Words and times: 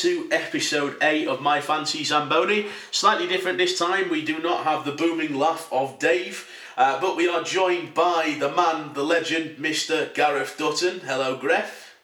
to 0.00 0.28
episode 0.30 0.96
8 1.02 1.28
of 1.28 1.40
My 1.40 1.60
Fancy 1.60 2.04
Zamboni. 2.04 2.66
Slightly 2.90 3.26
different 3.26 3.56
this 3.56 3.78
time, 3.78 4.10
we 4.10 4.24
do 4.24 4.38
not 4.38 4.64
have 4.64 4.84
the 4.84 4.92
booming 4.92 5.34
laugh 5.34 5.68
of 5.72 5.98
Dave, 5.98 6.48
uh, 6.76 7.00
but 7.00 7.16
we 7.16 7.26
are 7.28 7.42
joined 7.42 7.94
by 7.94 8.36
the 8.38 8.52
man, 8.52 8.92
the 8.92 9.02
legend, 9.02 9.56
Mr. 9.56 10.12
Gareth 10.14 10.56
Dutton. 10.58 11.00
Hello, 11.00 11.38
Gref. 11.38 11.94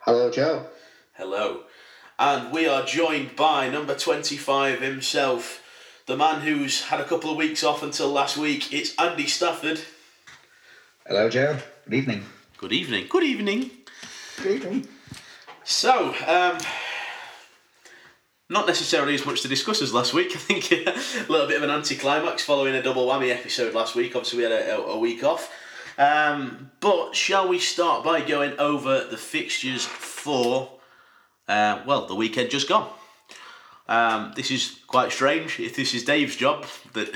Hello, 0.00 0.30
Joe. 0.30 0.66
Hello. 1.14 1.64
And 2.18 2.50
we 2.50 2.66
are 2.66 2.84
joined 2.84 3.36
by 3.36 3.68
number 3.68 3.94
25 3.94 4.80
himself, 4.80 5.62
the 6.06 6.16
man 6.16 6.40
who's 6.40 6.84
had 6.84 7.00
a 7.00 7.04
couple 7.04 7.30
of 7.30 7.36
weeks 7.36 7.62
off 7.62 7.82
until 7.82 8.08
last 8.08 8.38
week. 8.38 8.72
It's 8.72 8.94
Andy 8.98 9.26
Stafford. 9.26 9.80
Hello, 11.06 11.28
Joe. 11.28 11.58
Good 11.84 11.94
evening. 11.94 12.24
Good 12.56 12.72
evening. 12.72 13.06
Good 13.08 13.24
evening. 13.24 13.70
Good 14.38 14.52
evening. 14.64 14.88
So, 15.68 16.14
um, 16.26 16.56
not 18.48 18.66
necessarily 18.66 19.14
as 19.14 19.26
much 19.26 19.42
to 19.42 19.48
discuss 19.48 19.82
as 19.82 19.92
last 19.92 20.14
week. 20.14 20.30
I 20.34 20.38
think 20.38 20.72
a 20.72 21.30
little 21.30 21.46
bit 21.46 21.58
of 21.58 21.62
an 21.62 21.68
anticlimax 21.68 22.42
following 22.42 22.74
a 22.74 22.82
double 22.82 23.06
whammy 23.06 23.30
episode 23.30 23.74
last 23.74 23.94
week. 23.94 24.16
Obviously, 24.16 24.38
we 24.38 24.44
had 24.44 24.52
a, 24.52 24.78
a, 24.78 24.98
week 24.98 25.22
off. 25.22 25.52
Um, 25.98 26.70
but 26.80 27.14
shall 27.14 27.48
we 27.48 27.58
start 27.58 28.02
by 28.02 28.22
going 28.22 28.58
over 28.58 29.04
the 29.04 29.18
fixtures 29.18 29.84
for, 29.84 30.70
uh, 31.48 31.82
well, 31.86 32.06
the 32.06 32.14
weekend 32.14 32.48
just 32.48 32.66
gone? 32.66 32.88
Um, 33.88 34.32
this 34.36 34.50
is 34.50 34.78
quite 34.86 35.12
strange. 35.12 35.60
If 35.60 35.76
this 35.76 35.92
is 35.92 36.02
Dave's 36.02 36.36
job, 36.36 36.64
that 36.94 37.10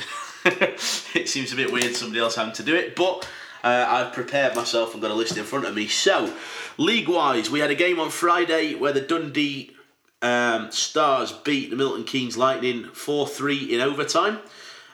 it 1.14 1.26
seems 1.30 1.54
a 1.54 1.56
bit 1.56 1.72
weird 1.72 1.96
somebody 1.96 2.20
else 2.20 2.34
having 2.34 2.52
to 2.52 2.62
do 2.62 2.74
it. 2.74 2.96
But 2.96 3.26
uh, 3.62 3.86
I've 3.88 4.12
prepared 4.12 4.56
myself 4.56 4.92
and 4.92 5.02
got 5.02 5.10
a 5.10 5.14
list 5.14 5.36
in 5.36 5.44
front 5.44 5.66
of 5.66 5.74
me. 5.74 5.86
So, 5.86 6.34
league 6.78 7.08
wise, 7.08 7.50
we 7.50 7.60
had 7.60 7.70
a 7.70 7.74
game 7.74 8.00
on 8.00 8.10
Friday 8.10 8.74
where 8.74 8.92
the 8.92 9.00
Dundee 9.00 9.72
um, 10.20 10.70
Stars 10.70 11.32
beat 11.32 11.70
the 11.70 11.76
Milton 11.76 12.04
Keynes 12.04 12.36
Lightning 12.36 12.84
4 12.92 13.26
3 13.26 13.74
in 13.74 13.80
overtime. 13.80 14.38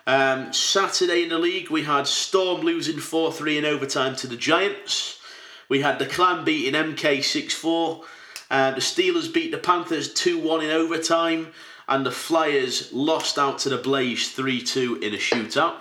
Um, 0.07 0.53
Saturday 0.55 1.25
in 1.25 1.29
the 1.29 1.39
league, 1.39 1.71
we 1.71 1.83
had 1.83 2.07
Storm 2.07 2.63
losing 2.63 2.99
4 2.99 3.33
3 3.33 3.59
in 3.59 3.65
overtime 3.65 4.17
to 4.17 4.27
the 4.27 4.37
Giants. 4.37 5.21
We 5.69 5.83
had 5.83 5.99
the 5.99 6.07
Clan 6.07 6.45
beating 6.45 6.73
MK 6.73 7.23
6 7.23 7.55
4. 7.55 8.05
Uh, 8.51 8.71
the 8.71 8.81
Steelers 8.81 9.33
beat 9.33 9.51
the 9.51 9.59
Panthers 9.59 10.13
2 10.15 10.39
1 10.39 10.65
in 10.65 10.71
overtime. 10.71 11.49
And 11.89 12.05
the 12.05 12.11
Flyers 12.11 12.93
lost 12.93 13.39
out 13.39 13.59
to 13.61 13.71
the 13.71 13.79
Blaze 13.79 14.33
3 14.33 14.63
2 14.63 14.97
in 14.97 15.15
a 15.15 15.19
shootout. 15.19 15.77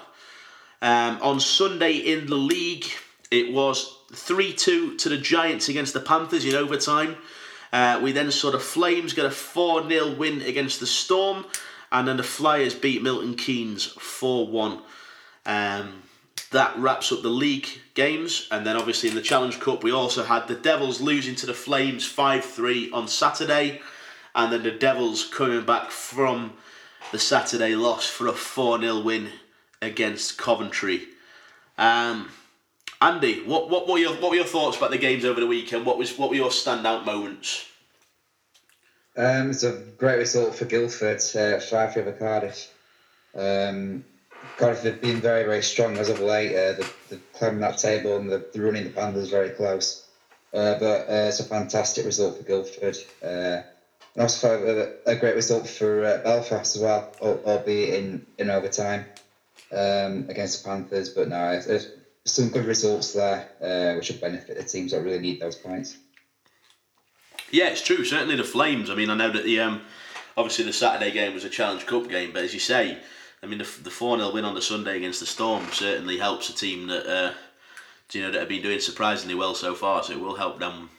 Um, 0.82 1.18
on 1.22 1.40
Sunday 1.40 1.94
in 1.94 2.28
the 2.28 2.36
league, 2.36 2.86
it 3.32 3.52
was 3.52 3.98
3 4.14 4.54
2 4.54 4.98
to 4.98 5.10
the 5.10 5.18
Giants 5.18 5.70
against 5.70 5.94
the 5.94 6.00
Panthers 6.00 6.46
in 6.46 6.56
overtime. 6.56 7.18
Uh, 7.74 8.00
we 8.02 8.12
then 8.12 8.32
saw 8.32 8.52
the 8.52 8.60
Flames 8.60 9.14
get 9.14 9.26
a 9.26 9.32
4 9.32 9.90
0 9.90 10.16
win 10.16 10.42
against 10.42 10.80
the 10.80 10.88
Storm, 10.88 11.46
and 11.92 12.08
then 12.08 12.18
the 12.18 12.24
Flyers 12.24 12.76
beat 12.76 13.02
Milton 13.02 13.36
Keynes 13.36 13.86
4 13.86 14.48
1. 14.48 14.82
Um, 15.46 16.04
that 16.52 16.78
wraps 16.78 17.12
up 17.12 17.24
the 17.24 17.30
league 17.30 17.68
games, 17.94 18.48
and 18.52 18.66
then 18.66 18.78
obviously 18.78 19.10
in 19.10 19.16
the 19.16 19.22
Challenge 19.22 19.60
Cup, 19.60 19.84
we 19.84 19.92
also 19.92 20.24
had 20.24 20.48
the 20.48 20.56
Devils 20.56 21.02
losing 21.02 21.36
to 21.36 21.46
the 21.46 21.54
Flames 21.54 22.06
5 22.06 22.46
3 22.46 22.92
on 22.92 23.08
Saturday, 23.08 23.82
and 24.36 24.54
then 24.54 24.64
the 24.64 24.72
Devils 24.72 25.28
coming 25.28 25.66
back 25.66 25.92
from 25.92 26.54
the 27.12 27.20
Saturday 27.20 27.76
loss 27.76 28.08
for 28.08 28.28
a 28.28 28.34
4 28.34 28.80
0 28.80 29.02
win 29.02 29.32
against 29.82 30.38
Coventry. 30.38 31.08
Um, 31.78 32.30
Andy, 33.02 33.44
what, 33.44 33.70
what 33.70 33.88
were 33.88 33.98
your 33.98 34.14
what 34.14 34.32
were 34.32 34.36
your 34.36 34.46
thoughts 34.46 34.78
about 34.78 34.92
the 34.92 34.98
games 34.98 35.24
over 35.24 35.40
the 35.40 35.48
weekend? 35.48 35.86
What 35.86 35.98
was 35.98 36.18
what 36.18 36.30
were 36.30 36.36
your 36.36 36.50
standout 36.50 37.06
moments? 37.06 37.66
Um, 39.16 39.52
it's 39.52 39.64
a 39.64 39.84
great 39.98 40.18
result 40.18 40.56
for 40.56 40.66
Guildford, 40.66 41.22
uh, 41.36 41.60
five 41.60 41.96
over 41.98 42.12
Cardiff. 42.12 42.74
Um, 43.36 44.04
Cardiff 44.58 44.84
have 44.84 45.02
been 45.02 45.22
very 45.22 45.44
very 45.44 45.62
strong 45.62 45.98
as 45.98 46.10
of 46.10 46.20
late. 46.20 46.56
Uh, 46.56 46.74
the, 46.74 46.92
the 47.10 47.20
climbing 47.34 47.62
that 47.62 47.78
table 47.78 48.18
and 48.18 48.30
the, 48.30 48.48
the 48.52 48.62
running 48.62 48.86
the 48.86 48.90
Panthers 48.90 49.30
very 49.30 49.52
close. 49.52 50.08
Uh, 50.54 50.80
but 50.80 51.02
uh, 51.08 51.28
it's 51.28 51.40
a 51.40 51.44
fantastic 51.44 52.06
result 52.06 52.38
for 52.38 52.44
Guildford. 52.44 52.98
Uh, 53.22 53.62
and 54.16 54.24
also 54.24 54.96
a, 55.06 55.12
a 55.12 55.16
great 55.16 55.36
result 55.36 55.68
for 55.68 56.04
uh, 56.04 56.18
Belfast 56.24 56.76
as 56.76 56.82
well, 56.82 57.12
albeit 57.22 57.94
in, 57.94 58.26
in 58.40 58.50
overtime 58.50 59.06
um, 59.72 60.26
against 60.30 60.64
the 60.64 60.70
Panthers. 60.70 61.10
But 61.10 61.30
no, 61.30 61.52
it's 61.52 61.88
some 62.26 62.50
good 62.50 62.66
results 62.66 63.14
there, 63.14 63.50
uh, 63.62 63.96
which 63.96 64.10
will 64.10 64.18
benefit 64.18 64.58
the 64.58 64.64
teams 64.64 64.92
that 64.92 65.02
really 65.02 65.20
need 65.20 65.40
those 65.40 65.56
points. 65.56 65.98
Yeah, 67.52 67.70
it's 67.70 67.82
true. 67.82 68.04
Certainly 68.04 68.36
the 68.36 68.44
Flames. 68.44 68.90
I 68.90 68.96
mean, 68.96 69.10
I 69.10 69.16
know 69.16 69.32
that 69.32 69.46
the 69.46 69.60
um, 69.62 69.82
obviously 70.36 70.66
the 70.66 70.74
Saturday 70.74 71.12
game 71.12 71.34
was 71.34 71.46
a 71.46 71.50
Challenge 71.50 71.86
Cup 71.86 72.10
game, 72.10 72.32
but 72.34 72.44
as 72.44 72.54
you 72.54 72.60
say, 72.60 72.98
I 73.42 73.46
mean, 73.46 73.60
the 73.60 73.70
the 73.84 73.90
four 73.90 74.18
0 74.18 74.34
win 74.34 74.46
on 74.46 74.56
the 74.56 74.62
Sunday 74.62 74.98
against 74.98 75.20
the 75.20 75.26
Storm 75.26 75.66
certainly 75.72 76.18
helps 76.18 76.50
a 76.50 76.56
team 76.56 76.88
that 76.88 77.06
uh, 77.08 77.34
you 78.12 78.22
know 78.22 78.32
that 78.32 78.40
have 78.40 78.50
been 78.50 78.62
doing 78.62 78.80
surprisingly 78.80 79.36
well 79.36 79.56
so 79.56 79.74
far. 79.74 80.04
So 80.04 80.14
it 80.14 80.20
will 80.20 80.36
help 80.36 80.60
them 80.60 80.90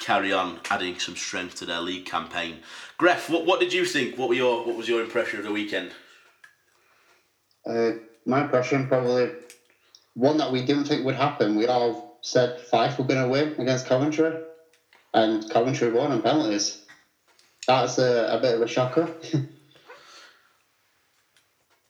carry 0.00 0.32
on 0.32 0.60
adding 0.70 0.98
some 0.98 1.16
strength 1.16 1.56
to 1.56 1.66
their 1.66 1.80
league 1.80 2.06
campaign. 2.06 2.58
Gref, 2.98 3.30
what 3.30 3.46
what 3.46 3.60
did 3.60 3.72
you 3.72 3.84
think? 3.84 4.18
What 4.18 4.28
were 4.28 4.34
your 4.34 4.64
what 4.64 4.76
was 4.76 4.88
your 4.88 5.02
impression 5.02 5.38
of 5.38 5.44
the 5.44 5.52
weekend? 5.52 5.92
Uh, 7.68 7.92
my 8.24 8.42
impression 8.42 8.88
probably 8.88 9.30
one 10.14 10.38
that 10.38 10.50
we 10.50 10.64
didn't 10.64 10.84
think 10.84 11.04
would 11.04 11.14
happen. 11.14 11.54
We 11.54 11.66
all 11.66 12.18
said 12.22 12.60
Fife 12.60 12.98
were 12.98 13.04
going 13.04 13.22
to 13.22 13.28
win 13.28 13.54
against 13.58 13.86
Coventry, 13.86 14.32
and 15.14 15.48
Coventry 15.50 15.92
won 15.92 16.12
on 16.12 16.22
penalties. 16.22 16.84
That's 17.66 17.98
a, 17.98 18.28
a 18.32 18.40
bit 18.40 18.54
of 18.54 18.62
a 18.62 18.66
shocker. 18.66 19.08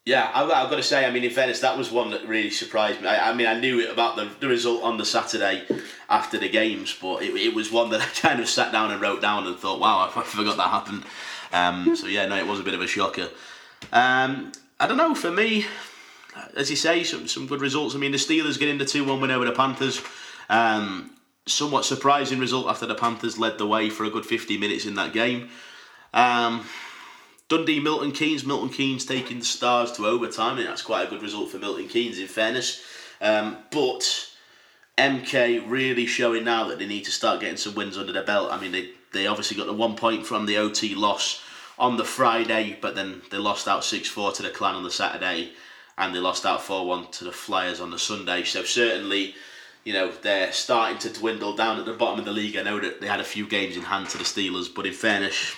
yeah, 0.04 0.30
I've, 0.34 0.50
I've, 0.50 0.68
got 0.68 0.76
to 0.76 0.82
say, 0.82 1.06
I 1.06 1.10
mean, 1.10 1.24
in 1.24 1.30
fairness, 1.30 1.60
that 1.60 1.78
was 1.78 1.90
one 1.90 2.10
that 2.10 2.26
really 2.26 2.50
surprised 2.50 3.00
me. 3.00 3.08
I, 3.08 3.30
I 3.30 3.34
mean, 3.34 3.46
I 3.46 3.58
knew 3.58 3.90
about 3.90 4.16
the, 4.16 4.28
the 4.40 4.48
result 4.48 4.82
on 4.82 4.98
the 4.98 5.06
Saturday 5.06 5.64
after 6.10 6.38
the 6.38 6.48
games, 6.48 6.96
but 7.00 7.22
it, 7.22 7.34
it 7.34 7.54
was 7.54 7.70
one 7.70 7.90
that 7.90 8.00
I 8.02 8.06
kind 8.06 8.40
of 8.40 8.48
sat 8.48 8.72
down 8.72 8.90
and 8.90 9.00
wrote 9.00 9.22
down 9.22 9.46
and 9.46 9.56
thought, 9.56 9.80
wow, 9.80 10.10
I 10.14 10.22
forgot 10.22 10.56
that 10.56 10.68
happened. 10.68 11.04
Um, 11.52 11.96
so, 11.96 12.08
yeah, 12.08 12.26
no, 12.26 12.36
it 12.36 12.46
was 12.46 12.60
a 12.60 12.64
bit 12.64 12.74
of 12.74 12.82
a 12.82 12.86
shocker. 12.86 13.28
Um, 13.92 14.52
I 14.80 14.86
don't 14.86 14.96
know, 14.96 15.14
for 15.14 15.30
me, 15.30 15.66
as 16.56 16.70
you 16.70 16.76
say, 16.76 17.02
some, 17.02 17.26
some 17.26 17.46
good 17.46 17.60
results. 17.60 17.94
I 17.94 17.98
mean, 17.98 18.12
the 18.12 18.18
Steelers 18.18 18.58
getting 18.58 18.78
the 18.78 18.84
2 18.84 19.04
1 19.04 19.20
win 19.20 19.30
over 19.30 19.44
the 19.44 19.52
Panthers. 19.52 20.00
Um, 20.48 21.10
somewhat 21.46 21.84
surprising 21.84 22.38
result 22.38 22.68
after 22.68 22.86
the 22.86 22.94
Panthers 22.94 23.38
led 23.38 23.58
the 23.58 23.66
way 23.66 23.90
for 23.90 24.04
a 24.04 24.10
good 24.10 24.24
50 24.24 24.56
minutes 24.58 24.86
in 24.86 24.94
that 24.94 25.12
game. 25.12 25.48
Um, 26.14 26.64
Dundee, 27.48 27.80
Milton 27.80 28.12
Keynes. 28.12 28.44
Milton 28.44 28.68
Keynes 28.68 29.04
taking 29.04 29.40
the 29.40 29.44
Stars 29.44 29.90
to 29.92 30.06
overtime. 30.06 30.58
I 30.58 30.62
that's 30.62 30.82
quite 30.82 31.06
a 31.06 31.10
good 31.10 31.22
result 31.22 31.50
for 31.50 31.58
Milton 31.58 31.88
Keynes, 31.88 32.18
in 32.18 32.28
fairness. 32.28 32.84
Um, 33.20 33.58
but 33.72 34.30
MK 34.96 35.68
really 35.68 36.06
showing 36.06 36.44
now 36.44 36.68
that 36.68 36.78
they 36.78 36.86
need 36.86 37.04
to 37.04 37.10
start 37.10 37.40
getting 37.40 37.56
some 37.56 37.74
wins 37.74 37.98
under 37.98 38.12
their 38.12 38.24
belt. 38.24 38.52
I 38.52 38.60
mean, 38.60 38.72
they, 38.72 38.90
they 39.12 39.26
obviously 39.26 39.56
got 39.56 39.66
the 39.66 39.72
one 39.72 39.96
point 39.96 40.24
from 40.24 40.46
the 40.46 40.58
OT 40.58 40.94
loss 40.94 41.42
on 41.78 41.96
the 41.96 42.04
Friday, 42.04 42.76
but 42.80 42.94
then 42.94 43.22
they 43.30 43.38
lost 43.38 43.68
out 43.68 43.84
6 43.84 44.08
4 44.08 44.32
to 44.32 44.42
the 44.42 44.50
Clan 44.50 44.74
on 44.74 44.82
the 44.82 44.90
Saturday 44.90 45.52
and 45.96 46.14
they 46.14 46.18
lost 46.18 46.46
out 46.46 46.62
4 46.62 46.86
1 46.86 47.10
to 47.12 47.24
the 47.24 47.32
Flyers 47.32 47.80
on 47.80 47.90
the 47.90 47.98
Sunday. 47.98 48.44
So, 48.44 48.62
certainly, 48.62 49.34
you 49.84 49.92
know, 49.92 50.10
they're 50.10 50.52
starting 50.52 50.98
to 50.98 51.12
dwindle 51.12 51.56
down 51.56 51.78
at 51.78 51.86
the 51.86 51.92
bottom 51.92 52.18
of 52.18 52.24
the 52.24 52.32
league. 52.32 52.56
I 52.56 52.62
know 52.62 52.80
that 52.80 53.00
they 53.00 53.06
had 53.06 53.20
a 53.20 53.24
few 53.24 53.46
games 53.46 53.76
in 53.76 53.82
hand 53.82 54.08
to 54.10 54.18
the 54.18 54.24
Steelers, 54.24 54.72
but 54.72 54.86
in 54.86 54.92
fairness, 54.92 55.56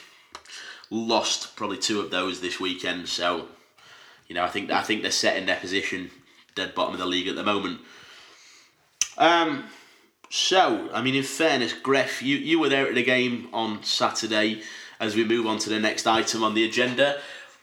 lost 0.90 1.56
probably 1.56 1.78
two 1.78 2.00
of 2.00 2.10
those 2.10 2.40
this 2.40 2.58
weekend. 2.58 3.08
So, 3.08 3.46
you 4.28 4.34
know, 4.34 4.44
I 4.44 4.48
think 4.48 4.70
I 4.70 4.82
think 4.82 5.02
they're 5.02 5.10
setting 5.10 5.46
their 5.46 5.56
position 5.56 6.10
dead 6.54 6.74
bottom 6.74 6.94
of 6.94 7.00
the 7.00 7.06
league 7.06 7.28
at 7.28 7.36
the 7.36 7.42
moment. 7.42 7.80
Um, 9.16 9.64
so, 10.30 10.88
I 10.92 11.02
mean, 11.02 11.14
in 11.14 11.22
fairness, 11.22 11.72
Gref, 11.72 12.22
you, 12.22 12.36
you 12.36 12.58
were 12.58 12.68
there 12.68 12.86
at 12.86 12.94
the 12.94 13.02
game 13.02 13.48
on 13.52 13.82
Saturday 13.82 14.62
as 15.00 15.16
we 15.16 15.24
move 15.24 15.46
on 15.46 15.58
to 15.58 15.70
the 15.70 15.80
next 15.80 16.06
item 16.06 16.44
on 16.44 16.54
the 16.54 16.64
agenda. 16.64 17.18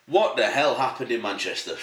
What 0.08 0.36
the 0.36 0.48
hell 0.48 0.76
happened 0.76 1.12
in 1.12 1.22
Manchester? 1.22 1.78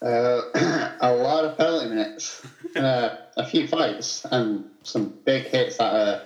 Uh, 0.00 0.42
a 1.00 1.14
lot 1.14 1.44
of 1.44 1.56
penalty 1.56 1.88
minutes, 1.88 2.46
uh, 2.76 3.16
a 3.36 3.46
few 3.46 3.68
fights, 3.68 4.24
and 4.30 4.64
some 4.82 5.14
big 5.24 5.44
hits 5.44 5.78
that 5.78 5.92
uh, 5.92 6.24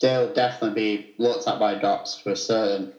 they'll 0.00 0.32
definitely 0.32 0.74
be 0.74 1.14
looked 1.18 1.46
at 1.46 1.58
by 1.58 1.74
Dops 1.74 2.18
for 2.18 2.34
certain. 2.34 2.92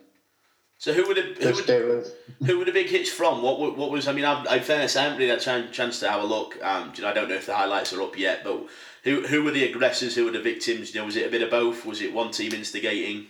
So 0.78 0.94
who 0.94 1.08
would 1.08 1.18
the 1.18 1.46
who 1.46 1.54
were, 1.54 2.06
who 2.46 2.58
were 2.58 2.66
the 2.66 2.72
big 2.72 2.88
hits 2.88 3.12
from? 3.12 3.42
What 3.44 3.78
what 3.78 3.92
was 3.92 4.08
I 4.08 4.14
mean? 4.14 4.26
I, 4.26 4.56
in 4.56 4.64
fairness, 4.64 4.96
I 4.96 5.04
haven't 5.04 5.20
really 5.20 5.30
had 5.30 5.40
a 5.40 5.72
chance 5.72 6.00
to 6.00 6.10
have 6.10 6.24
a 6.24 6.26
look. 6.26 6.58
Um, 6.64 6.92
you 6.96 7.04
know, 7.04 7.10
I 7.10 7.14
don't 7.14 7.30
know 7.30 7.36
if 7.36 7.46
the 7.46 7.56
highlights 7.56 7.94
are 7.94 8.02
up 8.02 8.18
yet, 8.18 8.44
but 8.44 8.66
who 9.04 9.28
who 9.28 9.44
were 9.44 9.52
the 9.52 9.70
aggressors? 9.70 10.16
Who 10.16 10.26
were 10.26 10.32
the 10.32 10.42
victims? 10.42 10.94
You 10.94 11.02
know, 11.02 11.06
was 11.06 11.16
it 11.16 11.28
a 11.28 11.32
bit 11.32 11.42
of 11.42 11.50
both? 11.50 11.86
Was 11.86 12.02
it 12.02 12.14
one 12.14 12.32
team 12.32 12.54
instigating? 12.54 13.28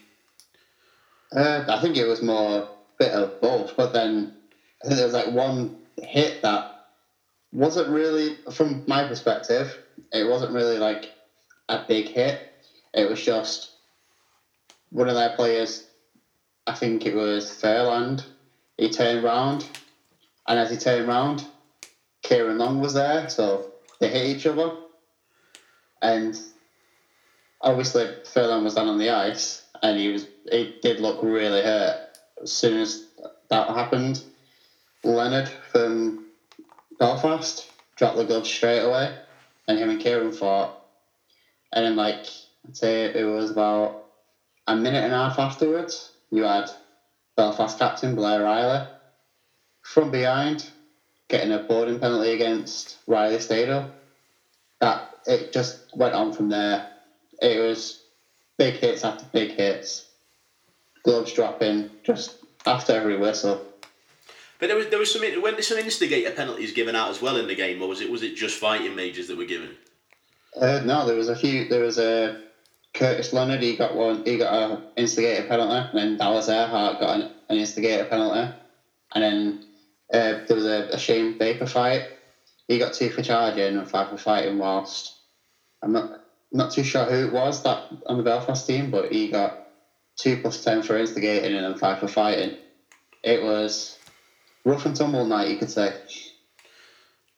Uh, 1.32 1.64
I 1.68 1.80
think 1.82 1.96
it 1.96 2.06
was 2.06 2.22
more 2.22 2.58
a 2.60 2.68
bit 3.00 3.12
of 3.12 3.40
both, 3.40 3.78
but 3.78 3.94
then 3.94 4.36
I 4.84 4.88
think 4.88 4.98
there 4.98 5.06
was 5.06 5.14
like 5.14 5.32
one 5.32 5.78
hit 6.02 6.42
that 6.42 6.88
wasn't 7.54 7.90
really, 7.90 8.38
from 8.54 8.84
my 8.88 9.08
perspective, 9.08 9.78
it 10.12 10.28
wasn't 10.28 10.54
really 10.54 10.78
like 10.78 11.12
a 11.70 11.86
big 11.88 12.08
hit. 12.08 12.42
It 12.94 13.10
was 13.10 13.24
just 13.24 13.72
one 14.90 15.08
of 15.08 15.16
their 15.16 15.36
players, 15.36 15.86
I 16.68 16.74
think 16.74 17.06
it 17.06 17.16
was 17.16 17.50
Fairland, 17.50 18.26
he 18.78 18.90
turned 18.90 19.24
round, 19.24 19.66
and 20.48 20.60
as 20.60 20.70
he 20.70 20.78
turned 20.78 21.08
round, 21.08 21.46
Kieran 22.24 22.58
Long 22.58 22.82
was 22.82 22.94
there, 22.94 23.30
so 23.30 23.72
they 24.00 24.10
hit 24.10 24.38
each 24.38 24.46
other. 24.46 24.76
And 26.02 26.40
obviously, 27.62 28.10
Furlong 28.24 28.64
was 28.64 28.76
down 28.76 28.88
on 28.88 28.98
the 28.98 29.10
ice, 29.10 29.64
and 29.82 29.98
he 29.98 30.10
was 30.10 30.28
he 30.52 30.74
did 30.82 31.00
look 31.00 31.22
really 31.22 31.62
hurt 31.62 31.98
as 32.42 32.52
soon 32.52 32.80
as 32.80 33.04
that 33.50 33.68
happened. 33.70 34.24
Leonard 35.04 35.48
from 35.72 36.20
Belfast 37.00 37.68
dropped 37.96 38.18
the 38.18 38.26
glove 38.26 38.46
straight 38.48 38.80
away, 38.82 39.12
and 39.68 39.78
him 39.78 39.90
and 39.90 40.00
Kieran 40.00 40.32
fought. 40.32 40.76
And 41.74 41.86
then, 41.86 41.96
like, 41.96 42.28
I'd 42.68 42.76
say 42.76 43.06
it 43.06 43.24
was 43.24 43.52
about 43.52 44.02
a 44.68 44.76
minute 44.76 45.04
and 45.04 45.14
a 45.14 45.18
half 45.18 45.40
afterwards, 45.40 46.12
you 46.32 46.44
had 46.44 46.70
Belfast 47.36 47.78
captain 47.78 48.16
Blair 48.16 48.44
Riley 48.44 48.86
from 49.82 50.12
behind 50.12 50.70
getting 51.28 51.52
a 51.52 51.60
boarding 51.60 52.00
penalty 52.00 52.32
against 52.32 52.98
Riley 53.08 53.38
Stado. 53.38 53.88
That 54.80 55.11
it 55.26 55.54
just 55.54 55.96
went 55.96 56.14
on 56.14 56.34
from 56.34 56.50
there. 56.50 56.90
It 57.42 57.60
was 57.60 58.04
big 58.58 58.76
hits 58.76 59.04
after 59.04 59.26
big 59.32 59.52
hits, 59.52 60.08
gloves 61.04 61.34
dropping 61.34 61.90
just 62.04 62.38
after 62.66 62.94
every 62.94 63.18
whistle. 63.18 63.66
But 64.60 64.68
there 64.68 64.78
was 64.78 64.90
there 64.90 65.00
was 65.00 65.12
some 65.12 65.24
when 65.42 65.54
there 65.54 65.62
some 65.64 65.80
instigator 65.80 66.32
penalties 66.32 66.72
given 66.72 66.96
out 66.96 67.10
as 67.10 67.22
well 67.22 67.38
in 67.38 67.48
the 67.48 67.56
game, 67.56 67.82
or 67.82 67.88
was 67.88 68.00
it 68.00 68.12
was 68.12 68.22
it 68.22 68.36
just 68.36 68.60
fighting 68.60 68.96
majors 68.96 69.28
that 69.28 69.38
were 69.38 69.46
given? 69.46 69.72
Uh, 70.56 70.82
no, 70.86 71.08
there 71.08 71.16
was 71.16 71.30
a 71.30 71.36
few. 71.36 71.68
There 71.68 71.82
was 71.82 71.98
a 71.98 72.44
Curtis 72.94 73.34
Leonard. 73.34 73.64
He 73.64 73.76
got 73.76 73.96
one. 73.96 74.24
He 74.24 74.38
got 74.38 74.72
an 74.72 74.84
instigator 74.98 75.48
penalty, 75.48 75.90
and 75.90 75.98
then 75.98 76.18
Dallas 76.18 76.48
Ehrhardt 76.48 77.00
got 77.00 77.20
an, 77.20 77.32
an 77.50 77.58
instigator 77.58 78.06
penalty, 78.06 78.54
and 79.16 79.24
then 79.24 79.66
uh, 80.14 80.46
there 80.46 80.56
was 80.56 80.66
a, 80.66 80.90
a 80.92 81.00
Shane 81.00 81.40
Baker 81.40 81.66
fight. 81.66 82.04
He 82.72 82.80
got 82.80 82.94
two 82.94 83.10
for 83.10 83.22
charging 83.22 83.78
and 83.78 83.90
five 83.90 84.10
for 84.10 84.18
fighting. 84.18 84.58
Whilst 84.58 85.18
I'm 85.84 85.92
not 85.92 86.22
not 86.54 86.72
too 86.72 86.84
sure 86.84 87.04
who 87.04 87.28
it 87.28 87.34
was 87.34 87.62
that 87.64 87.92
on 88.06 88.16
the 88.16 88.24
Belfast 88.24 88.66
team, 88.66 88.90
but 88.90 89.12
he 89.12 89.30
got 89.30 89.68
two 90.16 90.38
plus 90.38 90.64
ten 90.64 90.82
for 90.82 90.98
instigating 90.98 91.54
and 91.54 91.66
then 91.66 91.78
five 91.78 92.00
for 92.00 92.08
fighting. 92.08 92.56
It 93.24 93.44
was 93.44 94.00
rough 94.64 94.86
and 94.86 94.96
tumble 94.96 95.26
night, 95.26 95.50
you 95.50 95.58
could 95.58 95.70
say. 95.70 95.94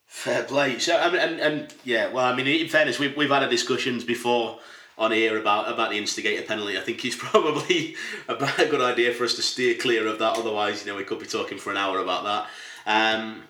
Fair 0.05 0.43
play. 0.43 0.77
So 0.77 0.99
I 0.99 1.09
mean, 1.09 1.19
and, 1.19 1.39
and 1.39 1.73
yeah, 1.83 2.11
well, 2.11 2.25
I 2.25 2.35
mean, 2.35 2.45
in 2.45 2.67
fairness, 2.67 2.99
we've, 2.99 3.17
we've 3.17 3.31
had 3.31 3.49
discussions 3.49 4.03
before 4.03 4.59
on 4.99 5.11
here 5.11 5.39
about 5.39 5.73
about 5.73 5.89
the 5.89 5.97
instigator 5.97 6.43
penalty. 6.43 6.77
I 6.77 6.81
think 6.81 7.03
it's 7.03 7.15
probably 7.19 7.95
a 8.27 8.35
good 8.35 8.81
idea 8.81 9.15
for 9.15 9.23
us 9.23 9.33
to 9.37 9.41
steer 9.41 9.73
clear 9.79 10.05
of 10.05 10.19
that. 10.19 10.37
Otherwise, 10.37 10.85
you 10.85 10.91
know, 10.91 10.97
we 10.97 11.03
could 11.03 11.17
be 11.17 11.25
talking 11.25 11.57
for 11.57 11.71
an 11.71 11.77
hour 11.77 11.97
about 11.97 12.23
that. 12.23 12.49
Um, 12.85 13.45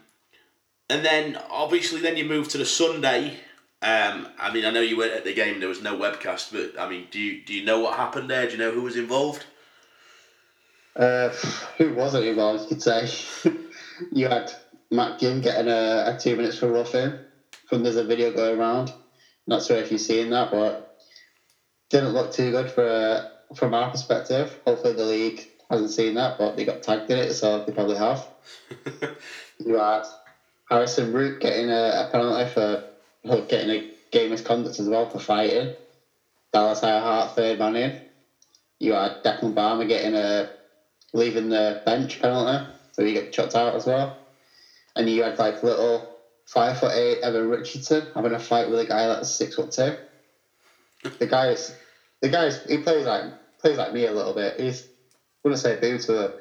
and 0.89 1.05
then 1.05 1.37
obviously, 1.49 2.01
then 2.01 2.17
you 2.17 2.25
move 2.25 2.47
to 2.49 2.57
the 2.57 2.65
Sunday. 2.65 3.37
Um, 3.81 4.27
I 4.39 4.53
mean, 4.53 4.65
I 4.65 4.71
know 4.71 4.81
you 4.81 4.97
weren't 4.97 5.13
at 5.13 5.25
the 5.25 5.33
game. 5.33 5.59
There 5.59 5.69
was 5.69 5.81
no 5.81 5.97
webcast, 5.97 6.53
but 6.53 6.79
I 6.81 6.89
mean, 6.89 7.07
do 7.11 7.19
you 7.19 7.43
do 7.43 7.53
you 7.53 7.65
know 7.65 7.79
what 7.79 7.97
happened 7.97 8.29
there? 8.29 8.45
Do 8.45 8.53
you 8.53 8.57
know 8.57 8.71
who 8.71 8.83
was 8.83 8.95
involved? 8.95 9.45
Uh, 10.95 11.29
who 11.77 11.93
wasn't 11.93 12.25
involved? 12.25 12.63
You 12.63 12.69
could 12.69 12.81
say 12.81 13.09
you 14.11 14.27
had 14.27 14.53
Matt 14.91 15.19
Ginn 15.19 15.41
getting 15.41 15.67
a, 15.67 16.15
a 16.15 16.17
two 16.19 16.35
minutes 16.35 16.59
for 16.59 16.71
roughing. 16.71 17.13
From 17.67 17.83
there's 17.83 17.95
a 17.95 18.03
video 18.03 18.31
going 18.31 18.59
around. 18.59 18.93
Not 19.47 19.63
sure 19.63 19.77
if 19.77 19.91
you've 19.91 19.99
seen 19.99 20.29
that, 20.29 20.51
but 20.51 20.97
didn't 21.89 22.13
look 22.13 22.31
too 22.31 22.51
good 22.51 22.69
for 22.71 22.87
uh, 22.87 23.55
from 23.55 23.73
our 23.73 23.91
perspective. 23.91 24.59
Hopefully 24.65 24.93
the 24.93 25.05
league 25.05 25.47
hasn't 25.69 25.91
seen 25.91 26.15
that, 26.15 26.37
but 26.37 26.55
they 26.55 26.65
got 26.65 26.83
tagged 26.83 27.09
in 27.09 27.17
it, 27.17 27.33
so 27.33 27.63
they 27.65 27.71
probably 27.71 27.97
have. 27.97 28.25
you 29.59 29.77
had 29.77 30.03
Harrison 30.69 31.11
Root 31.11 31.39
getting 31.39 31.69
a, 31.69 32.01
a 32.01 32.07
penalty 32.11 32.45
for 32.49 32.81
getting 33.47 33.69
a 33.69 33.83
game 34.11 34.29
misconduct 34.31 34.79
as 34.79 34.87
well 34.89 35.05
for 35.07 35.19
fighting. 35.19 35.69
Dallas 36.53 36.81
Ehrhardt 36.81 37.31
third 37.31 37.59
man 37.59 37.75
in. 37.75 37.93
You 38.79 38.93
had 38.93 39.15
Declan 39.23 39.53
Balmer 39.55 39.85
getting 39.85 40.15
a 40.15 40.49
leaving 41.13 41.49
the 41.49 41.77
bench 41.85 42.19
penalty, 42.19 42.63
so 42.93 43.03
he 43.03 43.13
got 43.13 43.31
chucked 43.31 43.55
out 43.55 43.75
as 43.75 43.85
well. 43.85 44.13
And 44.95 45.09
you 45.09 45.23
had 45.23 45.39
like 45.39 45.63
little 45.63 46.05
five 46.45 46.77
foot 46.77 46.93
eight 46.93 47.19
Evan 47.23 47.47
Richardson 47.47 48.07
having 48.13 48.33
a 48.33 48.39
fight 48.39 48.69
with 48.69 48.79
a 48.79 48.85
guy 48.85 49.07
that's 49.07 49.29
six 49.29 49.55
foot 49.55 49.71
two. 49.71 49.93
The 51.19 51.27
guy's 51.27 51.71
the 52.21 52.29
guy's 52.29 52.59
he 52.67 52.77
plays 52.77 53.05
like 53.05 53.23
plays 53.59 53.77
like 53.77 53.93
me 53.93 54.05
a 54.05 54.11
little 54.13 54.33
bit. 54.33 54.59
He's 54.59 54.85
wouldn't 55.43 55.59
say 55.61 55.75
boo 55.75 55.97
to 55.99 56.25
a 56.25 56.31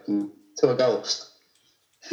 to 0.58 0.70
a 0.70 0.74
ghost. 0.74 1.26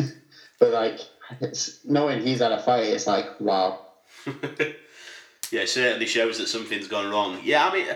but 0.60 0.72
like 0.72 1.00
it's 1.42 1.84
knowing 1.86 2.22
he's 2.22 2.40
had 2.40 2.52
a 2.52 2.62
fight, 2.62 2.88
it's 2.88 3.08
like 3.08 3.40
wow. 3.40 3.86
yeah, 5.52 5.66
certainly 5.66 6.06
shows 6.06 6.38
that 6.38 6.48
something's 6.48 6.88
gone 6.88 7.12
wrong. 7.12 7.40
Yeah, 7.44 7.68
I 7.68 7.74
mean 7.74 7.88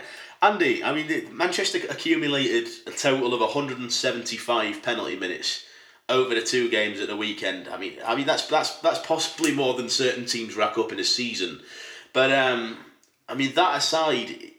Andy, 0.44 0.84
I 0.84 0.94
mean, 0.94 1.36
Manchester 1.36 1.80
accumulated 1.90 2.68
a 2.86 2.92
total 2.92 3.34
of 3.34 3.40
175 3.40 4.84
penalty 4.84 5.16
minutes 5.16 5.64
over 6.10 6.36
the 6.36 6.42
two 6.42 6.70
games 6.70 7.00
at 7.00 7.08
the 7.08 7.16
weekend. 7.16 7.70
I 7.70 7.78
mean, 7.78 7.94
I 8.06 8.14
mean 8.16 8.28
that's 8.28 8.48
that's 8.48 8.78
that's 8.82 9.00
possibly 9.00 9.54
more 9.54 9.74
than 9.76 9.88
certain 9.88 10.26
teams 10.26 10.58
rack 10.58 10.78
up 10.78 10.92
in 10.92 11.00
a 11.00 11.04
season. 11.06 11.62
But 12.12 12.32
um, 12.34 12.78
I 13.30 13.36
mean, 13.36 13.56
that 13.56 13.78
aside, 13.78 14.52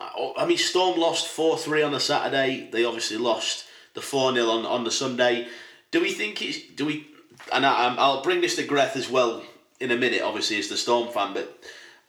I 0.00 0.46
mean, 0.46 0.58
Storm 0.58 0.98
lost 0.98 1.26
four 1.26 1.58
three 1.58 1.82
on 1.82 1.90
the 1.90 1.98
Saturday. 1.98 2.68
They 2.70 2.84
obviously 2.84 3.16
lost 3.16 3.66
the 3.94 4.00
four 4.00 4.32
0 4.32 4.46
on 4.46 4.64
on 4.64 4.84
the 4.84 4.92
Sunday. 4.92 5.48
Do 5.90 6.00
we 6.00 6.12
think 6.12 6.40
it's 6.40 6.62
do 6.76 6.86
we? 6.86 7.08
And 7.52 7.66
I, 7.66 7.94
I'll 7.96 8.22
bring 8.22 8.40
this 8.40 8.56
to 8.56 8.64
Greth 8.64 8.96
as 8.96 9.10
well 9.10 9.42
in 9.78 9.90
a 9.90 9.96
minute. 9.96 10.22
Obviously, 10.22 10.58
as 10.58 10.68
the 10.68 10.76
Storm 10.76 11.12
fan, 11.12 11.34
but 11.34 11.62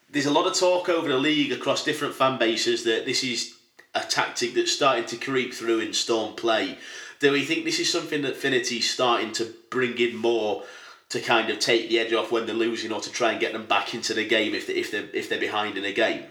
there's 0.10 0.26
a 0.26 0.32
lot 0.32 0.48
of 0.48 0.54
talk 0.54 0.90
over 0.90 1.08
the 1.08 1.18
league 1.18 1.52
across 1.52 1.84
different 1.84 2.14
fan 2.14 2.38
bases 2.38 2.84
that 2.84 3.06
this 3.06 3.24
is 3.24 3.56
a 3.96 4.02
tactic 4.02 4.54
that's 4.54 4.72
starting 4.72 5.06
to 5.06 5.18
creep 5.18 5.54
through 5.54 5.80
in 5.80 5.94
Storm 5.94 6.36
play. 6.36 6.78
Do 7.20 7.32
we 7.32 7.44
think 7.44 7.66
this 7.66 7.80
is 7.80 7.92
something 7.92 8.22
that 8.24 8.36
Finnerty's 8.36 8.90
starting 8.90 9.32
to 9.34 9.54
bring 9.70 9.98
in 9.98 10.16
more 10.16 10.64
to 11.10 11.20
kind 11.20 11.50
of 11.50 11.60
take 11.60 11.90
the 11.90 12.00
edge 12.00 12.14
off 12.14 12.32
when 12.32 12.46
they're 12.46 12.56
losing, 12.56 12.92
or 12.92 13.02
to 13.02 13.12
try 13.12 13.32
and 13.32 13.40
get 13.40 13.54
them 13.54 13.66
back 13.66 13.94
into 13.94 14.14
the 14.14 14.26
game 14.26 14.56
if 14.56 14.68
they, 14.68 14.74
if 14.74 14.92
they're, 14.92 15.10
if 15.14 15.28
they're 15.28 15.40
behind 15.40 15.78
in 15.78 15.86
a 15.86 15.92
game? 15.92 16.24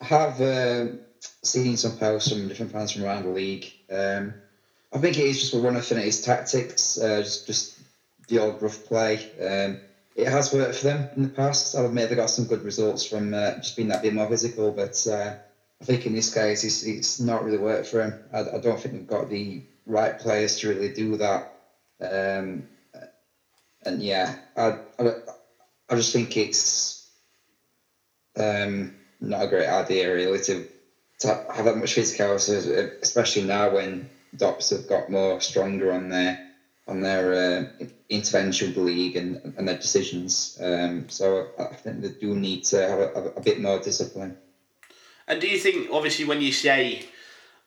I 0.00 0.04
have 0.04 0.40
uh, 0.40 0.86
seen 1.42 1.76
some 1.76 1.96
posts 1.96 2.30
from 2.30 2.48
different 2.48 2.72
fans 2.72 2.92
from 2.92 3.04
around 3.04 3.24
the 3.24 3.30
league. 3.30 3.72
Um, 3.90 4.34
I 4.92 4.98
think 4.98 5.18
it 5.18 5.24
is 5.24 5.40
just 5.40 5.54
one 5.54 5.76
of 5.76 5.84
Finnerty's 5.84 6.22
tactics, 6.22 6.98
uh, 6.98 7.22
just 7.22 7.46
just 7.46 7.78
the 8.28 8.38
old 8.38 8.62
rough 8.62 8.84
play. 8.84 9.30
Um, 9.40 9.80
it 10.16 10.28
has 10.28 10.52
worked 10.52 10.76
for 10.76 10.84
them 10.84 11.08
in 11.16 11.22
the 11.24 11.28
past. 11.28 11.74
I'll 11.74 11.86
admit 11.86 12.08
they 12.08 12.16
got 12.16 12.30
some 12.30 12.46
good 12.46 12.62
results 12.62 13.06
from 13.06 13.32
uh, 13.32 13.56
just 13.56 13.76
being 13.76 13.88
that 13.88 14.02
bit 14.02 14.14
more 14.14 14.28
physical, 14.28 14.72
but 14.72 15.06
uh, 15.06 15.34
I 15.80 15.84
think 15.84 16.06
in 16.06 16.14
this 16.14 16.34
case 16.34 16.64
it's, 16.64 16.82
it's 16.82 17.20
not 17.20 17.44
really 17.44 17.58
worked 17.58 17.88
for 17.88 17.98
them. 17.98 18.20
I, 18.32 18.56
I, 18.56 18.60
don't 18.60 18.78
think 18.78 18.94
they've 18.94 19.06
got 19.06 19.30
the 19.30 19.62
right 19.86 20.18
players 20.18 20.58
to 20.58 20.68
really 20.68 20.92
do 20.92 21.16
that. 21.16 21.54
Um, 22.00 22.68
and 23.84 24.02
yeah, 24.02 24.34
I, 24.56 24.78
I, 24.98 25.12
I 25.88 25.96
just 25.96 26.12
think 26.12 26.36
it's 26.36 27.08
um, 28.36 28.96
not 29.20 29.44
a 29.44 29.48
great 29.48 29.68
idea 29.68 30.12
really 30.12 30.40
to, 30.40 30.66
to 31.20 31.46
have 31.52 31.64
that 31.64 31.76
much 31.76 31.94
physicality, 31.94 33.00
especially 33.00 33.44
now 33.44 33.74
when 33.74 34.10
Dops 34.36 34.70
have 34.70 34.88
got 34.88 35.10
more 35.10 35.40
stronger 35.40 35.92
on 35.92 36.08
their 36.08 36.50
on 36.90 37.00
their 37.00 37.32
uh, 37.32 37.86
intervention 38.08 38.84
league 38.84 39.16
and, 39.16 39.54
and 39.56 39.68
their 39.68 39.76
decisions. 39.76 40.58
Um, 40.60 41.08
so 41.08 41.48
I 41.58 41.76
think 41.76 42.00
they 42.00 42.08
do 42.08 42.34
need 42.34 42.64
to 42.64 42.88
have 42.88 42.98
a, 42.98 43.32
a, 43.36 43.40
bit 43.40 43.60
more 43.60 43.78
discipline. 43.78 44.36
And 45.28 45.40
do 45.40 45.46
you 45.46 45.58
think, 45.58 45.88
obviously, 45.92 46.24
when 46.24 46.40
you 46.40 46.50
say 46.50 47.06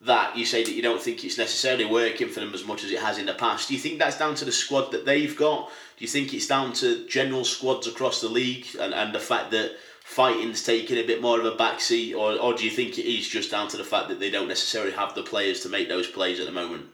that, 0.01 0.35
you 0.35 0.45
say 0.45 0.65
that 0.65 0.73
you 0.73 0.81
don't 0.81 1.01
think 1.01 1.23
it's 1.23 1.37
necessarily 1.37 1.85
working 1.85 2.27
for 2.27 2.41
them 2.41 2.53
as 2.53 2.65
much 2.65 2.83
as 2.83 2.91
it 2.91 2.99
has 2.99 3.17
in 3.17 3.25
the 3.25 3.33
past, 3.33 3.69
do 3.69 3.73
you 3.73 3.79
think 3.79 3.97
that's 3.97 4.17
down 4.17 4.35
to 4.35 4.45
the 4.45 4.51
squad 4.51 4.91
that 4.91 5.05
they've 5.05 5.37
got? 5.37 5.69
Do 5.97 6.03
you 6.03 6.09
think 6.09 6.33
it's 6.33 6.47
down 6.47 6.73
to 6.73 7.07
general 7.07 7.45
squads 7.45 7.87
across 7.87 8.19
the 8.19 8.27
league 8.27 8.67
and, 8.77 8.93
and 8.93 9.15
the 9.15 9.19
fact 9.19 9.51
that 9.51 9.71
fighting's 10.13 10.63
taking 10.63 10.97
a 10.97 11.07
bit 11.07 11.21
more 11.21 11.39
of 11.39 11.45
a 11.45 11.55
backseat, 11.55 12.15
or, 12.15 12.39
or 12.39 12.53
do 12.53 12.63
you 12.63 12.71
think 12.71 12.99
it 12.99 13.09
is 13.09 13.27
just 13.27 13.49
down 13.49 13.67
to 13.69 13.77
the 13.77 13.83
fact 13.83 14.09
that 14.09 14.19
they 14.19 14.29
don't 14.29 14.47
necessarily 14.47 14.91
have 14.91 15.15
the 15.15 15.23
players 15.23 15.61
to 15.61 15.69
make 15.69 15.89
those 15.89 16.07
plays 16.07 16.39
at 16.39 16.45
the 16.45 16.51
moment? 16.51 16.85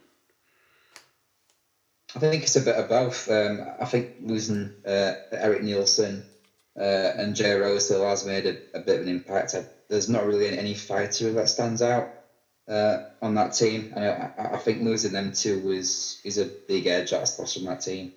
I 2.16 2.20
think 2.20 2.44
it's 2.44 2.56
a 2.56 2.62
bit 2.62 2.76
of 2.76 2.90
both. 2.90 3.30
Um, 3.30 3.66
I 3.80 3.86
think 3.86 4.16
losing 4.22 4.74
uh, 4.86 5.14
Eric 5.32 5.64
Nielsen 5.64 6.24
uh, 6.80 7.12
and 7.18 7.36
Jay 7.36 7.54
Rosehill 7.54 8.08
has 8.08 8.26
made 8.26 8.46
a, 8.46 8.58
a, 8.74 8.80
bit 8.80 9.02
of 9.02 9.08
an 9.08 9.10
impact. 9.10 9.54
I, 9.54 9.66
there's 9.90 10.10
not 10.10 10.26
really 10.26 10.58
any 10.58 10.74
fighter 10.74 11.32
that 11.34 11.50
stands 11.50 11.82
out 11.82 12.10
uh, 12.68 13.04
on 13.22 13.36
that 13.36 13.54
team, 13.54 13.94
and 13.96 14.06
I, 14.06 14.52
I, 14.54 14.58
think 14.58 14.82
losing 14.82 15.12
them 15.12 15.34
two 15.34 15.60
was 15.60 16.22
is 16.24 16.38
a 16.38 16.46
big 16.46 16.88
edge 16.88 17.12
that's 17.12 17.38
lost 17.38 17.58
from 17.58 17.66
that 17.66 17.82
team. 17.82 18.14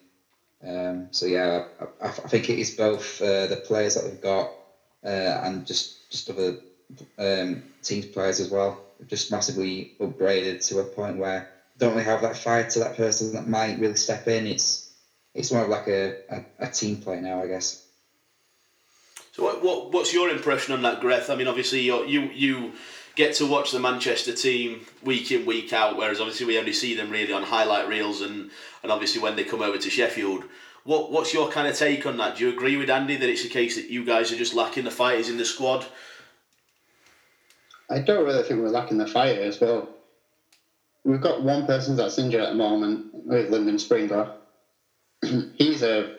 Um, 0.66 1.08
so 1.10 1.26
yeah, 1.26 1.64
I, 2.00 2.06
I, 2.06 2.10
think 2.10 2.48
it 2.48 2.58
is 2.58 2.70
both 2.70 3.20
uh, 3.20 3.46
the 3.48 3.62
players 3.66 3.96
that 3.96 4.04
we've 4.04 4.20
got 4.20 4.52
uh, 5.04 5.40
and 5.42 5.66
just 5.66 6.10
just 6.10 6.30
other 6.30 6.58
um, 7.18 7.62
teams 7.82 8.06
players 8.06 8.40
as 8.40 8.50
well. 8.50 8.80
Just 9.08 9.30
massively 9.30 9.92
upgraded 10.00 10.66
to 10.68 10.80
a 10.80 10.84
point 10.84 11.16
where 11.16 11.48
don't 11.78 11.92
really 11.92 12.04
have 12.04 12.22
that 12.22 12.36
fire 12.36 12.68
to 12.70 12.78
that 12.80 12.96
person 12.96 13.32
that 13.32 13.48
might 13.48 13.78
really 13.78 13.96
step 13.96 14.28
in. 14.28 14.46
It's 14.46 14.92
it's 15.34 15.50
more 15.50 15.64
of 15.64 15.68
like 15.68 15.88
a, 15.88 16.16
a, 16.28 16.44
a 16.60 16.66
team 16.68 16.98
play 16.98 17.20
now, 17.20 17.42
I 17.42 17.46
guess. 17.46 17.82
So 19.32 19.44
what, 19.44 19.62
what 19.62 19.92
what's 19.92 20.12
your 20.12 20.28
impression 20.28 20.74
on 20.74 20.82
that, 20.82 21.00
Greth? 21.00 21.30
I 21.30 21.34
mean, 21.34 21.48
obviously 21.48 21.80
you 21.80 22.04
you 22.04 22.20
you 22.34 22.72
get 23.14 23.34
to 23.36 23.46
watch 23.46 23.72
the 23.72 23.80
Manchester 23.80 24.34
team 24.34 24.86
week 25.02 25.32
in 25.32 25.46
week 25.46 25.72
out, 25.72 25.96
whereas 25.96 26.20
obviously 26.20 26.46
we 26.46 26.58
only 26.58 26.72
see 26.72 26.94
them 26.94 27.10
really 27.10 27.32
on 27.32 27.42
highlight 27.42 27.88
reels 27.88 28.20
and 28.20 28.50
and 28.82 28.92
obviously 28.92 29.20
when 29.20 29.36
they 29.36 29.44
come 29.44 29.62
over 29.62 29.78
to 29.78 29.90
Sheffield. 29.90 30.44
What 30.84 31.12
what's 31.12 31.32
your 31.32 31.48
kind 31.48 31.68
of 31.68 31.76
take 31.76 32.06
on 32.06 32.16
that? 32.16 32.36
Do 32.36 32.44
you 32.44 32.52
agree 32.52 32.76
with 32.76 32.90
Andy 32.90 33.16
that 33.16 33.28
it's 33.28 33.44
a 33.44 33.48
case 33.48 33.76
that 33.76 33.90
you 33.90 34.04
guys 34.04 34.32
are 34.32 34.36
just 34.36 34.54
lacking 34.54 34.84
the 34.84 34.90
fighters 34.90 35.28
in 35.28 35.36
the 35.36 35.44
squad? 35.44 35.86
I 37.90 38.00
don't 38.00 38.24
really 38.24 38.42
think 38.42 38.60
we're 38.60 38.68
lacking 38.68 38.98
the 38.98 39.06
fighters. 39.06 39.60
Well, 39.60 39.88
we've 41.04 41.20
got 41.20 41.42
one 41.42 41.66
person 41.66 41.96
that's 41.96 42.18
injured 42.18 42.40
at 42.40 42.50
the 42.50 42.54
moment 42.54 43.14
with 43.14 43.50
Lyndon 43.50 43.78
Springer. 43.78 44.32
He's 45.56 45.82
a, 45.82 46.16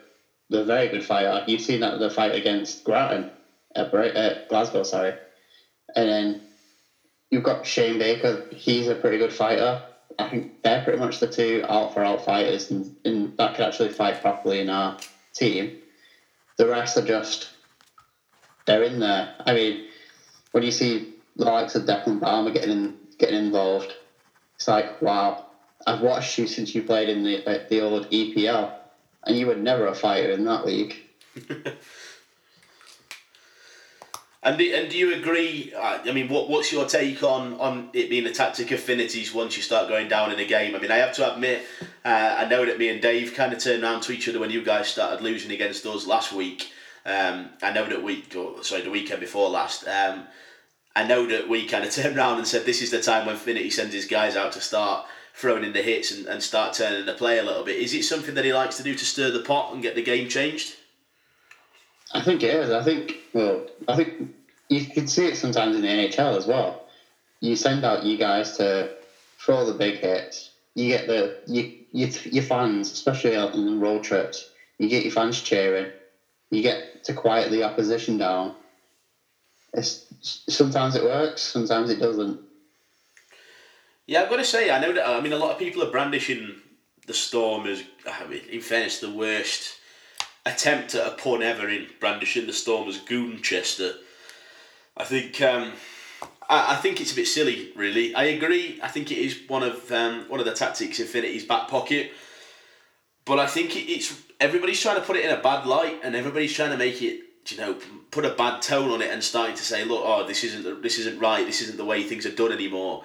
a 0.51 0.63
very 0.63 0.89
good 0.89 1.03
fighter. 1.03 1.43
You've 1.47 1.61
seen 1.61 1.79
that 1.81 1.99
the 1.99 2.09
fight 2.09 2.35
against 2.35 2.83
Grattan 2.83 3.31
at, 3.75 3.93
at 3.93 4.49
Glasgow, 4.49 4.83
sorry. 4.83 5.15
And 5.95 6.09
then 6.09 6.41
you've 7.29 7.43
got 7.43 7.65
Shane 7.65 7.97
Baker. 7.97 8.45
He's 8.51 8.87
a 8.87 8.95
pretty 8.95 9.17
good 9.17 9.33
fighter. 9.33 9.81
I 10.19 10.29
think 10.29 10.61
they're 10.63 10.83
pretty 10.83 10.99
much 10.99 11.19
the 11.19 11.27
two 11.27 11.65
out 11.67 11.93
for 11.93 12.03
out 12.03 12.25
fighters, 12.25 12.71
and, 12.71 12.95
and 13.05 13.37
that 13.37 13.55
could 13.55 13.65
actually 13.65 13.89
fight 13.89 14.21
properly 14.21 14.59
in 14.59 14.69
our 14.69 14.97
team. 15.33 15.77
The 16.57 16.67
rest 16.67 16.97
are 16.97 17.05
just 17.05 17.49
they're 18.65 18.83
in 18.83 18.99
there. 18.99 19.35
I 19.45 19.53
mean, 19.53 19.85
when 20.51 20.63
you 20.63 20.71
see 20.71 21.15
the 21.35 21.45
likes 21.45 21.75
of 21.75 21.83
Declan 21.83 22.19
Balmer 22.19 22.51
getting 22.51 22.71
in, 22.71 22.97
getting 23.17 23.45
involved, 23.45 23.93
it's 24.55 24.67
like 24.67 25.01
wow. 25.01 25.47
I've 25.85 25.99
watched 25.99 26.37
you 26.37 26.47
since 26.47 26.73
you 26.73 26.83
played 26.83 27.09
in 27.09 27.23
the 27.23 27.45
uh, 27.45 27.65
the 27.69 27.81
old 27.81 28.09
EPL, 28.09 28.73
and 29.25 29.37
you 29.37 29.47
were 29.47 29.55
never 29.55 29.87
a 29.87 29.95
fighter 29.95 30.31
in 30.31 30.45
that 30.45 30.65
league. 30.65 30.95
And 34.43 34.57
do, 34.57 34.73
and 34.75 34.89
do 34.89 34.97
you 34.97 35.15
agree? 35.15 35.73
Uh, 35.73 35.99
I 36.05 36.11
mean, 36.11 36.27
what 36.27 36.49
what's 36.49 36.71
your 36.71 36.85
take 36.85 37.23
on, 37.23 37.53
on 37.59 37.89
it 37.93 38.09
being 38.09 38.25
a 38.25 38.31
tactic 38.31 38.71
affinities 38.71 39.33
once 39.33 39.55
you 39.55 39.63
start 39.63 39.87
going 39.87 40.09
down 40.09 40.33
in 40.33 40.39
a 40.39 40.45
game? 40.45 40.75
I 40.75 40.79
mean, 40.79 40.91
I 40.91 40.97
have 40.97 41.13
to 41.13 41.33
admit, 41.33 41.63
uh, 42.03 42.35
I 42.39 42.45
know 42.45 42.65
that 42.65 42.77
me 42.77 42.89
and 42.89 43.01
Dave 43.01 43.33
kind 43.33 43.53
of 43.53 43.59
turned 43.59 43.83
around 43.83 44.01
to 44.01 44.11
each 44.11 44.27
other 44.27 44.39
when 44.39 44.51
you 44.51 44.61
guys 44.61 44.89
started 44.89 45.23
losing 45.23 45.51
against 45.51 45.85
us 45.85 46.05
last 46.05 46.33
week. 46.33 46.71
Um, 47.05 47.51
I 47.61 47.71
know 47.71 47.87
that 47.87 48.03
week, 48.03 48.33
sorry, 48.61 48.81
the 48.81 48.89
weekend 48.89 49.21
before 49.21 49.49
last. 49.49 49.87
Um, 49.87 50.25
I 50.93 51.05
know 51.05 51.25
that 51.25 51.47
we 51.47 51.65
kind 51.65 51.85
of 51.85 51.91
turned 51.95 52.17
around 52.17 52.37
and 52.37 52.47
said 52.47 52.65
this 52.65 52.81
is 52.81 52.91
the 52.91 53.01
time 53.01 53.25
when 53.25 53.37
Finnerty 53.37 53.69
sends 53.69 53.93
his 53.93 54.05
guys 54.05 54.35
out 54.35 54.51
to 54.53 54.61
start 54.61 55.05
throwing 55.33 55.63
in 55.63 55.73
the 55.73 55.81
hits 55.81 56.11
and, 56.11 56.27
and 56.27 56.43
start 56.43 56.73
turning 56.73 57.05
the 57.05 57.13
play 57.13 57.39
a 57.39 57.43
little 57.43 57.63
bit. 57.63 57.77
Is 57.77 57.93
it 57.93 58.03
something 58.03 58.35
that 58.35 58.45
he 58.45 58.53
likes 58.53 58.75
to 58.77 58.83
do 58.83 58.93
to 58.93 59.05
stir 59.05 59.31
the 59.31 59.39
pot 59.39 59.73
and 59.73 59.81
get 59.81 59.95
the 59.95 60.03
game 60.03 60.27
changed? 60.27 60.75
I 62.13 62.21
think 62.21 62.43
it 62.43 62.53
is. 62.53 62.71
I 62.71 62.83
think 62.83 63.15
well, 63.33 63.65
I 63.87 63.95
think 63.95 64.33
you 64.69 64.85
can 64.85 65.07
see 65.07 65.25
it 65.25 65.37
sometimes 65.37 65.75
in 65.75 65.81
the 65.81 65.87
NHL 65.87 66.37
as 66.37 66.45
well. 66.45 66.87
You 67.39 67.55
send 67.55 67.83
out 67.83 68.03
you 68.03 68.17
guys 68.17 68.57
to 68.57 68.95
throw 69.39 69.65
the 69.65 69.73
big 69.73 69.99
hits. 69.99 70.51
You 70.75 70.87
get 70.89 71.07
the 71.07 71.39
you, 71.47 71.79
you 71.91 72.07
your 72.25 72.43
fans, 72.43 72.91
especially 72.91 73.35
out 73.35 73.53
on 73.53 73.65
the 73.65 73.75
road 73.75 74.03
trips. 74.03 74.49
You 74.77 74.87
get 74.89 75.03
your 75.03 75.11
fans 75.11 75.41
cheering. 75.41 75.91
You 76.49 76.61
get 76.61 77.03
to 77.05 77.13
quiet 77.13 77.51
the 77.51 77.63
opposition 77.63 78.17
down. 78.17 78.55
It's 79.73 80.05
sometimes 80.21 80.95
it 80.95 81.03
works, 81.03 81.41
sometimes 81.41 81.89
it 81.89 81.99
doesn't. 81.99 82.39
Yeah, 84.05 84.23
I've 84.23 84.29
got 84.29 84.37
to 84.37 84.45
say, 84.45 84.69
I 84.69 84.79
know 84.79 84.93
that. 84.93 85.07
I 85.07 85.21
mean, 85.21 85.33
a 85.33 85.37
lot 85.37 85.51
of 85.51 85.57
people 85.57 85.81
are 85.83 85.89
brandishing 85.91 86.55
the 87.07 87.13
Storm 87.13 87.65
as, 87.67 87.83
I 88.05 88.27
mean, 88.27 88.41
in 88.49 88.61
fairness, 88.61 88.99
the 88.99 89.11
worst 89.11 89.79
attempt 90.45 90.95
at 90.95 91.07
a 91.07 91.11
pun 91.11 91.41
ever 91.41 91.69
in 91.69 91.87
brandishing 91.99 92.47
the 92.47 92.53
Storm 92.53 92.87
as 92.89 92.99
Goonchester. 92.99 93.93
I 94.97 95.03
think 95.03 95.41
um, 95.41 95.73
I, 96.49 96.73
I 96.73 96.75
think 96.75 97.01
it's 97.01 97.13
a 97.13 97.15
bit 97.15 97.27
silly, 97.27 97.71
really. 97.75 98.13
I 98.13 98.25
agree. 98.25 98.79
I 98.83 98.87
think 98.87 99.11
it 99.11 99.17
is 99.17 99.39
one 99.47 99.63
of 99.63 99.91
um, 99.91 100.25
one 100.27 100.39
of 100.39 100.45
the 100.45 100.53
tactics 100.53 100.99
Infinity's 100.99 101.45
back 101.45 101.67
pocket, 101.67 102.11
but 103.25 103.39
I 103.39 103.47
think 103.47 103.75
it, 103.75 103.91
it's 103.91 104.21
everybody's 104.39 104.81
trying 104.81 104.97
to 104.97 105.01
put 105.01 105.15
it 105.15 105.25
in 105.25 105.31
a 105.31 105.41
bad 105.41 105.65
light, 105.65 105.99
and 106.03 106.15
everybody's 106.15 106.53
trying 106.53 106.71
to 106.71 106.77
make 106.77 107.01
it, 107.01 107.21
you 107.47 107.57
know, 107.57 107.77
put 108.11 108.25
a 108.25 108.31
bad 108.31 108.61
tone 108.61 108.91
on 108.91 109.01
it, 109.01 109.11
and 109.11 109.23
starting 109.23 109.55
to 109.55 109.63
say, 109.63 109.85
look, 109.85 110.01
oh, 110.05 110.27
this 110.27 110.43
isn't 110.43 110.83
this 110.83 110.99
isn't 110.99 111.19
right. 111.19 111.45
This 111.45 111.61
isn't 111.61 111.77
the 111.77 111.85
way 111.85 112.03
things 112.03 112.25
are 112.25 112.35
done 112.35 112.51
anymore. 112.51 113.03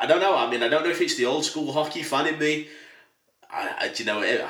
I 0.00 0.06
don't 0.06 0.20
know. 0.20 0.36
I 0.36 0.50
mean, 0.50 0.62
I 0.62 0.68
don't 0.68 0.84
know 0.84 0.90
if 0.90 1.00
it's 1.00 1.16
the 1.16 1.26
old 1.26 1.44
school 1.44 1.72
hockey 1.72 2.02
fan 2.02 2.26
in 2.26 2.38
me. 2.38 2.68
I, 3.50 3.74
I 3.80 3.94
you 3.96 4.04
know, 4.04 4.22
it, 4.22 4.44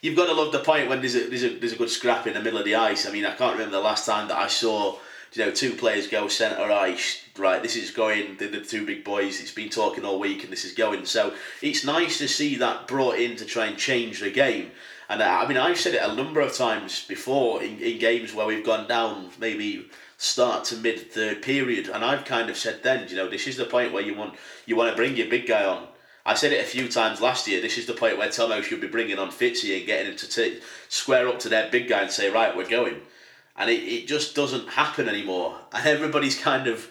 you've 0.00 0.16
got 0.16 0.26
to 0.26 0.32
love 0.32 0.52
the 0.52 0.60
point 0.60 0.88
when 0.88 1.00
there's 1.00 1.14
a, 1.14 1.28
there's 1.28 1.44
a 1.44 1.58
there's 1.58 1.72
a 1.72 1.76
good 1.76 1.90
scrap 1.90 2.26
in 2.26 2.34
the 2.34 2.42
middle 2.42 2.58
of 2.58 2.64
the 2.64 2.74
ice. 2.74 3.06
I 3.06 3.12
mean, 3.12 3.24
I 3.24 3.34
can't 3.34 3.52
remember 3.52 3.76
the 3.76 3.82
last 3.82 4.06
time 4.06 4.28
that 4.28 4.36
I 4.36 4.46
saw 4.46 4.98
you 5.32 5.44
know 5.44 5.50
two 5.50 5.74
players 5.74 6.08
go 6.08 6.28
centre 6.28 6.70
ice. 6.70 7.22
Right, 7.36 7.62
this 7.62 7.76
is 7.76 7.90
going. 7.90 8.36
The, 8.36 8.48
the 8.48 8.60
two 8.60 8.84
big 8.84 9.04
boys. 9.04 9.40
It's 9.40 9.52
been 9.52 9.70
talking 9.70 10.04
all 10.04 10.18
week, 10.18 10.42
and 10.42 10.52
this 10.52 10.64
is 10.64 10.72
going. 10.72 11.06
So 11.06 11.34
it's 11.62 11.84
nice 11.84 12.18
to 12.18 12.28
see 12.28 12.56
that 12.56 12.88
brought 12.88 13.18
in 13.18 13.36
to 13.36 13.44
try 13.44 13.66
and 13.66 13.78
change 13.78 14.20
the 14.20 14.30
game. 14.30 14.72
And 15.08 15.22
uh, 15.22 15.40
I 15.42 15.48
mean, 15.48 15.56
I've 15.56 15.78
said 15.78 15.94
it 15.94 16.02
a 16.02 16.14
number 16.14 16.40
of 16.40 16.54
times 16.54 17.04
before 17.06 17.62
in, 17.62 17.78
in 17.78 17.98
games 17.98 18.34
where 18.34 18.46
we've 18.46 18.64
gone 18.64 18.88
down, 18.88 19.30
maybe 19.38 19.88
start 20.18 20.64
to 20.64 20.76
mid 20.76 21.12
third 21.12 21.42
period, 21.42 21.88
and 21.88 22.04
I've 22.04 22.24
kind 22.24 22.50
of 22.50 22.56
said 22.56 22.82
then, 22.82 23.08
you 23.08 23.16
know, 23.16 23.28
this 23.28 23.46
is 23.46 23.56
the 23.56 23.64
point 23.64 23.92
where 23.92 24.02
you 24.02 24.14
want 24.14 24.34
you 24.66 24.76
want 24.76 24.90
to 24.90 24.96
bring 24.96 25.16
your 25.16 25.28
big 25.28 25.46
guy 25.46 25.64
on. 25.64 25.86
I 26.28 26.34
said 26.34 26.52
it 26.52 26.62
a 26.62 26.68
few 26.68 26.88
times 26.88 27.22
last 27.22 27.48
year. 27.48 27.62
This 27.62 27.78
is 27.78 27.86
the 27.86 27.94
point 27.94 28.18
where 28.18 28.28
Tomo 28.28 28.60
should 28.60 28.82
be 28.82 28.86
bringing 28.86 29.18
on 29.18 29.30
Fitzy 29.30 29.78
and 29.78 29.86
getting 29.86 30.12
him 30.12 30.18
to 30.18 30.60
square 30.90 31.26
up 31.26 31.38
to 31.38 31.48
their 31.48 31.70
big 31.70 31.88
guy 31.88 32.02
and 32.02 32.10
say, 32.10 32.28
right, 32.30 32.54
we're 32.54 32.68
going. 32.68 33.00
And 33.56 33.70
it, 33.70 33.82
it 33.82 34.06
just 34.06 34.34
doesn't 34.34 34.68
happen 34.68 35.08
anymore. 35.08 35.56
And 35.72 35.86
everybody's 35.86 36.38
kind 36.38 36.66
of 36.66 36.86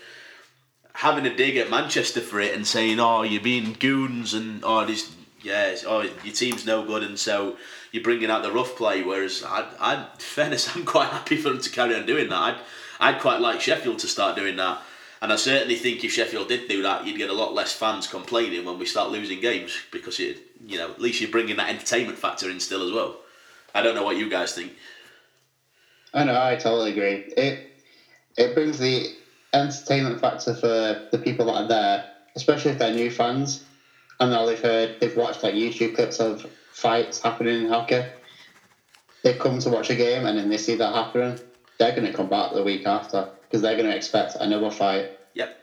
having 0.94 1.28
a 1.28 1.36
dig 1.36 1.56
at 1.56 1.70
Manchester 1.70 2.20
for 2.20 2.40
it 2.40 2.56
and 2.56 2.66
saying, 2.66 3.00
oh, 3.00 3.22
you're 3.22 3.40
being 3.40 3.74
goons 3.74 4.34
and, 4.34 4.62
oh, 4.64 4.84
this, 4.86 5.16
yeah, 5.44 5.76
oh, 5.86 6.02
your 6.24 6.34
team's 6.34 6.66
no 6.66 6.84
good 6.84 7.04
and 7.04 7.20
so 7.20 7.58
you're 7.92 8.04
bringing 8.04 8.32
out 8.32 8.42
the 8.42 8.52
rough 8.52 8.76
play. 8.76 9.04
Whereas, 9.04 9.44
I, 9.46 9.68
I, 9.80 10.08
fairness, 10.18 10.68
I'm 10.76 10.84
quite 10.84 11.10
happy 11.10 11.38
for 11.38 11.50
them 11.50 11.62
to 11.62 11.70
carry 11.70 11.94
on 11.94 12.08
doing 12.08 12.30
that. 12.30 12.42
I'd, 12.42 12.58
I'd 13.00 13.22
quite 13.22 13.40
like 13.40 13.62
Sheffield 13.62 14.00
to 14.00 14.08
start 14.08 14.36
doing 14.36 14.56
that. 14.56 14.82
And 15.22 15.34
I 15.34 15.36
certainly 15.36 15.76
think 15.76 16.04
if 16.04 16.14
Sheffield 16.14 16.48
did 16.48 16.68
do 16.68 16.84
that, 16.84 17.06
you'd 17.06 17.18
get 17.18 17.30
a 17.30 17.34
lot 17.34 17.54
less 17.54 17.74
fans 17.74 18.08
complaining 18.08 18.66
when 18.66 18.78
we 18.78 18.86
start 18.86 19.10
losing 19.10 19.42
games 19.42 19.76
because 19.92 20.20
it, 20.20 20.38
you 20.66 20.78
know, 20.78 20.92
at 20.92 21.02
least 21.02 21.22
you're 21.22 21.32
bringing 21.32 21.58
that 21.58 21.70
entertainment 21.70 22.20
factor 22.20 22.50
in 22.50 22.60
still 22.60 22.84
as 22.84 22.92
well. 22.92 23.18
I 23.74 23.82
don't 23.82 23.96
know 23.96 24.04
what 24.04 24.18
you 24.18 24.30
guys 24.30 24.54
think. 24.54 24.74
I 26.14 26.24
know, 26.24 26.40
I 26.40 26.56
totally 26.56 26.92
agree. 26.92 27.34
It 27.36 27.72
it 28.38 28.54
brings 28.54 28.78
the 28.78 29.08
entertainment 29.54 30.22
factor 30.22 30.54
for 30.54 31.08
the 31.12 31.18
people 31.18 31.48
that 31.48 31.56
are 31.56 31.68
there, 31.68 32.06
especially 32.36 32.72
if 32.72 32.78
they're 32.78 32.94
new 32.94 33.10
fans, 33.10 33.64
and 34.20 34.34
all 34.34 34.46
they've 34.46 34.60
heard, 34.60 35.00
they've 35.00 35.18
watched 35.18 35.44
like 35.44 35.56
YouTube 35.56 35.96
clips 35.96 36.20
of 36.20 36.46
fights 36.72 37.22
happening 37.22 37.64
in 37.64 37.70
hockey. 37.70 38.04
They 39.24 39.34
come 39.34 39.60
to 39.60 39.70
watch 39.70 39.90
a 39.90 39.96
game 39.96 40.26
and 40.26 40.38
then 40.38 40.50
they 40.50 40.58
see 40.58 40.76
that 40.76 40.94
happening. 40.94 41.40
They're 41.80 41.96
going 41.96 42.06
to 42.06 42.14
come 42.14 42.30
back 42.30 42.54
the 42.54 42.64
week 42.64 42.86
after 42.86 43.30
because 43.48 43.62
they're 43.62 43.78
going 43.78 43.90
to 43.90 43.96
expect 43.96 44.36
another 44.40 44.70
fight. 44.70 45.12
Yep. 45.34 45.58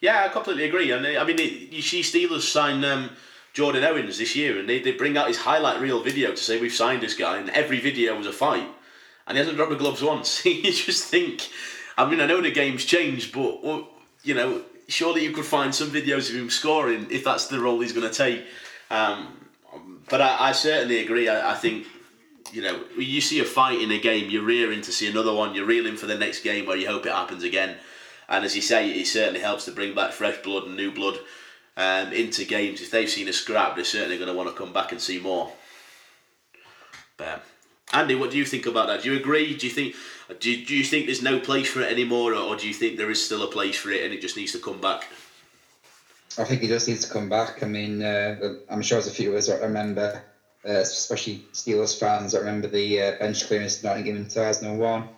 Yeah, 0.00 0.24
I 0.24 0.28
completely 0.28 0.64
agree. 0.64 0.90
And 0.90 1.06
I 1.06 1.24
mean, 1.24 1.38
you 1.38 1.82
see 1.82 2.00
Steelers 2.02 2.42
sign 2.42 2.84
um, 2.84 3.10
Jordan 3.52 3.84
Owens 3.84 4.18
this 4.18 4.36
year, 4.36 4.58
and 4.58 4.68
they, 4.68 4.80
they 4.80 4.92
bring 4.92 5.16
out 5.16 5.28
his 5.28 5.38
highlight 5.38 5.80
reel 5.80 6.02
video 6.02 6.30
to 6.30 6.36
say 6.36 6.60
we've 6.60 6.72
signed 6.72 7.02
this 7.02 7.16
guy, 7.16 7.38
and 7.38 7.50
every 7.50 7.80
video 7.80 8.16
was 8.16 8.26
a 8.26 8.32
fight, 8.32 8.68
and 9.26 9.36
he 9.36 9.38
hasn't 9.38 9.56
dropped 9.56 9.72
the 9.72 9.78
gloves 9.78 10.02
once. 10.02 10.44
you 10.46 10.72
just 10.72 11.04
think, 11.04 11.48
I 11.96 12.08
mean, 12.08 12.20
I 12.20 12.26
know 12.26 12.40
the 12.40 12.50
game's 12.50 12.84
changed, 12.84 13.32
but 13.32 13.86
you 14.22 14.34
know, 14.34 14.62
surely 14.88 15.22
you 15.22 15.32
could 15.32 15.44
find 15.44 15.74
some 15.74 15.90
videos 15.90 16.30
of 16.30 16.36
him 16.36 16.50
scoring 16.50 17.06
if 17.10 17.24
that's 17.24 17.46
the 17.46 17.60
role 17.60 17.80
he's 17.80 17.92
going 17.92 18.08
to 18.08 18.14
take. 18.14 18.44
Um, 18.90 19.40
but 20.08 20.20
I, 20.20 20.48
I 20.48 20.52
certainly 20.52 21.00
agree. 21.00 21.28
I, 21.28 21.52
I 21.52 21.54
think 21.54 21.86
you 22.54 22.62
know, 22.62 22.84
you 22.96 23.20
see 23.20 23.40
a 23.40 23.44
fight 23.44 23.80
in 23.80 23.90
a 23.90 23.98
game, 23.98 24.30
you're 24.30 24.44
rearing 24.44 24.80
to 24.82 24.92
see 24.92 25.10
another 25.10 25.34
one, 25.34 25.56
you're 25.56 25.66
reeling 25.66 25.96
for 25.96 26.06
the 26.06 26.16
next 26.16 26.44
game 26.44 26.66
where 26.66 26.76
you 26.76 26.86
hope 26.86 27.04
it 27.04 27.12
happens 27.12 27.42
again. 27.42 27.76
And 28.28 28.44
as 28.44 28.54
you 28.54 28.62
say, 28.62 28.90
it 28.90 29.06
certainly 29.06 29.40
helps 29.40 29.64
to 29.64 29.72
bring 29.72 29.94
back 29.94 30.12
fresh 30.12 30.38
blood 30.38 30.64
and 30.64 30.76
new 30.76 30.92
blood 30.92 31.18
um, 31.76 32.12
into 32.12 32.44
games. 32.44 32.80
If 32.80 32.92
they've 32.92 33.10
seen 33.10 33.26
a 33.26 33.32
scrap, 33.32 33.74
they're 33.74 33.84
certainly 33.84 34.18
going 34.18 34.30
to 34.30 34.36
want 34.36 34.48
to 34.48 34.54
come 34.54 34.72
back 34.72 34.92
and 34.92 35.00
see 35.00 35.18
more. 35.18 35.52
But 37.16 37.44
Andy, 37.92 38.14
what 38.14 38.30
do 38.30 38.38
you 38.38 38.44
think 38.44 38.66
about 38.66 38.86
that? 38.86 39.02
Do 39.02 39.12
you 39.12 39.18
agree? 39.18 39.56
Do 39.56 39.66
you 39.66 39.72
think 39.72 39.96
do 40.38 40.50
you, 40.50 40.64
do 40.64 40.76
you 40.76 40.84
think 40.84 41.06
there's 41.06 41.22
no 41.22 41.38
place 41.38 41.68
for 41.68 41.82
it 41.82 41.92
anymore, 41.92 42.34
or 42.34 42.56
do 42.56 42.66
you 42.66 42.72
think 42.72 42.96
there 42.96 43.10
is 43.10 43.22
still 43.22 43.42
a 43.42 43.50
place 43.50 43.76
for 43.76 43.90
it 43.90 44.04
and 44.04 44.14
it 44.14 44.22
just 44.22 44.36
needs 44.36 44.52
to 44.52 44.58
come 44.58 44.80
back? 44.80 45.06
I 46.38 46.44
think 46.44 46.62
it 46.62 46.68
just 46.68 46.88
needs 46.88 47.04
to 47.04 47.12
come 47.12 47.28
back. 47.28 47.62
I 47.62 47.66
mean, 47.66 48.02
uh, 48.02 48.54
I'm 48.70 48.80
sure 48.80 48.96
there's 48.96 49.12
a 49.12 49.14
few 49.14 49.30
of 49.30 49.36
us 49.36 49.50
remember 49.50 50.22
uh, 50.66 50.80
especially 50.80 51.44
Steelers 51.52 51.98
fans 51.98 52.32
that 52.32 52.40
remember 52.40 52.68
the 52.68 53.02
uh, 53.02 53.18
bench 53.18 53.46
clearance 53.46 53.82
in 53.82 53.88
Nottingham 53.88 54.16
in 54.16 54.24
2001. 54.24 55.08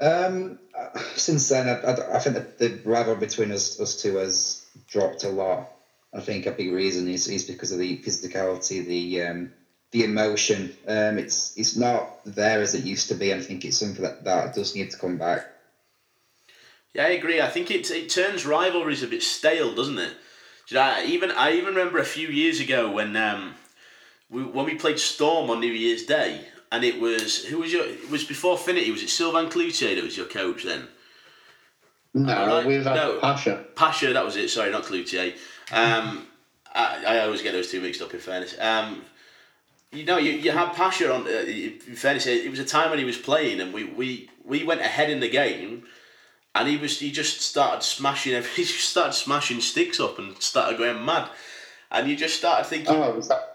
Um, 0.00 0.58
since 1.16 1.48
then, 1.48 1.68
I, 1.68 1.80
I, 1.80 2.16
I 2.16 2.18
think 2.18 2.36
that 2.36 2.58
the 2.58 2.80
rivalry 2.84 3.20
between 3.20 3.52
us, 3.52 3.80
us 3.80 4.00
two 4.00 4.16
has 4.16 4.66
dropped 4.88 5.24
a 5.24 5.28
lot. 5.28 5.70
I 6.12 6.20
think 6.20 6.46
a 6.46 6.52
big 6.52 6.72
reason 6.72 7.08
is, 7.08 7.26
is 7.28 7.44
because 7.44 7.72
of 7.72 7.78
the 7.78 7.98
physicality, 7.98 8.84
the 8.86 9.22
um, 9.22 9.52
the 9.90 10.04
emotion. 10.04 10.76
Um, 10.86 11.18
it's 11.18 11.56
it's 11.56 11.76
not 11.76 12.24
there 12.24 12.60
as 12.60 12.74
it 12.74 12.84
used 12.84 13.08
to 13.08 13.14
be. 13.14 13.30
And 13.30 13.40
I 13.40 13.44
think 13.44 13.64
it's 13.64 13.78
something 13.78 14.02
that, 14.02 14.24
that 14.24 14.54
does 14.54 14.74
need 14.76 14.90
to 14.90 14.98
come 14.98 15.18
back. 15.18 15.46
Yeah, 16.92 17.06
I 17.06 17.10
agree. 17.10 17.40
I 17.40 17.48
think 17.48 17.70
it 17.70 17.90
it 17.90 18.08
turns 18.08 18.46
rivalries 18.46 19.02
a 19.02 19.08
bit 19.08 19.22
stale, 19.22 19.74
doesn't 19.74 19.98
it? 19.98 20.12
Know, 20.70 20.80
I 20.80 21.04
even 21.04 21.30
I 21.32 21.52
even 21.52 21.74
remember 21.74 21.98
a 21.98 22.04
few 22.04 22.28
years 22.28 22.60
ago 22.60 22.90
when 22.90 23.16
um, 23.16 23.54
we 24.30 24.42
when 24.42 24.64
we 24.66 24.74
played 24.74 24.98
Storm 24.98 25.50
on 25.50 25.60
New 25.60 25.72
Year's 25.72 26.04
Day, 26.04 26.40
and 26.72 26.84
it 26.84 27.00
was 27.00 27.44
who 27.44 27.58
was 27.58 27.72
your 27.72 27.84
it 27.84 28.10
was 28.10 28.24
before 28.24 28.56
Finnerty. 28.58 28.90
Was 28.90 29.02
it 29.02 29.10
Sylvain 29.10 29.48
Cloutier 29.50 29.94
that 29.94 30.04
was 30.04 30.16
your 30.16 30.26
coach 30.26 30.64
then? 30.64 30.88
No, 32.14 32.32
Alright, 32.32 32.66
we've 32.66 32.84
had 32.84 32.94
no. 32.94 33.18
Pacha. 33.18 33.64
Pacha, 33.74 34.12
that 34.12 34.24
was 34.24 34.36
it. 34.36 34.48
Sorry, 34.48 34.70
not 34.70 34.84
Cloutier. 34.84 35.34
Um, 35.72 36.26
I, 36.74 37.04
I 37.06 37.18
always 37.20 37.42
get 37.42 37.52
those 37.52 37.70
two 37.70 37.80
mixed 37.80 38.00
up. 38.02 38.14
In 38.14 38.20
fairness, 38.20 38.56
um, 38.60 39.02
you 39.92 40.04
know, 40.04 40.18
you, 40.18 40.32
you 40.32 40.50
had 40.52 40.72
Pacha 40.74 41.12
on. 41.12 41.26
Uh, 41.26 41.30
in 41.46 41.78
fairness, 41.96 42.26
it 42.26 42.48
was 42.50 42.60
a 42.60 42.64
time 42.64 42.90
when 42.90 42.98
he 43.00 43.04
was 43.04 43.18
playing, 43.18 43.60
and 43.60 43.72
we, 43.72 43.84
we, 43.84 44.30
we 44.44 44.62
went 44.64 44.80
ahead 44.80 45.10
in 45.10 45.18
the 45.20 45.28
game, 45.28 45.84
and 46.54 46.68
he 46.68 46.76
was 46.76 46.98
he 47.00 47.10
just 47.10 47.40
started 47.40 47.82
smashing. 47.82 48.32
every- 48.34 48.50
He 48.56 48.62
just 48.64 48.88
started 48.90 49.12
smashing 49.14 49.60
sticks 49.60 49.98
up 50.00 50.18
and 50.20 50.40
started 50.40 50.78
going 50.78 51.04
mad, 51.04 51.28
and 51.90 52.08
you 52.08 52.16
just 52.16 52.36
started 52.36 52.66
thinking, 52.66 52.94
Oh, 52.94 53.10
was 53.14 53.28
that 53.28 53.53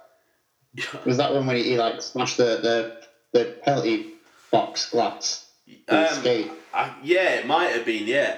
was 1.05 1.17
that 1.17 1.33
when 1.33 1.47
we 1.47 1.63
he 1.63 1.77
like 1.77 2.01
smashed 2.01 2.37
the 2.37 2.59
the, 2.61 3.37
the 3.37 3.45
penalty 3.63 4.13
box 4.51 4.89
glass? 4.89 5.49
Um? 5.87 6.57
I, 6.73 6.95
yeah, 7.03 7.35
it 7.35 7.47
might 7.47 7.71
have 7.71 7.85
been, 7.85 8.07
yeah. 8.07 8.37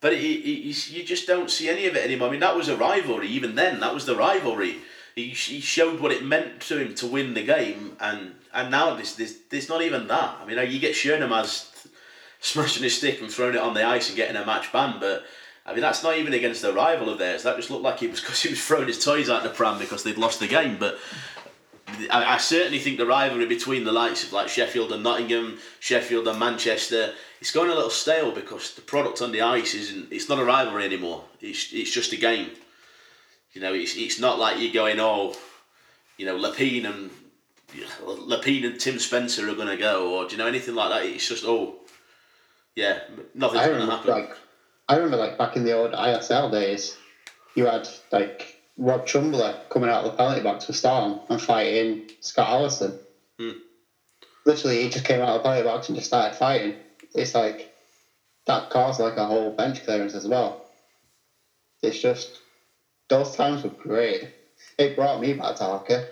But 0.00 0.14
it, 0.14 0.20
it, 0.20 0.48
it, 0.48 0.90
you 0.90 1.04
just 1.04 1.26
don't 1.26 1.50
see 1.50 1.68
any 1.68 1.86
of 1.86 1.94
it 1.94 2.04
anymore. 2.04 2.28
I 2.28 2.30
mean, 2.30 2.40
that 2.40 2.56
was 2.56 2.68
a 2.68 2.76
rivalry. 2.76 3.28
Even 3.28 3.54
then, 3.54 3.80
that 3.80 3.92
was 3.92 4.06
the 4.06 4.16
rivalry. 4.16 4.78
He, 5.14 5.28
he 5.28 5.60
showed 5.60 6.00
what 6.00 6.12
it 6.12 6.24
meant 6.24 6.60
to 6.62 6.78
him 6.78 6.94
to 6.96 7.06
win 7.06 7.34
the 7.34 7.44
game, 7.44 7.96
and 8.00 8.34
and 8.52 8.70
now 8.70 8.94
there's, 8.94 9.14
there's, 9.16 9.36
there's 9.50 9.68
not 9.68 9.82
even 9.82 10.08
that. 10.08 10.38
I 10.40 10.46
mean, 10.46 10.58
you 10.70 10.80
get 10.80 10.94
Schoenemaz 10.94 11.86
smashing 12.40 12.82
his 12.82 12.96
stick 12.96 13.20
and 13.20 13.30
throwing 13.30 13.54
it 13.54 13.60
on 13.60 13.74
the 13.74 13.84
ice 13.84 14.08
and 14.08 14.16
getting 14.16 14.36
a 14.36 14.46
match 14.46 14.72
ban, 14.72 14.96
but 14.98 15.24
I 15.66 15.72
mean, 15.72 15.82
that's 15.82 16.02
not 16.02 16.16
even 16.16 16.32
against 16.32 16.64
a 16.64 16.72
rival 16.72 17.10
of 17.10 17.18
theirs. 17.18 17.42
That 17.42 17.56
just 17.56 17.70
looked 17.70 17.84
like 17.84 18.02
it 18.02 18.10
was 18.10 18.20
because 18.20 18.42
he 18.42 18.48
was 18.48 18.64
throwing 18.64 18.88
his 18.88 19.04
toys 19.04 19.28
out 19.28 19.42
the 19.42 19.50
pram 19.50 19.78
because 19.78 20.02
they'd 20.02 20.18
lost 20.18 20.40
the 20.40 20.48
game. 20.48 20.78
But 20.78 20.98
I, 22.10 22.34
I 22.34 22.36
certainly 22.38 22.78
think 22.78 22.98
the 22.98 23.06
rivalry 23.06 23.46
between 23.46 23.84
the 23.84 23.92
likes 23.92 24.24
of 24.24 24.32
like 24.32 24.48
Sheffield 24.48 24.92
and 24.92 25.02
Nottingham, 25.02 25.58
Sheffield 25.80 26.28
and 26.28 26.38
Manchester, 26.38 27.14
it's 27.40 27.50
going 27.50 27.70
a 27.70 27.74
little 27.74 27.90
stale 27.90 28.32
because 28.32 28.74
the 28.74 28.82
product 28.82 29.22
on 29.22 29.32
the 29.32 29.42
ice 29.42 29.74
isn't. 29.74 30.12
It's 30.12 30.28
not 30.28 30.38
a 30.38 30.44
rivalry 30.44 30.84
anymore. 30.84 31.24
It's 31.40 31.72
it's 31.72 31.90
just 31.90 32.12
a 32.12 32.16
game. 32.16 32.50
You 33.52 33.60
know, 33.60 33.72
it's 33.74 33.96
it's 33.96 34.20
not 34.20 34.38
like 34.38 34.60
you're 34.60 34.72
going 34.72 35.00
oh, 35.00 35.34
you 36.16 36.26
know, 36.26 36.38
Lapine 36.38 36.84
and 36.84 37.10
Lapine 38.04 38.66
and 38.66 38.78
Tim 38.78 38.98
Spencer 38.98 39.48
are 39.48 39.54
going 39.54 39.68
to 39.68 39.76
go 39.76 40.14
or 40.14 40.26
do 40.26 40.32
you 40.32 40.38
know 40.38 40.46
anything 40.46 40.74
like 40.74 40.90
that? 40.90 41.06
It's 41.06 41.28
just 41.28 41.44
oh, 41.44 41.76
yeah, 42.74 43.00
nothing's 43.34 43.66
going 43.66 43.80
to 43.80 43.86
happen. 43.86 44.10
like 44.10 44.36
I 44.88 44.96
remember 44.96 45.16
like 45.16 45.38
back 45.38 45.56
in 45.56 45.64
the 45.64 45.72
old 45.72 45.92
ISL 45.92 46.50
days, 46.50 46.96
you 47.54 47.66
had 47.66 47.88
like 48.12 48.59
Rob 48.76 49.06
Trumbley 49.06 49.52
coming 49.68 49.90
out 49.90 50.04
of 50.04 50.12
the 50.12 50.16
penalty 50.16 50.42
box 50.42 50.64
for 50.64 50.72
Storm 50.72 51.20
and 51.28 51.40
fighting 51.40 52.10
Scott 52.20 52.48
Allison. 52.48 52.98
Hmm. 53.38 53.50
Literally, 54.46 54.82
he 54.82 54.88
just 54.88 55.04
came 55.04 55.20
out 55.20 55.28
of 55.28 55.42
the 55.42 55.48
penalty 55.48 55.64
box 55.64 55.88
and 55.88 55.96
just 55.96 56.08
started 56.08 56.36
fighting. 56.36 56.74
It's 57.14 57.34
like 57.34 57.72
that 58.46 58.70
caused 58.70 59.00
like 59.00 59.16
a 59.16 59.26
whole 59.26 59.50
bench 59.50 59.84
clearance 59.84 60.14
as 60.14 60.26
well. 60.26 60.64
It's 61.82 62.00
just 62.00 62.40
those 63.08 63.34
times 63.34 63.62
were 63.62 63.70
great. 63.70 64.28
It 64.78 64.96
brought 64.96 65.20
me 65.20 65.34
back 65.34 65.56
to 65.56 65.64
hockey. 65.64 66.02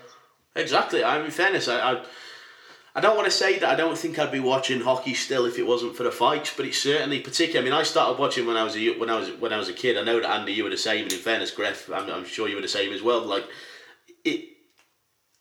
Exactly. 0.55 1.03
I 1.03 1.17
mean, 1.17 1.25
in 1.25 1.31
fairness, 1.31 1.67
I, 1.67 1.93
I, 1.93 2.03
I 2.95 3.01
don't 3.01 3.15
want 3.15 3.25
to 3.25 3.31
say 3.31 3.59
that 3.59 3.69
I 3.69 3.75
don't 3.75 3.97
think 3.97 4.17
I'd 4.17 4.31
be 4.31 4.39
watching 4.39 4.81
hockey 4.81 5.13
still 5.13 5.45
if 5.45 5.59
it 5.59 5.67
wasn't 5.67 5.95
for 5.95 6.03
the 6.03 6.11
fights, 6.11 6.53
but 6.55 6.65
it's 6.65 6.79
certainly 6.79 7.19
particularly. 7.19 7.69
I 7.69 7.71
mean, 7.71 7.79
I 7.79 7.83
started 7.83 8.19
watching 8.19 8.47
when 8.47 8.57
I 8.57 8.63
was 8.63 8.75
a 8.75 8.97
when 8.97 9.09
I 9.09 9.19
was 9.19 9.29
when 9.31 9.53
I 9.53 9.57
was 9.57 9.69
a 9.69 9.73
kid. 9.73 9.97
I 9.97 10.03
know 10.03 10.19
that 10.19 10.29
Andy, 10.29 10.53
you 10.53 10.63
were 10.63 10.69
the 10.69 10.77
same, 10.77 11.03
and 11.03 11.13
in 11.13 11.19
fairness, 11.19 11.51
Griff, 11.51 11.89
I'm, 11.93 12.09
I'm 12.09 12.25
sure 12.25 12.47
you 12.47 12.55
were 12.55 12.61
the 12.61 12.67
same 12.67 12.91
as 12.91 13.03
well. 13.03 13.21
Like 13.21 13.45
it, 14.25 14.49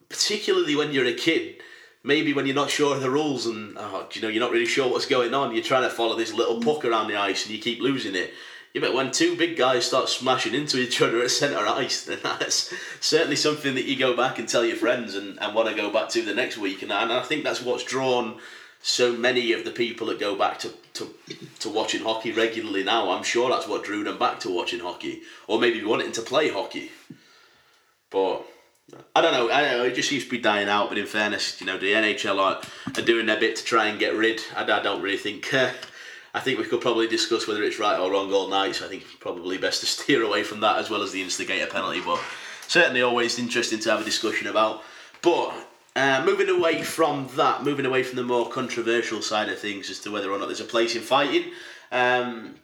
particularly 0.09 0.77
when 0.77 0.93
you're 0.93 1.07
a 1.07 1.15
kid. 1.15 1.57
Maybe 2.05 2.33
when 2.33 2.47
you're 2.47 2.55
not 2.55 2.71
sure 2.71 2.95
of 2.95 3.03
the 3.03 3.11
rules 3.11 3.47
and 3.47 3.77
oh, 3.77 4.09
you 4.13 4.23
know 4.23 4.29
you're 4.29 4.41
not 4.41 4.53
really 4.53 4.67
sure 4.67 4.89
what's 4.89 5.05
going 5.05 5.35
on, 5.35 5.53
you're 5.53 5.65
trying 5.65 5.83
to 5.83 5.91
follow 5.91 6.17
this 6.17 6.33
little 6.33 6.63
puck 6.63 6.85
around 6.85 7.09
the 7.09 7.17
ice 7.17 7.45
and 7.45 7.55
you 7.55 7.61
keep 7.61 7.81
losing 7.81 8.15
it. 8.15 8.33
Yeah, 8.79 8.87
but 8.87 8.95
when 8.95 9.11
two 9.11 9.37
big 9.37 9.57
guys 9.57 9.87
start 9.87 10.09
smashing 10.09 10.55
into 10.55 10.79
each 10.79 11.03
other 11.03 11.21
at 11.21 11.33
centre 11.33 11.67
ice, 11.67 12.05
then 12.05 12.21
that's 12.23 12.73
certainly 13.01 13.35
something 13.35 13.75
that 13.75 13.87
you 13.87 13.99
go 13.99 14.17
back 14.17 14.39
and 14.39 14.49
tell 14.49 14.65
your 14.65 14.77
friends 14.77 15.17
and, 15.17 15.37
and 15.41 15.53
want 15.53 15.69
to 15.69 15.75
go 15.75 15.93
back 15.93 16.09
to 16.11 16.23
the 16.23 16.33
next 16.33 16.59
week. 16.59 16.83
And 16.83 16.93
I, 16.93 17.03
and 17.03 17.13
I 17.13 17.23
think 17.23 17.43
that's 17.43 17.61
what's 17.61 17.83
drawn 17.83 18.39
so 18.81 19.13
many 19.13 19.53
of 19.53 19.65
the 19.65 19.73
people 19.73 20.07
that 20.07 20.21
go 20.21 20.37
back 20.37 20.61
to, 20.61 20.73
to, 20.95 21.13
to 21.59 21.69
watching 21.69 22.05
hockey 22.05 22.31
regularly 22.31 22.85
now. 22.85 23.11
I'm 23.11 23.25
sure 23.25 23.51
that's 23.51 23.67
what 23.67 23.83
drew 23.83 24.05
them 24.05 24.17
back 24.17 24.39
to 24.41 24.55
watching 24.55 24.79
hockey. 24.79 25.23
Or 25.49 25.59
maybe 25.59 25.83
wanting 25.83 26.13
to 26.13 26.23
play 26.23 26.49
hockey. 26.49 26.93
But 28.11 28.45
I 29.17 29.21
don't 29.21 29.33
know. 29.33 29.51
I 29.51 29.63
don't 29.63 29.79
know. 29.79 29.85
It 29.87 29.97
just 29.97 30.09
seems 30.09 30.23
to 30.23 30.31
be 30.31 30.39
dying 30.39 30.69
out. 30.69 30.89
But 30.89 30.99
in 30.99 31.07
fairness, 31.07 31.61
you 31.61 31.67
know, 31.67 31.79
the 31.79 31.95
NHL 31.95 32.39
are, 32.39 32.63
are 32.97 33.05
doing 33.05 33.27
their 33.27 33.41
bit 33.41 33.57
to 33.57 33.65
try 33.65 33.89
and 33.89 33.99
get 33.99 34.15
rid. 34.15 34.41
I, 34.55 34.63
I 34.63 34.83
don't 34.85 35.03
really 35.03 35.19
think. 35.19 35.53
Uh, 35.53 35.73
I 36.35 36.41
think 36.41 36.59
we 36.59 36.67
could 36.67 36.81
probably 36.81 37.09
discuss 37.09 37.47
whether 37.49 37.63
it's 37.63 37.79
right 37.79 37.99
or 37.99 38.11
wrong 38.13 38.33
all 38.33 38.49
night. 38.49 38.77
So 38.77 38.87
I 38.87 38.89
think 38.89 39.05
probably 39.21 39.59
best 39.59 39.81
to 39.81 39.87
steer 39.87 40.23
away 40.23 40.43
from 40.43 40.61
that 40.61 40.79
as 40.79 40.91
well 40.91 41.03
as 41.03 41.13
the 41.13 41.23
instigator 41.23 41.67
penalty. 41.67 42.01
But 42.01 42.21
certainly 42.67 43.03
always 43.03 43.39
interesting 43.39 43.79
to 43.81 43.91
have 43.91 44.01
a 44.01 44.05
discussion 44.05 44.47
about. 44.47 44.83
But 45.23 45.55
uh, 45.97 46.23
moving 46.25 46.49
away 46.49 46.83
from 46.83 47.29
that, 47.37 47.65
moving 47.65 47.87
away 47.87 48.03
from 48.03 48.17
the 48.17 48.23
more 48.23 48.49
controversial 48.49 49.23
side 49.23 49.49
of 49.49 49.59
things 49.59 49.91
as 49.91 49.99
to 50.01 50.11
whether 50.11 50.31
or 50.31 50.39
not 50.39 50.47
there's 50.47 50.61
a 50.61 50.65
place 50.65 50.95
in 50.95 51.03
fighting. 51.03 51.51
Um, 51.91 52.55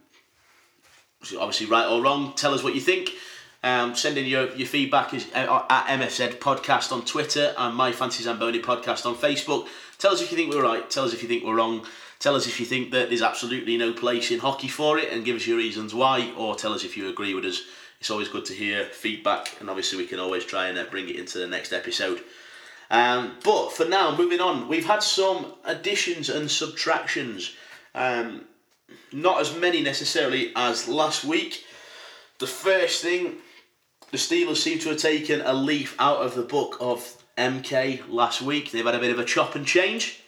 so 1.23 1.39
obviously, 1.41 1.65
right 1.65 1.87
or 1.87 2.01
wrong, 2.01 2.33
tell 2.35 2.53
us 2.53 2.63
what 2.63 2.75
you 2.75 2.81
think. 2.81 3.11
Um, 3.63 3.95
send 3.95 4.17
in 4.19 4.25
your, 4.25 4.53
your 4.53 4.67
feedback 4.67 5.13
is, 5.15 5.25
uh, 5.33 5.65
at 5.69 5.87
MSZ 5.99 6.35
Podcast 6.35 6.91
on 6.91 7.03
Twitter 7.03 7.53
and 7.57 7.75
My 7.75 7.91
Fancy 7.91 8.23
Zamboni 8.23 8.59
Podcast 8.61 9.07
on 9.07 9.15
Facebook. 9.15 9.67
Tell 9.97 10.11
us 10.11 10.21
if 10.21 10.31
you 10.31 10.37
think 10.37 10.53
we're 10.53 10.61
right. 10.61 10.87
Tell 10.89 11.03
us 11.03 11.13
if 11.13 11.23
you 11.23 11.27
think 11.27 11.43
we're 11.43 11.55
wrong. 11.55 11.83
Tell 12.19 12.35
us 12.35 12.47
if 12.47 12.59
you 12.59 12.65
think 12.65 12.91
that 12.91 13.09
there's 13.09 13.21
absolutely 13.21 13.77
no 13.77 13.93
place 13.93 14.31
in 14.31 14.39
hockey 14.39 14.67
for 14.67 14.97
it 14.97 15.11
and 15.11 15.25
give 15.25 15.35
us 15.35 15.47
your 15.47 15.57
reasons 15.57 15.93
why, 15.93 16.31
or 16.37 16.55
tell 16.55 16.73
us 16.73 16.83
if 16.83 16.97
you 16.97 17.09
agree 17.09 17.33
with 17.33 17.45
us. 17.45 17.61
It's 17.99 18.11
always 18.11 18.27
good 18.27 18.45
to 18.45 18.53
hear 18.53 18.85
feedback, 18.85 19.59
and 19.59 19.69
obviously, 19.69 19.97
we 19.97 20.07
can 20.07 20.19
always 20.19 20.45
try 20.45 20.67
and 20.67 20.77
uh, 20.77 20.85
bring 20.85 21.09
it 21.09 21.15
into 21.15 21.39
the 21.39 21.47
next 21.47 21.73
episode. 21.73 22.21
Um, 22.91 23.37
but 23.43 23.71
for 23.71 23.85
now, 23.85 24.15
moving 24.15 24.41
on, 24.41 24.67
we've 24.67 24.85
had 24.85 25.01
some 25.01 25.53
additions 25.63 26.29
and 26.29 26.49
subtractions. 26.49 27.55
Um, 27.93 28.45
not 29.11 29.41
as 29.41 29.55
many 29.55 29.81
necessarily 29.81 30.51
as 30.55 30.87
last 30.87 31.23
week. 31.23 31.63
The 32.39 32.47
first 32.47 33.01
thing, 33.01 33.37
the 34.11 34.17
Steelers 34.17 34.57
seem 34.57 34.79
to 34.79 34.89
have 34.89 34.99
taken 34.99 35.41
a 35.41 35.53
leaf 35.53 35.95
out 35.99 36.17
of 36.17 36.35
the 36.35 36.43
book 36.43 36.77
of 36.79 37.23
MK 37.37 38.03
last 38.09 38.41
week. 38.41 38.71
They've 38.71 38.85
had 38.85 38.95
a 38.95 38.99
bit 38.99 39.11
of 39.11 39.19
a 39.19 39.25
chop 39.25 39.55
and 39.55 39.65
change. 39.65 40.21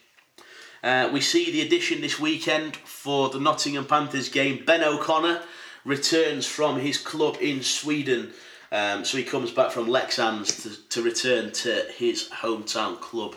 Uh, 0.84 1.10
we 1.12 1.22
see 1.22 1.52
the 1.52 1.62
addition 1.62 2.02
this 2.02 2.20
weekend 2.20 2.76
for 2.76 3.30
the 3.30 3.40
Nottingham 3.40 3.86
Panthers 3.86 4.30
game. 4.30 4.64
Ben 4.66 4.84
O'Connor 4.84 5.42
returns 5.86 6.46
from 6.46 6.80
his 6.80 6.98
club 6.98 7.38
in 7.42 7.64
Sweden. 7.64 8.32
Um, 8.72 9.06
so 9.06 9.18
he 9.18 9.24
comes 9.24 9.52
back 9.52 9.72
from 9.72 9.88
Leksands 9.88 10.64
to, 10.64 10.90
to 10.90 11.02
return 11.02 11.52
to 11.54 11.86
his 11.98 12.30
hometown 12.30 13.00
club 13.00 13.36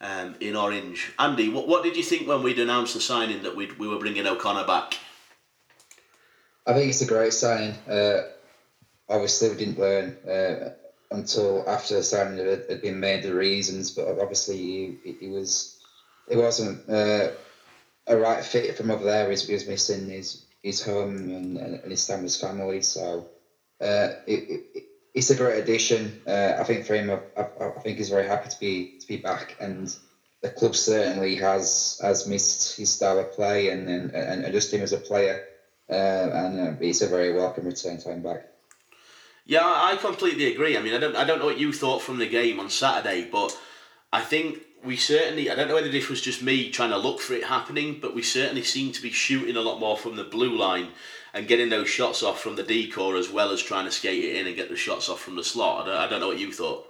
um, 0.00 0.36
in 0.40 0.54
Orange. 0.54 1.12
Andy, 1.18 1.48
what, 1.48 1.66
what 1.66 1.82
did 1.82 1.96
you 1.96 2.02
think 2.02 2.28
when 2.28 2.42
we'd 2.42 2.58
announced 2.58 2.94
the 2.94 3.00
signing 3.00 3.42
that 3.42 3.56
we'd, 3.56 3.78
we 3.78 3.88
were 3.88 3.98
bringing 3.98 4.26
O'Connor 4.26 4.66
back? 4.66 4.98
I 6.66 6.74
think 6.74 6.90
it's 6.90 7.00
a 7.00 7.06
great 7.06 7.32
sign. 7.32 7.70
Uh, 7.88 8.22
obviously, 9.08 9.48
we 9.48 9.56
didn't 9.56 9.78
learn 9.78 10.16
uh, 10.28 10.70
until 11.10 11.64
after 11.68 11.94
the 11.94 12.02
signing 12.02 12.44
had, 12.44 12.64
had 12.68 12.82
been 12.82 13.00
made 13.00 13.22
the 13.22 13.34
reasons, 13.34 13.90
but 13.92 14.18
obviously 14.20 14.56
he, 14.56 15.16
he 15.20 15.28
was 15.28 15.75
it 16.28 16.36
wasn't 16.36 16.88
uh, 16.88 17.28
a 18.06 18.16
right 18.16 18.44
fit 18.44 18.76
from 18.76 18.90
over 18.90 19.04
there. 19.04 19.24
He 19.24 19.52
was 19.52 19.68
missing 19.68 20.08
his 20.08 20.46
his 20.62 20.82
home 20.82 21.16
and, 21.16 21.56
and 21.56 21.90
his 21.90 22.06
his 22.06 22.40
family. 22.40 22.82
So 22.82 23.26
uh, 23.80 24.08
it, 24.26 24.64
it, 24.74 24.84
it's 25.14 25.30
a 25.30 25.36
great 25.36 25.62
addition. 25.62 26.20
Uh, 26.26 26.54
I 26.58 26.64
think 26.64 26.86
for 26.86 26.94
him, 26.94 27.10
I, 27.10 27.40
I, 27.40 27.68
I 27.68 27.80
think 27.80 27.98
he's 27.98 28.10
very 28.10 28.26
happy 28.26 28.50
to 28.50 28.60
be 28.60 28.98
to 29.00 29.06
be 29.06 29.16
back, 29.16 29.56
and 29.60 29.94
the 30.42 30.50
club 30.50 30.76
certainly 30.76 31.36
has 31.36 32.00
has 32.02 32.26
missed 32.26 32.76
his 32.76 32.92
style 32.92 33.18
of 33.18 33.32
play 33.32 33.70
and 33.70 33.88
and, 33.88 34.14
and 34.14 34.52
just 34.52 34.72
him 34.72 34.82
as 34.82 34.92
a 34.92 34.98
player. 34.98 35.44
Uh, 35.88 35.92
and 35.92 36.60
uh, 36.60 36.72
it's 36.80 37.00
a 37.00 37.06
very 37.06 37.32
welcome 37.32 37.64
return 37.64 37.96
to 37.98 38.10
him 38.10 38.20
back. 38.20 38.48
Yeah, 39.44 39.62
I 39.62 39.96
completely 39.96 40.52
agree. 40.52 40.76
I 40.76 40.82
mean, 40.82 40.94
I 40.94 40.98
don't, 40.98 41.14
I 41.14 41.22
don't 41.22 41.38
know 41.38 41.46
what 41.46 41.60
you 41.60 41.72
thought 41.72 42.02
from 42.02 42.18
the 42.18 42.28
game 42.28 42.58
on 42.58 42.68
Saturday, 42.68 43.28
but 43.30 43.56
I 44.12 44.20
think 44.20 44.65
we 44.86 44.96
certainly, 44.96 45.50
I 45.50 45.54
don't 45.56 45.68
know 45.68 45.74
whether 45.74 45.90
this 45.90 46.08
was 46.08 46.22
just 46.22 46.42
me 46.42 46.70
trying 46.70 46.90
to 46.90 46.98
look 46.98 47.20
for 47.20 47.34
it 47.34 47.44
happening, 47.44 47.98
but 48.00 48.14
we 48.14 48.22
certainly 48.22 48.62
seem 48.62 48.92
to 48.92 49.02
be 49.02 49.10
shooting 49.10 49.56
a 49.56 49.60
lot 49.60 49.80
more 49.80 49.98
from 49.98 50.16
the 50.16 50.24
blue 50.24 50.56
line 50.56 50.88
and 51.34 51.48
getting 51.48 51.68
those 51.68 51.88
shots 51.88 52.22
off 52.22 52.40
from 52.40 52.56
the 52.56 52.62
decor 52.62 53.16
as 53.16 53.28
well 53.28 53.50
as 53.50 53.60
trying 53.60 53.84
to 53.84 53.90
skate 53.90 54.24
it 54.24 54.36
in 54.36 54.46
and 54.46 54.56
get 54.56 54.70
the 54.70 54.76
shots 54.76 55.08
off 55.08 55.20
from 55.20 55.36
the 55.36 55.44
slot. 55.44 55.82
I 55.82 55.86
don't, 55.86 55.96
I 55.96 56.08
don't 56.08 56.20
know 56.20 56.28
what 56.28 56.38
you 56.38 56.52
thought. 56.52 56.86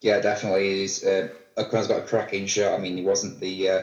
Yeah, 0.00 0.20
definitely. 0.20 0.80
He's, 0.80 1.04
uh, 1.04 1.28
O'Connor's 1.58 1.88
got 1.88 2.00
a 2.00 2.06
cracking 2.06 2.46
shot. 2.46 2.72
I 2.72 2.78
mean, 2.78 2.96
he 2.96 3.04
wasn't 3.04 3.38
the 3.38 3.68
uh, 3.68 3.82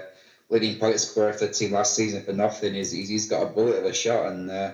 leading 0.50 0.80
point 0.80 1.00
scorer 1.00 1.34
for 1.34 1.46
the 1.46 1.54
team 1.54 1.74
last 1.74 1.96
season 1.96 2.24
for 2.24 2.34
nothing. 2.34 2.74
He's, 2.74 2.92
he's 2.92 3.30
got 3.30 3.44
a 3.44 3.46
bullet 3.54 3.78
of 3.78 3.86
a 3.86 3.94
shot 3.94 4.32
and 4.32 4.50
uh, 4.50 4.72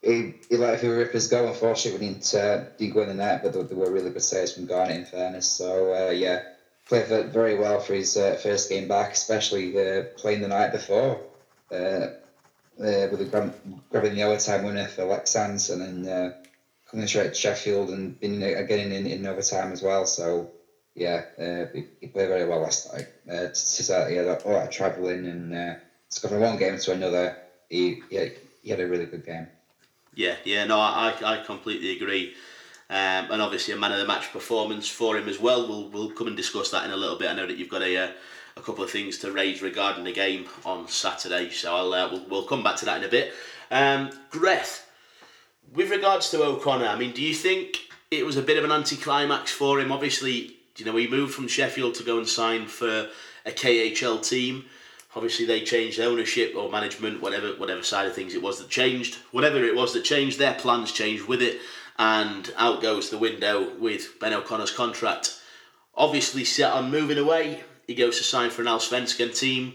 he, 0.00 0.34
he 0.48 0.56
let 0.56 0.74
a 0.74 0.78
few 0.78 0.94
rippers 0.94 1.26
go. 1.26 1.48
Unfortunately, 1.48 2.06
didn't, 2.06 2.34
uh, 2.34 2.66
didn't 2.78 2.94
go 2.94 3.02
in 3.02 3.08
the 3.08 3.14
net, 3.14 3.42
but 3.42 3.52
there, 3.52 3.64
there 3.64 3.76
were 3.76 3.90
really 3.90 4.10
good 4.10 4.22
saves 4.22 4.52
from 4.52 4.66
Garnett 4.66 4.96
in 4.96 5.04
fairness. 5.06 5.48
So, 5.48 5.92
uh, 5.92 6.10
yeah, 6.12 6.42
played 6.86 7.32
very 7.32 7.58
well 7.58 7.80
for 7.80 7.94
his 7.94 8.16
uh, 8.16 8.38
first 8.42 8.68
game 8.68 8.88
back, 8.88 9.12
especially 9.12 9.76
uh, 9.78 10.04
playing 10.16 10.40
the 10.40 10.48
night 10.48 10.72
before. 10.72 11.20
Uh, 11.70 12.08
uh, 12.78 13.08
with 13.10 13.18
the 13.18 13.52
grabbing 13.90 14.14
the 14.14 14.22
overtime 14.22 14.64
winner 14.64 14.86
for 14.86 15.02
Leksands 15.02 15.72
and 15.72 16.04
then 16.04 16.12
uh, 16.12 16.32
coming 16.90 17.06
straight 17.06 17.28
to 17.28 17.34
Sheffield 17.34 17.90
and 17.90 18.18
being 18.20 18.42
again 18.42 18.92
in, 18.92 19.06
in 19.06 19.26
overtime 19.26 19.72
as 19.72 19.82
well. 19.82 20.06
So 20.06 20.50
yeah, 20.94 21.22
uh, 21.38 21.66
he, 21.74 21.86
he, 22.00 22.06
played 22.08 22.28
very 22.28 22.46
well 22.46 22.60
last 22.60 22.92
night. 22.92 23.08
Uh, 23.28 23.48
to, 23.48 24.06
he 24.08 24.16
had 24.16 24.26
a 24.26 24.28
lot 24.28 24.44
of 24.46 24.70
travelling 24.70 25.26
and 25.26 25.54
uh, 25.54 25.74
go 26.22 26.28
from 26.28 26.40
one 26.40 26.58
game 26.58 26.78
to 26.78 26.92
another, 26.92 27.36
he, 27.68 28.02
he, 28.10 28.30
he 28.62 28.70
had 28.70 28.80
a 28.80 28.86
really 28.86 29.06
good 29.06 29.24
game. 29.24 29.46
Yeah, 30.14 30.36
yeah, 30.44 30.64
no, 30.64 30.78
I, 30.78 31.14
I 31.24 31.42
completely 31.44 31.96
agree. 31.96 32.34
Um, 32.88 33.32
and 33.32 33.42
obviously 33.42 33.74
a 33.74 33.76
man 33.76 33.90
of 33.90 33.98
the 33.98 34.06
match 34.06 34.32
performance 34.32 34.88
for 34.88 35.16
him 35.16 35.28
as 35.28 35.40
well. 35.40 35.66
We'll 35.66 35.88
we'll 35.88 36.10
come 36.10 36.28
and 36.28 36.36
discuss 36.36 36.70
that 36.70 36.84
in 36.84 36.92
a 36.92 36.96
little 36.96 37.18
bit. 37.18 37.28
I 37.28 37.34
know 37.34 37.46
that 37.46 37.56
you've 37.56 37.68
got 37.68 37.82
a 37.82 37.96
uh, 37.96 38.08
a 38.56 38.60
couple 38.60 38.84
of 38.84 38.90
things 38.90 39.18
to 39.18 39.32
raise 39.32 39.60
regarding 39.60 40.04
the 40.04 40.12
game 40.12 40.46
on 40.64 40.86
Saturday, 40.88 41.50
so 41.50 41.74
I'll 41.74 41.92
uh, 41.92 42.10
we'll, 42.10 42.24
we'll 42.28 42.44
come 42.44 42.62
back 42.62 42.76
to 42.76 42.84
that 42.84 42.98
in 42.98 43.04
a 43.04 43.08
bit. 43.08 43.32
Um, 43.70 44.10
Greth, 44.30 44.86
with 45.74 45.90
regards 45.90 46.30
to 46.30 46.42
O'Connor, 46.42 46.86
I 46.86 46.96
mean, 46.96 47.12
do 47.12 47.22
you 47.22 47.34
think 47.34 47.88
it 48.10 48.24
was 48.24 48.36
a 48.36 48.42
bit 48.42 48.56
of 48.56 48.64
an 48.64 48.72
anticlimax 48.72 49.50
for 49.50 49.80
him? 49.80 49.90
Obviously, 49.90 50.56
you 50.76 50.84
know, 50.84 50.96
he 50.96 51.08
moved 51.08 51.34
from 51.34 51.48
Sheffield 51.48 51.94
to 51.96 52.04
go 52.04 52.18
and 52.18 52.28
sign 52.28 52.66
for 52.66 53.08
a 53.44 53.50
KHL 53.50 54.26
team. 54.26 54.64
Obviously, 55.14 55.46
they 55.46 55.62
changed 55.62 55.98
ownership 55.98 56.54
or 56.56 56.70
management, 56.70 57.22
whatever 57.22 57.48
whatever 57.54 57.82
side 57.82 58.06
of 58.06 58.14
things 58.14 58.34
it 58.34 58.42
was 58.42 58.58
that 58.58 58.68
changed. 58.68 59.16
Whatever 59.32 59.64
it 59.64 59.74
was 59.74 59.92
that 59.94 60.04
changed, 60.04 60.38
their 60.38 60.54
plans 60.54 60.92
changed 60.92 61.26
with 61.26 61.42
it, 61.42 61.58
and 61.98 62.52
out 62.56 62.82
goes 62.82 63.10
the 63.10 63.18
window 63.18 63.74
with 63.78 64.18
Ben 64.20 64.34
O'Connor's 64.34 64.70
contract. 64.70 65.40
Obviously, 65.94 66.44
set 66.44 66.72
on 66.72 66.90
moving 66.90 67.18
away 67.18 67.62
he 67.86 67.94
goes 67.94 68.18
to 68.18 68.24
sign 68.24 68.50
for 68.50 68.62
an 68.62 68.68
Allsvenskan 68.68 69.36
team. 69.38 69.74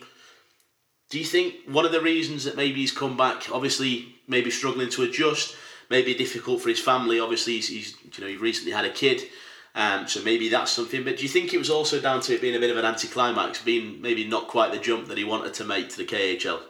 Do 1.09 1.17
you 1.17 1.25
think 1.25 1.55
one 1.67 1.85
of 1.85 1.91
the 1.91 2.01
reasons 2.01 2.43
that 2.43 2.57
maybe 2.57 2.81
he's 2.81 2.91
come 2.91 3.17
back, 3.17 3.49
obviously 3.51 4.15
maybe 4.27 4.51
struggling 4.51 4.89
to 4.89 5.03
adjust, 5.03 5.55
maybe 5.89 6.13
difficult 6.13 6.61
for 6.61 6.69
his 6.69 6.79
family. 6.79 7.19
Obviously, 7.19 7.53
he's, 7.53 7.67
he's 7.67 7.95
you 8.17 8.23
know 8.23 8.29
he 8.29 8.37
recently 8.37 8.71
had 8.71 8.85
a 8.85 8.89
kid, 8.89 9.21
um, 9.75 10.07
so 10.07 10.21
maybe 10.23 10.49
that's 10.49 10.71
something. 10.71 11.03
But 11.03 11.17
do 11.17 11.23
you 11.23 11.29
think 11.29 11.53
it 11.53 11.57
was 11.57 11.69
also 11.69 11.99
down 11.99 12.21
to 12.21 12.33
it 12.33 12.41
being 12.41 12.55
a 12.55 12.59
bit 12.59 12.71
of 12.71 12.77
an 12.77 12.85
anticlimax, 12.85 13.61
being 13.61 14.01
maybe 14.01 14.25
not 14.25 14.47
quite 14.47 14.71
the 14.71 14.79
jump 14.79 15.07
that 15.09 15.17
he 15.17 15.23
wanted 15.23 15.53
to 15.55 15.65
make 15.65 15.89
to 15.89 15.97
the 15.97 16.05
KHL? 16.05 16.61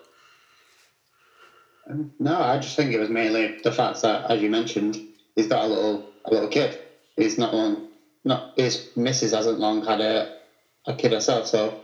Um, 1.89 2.11
no, 2.19 2.39
I 2.39 2.57
just 2.57 2.75
think 2.75 2.93
it 2.93 2.99
was 2.99 3.09
mainly 3.09 3.59
the 3.63 3.71
fact 3.71 4.01
that, 4.01 4.29
as 4.29 4.41
you 4.41 4.49
mentioned, 4.49 4.99
he's 5.35 5.47
got 5.47 5.65
a 5.65 5.67
little 5.67 6.05
a 6.25 6.31
little 6.31 6.49
kid. 6.49 6.79
He's 7.15 7.37
not 7.37 7.53
long, 7.53 7.87
not 8.23 8.53
his 8.57 8.89
missus 8.95 9.33
hasn't 9.33 9.59
long 9.59 9.85
had 9.85 10.01
a 10.01 10.37
a 10.85 10.95
kid 10.95 11.11
herself. 11.11 11.47
So 11.47 11.81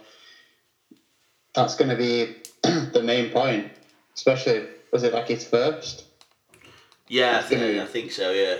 that's 1.53 1.75
going 1.75 1.89
to 1.89 1.95
be 1.95 2.36
the 2.91 3.01
main 3.03 3.31
point, 3.31 3.71
especially 4.15 4.67
was 4.91 5.03
it 5.03 5.13
like 5.13 5.27
his 5.27 5.45
first? 5.45 6.05
Yeah, 7.07 7.39
I 7.39 7.41
think, 7.43 7.62
I 7.79 7.86
think 7.86 8.12
so. 8.12 8.31
Yeah. 8.31 8.57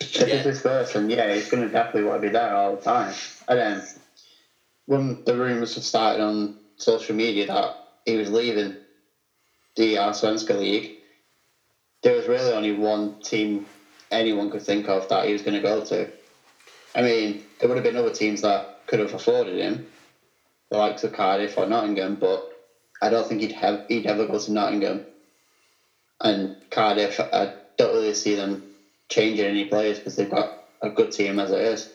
If 0.00 0.16
yeah. 0.16 0.26
it's 0.26 0.44
his 0.44 0.60
first, 0.60 0.94
and 0.94 1.10
yeah, 1.10 1.34
he's 1.34 1.50
going 1.50 1.62
to 1.62 1.68
definitely 1.68 2.04
want 2.04 2.22
to 2.22 2.28
be 2.28 2.32
there 2.32 2.54
all 2.54 2.76
the 2.76 2.82
time. 2.82 3.14
And 3.48 3.58
then 3.58 3.82
when 4.86 5.24
the 5.24 5.36
rumours 5.36 5.74
have 5.74 5.84
started 5.84 6.22
on 6.22 6.56
social 6.76 7.16
media 7.16 7.46
that 7.46 7.76
he 8.04 8.16
was 8.16 8.30
leaving 8.30 8.76
the 9.76 9.94
Allsvenska 9.94 10.58
League, 10.58 10.98
there 12.02 12.14
was 12.14 12.26
really 12.26 12.52
only 12.52 12.72
one 12.72 13.20
team 13.20 13.66
anyone 14.10 14.50
could 14.50 14.62
think 14.62 14.88
of 14.88 15.08
that 15.08 15.26
he 15.26 15.32
was 15.32 15.42
going 15.42 15.54
to 15.54 15.60
go 15.60 15.84
to. 15.84 16.10
I 16.94 17.02
mean, 17.02 17.42
there 17.58 17.68
would 17.68 17.76
have 17.76 17.84
been 17.84 17.96
other 17.96 18.12
teams 18.12 18.42
that 18.42 18.86
could 18.86 19.00
have 19.00 19.12
afforded 19.12 19.58
him, 19.58 19.86
the 20.70 20.78
likes 20.78 21.04
of 21.04 21.12
Cardiff 21.12 21.58
or 21.58 21.66
Nottingham, 21.66 22.16
but 22.16 22.52
I 23.02 23.10
don't 23.10 23.26
think 23.26 23.40
he'd 23.40 23.52
have 23.52 23.84
he'd 23.88 24.06
ever 24.06 24.26
go 24.26 24.38
to 24.38 24.52
Nottingham. 24.52 25.04
And 26.20 26.56
Cardiff, 26.70 27.20
I 27.20 27.52
don't 27.76 27.92
really 27.94 28.14
see 28.14 28.34
them 28.34 28.62
changing 29.08 29.44
any 29.44 29.66
players 29.66 29.98
because 29.98 30.16
they've 30.16 30.30
got 30.30 30.64
a 30.80 30.88
good 30.90 31.12
team 31.12 31.38
as 31.38 31.50
it 31.50 31.60
is. 31.60 31.92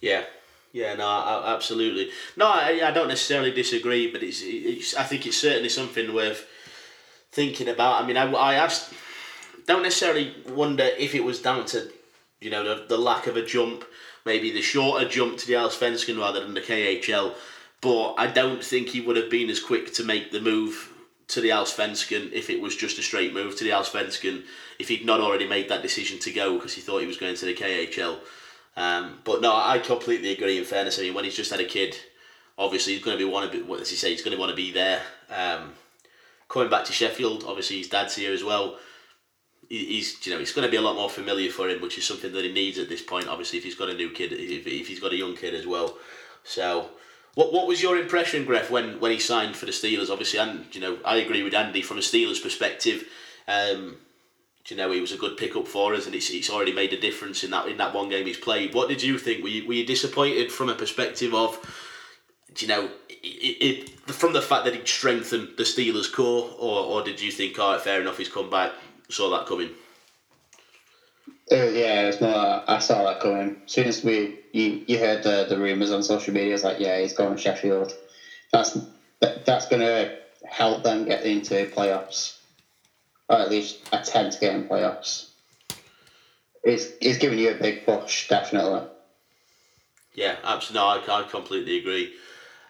Yeah, 0.00 0.24
yeah, 0.72 0.94
no, 0.94 1.08
absolutely. 1.46 2.10
No, 2.36 2.46
I, 2.46 2.80
I 2.84 2.90
don't 2.90 3.08
necessarily 3.08 3.52
disagree, 3.52 4.12
but 4.12 4.22
it's, 4.22 4.42
it's 4.44 4.94
I 4.94 5.04
think 5.04 5.26
it's 5.26 5.36
certainly 5.36 5.70
something 5.70 6.14
worth 6.14 6.46
thinking 7.32 7.68
about. 7.68 8.02
I 8.02 8.06
mean, 8.06 8.16
I, 8.16 8.30
I 8.30 8.54
asked, 8.54 8.92
don't 9.68 9.82
necessarily 9.84 10.34
wonder 10.48 10.82
if 10.98 11.14
it 11.14 11.22
was 11.22 11.40
down 11.40 11.66
to, 11.66 11.88
you 12.40 12.50
know, 12.50 12.64
the, 12.64 12.86
the 12.86 12.98
lack 12.98 13.28
of 13.28 13.36
a 13.36 13.44
jump 13.44 13.84
maybe 14.28 14.50
the 14.50 14.60
shorter 14.60 15.08
jump 15.08 15.38
to 15.38 15.46
the 15.46 15.54
Allsvenskan 15.54 16.18
rather 16.18 16.40
than 16.40 16.54
the 16.54 16.60
KHL. 16.60 17.34
But 17.80 18.14
I 18.14 18.26
don't 18.26 18.62
think 18.62 18.88
he 18.88 19.00
would 19.00 19.16
have 19.16 19.30
been 19.30 19.48
as 19.48 19.58
quick 19.60 19.94
to 19.94 20.04
make 20.04 20.32
the 20.32 20.40
move 20.40 20.92
to 21.28 21.40
the 21.40 21.50
Allsvenskan 21.50 22.32
if 22.32 22.50
it 22.50 22.60
was 22.60 22.76
just 22.76 22.98
a 22.98 23.02
straight 23.02 23.32
move 23.32 23.56
to 23.56 23.64
the 23.64 23.70
Allsvenskan 23.70 24.44
if 24.78 24.88
he'd 24.88 25.06
not 25.06 25.20
already 25.20 25.46
made 25.46 25.68
that 25.68 25.82
decision 25.82 26.18
to 26.20 26.32
go 26.32 26.56
because 26.56 26.74
he 26.74 26.80
thought 26.80 27.00
he 27.00 27.06
was 27.06 27.16
going 27.16 27.36
to 27.36 27.46
the 27.46 27.54
KHL. 27.54 28.18
Um, 28.76 29.18
but 29.24 29.40
no, 29.40 29.54
I 29.54 29.78
completely 29.78 30.32
agree. 30.32 30.58
In 30.58 30.64
fairness, 30.64 30.98
I 30.98 31.02
mean, 31.02 31.14
when 31.14 31.24
he's 31.24 31.36
just 31.36 31.50
had 31.50 31.60
a 31.60 31.64
kid, 31.64 31.96
obviously 32.56 32.94
he's 32.94 33.04
going 33.04 33.18
to 33.18 33.24
be 33.24 33.30
one 33.30 33.44
of 33.44 33.66
what 33.66 33.78
does 33.78 33.90
he 33.90 33.96
say? 33.96 34.10
He's 34.10 34.22
going 34.22 34.36
to 34.36 34.40
want 34.40 34.50
to 34.50 34.56
be 34.56 34.72
there. 34.72 35.02
Um, 35.30 35.72
coming 36.48 36.70
back 36.70 36.84
to 36.86 36.92
Sheffield, 36.92 37.44
obviously 37.46 37.78
his 37.78 37.88
dad's 37.88 38.16
here 38.16 38.32
as 38.32 38.44
well 38.44 38.78
he's 39.68 40.24
you 40.26 40.32
know 40.32 40.40
it's 40.40 40.52
going 40.52 40.66
to 40.66 40.70
be 40.70 40.76
a 40.76 40.82
lot 40.82 40.96
more 40.96 41.10
familiar 41.10 41.50
for 41.50 41.68
him, 41.68 41.80
which 41.80 41.98
is 41.98 42.04
something 42.04 42.32
that 42.32 42.44
he 42.44 42.52
needs 42.52 42.78
at 42.78 42.88
this 42.88 43.02
point. 43.02 43.28
Obviously, 43.28 43.58
if 43.58 43.64
he's 43.64 43.74
got 43.74 43.90
a 43.90 43.94
new 43.94 44.10
kid, 44.10 44.32
if, 44.32 44.66
if 44.66 44.86
he's 44.88 45.00
got 45.00 45.12
a 45.12 45.16
young 45.16 45.36
kid 45.36 45.54
as 45.54 45.66
well. 45.66 45.98
So, 46.44 46.90
what 47.34 47.52
what 47.52 47.66
was 47.66 47.82
your 47.82 47.98
impression, 47.98 48.46
Gref, 48.46 48.70
when 48.70 49.00
when 49.00 49.12
he 49.12 49.18
signed 49.18 49.56
for 49.56 49.66
the 49.66 49.72
Steelers? 49.72 50.10
Obviously, 50.10 50.38
and 50.38 50.74
you 50.74 50.80
know 50.80 50.98
I 51.04 51.16
agree 51.16 51.42
with 51.42 51.54
Andy 51.54 51.82
from 51.82 51.98
a 51.98 52.02
Steelers 52.02 52.42
perspective. 52.42 53.04
Um, 53.46 53.96
you 54.66 54.76
know 54.76 54.90
he 54.90 55.00
was 55.00 55.12
a 55.12 55.16
good 55.16 55.36
pickup 55.36 55.66
for 55.66 55.94
us, 55.94 56.06
and 56.06 56.14
it's, 56.14 56.30
it's 56.30 56.50
already 56.50 56.72
made 56.72 56.92
a 56.92 57.00
difference 57.00 57.42
in 57.44 57.50
that 57.50 57.68
in 57.68 57.78
that 57.78 57.94
one 57.94 58.08
game 58.08 58.26
he's 58.26 58.38
played. 58.38 58.74
What 58.74 58.88
did 58.88 59.02
you 59.02 59.18
think? 59.18 59.42
Were 59.42 59.48
you, 59.48 59.66
were 59.66 59.74
you 59.74 59.86
disappointed 59.86 60.52
from 60.52 60.68
a 60.68 60.74
perspective 60.74 61.34
of, 61.34 61.58
Do 62.54 62.66
you 62.66 62.68
know, 62.68 62.90
it, 63.08 63.88
it, 63.88 63.90
from 64.10 64.32
the 64.32 64.42
fact 64.42 64.64
that 64.64 64.74
he'd 64.74 64.86
strengthened 64.86 65.50
the 65.56 65.64
Steelers 65.64 66.12
core, 66.12 66.50
or, 66.58 66.84
or 66.84 67.02
did 67.02 67.20
you 67.20 67.30
think, 67.30 67.58
all 67.58 67.72
right, 67.72 67.80
fair 67.80 68.00
enough, 68.00 68.18
he's 68.18 68.28
come 68.28 68.50
back, 68.50 68.72
saw 69.14 69.30
that 69.30 69.46
coming? 69.46 69.70
Uh, 71.50 71.56
yeah, 71.56 72.08
it's 72.08 72.20
more. 72.20 72.62
I 72.66 72.78
saw 72.78 73.04
that 73.04 73.20
coming. 73.20 73.56
As 73.64 73.72
soon 73.72 73.86
as 73.86 74.04
we 74.04 74.38
you, 74.52 74.82
you 74.86 74.98
heard 74.98 75.22
the, 75.22 75.46
the 75.48 75.58
rumors 75.58 75.90
on 75.90 76.02
social 76.02 76.34
media, 76.34 76.54
it's 76.54 76.64
like, 76.64 76.78
yeah, 76.78 77.00
he's 77.00 77.14
going 77.14 77.36
to 77.36 77.40
Sheffield. 77.40 77.92
That's 78.52 78.76
that's 79.20 79.66
going 79.66 79.80
to 79.80 80.14
help 80.44 80.82
them 80.82 81.06
get 81.06 81.24
into 81.24 81.66
playoffs, 81.66 82.36
or 83.28 83.36
at 83.38 83.50
least 83.50 83.78
attempt 83.92 84.34
to 84.34 84.40
get 84.40 84.54
in 84.54 84.64
playoffs. 84.64 85.26
It's 86.62 86.88
it's 87.00 87.18
giving 87.18 87.38
you 87.38 87.50
a 87.50 87.54
big 87.54 87.86
push, 87.86 88.28
definitely. 88.28 88.82
Yeah, 90.14 90.36
absolutely. 90.42 90.80
No, 90.80 91.14
I, 91.14 91.20
I 91.20 91.22
completely 91.22 91.78
agree. 91.78 92.12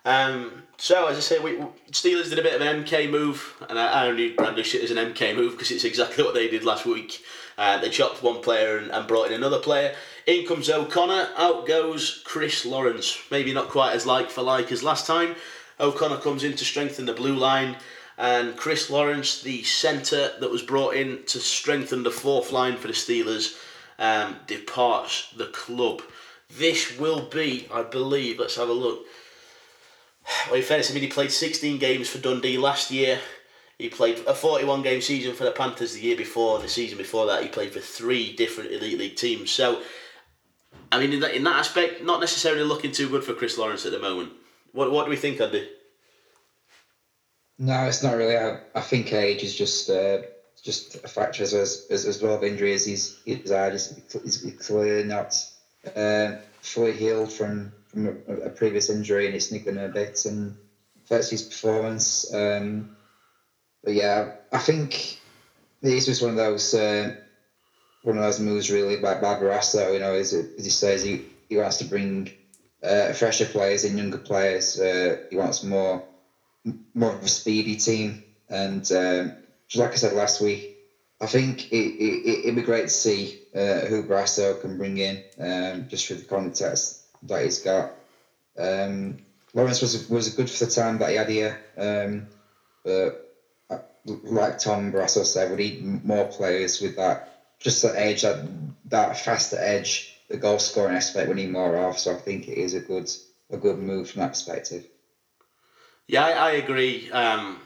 Um, 0.05 0.62
so 0.80 1.08
as 1.08 1.16
I 1.16 1.20
say, 1.20 1.38
we, 1.40 1.56
Steelers 1.90 2.30
did 2.30 2.38
a 2.38 2.42
bit 2.42 2.54
of 2.54 2.60
an 2.60 2.84
MK 2.84 3.10
move, 3.10 3.56
and 3.68 3.76
I, 3.76 4.06
only 4.06 4.30
brandish 4.30 4.76
it 4.76 4.84
as 4.84 4.92
an 4.92 4.96
MK 4.96 5.34
move 5.34 5.52
because 5.52 5.72
it's 5.72 5.82
exactly 5.82 6.22
what 6.22 6.34
they 6.34 6.48
did 6.48 6.62
last 6.62 6.86
week. 6.86 7.20
Uh, 7.58 7.78
they 7.78 7.90
chopped 7.90 8.22
one 8.22 8.40
player 8.40 8.78
and, 8.78 8.92
and, 8.92 9.08
brought 9.08 9.26
in 9.26 9.32
another 9.32 9.58
player. 9.58 9.96
In 10.26 10.46
comes 10.46 10.70
O'Connor, 10.70 11.30
out 11.36 11.66
goes 11.66 12.22
Chris 12.24 12.64
Lawrence. 12.64 13.18
Maybe 13.28 13.52
not 13.52 13.70
quite 13.70 13.94
as 13.94 14.06
like 14.06 14.30
for 14.30 14.42
like 14.42 14.70
as 14.70 14.84
last 14.84 15.04
time. 15.04 15.34
O'Connor 15.80 16.18
comes 16.18 16.44
in 16.44 16.54
to 16.54 16.64
strengthen 16.64 17.06
the 17.06 17.12
blue 17.12 17.34
line, 17.34 17.76
and 18.16 18.56
Chris 18.56 18.88
Lawrence, 18.88 19.42
the 19.42 19.64
centre 19.64 20.30
that 20.38 20.50
was 20.50 20.62
brought 20.62 20.94
in 20.94 21.24
to 21.24 21.40
strengthen 21.40 22.04
the 22.04 22.10
fourth 22.12 22.52
line 22.52 22.76
for 22.76 22.86
the 22.86 22.92
Steelers, 22.92 23.58
um, 23.98 24.36
departs 24.46 25.32
the 25.36 25.46
club. 25.46 26.02
This 26.56 26.96
will 27.00 27.22
be, 27.28 27.66
I 27.74 27.82
believe, 27.82 28.38
let's 28.38 28.56
have 28.56 28.68
a 28.68 28.72
look 28.72 29.04
well, 30.46 30.56
in 30.56 30.62
fairness, 30.62 30.90
I 30.90 30.94
mean, 30.94 31.02
he 31.02 31.08
played 31.08 31.32
16 31.32 31.78
games 31.78 32.08
for 32.08 32.18
Dundee 32.18 32.58
last 32.58 32.90
year. 32.90 33.18
He 33.78 33.88
played 33.88 34.18
a 34.26 34.34
41 34.34 34.82
game 34.82 35.00
season 35.00 35.34
for 35.34 35.44
the 35.44 35.52
Panthers 35.52 35.94
the 35.94 36.00
year 36.00 36.16
before. 36.16 36.58
The 36.58 36.68
season 36.68 36.98
before 36.98 37.26
that, 37.26 37.42
he 37.42 37.48
played 37.48 37.72
for 37.72 37.80
three 37.80 38.34
different 38.34 38.72
Elite 38.72 38.98
League 38.98 39.16
teams. 39.16 39.50
So, 39.50 39.82
I 40.90 40.98
mean, 40.98 41.12
in 41.12 41.20
that, 41.20 41.34
in 41.34 41.44
that 41.44 41.56
aspect, 41.56 42.02
not 42.02 42.20
necessarily 42.20 42.64
looking 42.64 42.90
too 42.90 43.08
good 43.08 43.22
for 43.22 43.34
Chris 43.34 43.56
Lawrence 43.56 43.86
at 43.86 43.92
the 43.92 44.00
moment. 44.00 44.32
What 44.72 44.90
What 44.90 45.04
do 45.04 45.10
we 45.10 45.16
think, 45.16 45.40
Andy? 45.40 45.68
No, 47.58 47.84
it's 47.84 48.02
not 48.02 48.16
really. 48.16 48.36
I, 48.36 48.60
I 48.74 48.80
think 48.80 49.12
age 49.12 49.42
is 49.42 49.54
just 49.54 49.90
uh, 49.90 50.22
just 50.62 50.96
a 50.96 51.08
factor 51.08 51.42
as 51.42 51.54
as, 51.54 52.04
as 52.04 52.22
well 52.22 52.34
of 52.34 52.44
injuries. 52.44 52.84
He's 52.84 53.20
he's, 53.24 53.48
he's, 53.48 54.42
he's 54.42 54.56
clearly 54.58 55.04
not 55.04 55.34
uh, 55.96 56.36
fully 56.62 56.92
healed 56.92 57.32
from 57.32 57.72
from 57.88 58.07
a, 58.07 58.33
a, 58.33 58.51
previous 58.51 58.90
injury, 58.90 59.27
and 59.27 59.35
it's 59.35 59.51
niggling 59.51 59.79
a 59.79 59.88
bit 59.88 60.24
and 60.27 60.57
affects 61.05 61.31
his 61.31 61.42
performance. 61.42 62.33
Um, 62.33 62.96
but 63.83 63.94
yeah, 63.94 64.33
I 64.53 64.59
think 64.59 65.18
it's 65.83 66.07
just 66.07 66.22
one 66.22 66.33
of 66.33 66.37
those 66.37 66.74
uh, 66.74 67.16
one 68.03 68.16
of 68.16 68.22
those 68.22 68.40
moves 68.40 68.70
really 68.70 68.96
by, 68.96 69.14
Barrasso. 69.14 69.92
You 69.92 70.01
know, 70.01 70.12
as, 70.12 70.33
as 70.33 70.64
he 70.64 70.70
says, 70.70 71.03
he, 71.03 71.24
he 71.48 71.57
wants 71.57 71.79
to 71.79 71.85
bring 71.85 72.31
uh, 72.83 73.12
fresher 73.12 73.46
players 73.46 73.85
in, 73.85 73.98
younger 73.98 74.18
players. 74.18 74.79
Uh, 74.79 75.24
he 75.31 75.37
wants 75.37 75.62
more 75.62 76.05
more 76.94 77.14
of 77.14 77.22
a 77.22 77.29
speedy 77.29 77.77
team. 77.77 78.24
And 78.48 78.90
um, 78.92 79.37
just 79.68 79.81
like 79.81 79.92
I 79.92 79.96
said 79.96 80.12
last 80.14 80.40
week, 80.40 80.77
I 81.20 81.27
think 81.27 81.72
it, 81.72 81.77
it, 81.77 82.40
it'd 82.44 82.57
be 82.57 82.62
great 82.62 82.83
to 82.83 82.88
see 82.88 83.42
uh, 83.55 83.81
who 83.87 84.05
Barrasso 84.05 84.61
can 84.61 84.79
bring 84.79 84.98
in 84.98 85.22
um, 85.38 85.88
just 85.88 86.07
for 86.07 86.14
the 86.14 86.24
context 86.24 87.03
that 87.22 87.44
he's 87.44 87.61
got. 87.61 87.92
Um, 88.59 89.18
Lawrence 89.54 89.81
was 89.81 90.09
was 90.09 90.35
good 90.35 90.50
for 90.50 90.64
the 90.64 90.70
time 90.70 90.98
that 90.98 91.11
he 91.11 91.16
had 91.16 91.28
here, 91.28 91.61
um, 91.76 92.26
but 92.85 93.35
uh, 93.70 93.78
like 94.04 94.59
Tom 94.59 94.92
Barrasso 94.92 95.24
said, 95.24 95.50
we 95.50 95.57
need 95.57 96.04
more 96.04 96.26
players 96.26 96.81
with 96.81 96.96
that 96.96 97.38
just 97.59 97.83
that 97.83 97.96
edge, 97.96 98.22
that 98.22 98.46
that 98.87 99.18
faster 99.18 99.59
edge, 99.59 100.16
the 100.28 100.37
goal 100.37 100.59
scoring 100.59 100.96
aspect. 100.96 101.28
We 101.28 101.35
need 101.35 101.50
more 101.50 101.76
of. 101.76 101.98
So 101.98 102.14
I 102.14 102.18
think 102.18 102.48
it 102.48 102.59
is 102.59 102.74
a 102.74 102.81
good 102.81 103.11
a 103.50 103.57
good 103.57 103.78
move 103.78 104.11
from 104.11 104.20
that 104.20 104.31
perspective. 104.31 104.87
Yeah, 106.07 106.24
I, 106.24 106.31
I 106.31 106.50
agree. 106.52 107.11
Um, 107.11 107.59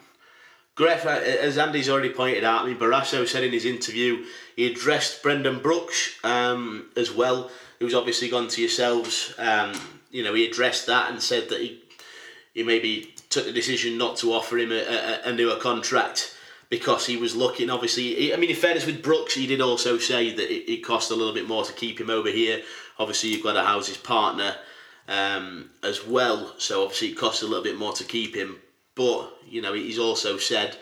Greff, 0.77 1.05
uh, 1.05 1.11
as 1.11 1.59
Andy's 1.59 1.91
already 1.91 2.11
pointed 2.11 2.45
out, 2.45 2.63
I 2.63 2.67
mean, 2.67 2.79
Barrasso 2.79 3.29
said 3.29 3.45
in 3.45 3.53
his 3.53 3.67
interview 3.67 4.25
he 4.57 4.67
addressed 4.67 5.23
Brendan 5.23 5.61
Brooks 5.61 6.19
um, 6.25 6.91
as 6.97 7.13
well, 7.13 7.51
who's 7.83 7.95
obviously 7.95 8.29
gone 8.29 8.49
to 8.49 8.61
yourselves. 8.61 9.35
Um, 9.39 9.73
you 10.11 10.23
know, 10.23 10.35
he 10.35 10.47
addressed 10.47 10.87
that 10.87 11.11
and 11.11 11.21
said 11.21 11.49
that 11.51 11.61
he 11.61 11.83
he 12.55 12.63
maybe 12.63 13.15
took 13.31 13.45
the 13.45 13.53
decision 13.53 13.97
not 13.97 14.17
to 14.19 14.33
offer 14.33 14.59
him 14.59 14.73
a, 14.73 14.81
a, 14.81 15.31
a 15.31 15.33
newer 15.33 15.57
contract 15.57 16.37
because 16.69 17.07
he 17.07 17.17
was 17.17 17.35
looking. 17.35 17.71
Obviously, 17.71 18.15
he, 18.15 18.35
I 18.35 18.37
mean, 18.37 18.51
in 18.51 18.57
fairness 18.57 18.87
with 18.87 19.03
Brooks, 19.03 19.35
he 19.35 19.47
did 19.47 19.61
also 19.61 19.99
say 19.99 20.33
that 20.33 20.53
it, 20.53 20.71
it 20.71 20.85
cost 20.85 21.11
a 21.11 21.15
little 21.15 21.35
bit 21.35 21.49
more 21.49 21.65
to 21.65 21.73
keep 21.73 22.01
him 22.01 22.11
over 22.11 22.29
here. 22.29 22.63
Obviously, 22.99 23.31
you've 23.31 23.43
got 23.43 23.55
to 23.55 23.63
house 23.63 23.89
his 23.89 23.97
partner 23.97 24.55
um, 25.09 25.71
as 25.83 26.07
well. 26.07 26.55
So 26.59 26.83
obviously 26.83 27.09
it 27.09 27.19
costs 27.19 27.43
a 27.43 27.47
little 27.47 27.65
bit 27.65 27.79
more 27.79 27.93
to 27.95 28.05
keep 28.05 28.35
him. 28.35 28.57
But 28.95 29.33
you 29.49 29.63
know 29.63 29.73
he's 29.73 29.99
also 29.99 30.37
said 30.37 30.77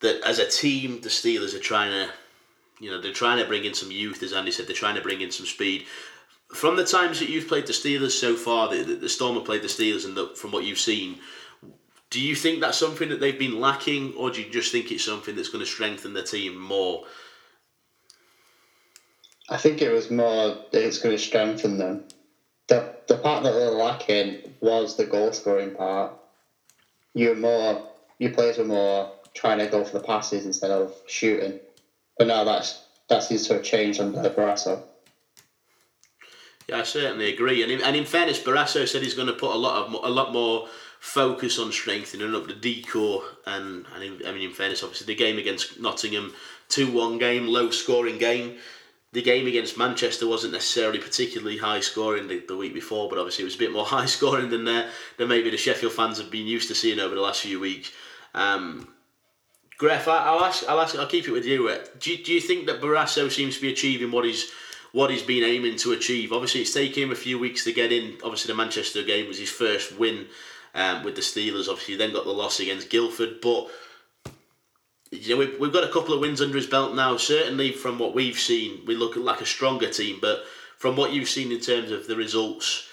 that 0.00 0.22
as 0.22 0.38
a 0.38 0.48
team, 0.48 1.00
the 1.00 1.08
Steelers 1.08 1.54
are 1.54 1.60
trying 1.60 1.90
to, 1.90 2.12
you 2.78 2.90
know, 2.90 3.00
they're 3.00 3.12
trying 3.12 3.38
to 3.38 3.48
bring 3.48 3.64
in 3.64 3.74
some 3.74 3.90
youth. 3.90 4.22
As 4.22 4.32
Andy 4.32 4.52
said, 4.52 4.66
they're 4.66 4.76
trying 4.76 4.96
to 4.96 5.00
bring 5.00 5.20
in 5.20 5.30
some 5.30 5.46
speed. 5.46 5.86
From 6.52 6.76
the 6.76 6.84
times 6.84 7.18
that 7.20 7.28
you've 7.28 7.48
played 7.48 7.66
the 7.66 7.72
Steelers 7.72 8.12
so 8.12 8.36
far, 8.36 8.68
the, 8.68 8.94
the, 8.94 9.08
Storm 9.08 9.34
have 9.34 9.44
played 9.44 9.62
the 9.62 9.68
Steelers, 9.68 10.04
and 10.04 10.16
the, 10.16 10.28
from 10.36 10.52
what 10.52 10.64
you've 10.64 10.78
seen, 10.78 11.18
do 12.10 12.20
you 12.20 12.34
think 12.34 12.60
that's 12.60 12.78
something 12.78 13.08
that 13.08 13.18
they've 13.18 13.38
been 13.38 13.60
lacking, 13.60 14.14
or 14.14 14.30
do 14.30 14.40
you 14.40 14.50
just 14.50 14.70
think 14.70 14.92
it's 14.92 15.04
something 15.04 15.34
that's 15.34 15.48
going 15.48 15.64
to 15.64 15.70
strengthen 15.70 16.12
the 16.12 16.22
team 16.22 16.56
more? 16.60 17.04
I 19.48 19.56
think 19.56 19.82
it 19.82 19.90
was 19.90 20.10
more 20.10 20.58
it's 20.72 20.98
going 20.98 21.16
to 21.16 21.22
strengthen 21.22 21.76
them 21.76 22.04
the 22.68 22.94
the 23.06 23.16
part 23.16 23.42
that 23.44 23.52
they're 23.52 23.70
lacking 23.70 24.54
was 24.60 24.96
the 24.96 25.04
goal 25.04 25.32
scoring 25.32 25.74
part. 25.74 26.12
You're 27.12 27.36
more 27.36 27.88
your 28.18 28.32
players 28.32 28.58
were 28.58 28.64
more 28.64 29.12
trying 29.34 29.58
to 29.58 29.66
go 29.66 29.84
for 29.84 29.98
the 29.98 30.04
passes 30.04 30.46
instead 30.46 30.70
of 30.70 30.94
shooting. 31.06 31.60
But 32.18 32.28
now 32.28 32.44
that's 32.44 32.82
that 33.08 33.22
seems 33.22 33.46
to 33.48 33.54
have 33.54 33.62
changed 33.62 34.00
under 34.00 34.22
the 34.22 34.30
Barrasso. 34.30 34.82
Yeah, 36.68 36.78
I 36.78 36.82
certainly 36.82 37.32
agree. 37.32 37.62
And 37.62 37.70
in, 37.70 37.82
and 37.82 37.94
in 37.96 38.04
fairness, 38.04 38.42
Barrasso 38.42 38.88
said 38.88 39.02
he's 39.02 39.14
going 39.14 39.28
to 39.28 39.34
put 39.34 39.54
a 39.54 39.58
lot 39.58 39.86
of 39.86 39.92
a 40.04 40.08
lot 40.08 40.32
more 40.32 40.68
focus 40.98 41.58
on 41.58 41.70
strengthening 41.70 42.34
up 42.34 42.46
the 42.46 42.54
decor. 42.54 43.22
And, 43.46 43.84
and 43.94 44.02
in, 44.02 44.26
I 44.26 44.32
mean, 44.32 44.48
in 44.48 44.54
fairness, 44.54 44.82
obviously 44.82 45.06
the 45.06 45.14
game 45.14 45.38
against 45.38 45.78
Nottingham, 45.78 46.32
two 46.68 46.90
one 46.90 47.18
game, 47.18 47.46
low 47.46 47.70
scoring 47.70 48.18
game 48.18 48.56
the 49.14 49.22
game 49.22 49.46
against 49.46 49.78
Manchester 49.78 50.26
wasn't 50.26 50.52
necessarily 50.52 50.98
particularly 50.98 51.56
high 51.56 51.78
scoring 51.78 52.26
the, 52.26 52.40
the 52.48 52.56
week 52.56 52.74
before, 52.74 53.08
but 53.08 53.16
obviously 53.16 53.42
it 53.42 53.46
was 53.46 53.54
a 53.54 53.58
bit 53.58 53.72
more 53.72 53.84
high 53.96 54.06
scoring 54.06 54.50
than 54.50 54.66
uh, 54.68 54.90
than 55.16 55.28
maybe 55.28 55.48
the 55.48 55.56
Sheffield 55.56 55.92
fans 55.92 56.18
have 56.18 56.30
been 56.30 56.46
used 56.46 56.68
to 56.68 56.74
seeing 56.74 56.98
over 56.98 57.14
the 57.14 57.20
last 57.20 57.40
few 57.40 57.60
weeks. 57.60 57.92
Um, 58.34 58.88
Greff, 59.80 60.08
I, 60.08 60.32
will 60.32 60.44
ask, 60.44 60.68
I'll 60.68 60.80
ask, 60.80 60.96
I'll 60.96 61.06
keep 61.06 61.26
it 61.26 61.32
with 61.32 61.46
you. 61.46 61.72
Do, 61.98 62.12
you. 62.12 62.24
do 62.24 62.32
you 62.32 62.40
think 62.40 62.66
that 62.66 62.80
Barrasso 62.80 63.30
seems 63.30 63.56
to 63.56 63.60
be 63.60 63.72
achieving 63.72 64.10
what 64.10 64.24
he's 64.24 64.50
what 64.94 65.10
he's 65.10 65.24
been 65.24 65.42
aiming 65.42 65.76
to 65.76 65.92
achieve? 65.92 66.32
Obviously, 66.32 66.60
it's 66.60 66.72
taken 66.72 67.02
him 67.02 67.10
a 67.10 67.16
few 67.16 67.36
weeks 67.36 67.64
to 67.64 67.72
get 67.72 67.90
in. 67.90 68.16
Obviously, 68.22 68.52
the 68.52 68.56
Manchester 68.56 69.02
game 69.02 69.26
was 69.26 69.38
his 69.38 69.50
first 69.50 69.98
win 69.98 70.26
um, 70.72 71.02
with 71.02 71.16
the 71.16 71.20
Steelers. 71.20 71.68
Obviously, 71.68 71.96
then 71.96 72.12
got 72.12 72.24
the 72.24 72.30
loss 72.30 72.60
against 72.60 72.90
Guildford, 72.90 73.40
but 73.42 73.68
you 75.10 75.34
know, 75.34 75.38
we've, 75.40 75.58
we've 75.58 75.72
got 75.72 75.82
a 75.82 75.92
couple 75.92 76.14
of 76.14 76.20
wins 76.20 76.40
under 76.40 76.56
his 76.56 76.68
belt 76.68 76.94
now. 76.94 77.16
Certainly, 77.16 77.72
from 77.72 77.98
what 77.98 78.14
we've 78.14 78.38
seen, 78.38 78.86
we 78.86 78.94
look 78.94 79.16
like 79.16 79.40
a 79.40 79.46
stronger 79.46 79.90
team. 79.90 80.18
But 80.20 80.44
from 80.78 80.94
what 80.94 81.12
you've 81.12 81.28
seen 81.28 81.50
in 81.50 81.60
terms 81.60 81.90
of 81.90 82.06
the 82.06 82.14
results, 82.14 82.88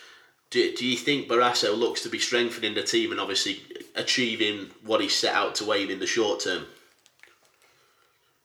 do, 0.50 0.74
do 0.76 0.88
you 0.88 0.98
think 0.98 1.28
Barrasso 1.28 1.78
looks 1.78 2.02
to 2.02 2.10
be 2.10 2.18
strengthening 2.18 2.74
the 2.74 2.82
team 2.82 3.12
and 3.12 3.22
obviously 3.22 3.62
achieving 3.96 4.72
what 4.84 5.02
he 5.02 5.08
set 5.08 5.36
out 5.36 5.54
to 5.56 5.72
aim 5.72 5.92
in 5.92 6.00
the 6.00 6.08
short 6.08 6.40
term? 6.40 6.66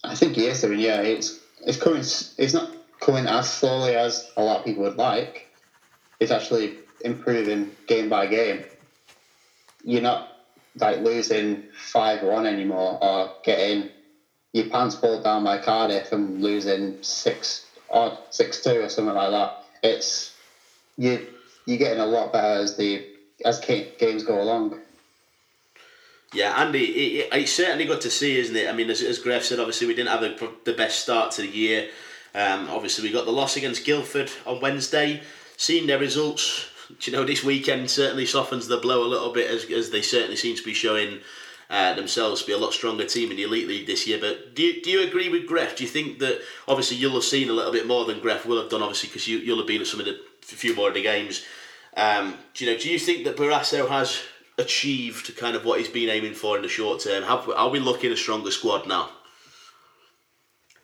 I 0.05 0.15
think 0.15 0.37
he 0.37 0.47
is. 0.47 0.63
I 0.63 0.69
mean, 0.69 0.79
yeah, 0.79 1.01
it's 1.01 1.41
it's 1.67 1.81
coming. 1.81 2.01
It's 2.01 2.53
not 2.53 2.76
coming 3.07 3.27
as 3.27 3.49
slowly 3.49 3.95
as 3.95 4.29
a 4.37 4.43
lot 4.43 4.59
of 4.59 4.65
people 4.65 4.83
would 4.83 4.97
like. 4.97 5.47
It's 6.19 6.33
actually 6.33 6.75
improving 7.05 7.71
game 7.87 8.09
by 8.09 8.27
game. 8.27 8.65
You're 9.85 10.03
not 10.03 10.33
like 10.79 11.01
losing 11.01 11.63
five 11.73 12.25
one 12.25 12.47
anymore 12.47 12.99
or 13.01 13.33
getting 13.45 13.91
your 14.53 14.69
pants 14.71 14.97
pulled 14.97 15.23
down 15.23 15.45
by 15.45 15.59
Cardiff 15.59 16.11
and 16.11 16.43
losing 16.43 17.01
six 17.03 17.65
or 17.89 18.19
six 18.31 18.61
two 18.63 18.81
or 18.83 18.89
something 18.89 19.15
like 19.15 19.31
that. 19.31 19.65
It's 19.85 20.35
you 20.99 21.29
you're 21.65 21.79
getting 21.79 22.01
a 22.01 22.07
lot 22.07 22.33
better 22.33 22.61
as 22.61 22.77
the 22.77 23.07
as 23.45 23.61
games 23.61 24.25
go 24.25 24.43
along. 24.43 24.81
Yeah, 26.33 26.61
Andy, 26.61 27.21
it, 27.21 27.29
it's 27.33 27.53
certainly 27.53 27.85
good 27.85 28.01
to 28.01 28.11
see, 28.11 28.39
isn't 28.41 28.57
it? 28.57 28.69
I 28.69 28.73
mean, 28.73 28.91
as, 28.91 29.01
as 29.01 29.21
Greff 29.21 29.43
said, 29.43 29.61
obviously 29.61 29.87
we 29.87 29.95
didn't 29.95 30.09
have 30.09 30.39
the 30.65 30.73
best 30.73 31.01
start 31.01 31.31
to 31.33 31.43
the 31.43 31.49
year. 31.49 31.89
Um, 32.37 32.69
obviously, 32.71 33.09
we 33.09 33.13
got 33.13 33.25
the 33.25 33.33
loss 33.33 33.57
against 33.57 33.85
Guildford 33.85 34.31
on 34.47 34.61
Wednesday. 34.61 35.23
Seeing 35.57 35.87
their 35.87 35.99
results, 35.99 36.69
you 37.01 37.13
know, 37.13 37.25
this 37.25 37.43
weekend 37.43 37.91
certainly 37.91 38.27
softens 38.27 38.69
the 38.69 38.77
blow 38.77 39.05
a 39.05 39.09
little 39.09 39.33
bit 39.33 39.51
as, 39.51 39.65
as 39.71 39.91
they 39.91 40.03
certainly 40.03 40.37
seem 40.37 40.55
to 40.55 40.63
be 40.63 40.75
showing 40.75 41.21
uh, 41.71 41.95
themselves 41.95 42.43
to 42.43 42.47
be 42.47 42.53
a 42.53 42.59
lot 42.59 42.75
stronger 42.75 43.07
team 43.07 43.31
in 43.31 43.39
the 43.39 43.43
Elite 43.43 43.67
League 43.67 43.87
this 43.87 44.07
year. 44.07 44.19
But 44.21 44.55
do 44.55 44.63
you, 44.63 44.83
do 44.83 44.91
you 44.91 45.09
agree 45.09 45.31
with 45.31 45.49
Greff? 45.49 45.77
Do 45.77 45.85
you 45.85 45.91
think 45.91 46.19
that 46.19 46.43
obviously 46.69 46.99
you'll 46.99 47.15
have 47.15 47.25
seen 47.25 47.49
a 47.49 47.55
little 47.55 47.73
bit 47.73 47.87
more 47.87 48.05
than 48.05 48.21
Greff 48.21 48.45
will 48.45 48.61
have 48.61 48.71
done, 48.71 48.83
obviously, 48.83 49.09
because 49.09 49.27
you, 49.27 49.39
you'll 49.39 49.59
have 49.59 49.67
been 49.67 49.81
at 49.81 49.87
some 49.87 50.01
of 50.01 50.07
the 50.07 50.21
few 50.55 50.77
more 50.77 50.89
of 50.89 50.95
the 50.95 51.03
games. 51.03 51.45
Um, 51.97 52.37
do 52.55 52.65
you 52.65 52.73
know? 52.73 52.79
Do 52.79 52.91
you 52.91 52.99
think 52.99 53.25
that 53.25 53.37
Barrasso 53.37 53.89
has 53.89 54.21
achieved 54.59 55.37
kind 55.37 55.57
of 55.57 55.65
what 55.65 55.79
he's 55.79 55.89
been 55.89 56.09
aiming 56.09 56.35
for 56.35 56.57
in 56.57 56.63
the 56.63 56.69
short 56.69 57.01
term? 57.01 57.25
Have, 57.25 57.49
are 57.49 57.71
we 57.71 57.81
looking 57.81 58.13
a 58.13 58.17
stronger 58.17 58.51
squad 58.51 58.87
now? 58.87 59.11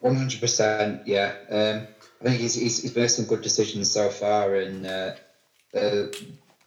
One 0.03 0.17
hundred 0.17 0.41
percent, 0.41 1.07
yeah. 1.07 1.33
Um, 1.49 1.87
I 2.21 2.25
think 2.25 2.41
he's, 2.41 2.55
he's, 2.55 2.83
he's 2.83 2.97
made 2.97 3.09
some 3.09 3.27
good 3.27 3.41
decisions 3.41 3.91
so 3.91 4.09
far, 4.11 4.57
and 4.57 4.85
uh, 4.85 5.15
uh, 5.75 6.11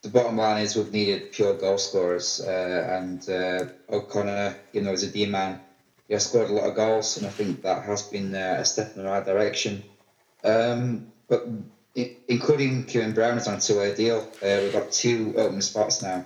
the 0.01 0.09
bottom 0.11 0.37
line 0.37 0.63
is 0.63 0.75
we've 0.75 0.91
needed 0.91 1.33
pure 1.33 1.53
goal 1.53 1.77
scorers, 1.77 2.39
uh, 2.39 2.97
and 2.97 3.29
uh, 3.29 3.65
O'Connor, 3.89 4.55
you 4.71 4.81
know, 4.81 4.93
as 4.93 5.03
a 5.03 5.11
D 5.11 5.25
man, 5.25 5.59
he 6.07 6.13
has 6.13 6.25
scored 6.25 6.49
a 6.49 6.53
lot 6.53 6.69
of 6.69 6.75
goals, 6.75 7.17
and 7.17 7.27
I 7.27 7.29
think 7.29 7.61
that 7.63 7.83
has 7.83 8.03
been 8.03 8.33
uh, 8.33 8.57
a 8.59 8.65
step 8.65 8.95
in 8.95 9.03
the 9.03 9.09
right 9.09 9.25
direction. 9.25 9.83
Um, 10.43 11.11
but 11.27 11.45
including 12.27 12.85
Kieran 12.85 13.13
Brown 13.13 13.37
is 13.37 13.47
on 13.47 13.55
a 13.55 13.59
two-way 13.59 13.95
deal. 13.95 14.19
Uh, 14.41 14.59
we've 14.61 14.73
got 14.73 14.91
two 14.91 15.33
open 15.35 15.61
spots 15.61 16.01
now. 16.01 16.25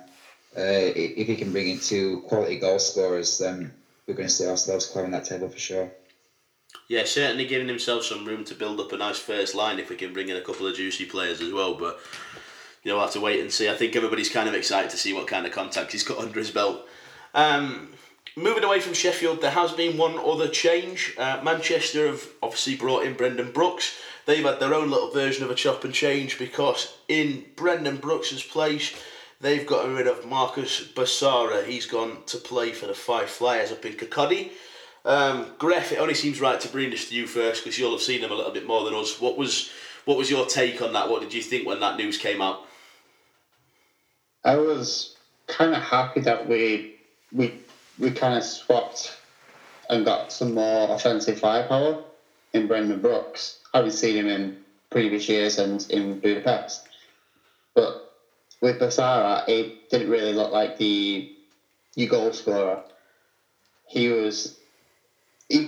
Uh, 0.55 0.93
if 0.95 1.27
he 1.27 1.35
can 1.35 1.51
bring 1.51 1.69
in 1.69 1.79
two 1.79 2.21
quality 2.27 2.59
goal 2.59 2.79
scorers, 2.79 3.37
then 3.39 3.73
we're 4.05 4.15
going 4.15 4.27
to 4.27 4.33
see 4.33 4.47
ourselves 4.47 4.85
climbing 4.87 5.11
that 5.11 5.25
table 5.25 5.49
for 5.49 5.59
sure. 5.59 5.91
Yeah, 6.89 7.05
certainly 7.05 7.45
giving 7.45 7.67
himself 7.67 8.03
some 8.03 8.25
room 8.25 8.43
to 8.45 8.55
build 8.55 8.79
up 8.79 8.91
a 8.91 8.97
nice 8.97 9.19
first 9.19 9.53
line 9.53 9.77
if 9.77 9.91
we 9.91 9.95
can 9.95 10.11
bring 10.11 10.27
in 10.27 10.37
a 10.37 10.41
couple 10.41 10.65
of 10.65 10.75
juicy 10.75 11.05
players 11.05 11.39
as 11.39 11.53
well. 11.53 11.75
But 11.75 11.99
you 12.83 12.89
know, 12.89 12.95
we'll 12.95 13.05
have 13.05 13.13
to 13.13 13.21
wait 13.21 13.39
and 13.39 13.51
see. 13.51 13.69
I 13.69 13.75
think 13.75 13.95
everybody's 13.95 14.29
kind 14.29 14.49
of 14.49 14.55
excited 14.55 14.89
to 14.89 14.97
see 14.97 15.13
what 15.13 15.27
kind 15.27 15.45
of 15.45 15.51
contact 15.51 15.91
he's 15.91 16.03
got 16.03 16.17
under 16.23 16.39
his 16.39 16.49
belt. 16.49 16.87
Um, 17.35 17.89
moving 18.35 18.63
away 18.63 18.79
from 18.79 18.95
Sheffield, 18.95 19.39
there 19.39 19.51
has 19.51 19.71
been 19.71 19.97
one 19.97 20.17
other 20.17 20.47
change. 20.47 21.13
Uh, 21.15 21.39
Manchester 21.43 22.07
have 22.07 22.27
obviously 22.41 22.75
brought 22.75 23.05
in 23.05 23.13
Brendan 23.13 23.51
Brooks. 23.51 23.95
They've 24.25 24.43
had 24.43 24.59
their 24.59 24.73
own 24.73 24.89
little 24.89 25.11
version 25.11 25.43
of 25.43 25.51
a 25.51 25.55
chop 25.55 25.83
and 25.83 25.93
change 25.93 26.39
because 26.39 26.97
in 27.07 27.45
Brendan 27.55 27.97
Brooks's 27.97 28.41
place, 28.41 28.99
they've 29.39 29.65
got 29.67 29.87
rid 29.87 30.07
of 30.07 30.25
Marcus 30.25 30.87
Basara. 30.87 31.65
He's 31.65 31.85
gone 31.85 32.23
to 32.25 32.37
play 32.37 32.71
for 32.71 32.87
the 32.87 32.95
Fife 32.95 33.29
Flyers 33.29 33.71
up 33.71 33.85
in 33.85 33.93
Kirkcaldy. 33.93 34.53
Um, 35.05 35.45
Gref, 35.57 35.91
it 35.91 35.99
only 35.99 36.13
seems 36.13 36.41
right 36.41 36.59
to 36.59 36.67
bring 36.67 36.89
this 36.89 37.09
to 37.09 37.15
you 37.15 37.25
first 37.25 37.63
because 37.63 37.79
you'll 37.79 37.91
have 37.91 38.01
seen 38.01 38.21
him 38.21 38.31
a 38.31 38.35
little 38.35 38.51
bit 38.51 38.67
more 38.67 38.83
than 38.83 38.93
us. 38.93 39.19
What 39.19 39.37
was 39.37 39.71
what 40.05 40.17
was 40.17 40.29
your 40.29 40.45
take 40.45 40.81
on 40.81 40.93
that? 40.93 41.09
What 41.09 41.21
did 41.21 41.33
you 41.33 41.41
think 41.41 41.67
when 41.67 41.79
that 41.79 41.97
news 41.97 42.17
came 42.17 42.41
out? 42.41 42.65
I 44.43 44.57
was 44.57 45.15
kind 45.47 45.73
of 45.73 45.81
happy 45.81 46.21
that 46.21 46.47
we 46.47 46.95
we 47.31 47.53
we 47.97 48.11
kind 48.11 48.35
of 48.35 48.43
swapped 48.43 49.17
and 49.89 50.05
got 50.05 50.31
some 50.31 50.53
more 50.53 50.93
offensive 50.93 51.39
firepower 51.39 52.03
in 52.53 52.67
Brendan 52.67 53.01
Brooks. 53.01 53.59
I 53.73 53.77
haven't 53.77 53.93
seen 53.93 54.17
him 54.17 54.27
in 54.27 54.57
previous 54.89 55.29
years 55.29 55.59
and 55.59 55.85
in 55.89 56.19
Budapest, 56.19 56.87
but 57.73 58.13
with 58.61 58.79
Basara, 58.79 59.47
it 59.47 59.89
didn't 59.89 60.09
really 60.09 60.33
look 60.33 60.51
like 60.51 60.77
the 60.77 61.35
your 61.95 62.09
goal 62.09 62.33
scorer. 62.33 62.83
He 63.87 64.09
was 64.09 64.58
he 65.49 65.67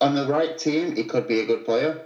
on 0.00 0.14
the 0.14 0.26
right 0.26 0.56
team. 0.56 0.94
He 0.94 1.04
could 1.04 1.26
be 1.26 1.40
a 1.40 1.46
good 1.46 1.64
player, 1.64 1.98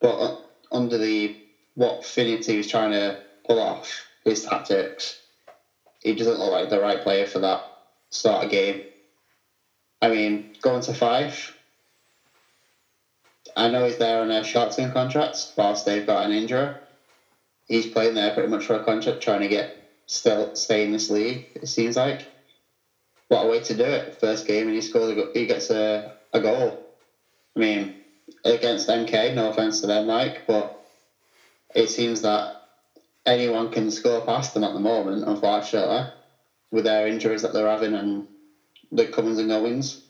but 0.00 0.14
uh, 0.14 0.36
under 0.72 0.98
the 0.98 1.36
what 1.74 2.04
Finnerty 2.04 2.56
was 2.56 2.66
trying 2.66 2.90
to 2.90 3.16
pull 3.46 3.60
off 3.60 4.06
his 4.24 4.42
tactics, 4.42 5.16
he 6.02 6.12
doesn't 6.14 6.38
look 6.38 6.50
like 6.50 6.68
the 6.68 6.80
right 6.80 7.00
player 7.00 7.26
for 7.26 7.38
that 7.40 7.60
start 8.10 8.44
of 8.44 8.50
game. 8.50 8.82
I 10.02 10.08
mean, 10.08 10.46
going 10.62 10.82
to 10.82 10.92
Fife. 10.92 11.54
I 13.56 13.68
know 13.68 13.84
he's 13.84 13.96
there 13.96 14.20
on 14.20 14.30
a 14.30 14.44
short-term 14.44 14.92
contract 14.92 15.52
whilst 15.56 15.84
they've 15.84 16.06
got 16.06 16.24
an 16.24 16.32
injury. 16.32 16.70
He's 17.66 17.86
playing 17.86 18.14
there 18.14 18.30
pretty 18.30 18.48
much 18.48 18.64
for 18.64 18.74
a 18.74 18.80
contract, 18.80 19.20
trying 19.20 19.40
to 19.40 19.48
get 19.48 19.76
still 20.06 20.54
stay 20.54 20.84
in 20.84 20.92
this 20.92 21.10
league. 21.10 21.44
It 21.54 21.66
seems 21.66 21.96
like. 21.96 22.26
What 23.28 23.44
a 23.44 23.48
way 23.48 23.60
to 23.60 23.74
do 23.74 23.84
it! 23.84 24.14
First 24.20 24.46
game, 24.46 24.66
and 24.68 24.74
he 24.74 24.80
scores. 24.80 25.20
He 25.34 25.44
gets 25.46 25.68
a, 25.70 26.12
a 26.32 26.40
goal. 26.40 26.86
I 27.56 27.58
mean, 27.58 27.94
against 28.44 28.88
MK, 28.88 29.34
no 29.34 29.50
offense 29.50 29.80
to 29.80 29.86
them, 29.86 30.06
Mike, 30.06 30.46
but 30.46 30.84
it 31.74 31.88
seems 31.88 32.22
that 32.22 32.62
anyone 33.26 33.70
can 33.70 33.90
score 33.90 34.20
past 34.22 34.54
them 34.54 34.64
at 34.64 34.72
the 34.72 34.80
moment, 34.80 35.24
unfortunately, 35.26 36.10
with 36.70 36.84
their 36.84 37.06
injuries 37.06 37.42
that 37.42 37.52
they're 37.52 37.68
having 37.68 37.94
and 37.94 38.26
the 38.90 39.06
comings 39.06 39.38
and 39.38 39.48
goings. 39.48 40.02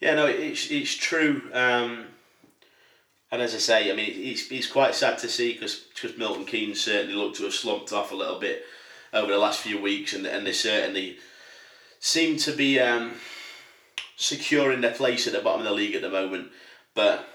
Yeah, 0.00 0.14
no, 0.14 0.26
it's 0.26 0.70
it's 0.70 0.94
true. 0.94 1.42
Um, 1.52 2.06
and 3.30 3.42
as 3.42 3.54
I 3.54 3.58
say, 3.58 3.90
I 3.90 3.94
mean, 3.94 4.12
it's, 4.14 4.50
it's 4.50 4.66
quite 4.66 4.94
sad 4.94 5.18
to 5.18 5.28
see 5.28 5.54
because 5.54 5.84
Milton 6.16 6.44
Keynes 6.44 6.80
certainly 6.80 7.14
looked 7.14 7.36
to 7.36 7.44
have 7.44 7.54
slumped 7.54 7.92
off 7.92 8.12
a 8.12 8.16
little 8.16 8.38
bit 8.38 8.64
over 9.12 9.32
the 9.32 9.38
last 9.38 9.60
few 9.60 9.80
weeks, 9.80 10.12
and 10.12 10.26
and 10.26 10.46
they 10.46 10.52
certainly 10.52 11.18
seem 12.00 12.36
to 12.38 12.52
be 12.52 12.78
um, 12.80 13.14
securing 14.16 14.80
their 14.80 14.94
place 14.94 15.26
at 15.26 15.32
the 15.32 15.40
bottom 15.40 15.60
of 15.60 15.66
the 15.66 15.72
league 15.72 15.94
at 15.94 16.02
the 16.02 16.10
moment. 16.10 16.48
But 16.94 17.28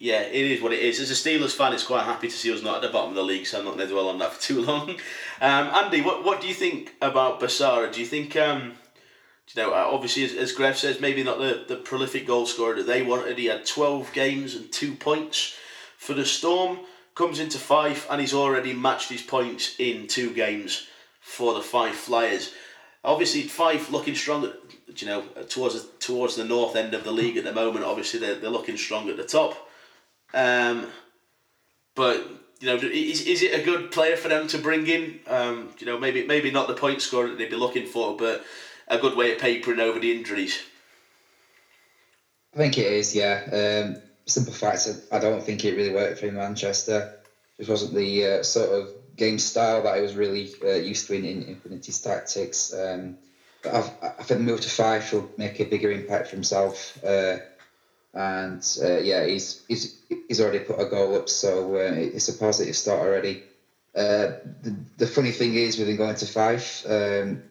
yeah, 0.00 0.22
it 0.22 0.46
is 0.46 0.62
what 0.62 0.72
it 0.72 0.80
is. 0.80 0.98
As 0.98 1.10
a 1.10 1.14
Steelers 1.14 1.54
fan, 1.54 1.74
it's 1.74 1.84
quite 1.84 2.04
happy 2.04 2.28
to 2.28 2.34
see 2.34 2.52
us 2.52 2.62
not 2.62 2.76
at 2.76 2.82
the 2.82 2.88
bottom 2.88 3.10
of 3.10 3.16
the 3.16 3.22
league, 3.22 3.46
so 3.46 3.58
I'm 3.58 3.66
not 3.66 3.76
going 3.76 3.86
to 3.86 3.92
dwell 3.92 4.08
on 4.08 4.18
that 4.18 4.32
for 4.34 4.40
too 4.40 4.62
long. 4.62 4.90
Um, 5.40 5.66
Andy, 5.74 6.00
what, 6.00 6.24
what 6.24 6.40
do 6.40 6.48
you 6.48 6.54
think 6.54 6.94
about 7.02 7.38
Basara? 7.38 7.92
Do 7.92 8.00
you 8.00 8.06
think, 8.06 8.34
um, 8.34 8.72
you 9.54 9.62
know, 9.62 9.74
obviously, 9.74 10.24
as, 10.24 10.34
as 10.34 10.52
Greg 10.52 10.74
says, 10.74 11.00
maybe 11.00 11.22
not 11.22 11.38
the, 11.38 11.64
the 11.68 11.76
prolific 11.76 12.26
goal 12.26 12.46
scorer 12.46 12.76
that 12.76 12.86
they 12.86 13.02
wanted. 13.02 13.36
He 13.36 13.46
had 13.46 13.66
12 13.66 14.12
games 14.14 14.54
and 14.54 14.72
two 14.72 14.94
points 14.94 15.54
for 15.98 16.14
the 16.14 16.24
Storm. 16.24 16.80
Comes 17.14 17.38
into 17.38 17.58
Fife 17.58 18.06
and 18.10 18.20
he's 18.20 18.32
already 18.32 18.72
matched 18.72 19.10
his 19.10 19.20
points 19.20 19.74
in 19.78 20.06
two 20.06 20.32
games 20.32 20.86
for 21.20 21.52
the 21.52 21.60
Fife 21.60 21.96
Flyers. 21.96 22.54
Obviously, 23.04 23.42
Fife 23.42 23.90
looking 23.90 24.14
strong, 24.14 24.50
you 24.96 25.06
know, 25.06 25.22
towards 25.48 25.86
towards 25.98 26.36
the 26.36 26.44
north 26.44 26.76
end 26.76 26.94
of 26.94 27.04
the 27.04 27.12
league 27.12 27.36
at 27.36 27.44
the 27.44 27.52
moment. 27.52 27.84
Obviously, 27.84 28.20
they're, 28.20 28.36
they're 28.36 28.50
looking 28.50 28.76
strong 28.76 29.08
at 29.08 29.16
the 29.16 29.24
top. 29.24 29.68
Um, 30.34 30.86
but 31.94 32.26
you 32.60 32.68
know, 32.68 32.76
is, 32.76 33.22
is 33.26 33.42
it 33.42 33.58
a 33.58 33.64
good 33.64 33.90
player 33.90 34.16
for 34.16 34.28
them 34.28 34.46
to 34.48 34.58
bring 34.58 34.86
in? 34.86 35.20
Um, 35.26 35.70
you 35.78 35.86
know, 35.86 35.98
maybe 35.98 36.26
maybe 36.26 36.50
not 36.50 36.68
the 36.68 36.74
point 36.74 37.02
scorer 37.02 37.28
that 37.28 37.38
they'd 37.38 37.50
be 37.50 37.56
looking 37.56 37.86
for, 37.86 38.16
but 38.16 38.44
a 38.88 38.98
good 38.98 39.16
way 39.16 39.32
of 39.32 39.38
papering 39.38 39.80
over 39.80 39.98
the 39.98 40.12
injuries. 40.12 40.58
I 42.54 42.58
think 42.58 42.78
it 42.78 42.86
is, 42.86 43.14
yeah. 43.14 43.86
Um, 43.86 44.02
simple 44.26 44.52
fact, 44.52 44.88
I 45.12 45.18
don't 45.18 45.42
think 45.42 45.64
it 45.64 45.76
really 45.76 45.94
worked 45.94 46.20
for 46.20 46.30
Manchester. 46.32 47.14
It 47.58 47.68
wasn't 47.68 47.94
the 47.94 48.26
uh, 48.26 48.42
sort 48.42 48.70
of 48.70 48.90
game 49.16 49.38
style 49.38 49.82
that 49.82 49.94
I 49.94 50.00
was 50.00 50.14
really 50.14 50.50
uh, 50.64 50.74
used 50.74 51.06
to 51.06 51.14
in, 51.14 51.24
in 51.24 51.42
Infinity's 51.44 52.00
tactics. 52.00 52.74
Um, 52.74 53.18
but 53.62 53.74
I've, 53.74 53.90
I 54.02 54.22
think 54.22 54.40
the 54.40 54.46
move 54.46 54.60
to 54.60 54.70
Fife 54.70 55.12
will 55.12 55.28
make 55.36 55.60
a 55.60 55.64
bigger 55.64 55.90
impact 55.90 56.28
for 56.28 56.36
himself. 56.36 56.98
Uh, 57.04 57.38
and 58.14 58.78
uh, 58.82 58.98
yeah, 58.98 59.24
he's, 59.24 59.62
he's 59.68 59.96
he's 60.26 60.40
already 60.40 60.60
put 60.60 60.80
a 60.80 60.86
goal 60.86 61.16
up, 61.16 61.28
so 61.28 61.76
uh, 61.76 61.92
it's 61.94 62.28
a 62.28 62.32
positive 62.32 62.76
start 62.76 63.02
already. 63.02 63.42
Uh, 63.94 64.38
the, 64.62 64.76
the 64.98 65.06
funny 65.06 65.30
thing 65.30 65.54
is, 65.54 65.78
with 65.78 65.88
him 65.88 65.96
going 65.96 66.16
to 66.16 66.26
Fife, 66.26 66.84
um, 66.86 67.42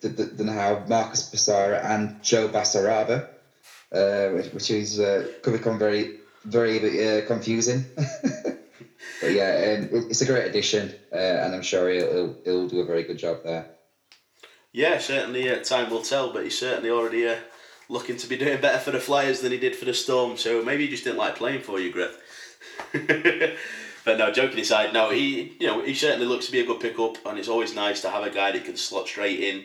the 0.00 0.50
how 0.52 0.84
Marcus 0.88 1.30
Basara 1.30 1.84
and 1.84 2.22
Joe 2.22 2.48
Basaraba, 2.48 3.28
uh, 3.92 4.28
which, 4.30 4.52
which 4.52 4.70
is 4.70 4.98
uh, 4.98 5.28
could 5.42 5.52
become 5.52 5.78
very 5.78 6.18
very 6.44 7.22
confusing. 7.26 7.84
but 7.96 9.32
yeah, 9.32 9.78
um, 9.78 10.06
it's 10.10 10.22
a 10.22 10.26
great 10.26 10.46
addition, 10.46 10.92
and 11.12 11.54
I'm 11.54 11.62
sure 11.62 11.88
he'll, 11.90 12.12
he'll, 12.12 12.36
he'll 12.44 12.68
do 12.68 12.80
a 12.80 12.84
very 12.84 13.04
good 13.04 13.18
job 13.18 13.38
there. 13.44 13.77
Yeah, 14.72 14.98
certainly. 14.98 15.50
Uh, 15.50 15.62
time 15.62 15.90
will 15.90 16.02
tell, 16.02 16.32
but 16.32 16.44
he's 16.44 16.58
certainly 16.58 16.90
already 16.90 17.26
uh, 17.26 17.36
looking 17.88 18.16
to 18.18 18.28
be 18.28 18.36
doing 18.36 18.60
better 18.60 18.78
for 18.78 18.90
the 18.90 19.00
Flyers 19.00 19.40
than 19.40 19.52
he 19.52 19.58
did 19.58 19.74
for 19.74 19.84
the 19.84 19.94
Storm. 19.94 20.36
So 20.36 20.62
maybe 20.62 20.84
he 20.84 20.90
just 20.90 21.04
didn't 21.04 21.18
like 21.18 21.36
playing 21.36 21.62
for 21.62 21.80
you, 21.80 21.90
Griff. 21.90 22.16
but 24.04 24.18
no, 24.18 24.30
joking 24.30 24.60
aside, 24.60 24.92
no, 24.92 25.10
he 25.10 25.56
you 25.58 25.66
know 25.66 25.82
he 25.82 25.94
certainly 25.94 26.26
looks 26.26 26.46
to 26.46 26.52
be 26.52 26.60
a 26.60 26.66
good 26.66 26.80
pickup, 26.80 27.24
and 27.26 27.38
it's 27.38 27.48
always 27.48 27.74
nice 27.74 28.02
to 28.02 28.10
have 28.10 28.24
a 28.24 28.30
guy 28.30 28.52
that 28.52 28.64
can 28.64 28.76
slot 28.76 29.08
straight 29.08 29.40
in. 29.40 29.64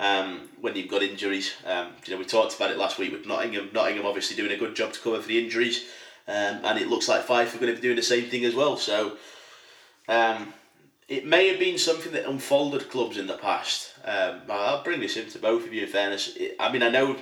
Um, 0.00 0.48
when 0.60 0.76
you've 0.76 0.90
got 0.90 1.02
injuries, 1.02 1.52
um, 1.66 1.88
you 2.06 2.12
know 2.12 2.18
we 2.18 2.24
talked 2.24 2.54
about 2.54 2.70
it 2.70 2.78
last 2.78 2.98
week 2.98 3.12
with 3.12 3.26
Nottingham. 3.26 3.70
Nottingham 3.72 4.06
obviously 4.06 4.36
doing 4.36 4.52
a 4.52 4.56
good 4.56 4.76
job 4.76 4.92
to 4.92 5.00
cover 5.00 5.20
for 5.20 5.28
the 5.28 5.42
injuries, 5.42 5.86
um, 6.28 6.60
and 6.64 6.78
it 6.78 6.88
looks 6.88 7.08
like 7.08 7.24
Fife 7.24 7.54
are 7.54 7.58
going 7.58 7.74
to 7.74 7.76
be 7.76 7.82
doing 7.82 7.96
the 7.96 8.02
same 8.02 8.24
thing 8.30 8.44
as 8.44 8.54
well. 8.54 8.76
So 8.76 9.16
um, 10.08 10.54
it 11.08 11.26
may 11.26 11.48
have 11.48 11.58
been 11.58 11.78
something 11.78 12.12
that 12.12 12.28
unfolded 12.28 12.90
clubs 12.90 13.18
in 13.18 13.26
the 13.26 13.36
past. 13.36 13.87
Um, 14.08 14.40
I'll 14.48 14.82
bring 14.82 15.00
this 15.00 15.18
into 15.18 15.38
both 15.38 15.66
of 15.66 15.74
you. 15.74 15.82
In 15.82 15.88
fairness, 15.88 16.36
I 16.58 16.72
mean 16.72 16.82
I 16.82 16.88
know 16.88 17.16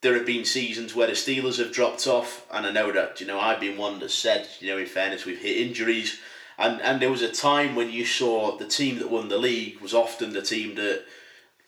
there 0.00 0.14
have 0.14 0.24
been 0.24 0.46
seasons 0.46 0.94
where 0.94 1.06
the 1.06 1.12
Steelers 1.12 1.58
have 1.58 1.72
dropped 1.72 2.06
off, 2.06 2.46
and 2.50 2.66
I 2.66 2.72
know 2.72 2.90
that 2.92 3.20
you 3.20 3.26
know 3.26 3.38
I've 3.38 3.60
been 3.60 3.76
one 3.76 4.00
that 4.00 4.10
said 4.10 4.48
you 4.60 4.68
know 4.68 4.78
in 4.78 4.86
fairness 4.86 5.26
we've 5.26 5.38
hit 5.38 5.58
injuries, 5.58 6.18
and 6.58 6.80
and 6.80 7.02
there 7.02 7.10
was 7.10 7.20
a 7.20 7.30
time 7.30 7.74
when 7.74 7.90
you 7.90 8.06
saw 8.06 8.56
the 8.56 8.66
team 8.66 8.98
that 8.98 9.10
won 9.10 9.28
the 9.28 9.36
league 9.36 9.80
was 9.80 9.92
often 9.92 10.32
the 10.32 10.40
team 10.40 10.74
that 10.76 11.04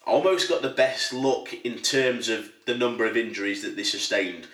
almost 0.06 0.48
got 0.48 0.62
the 0.62 0.70
best 0.70 1.12
luck 1.12 1.52
in 1.62 1.78
terms 1.78 2.30
of 2.30 2.50
the 2.66 2.74
number 2.74 3.04
of 3.04 3.16
injuries 3.16 3.62
that 3.62 3.76
they 3.76 3.84
sustained. 3.84 4.46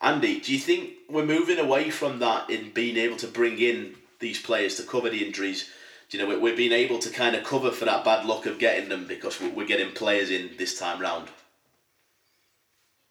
Andy, 0.00 0.40
do 0.40 0.52
you 0.52 0.58
think 0.58 0.90
we're 1.10 1.24
moving 1.24 1.58
away 1.58 1.90
from 1.90 2.18
that 2.20 2.48
in 2.48 2.70
being 2.70 2.96
able 2.96 3.16
to 3.16 3.26
bring 3.26 3.58
in 3.58 3.94
these 4.20 4.40
players 4.40 4.76
to 4.76 4.82
cover 4.84 5.10
the 5.10 5.24
injuries? 5.24 5.70
You 6.10 6.18
know 6.18 6.38
we're 6.38 6.56
being 6.56 6.72
able 6.72 6.98
to 7.00 7.10
kind 7.10 7.36
of 7.36 7.44
cover 7.44 7.70
for 7.70 7.84
that 7.84 8.04
bad 8.04 8.24
luck 8.24 8.46
of 8.46 8.58
getting 8.58 8.88
them 8.88 9.06
because 9.06 9.40
we're 9.40 9.66
getting 9.66 9.92
players 9.92 10.30
in 10.30 10.50
this 10.56 10.78
time 10.78 11.00
round. 11.00 11.28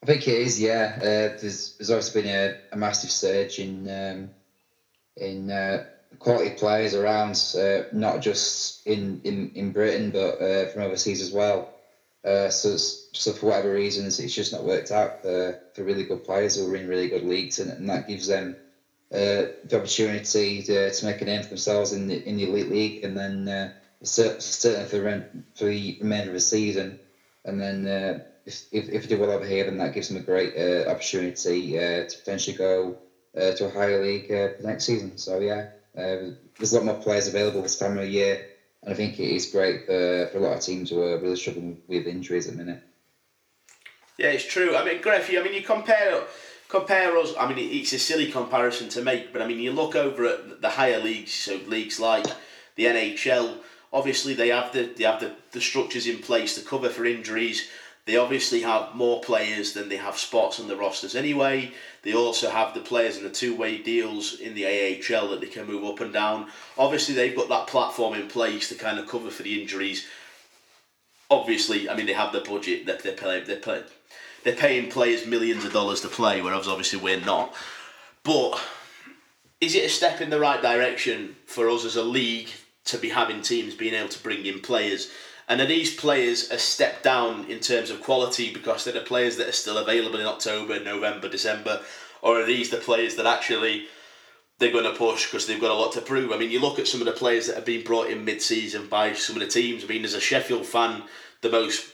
I 0.02 0.06
think 0.08 0.28
it 0.28 0.36
is. 0.36 0.60
Yeah, 0.60 0.94
uh, 0.98 1.40
there's 1.40 1.76
there's 1.78 1.92
also 1.92 2.22
been 2.22 2.30
a, 2.30 2.58
a 2.72 2.78
massive 2.78 3.12
surge 3.12 3.60
in 3.60 3.90
um, 3.90 4.30
in 5.16 5.52
uh, 5.52 5.86
quality 6.20 6.52
players 6.52 6.94
around, 6.94 7.40
uh, 7.58 7.84
not 7.92 8.22
just 8.22 8.86
in, 8.88 9.22
in, 9.24 9.52
in 9.56 9.72
Britain 9.72 10.12
but 10.12 10.42
uh, 10.42 10.68
from 10.68 10.84
overseas 10.84 11.22
as 11.22 11.32
well. 11.32 11.74
Uh, 12.26 12.50
so 12.50 12.76
so 12.78 13.32
for 13.32 13.48
whatever 13.48 13.72
reasons, 13.72 14.20
it's 14.20 14.34
just 14.34 14.52
not 14.52 14.64
worked 14.64 14.92
out 14.92 15.22
for, 15.22 15.60
for 15.74 15.84
really 15.84 16.04
good 16.04 16.24
players 16.24 16.58
who 16.58 16.72
are 16.72 16.76
in 16.76 16.88
really 16.88 17.08
good 17.08 17.24
leagues, 17.24 17.60
and, 17.60 17.72
and 17.72 17.90
that 17.90 18.08
gives 18.08 18.28
them 18.28 18.56
uh, 19.12 19.54
the 19.64 19.78
opportunity 19.78 20.62
to, 20.64 20.92
to 20.92 21.06
make 21.06 21.22
a 21.22 21.26
name 21.26 21.42
for 21.42 21.50
themselves 21.50 21.94
in 21.94 22.08
the 22.08 22.28
in 22.28 22.38
the 22.38 22.44
elite 22.44 22.70
league, 22.70 23.04
and 23.04 23.18
then 23.18 23.74
certainly 24.04 24.86
for 24.86 24.98
the, 24.98 25.98
remainder 26.00 26.30
of 26.30 26.34
the 26.34 26.40
season, 26.40 27.00
and 27.46 27.60
then 27.60 28.26
if, 28.48 28.64
if, 28.72 28.90
if 28.90 29.02
they 29.04 29.10
do 29.10 29.20
well 29.20 29.32
over 29.32 29.46
here, 29.46 29.66
then 29.66 29.78
that 29.78 29.94
gives 29.94 30.08
them 30.08 30.18
a 30.18 30.22
great 30.22 30.56
uh, 30.58 30.90
opportunity 30.90 31.78
uh, 31.78 32.08
to 32.08 32.18
potentially 32.18 32.56
go 32.56 32.98
uh, 33.36 33.52
to 33.52 33.66
a 33.66 33.70
higher 33.70 34.02
league 34.02 34.32
uh, 34.32 34.50
next 34.62 34.86
season. 34.86 35.18
So 35.18 35.40
yeah, 35.40 35.68
uh, 35.98 36.32
there's 36.58 36.72
a 36.72 36.78
lot 36.78 36.86
more 36.86 36.96
players 36.96 37.28
available 37.28 37.62
this 37.62 37.78
time 37.78 37.98
of 37.98 38.08
year, 38.08 38.48
and 38.82 38.94
I 38.94 38.96
think 38.96 39.20
it 39.20 39.36
is 39.36 39.52
great 39.52 39.86
for, 39.86 40.30
for 40.32 40.38
a 40.38 40.42
lot 40.42 40.58
of 40.58 40.62
teams 40.62 40.90
who 40.90 41.02
are 41.02 41.18
really 41.18 41.36
struggling 41.36 41.82
with 41.88 42.08
injuries 42.08 42.48
at 42.48 42.56
the 42.56 42.64
minute. 42.64 42.84
Yeah, 44.18 44.30
it's 44.30 44.46
true. 44.46 44.76
I 44.76 44.84
mean, 44.84 45.02
Griff, 45.02 45.30
I 45.30 45.44
mean, 45.44 45.54
you 45.54 45.62
compare 45.62 46.24
compare 46.70 47.18
us. 47.18 47.34
I 47.40 47.52
mean, 47.52 47.58
it's 47.72 47.94
a 47.94 48.00
silly 48.00 48.32
comparison 48.32 48.90
to 48.90 49.02
make, 49.02 49.34
but 49.34 49.42
I 49.42 49.48
mean, 49.48 49.60
you 49.60 49.72
look 49.72 49.96
over 49.96 50.26
at 50.26 50.62
the 50.62 50.70
higher 50.70 51.00
leagues, 51.00 51.34
so 51.34 51.60
leagues 51.68 52.00
like 52.00 52.26
the 52.76 52.86
NHL. 52.86 53.58
Obviously, 53.94 54.34
they 54.34 54.50
have 54.50 54.74
the 54.74 54.84
they 54.84 55.06
have 55.06 55.22
the, 55.22 55.34
the 55.52 55.62
structures 55.62 56.08
in 56.08 56.20
place 56.20 56.56
to 56.56 56.62
cover 56.62 56.90
for 56.90 57.06
injuries. 57.06 57.70
They 58.06 58.16
obviously 58.16 58.62
have 58.62 58.96
more 58.96 59.20
players 59.20 59.74
than 59.74 59.90
they 59.90 59.98
have 59.98 60.18
spots 60.18 60.62
on 60.62 60.70
the 60.70 60.78
rosters 60.78 61.14
anyway. 61.14 61.74
They 62.04 62.14
also 62.14 62.50
have 62.50 62.74
the 62.74 62.80
players 62.80 63.18
in 63.18 63.24
the 63.24 63.30
two 63.30 63.54
way 63.54 63.80
deals 63.80 64.40
in 64.40 64.56
the 64.56 64.66
AHL 64.66 65.28
that 65.30 65.42
they 65.42 65.48
can 65.48 65.68
move 65.68 65.84
up 65.84 66.00
and 66.00 66.14
down. 66.14 66.48
Obviously, 66.78 67.16
they've 67.16 67.36
got 67.36 67.50
that 67.50 67.68
platform 67.68 68.14
in 68.14 68.30
place 68.30 68.70
to 68.70 68.76
kind 68.76 68.98
of 68.98 69.10
cover 69.10 69.30
for 69.30 69.44
the 69.44 69.62
injuries. 69.62 70.08
Obviously, 71.30 71.90
I 71.90 71.98
mean, 71.98 72.06
they 72.06 72.14
have 72.14 72.32
the 72.32 72.40
budget 72.40 72.86
that 72.86 73.04
they 73.04 73.12
play. 73.12 73.42
They 73.42 73.58
play. 73.58 73.84
They're 74.48 74.56
paying 74.56 74.90
players 74.90 75.26
millions 75.26 75.66
of 75.66 75.74
dollars 75.74 76.00
to 76.00 76.08
play, 76.08 76.42
whereas 76.42 76.70
obviously 76.70 77.00
we're 77.00 77.20
not. 77.20 77.54
But 78.24 78.58
is 79.60 79.76
it 79.76 79.84
a 79.84 79.90
step 79.90 80.22
in 80.22 80.30
the 80.30 80.40
right 80.40 80.62
direction 80.62 81.36
for 81.46 81.70
us 81.70 81.84
as 81.84 81.98
a 81.98 82.02
league 82.02 82.48
to 82.86 82.98
be 82.98 83.10
having 83.10 83.42
teams 83.42 83.76
being 83.76 83.94
able 83.94 84.08
to 84.08 84.24
bring 84.24 84.46
in 84.46 84.62
players? 84.62 85.12
And 85.50 85.60
are 85.60 85.66
these 85.66 85.94
players 85.94 86.50
a 86.50 86.58
step 86.58 87.04
down 87.04 87.44
in 87.50 87.60
terms 87.60 87.90
of 87.90 88.02
quality 88.02 88.54
because 88.54 88.86
they're 88.86 88.94
the 88.94 89.02
players 89.02 89.36
that 89.36 89.50
are 89.50 89.52
still 89.52 89.80
available 89.80 90.18
in 90.18 90.26
October, 90.26 90.80
November, 90.80 91.28
December? 91.28 91.82
Or 92.22 92.40
are 92.40 92.46
these 92.46 92.70
the 92.70 92.78
players 92.78 93.18
that 93.18 93.26
actually 93.26 93.88
they're 94.60 94.72
going 94.72 94.86
to 94.86 94.98
push 94.98 95.26
because 95.26 95.46
they've 95.46 95.60
got 95.60 95.72
a 95.72 95.74
lot 95.74 95.92
to 95.96 96.02
prove? 96.02 96.32
I 96.32 96.38
mean, 96.38 96.52
you 96.52 96.62
look 96.62 96.80
at 96.80 96.88
some 96.88 97.02
of 97.02 97.06
the 97.06 97.12
players 97.12 97.48
that 97.48 97.58
have 97.58 97.66
been 97.66 97.84
brought 97.84 98.10
in 98.10 98.24
mid 98.24 98.42
season 98.42 98.88
by 98.88 99.12
some 99.12 99.36
of 99.36 99.42
the 99.42 99.50
teams. 99.50 99.84
I 99.84 99.88
mean, 99.88 100.06
as 100.06 100.14
a 100.14 100.22
Sheffield 100.22 100.66
fan, 100.66 101.04
the 101.42 101.50
most 101.50 101.86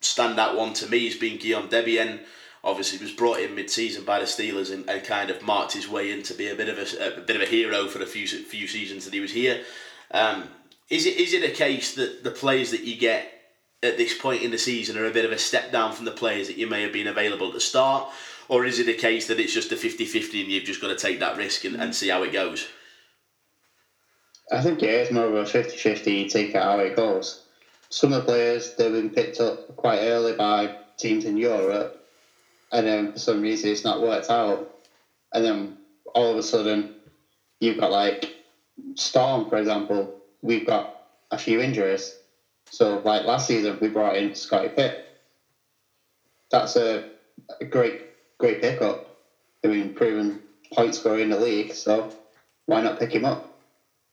standout 0.00 0.56
one 0.56 0.72
to 0.74 0.88
me 0.88 1.06
has 1.06 1.16
been 1.16 1.38
Guillaume 1.38 1.68
Desbiens. 1.68 2.20
Obviously, 2.62 2.98
was 2.98 3.12
brought 3.12 3.40
in 3.40 3.54
mid-season 3.54 4.04
by 4.04 4.18
the 4.18 4.26
Steelers 4.26 4.72
and, 4.72 4.88
and 4.88 5.02
kind 5.02 5.30
of 5.30 5.42
marked 5.42 5.72
his 5.72 5.88
way 5.88 6.12
in 6.12 6.22
to 6.24 6.34
be 6.34 6.48
a 6.48 6.54
bit 6.54 6.68
of 6.68 6.78
a, 6.78 7.16
a 7.16 7.20
bit 7.22 7.36
of 7.36 7.42
a 7.42 7.46
hero 7.46 7.86
for 7.86 7.98
the 7.98 8.06
few 8.06 8.26
few 8.26 8.66
seasons 8.66 9.04
that 9.04 9.14
he 9.14 9.20
was 9.20 9.32
here. 9.32 9.62
Um, 10.10 10.44
is 10.90 11.06
it 11.06 11.16
is 11.16 11.32
it 11.32 11.48
a 11.48 11.54
case 11.54 11.94
that 11.94 12.22
the 12.22 12.30
players 12.30 12.70
that 12.72 12.82
you 12.82 12.98
get 12.98 13.32
at 13.82 13.96
this 13.96 14.16
point 14.16 14.42
in 14.42 14.50
the 14.50 14.58
season 14.58 14.98
are 14.98 15.06
a 15.06 15.10
bit 15.10 15.24
of 15.24 15.32
a 15.32 15.38
step 15.38 15.72
down 15.72 15.92
from 15.92 16.04
the 16.04 16.10
players 16.10 16.48
that 16.48 16.58
you 16.58 16.66
may 16.66 16.82
have 16.82 16.92
been 16.92 17.06
available 17.06 17.48
at 17.48 17.54
the 17.54 17.60
start? 17.60 18.10
Or 18.48 18.64
is 18.64 18.78
it 18.78 18.88
a 18.88 18.94
case 18.94 19.28
that 19.28 19.38
it's 19.40 19.54
just 19.54 19.72
a 19.72 19.76
50 19.76 20.04
50 20.04 20.42
and 20.42 20.50
you've 20.50 20.64
just 20.64 20.80
got 20.80 20.88
to 20.88 20.96
take 20.96 21.20
that 21.20 21.36
risk 21.36 21.64
and, 21.64 21.76
and 21.76 21.94
see 21.94 22.08
how 22.08 22.22
it 22.24 22.32
goes? 22.32 22.68
I 24.52 24.60
think 24.60 24.82
it 24.82 24.90
is 24.90 25.12
more 25.12 25.26
of 25.26 25.34
a 25.34 25.46
50 25.46 25.76
50, 25.76 26.12
you 26.12 26.28
take 26.28 26.50
it 26.50 26.62
how 26.62 26.80
it 26.80 26.96
goes. 26.96 27.44
Some 27.90 28.12
of 28.12 28.20
the 28.20 28.26
players, 28.26 28.72
they've 28.76 28.92
been 28.92 29.10
picked 29.10 29.40
up 29.40 29.60
quite 29.76 30.00
early 30.00 30.34
by 30.34 30.74
teams 30.96 31.24
in 31.26 31.36
Europe, 31.36 31.96
and 32.72 32.86
then 32.86 33.12
for 33.12 33.18
some 33.18 33.42
reason 33.42 33.70
it's 33.70 33.84
not 33.84 34.00
worked 34.02 34.30
out. 34.30 34.66
And 35.34 35.44
then 35.44 35.74
all 36.14 36.30
of 36.32 36.38
a 36.38 36.42
sudden, 36.42 36.90
you've 37.60 37.78
got 37.78 37.90
like 37.92 38.32
Storm, 38.96 39.46
for 39.48 39.56
example, 39.56 40.12
we've 40.42 40.66
got 40.66 40.90
a 41.30 41.38
few 41.38 41.60
injuries. 41.60 42.16
So, 42.70 43.00
like 43.04 43.24
last 43.24 43.46
season, 43.46 43.78
we 43.80 43.88
brought 43.88 44.16
in 44.16 44.34
Scotty 44.34 44.68
Pitt. 44.68 44.96
That's 46.50 46.76
a, 46.76 47.04
a 47.60 47.64
great, 47.66 48.02
great 48.38 48.60
pickup. 48.60 49.04
I 49.64 49.68
mean, 49.68 49.90
proven 49.90 50.40
point 50.72 50.94
scorer 50.94 51.18
in 51.18 51.30
the 51.30 51.38
league, 51.38 51.72
so 51.72 52.08
why 52.66 52.80
not 52.82 52.98
pick 52.98 53.14
him 53.14 53.24
up? 53.24 53.44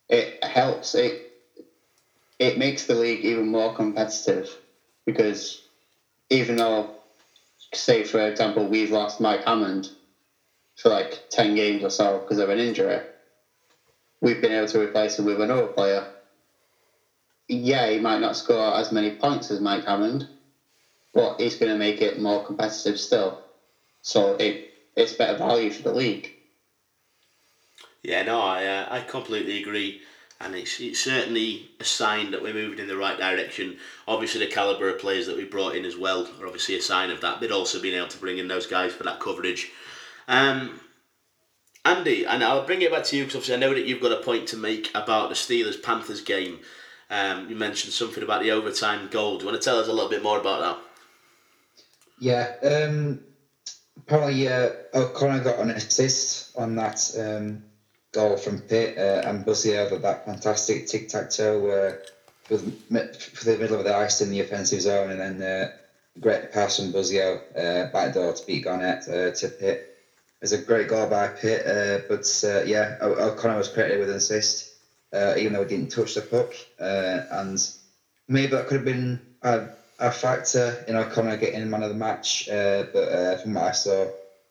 It 0.10 0.44
helps. 0.44 0.96
It 0.96 1.27
it 2.40 2.58
makes 2.58 2.86
the 2.86 2.96
league 2.96 3.24
even 3.26 3.48
more 3.48 3.72
competitive 3.72 4.58
because 5.06 5.62
even 6.30 6.58
though, 6.58 6.90
say 7.74 8.04
for 8.04 8.26
example, 8.28 8.68
we've 8.68 8.92
lost 8.92 9.20
Mike 9.20 9.44
Hammond 9.46 9.90
for 10.78 10.90
like 10.90 11.22
ten 11.30 11.56
games 11.56 11.84
or 11.84 11.90
so 11.90 12.20
because 12.20 12.40
of 12.40 12.50
an 12.50 12.60
injury, 12.60 13.00
we've 14.22 14.42
been 14.42 14.52
able 14.52 14.68
to 14.68 14.82
replace 14.82 15.20
him 15.20 15.26
with 15.26 15.42
another 15.42 15.68
player 15.68 16.06
yeah, 17.50 17.90
he 17.90 18.00
might 18.00 18.20
not 18.20 18.36
score 18.36 18.76
as 18.76 18.92
many 18.92 19.12
points 19.12 19.52
as 19.52 19.60
Mike 19.60 19.86
Hammond, 19.86 20.26
but 21.14 21.36
he's 21.40 21.56
going 21.56 21.72
to 21.72 21.78
make 21.78 22.02
it 22.02 22.18
more 22.18 22.42
competitive 22.42 23.00
still. 23.00 23.40
So 24.04 24.36
it 24.40 24.60
it's 24.96 25.14
better 25.14 25.36
value 25.38 25.72
for 25.72 25.84
the 25.84 25.94
league. 25.94 26.30
Yeah, 28.04 28.24
no, 28.24 28.40
I 28.42 28.66
uh, 28.66 28.86
I 28.90 29.02
completely 29.02 29.58
agree, 29.58 29.98
and 30.40 30.56
it's 30.56 30.80
it's 30.80 31.00
certainly 31.00 31.70
a 31.80 31.84
sign 31.84 32.32
that 32.32 32.42
we're 32.42 32.54
moving 32.54 32.80
in 32.80 32.88
the 32.88 32.98
right 32.98 33.18
direction. 33.18 33.78
Obviously, 34.08 34.46
the 34.46 34.52
caliber 34.52 34.90
of 34.90 35.00
players 35.00 35.26
that 35.28 35.38
we 35.38 35.46
brought 35.46 35.76
in 35.76 35.86
as 35.86 35.98
well 35.98 36.28
are 36.40 36.46
obviously 36.46 36.76
a 36.76 36.82
sign 36.82 37.10
of 37.10 37.22
that. 37.22 37.40
But 37.40 37.52
also 37.52 37.82
being 37.82 37.96
able 37.96 38.08
to 38.10 38.18
bring 38.18 38.38
in 38.38 38.48
those 38.48 38.68
guys 38.68 38.94
for 38.94 39.04
that 39.04 39.20
coverage. 39.20 39.72
Um, 40.28 40.80
Andy, 41.86 42.26
and 42.26 42.44
I'll 42.44 42.66
bring 42.66 42.82
it 42.82 42.92
back 42.92 43.06
to 43.06 43.16
you 43.16 43.24
because 43.24 43.38
obviously 43.38 43.56
I 43.56 43.60
know 43.60 43.74
that 43.74 43.86
you've 43.86 44.02
got 44.02 44.12
a 44.12 44.24
point 44.24 44.50
to 44.50 44.58
make 44.58 44.92
about 44.94 45.30
the 45.30 45.36
Steelers 45.36 45.82
Panthers 45.82 46.22
game. 46.22 46.60
Um, 47.10 47.50
you 47.50 47.56
mentioned 47.56 47.94
something 47.94 48.22
about 48.22 48.44
the 48.44 48.52
overtime 48.52 49.08
goal. 49.10 49.38
Do 49.38 49.46
you 49.46 49.52
want 49.52 49.62
to 49.62 49.66
tell 49.66 49.80
us 49.80 49.88
a 49.88 49.94
little 49.94 50.10
bit 50.10 50.22
more 50.22 50.40
about 50.40 50.60
that? 50.60 50.78
Yeah, 52.20 52.86
um, 52.86 53.22
apparently 53.96 54.48
uh, 54.48 54.72
O'Connor 54.94 55.44
got 55.44 55.60
an 55.60 55.72
assist 55.72 56.58
on 56.58 56.76
that 56.76 57.00
um, 57.18 57.64
goal 58.18 58.38
from 58.38 58.62
Pitt 58.62 58.98
uh, 58.98 59.28
and 59.28 59.46
Bussy 59.46 59.78
over 59.78 59.98
that 60.00 60.26
fantastic 60.26 60.88
tic 60.88 61.08
tac 61.08 61.30
toe 61.30 61.68
uh, 61.68 61.94
for 62.46 62.58
the 62.58 63.58
middle 63.58 63.78
of 63.78 63.84
the 63.84 63.96
ice 63.96 64.22
in 64.22 64.32
the 64.32 64.40
offensive 64.40 64.82
zone, 64.82 65.12
and 65.12 65.20
then 65.20 65.42
uh, 65.42 65.72
great 66.20 66.52
pass 66.52 66.78
from 66.78 66.92
Buzio 66.92 67.40
uh, 67.56 67.92
back 67.92 68.14
door 68.14 68.34
to 68.34 68.46
beat 68.48 68.64
Garnett 68.64 69.08
uh, 69.08 69.32
to 69.32 69.48
Pitt. 69.50 69.80
It 70.40 70.42
was 70.42 70.54
a 70.54 70.58
great 70.58 70.88
goal 70.88 71.08
by 71.08 71.28
Pitt, 71.28 71.66
uh, 71.66 72.06
but 72.10 72.26
uh, 72.44 72.64
yeah, 72.64 72.98
O'Connor 73.02 73.58
was 73.58 73.70
credited 73.70 74.00
with 74.00 74.10
an 74.10 74.16
assist 74.16 74.78
uh, 75.14 75.36
even 75.38 75.54
though 75.54 75.64
he 75.64 75.70
didn't 75.70 75.92
touch 75.92 76.16
the 76.16 76.22
puck. 76.22 76.54
Uh, 76.80 77.22
and 77.32 77.60
maybe 78.28 78.52
that 78.52 78.68
could 78.68 78.78
have 78.78 78.86
been 78.86 79.20
a, 79.42 79.70
a 80.00 80.12
factor 80.12 80.84
in 80.88 80.96
O'Connor 80.96 81.38
getting 81.38 81.70
man 81.70 81.84
of 81.84 81.90
the 81.90 81.96
match. 81.96 82.50
Uh, 82.50 82.86
but 82.94 83.42
from 83.42 83.54
what 83.54 83.64
I 83.64 83.72
saw, 83.72 84.08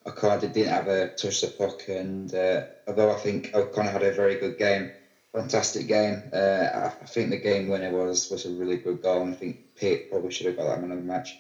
O'Connor 0.07 0.49
didn't 0.49 0.69
have 0.69 0.89
a 0.89 1.09
touch 1.09 1.41
the 1.41 1.49
puck. 1.49 1.89
And 1.89 2.33
uh, 2.35 2.63
although 2.87 3.11
I 3.11 3.19
think 3.19 3.55
O'Connor 3.55 3.91
had 3.91 4.03
a 4.03 4.13
very 4.13 4.39
good 4.39 4.59
game, 4.59 4.93
fantastic 5.33 5.87
game, 5.87 6.23
uh, 6.33 6.91
I 7.03 7.07
think 7.07 7.31
the 7.31 7.39
game 7.39 7.69
winner 7.69 7.91
was, 7.91 8.31
was 8.31 8.47
a 8.47 8.51
really 8.51 8.77
good 8.77 9.03
goal. 9.03 9.23
And 9.23 9.35
I 9.35 9.37
think 9.37 9.75
Pitt 9.77 10.11
probably 10.11 10.31
should 10.31 10.47
have 10.47 10.57
got 10.57 10.67
that 10.67 10.81
man 10.81 10.93
of 10.93 10.99
the 10.99 11.05
match. 11.05 11.37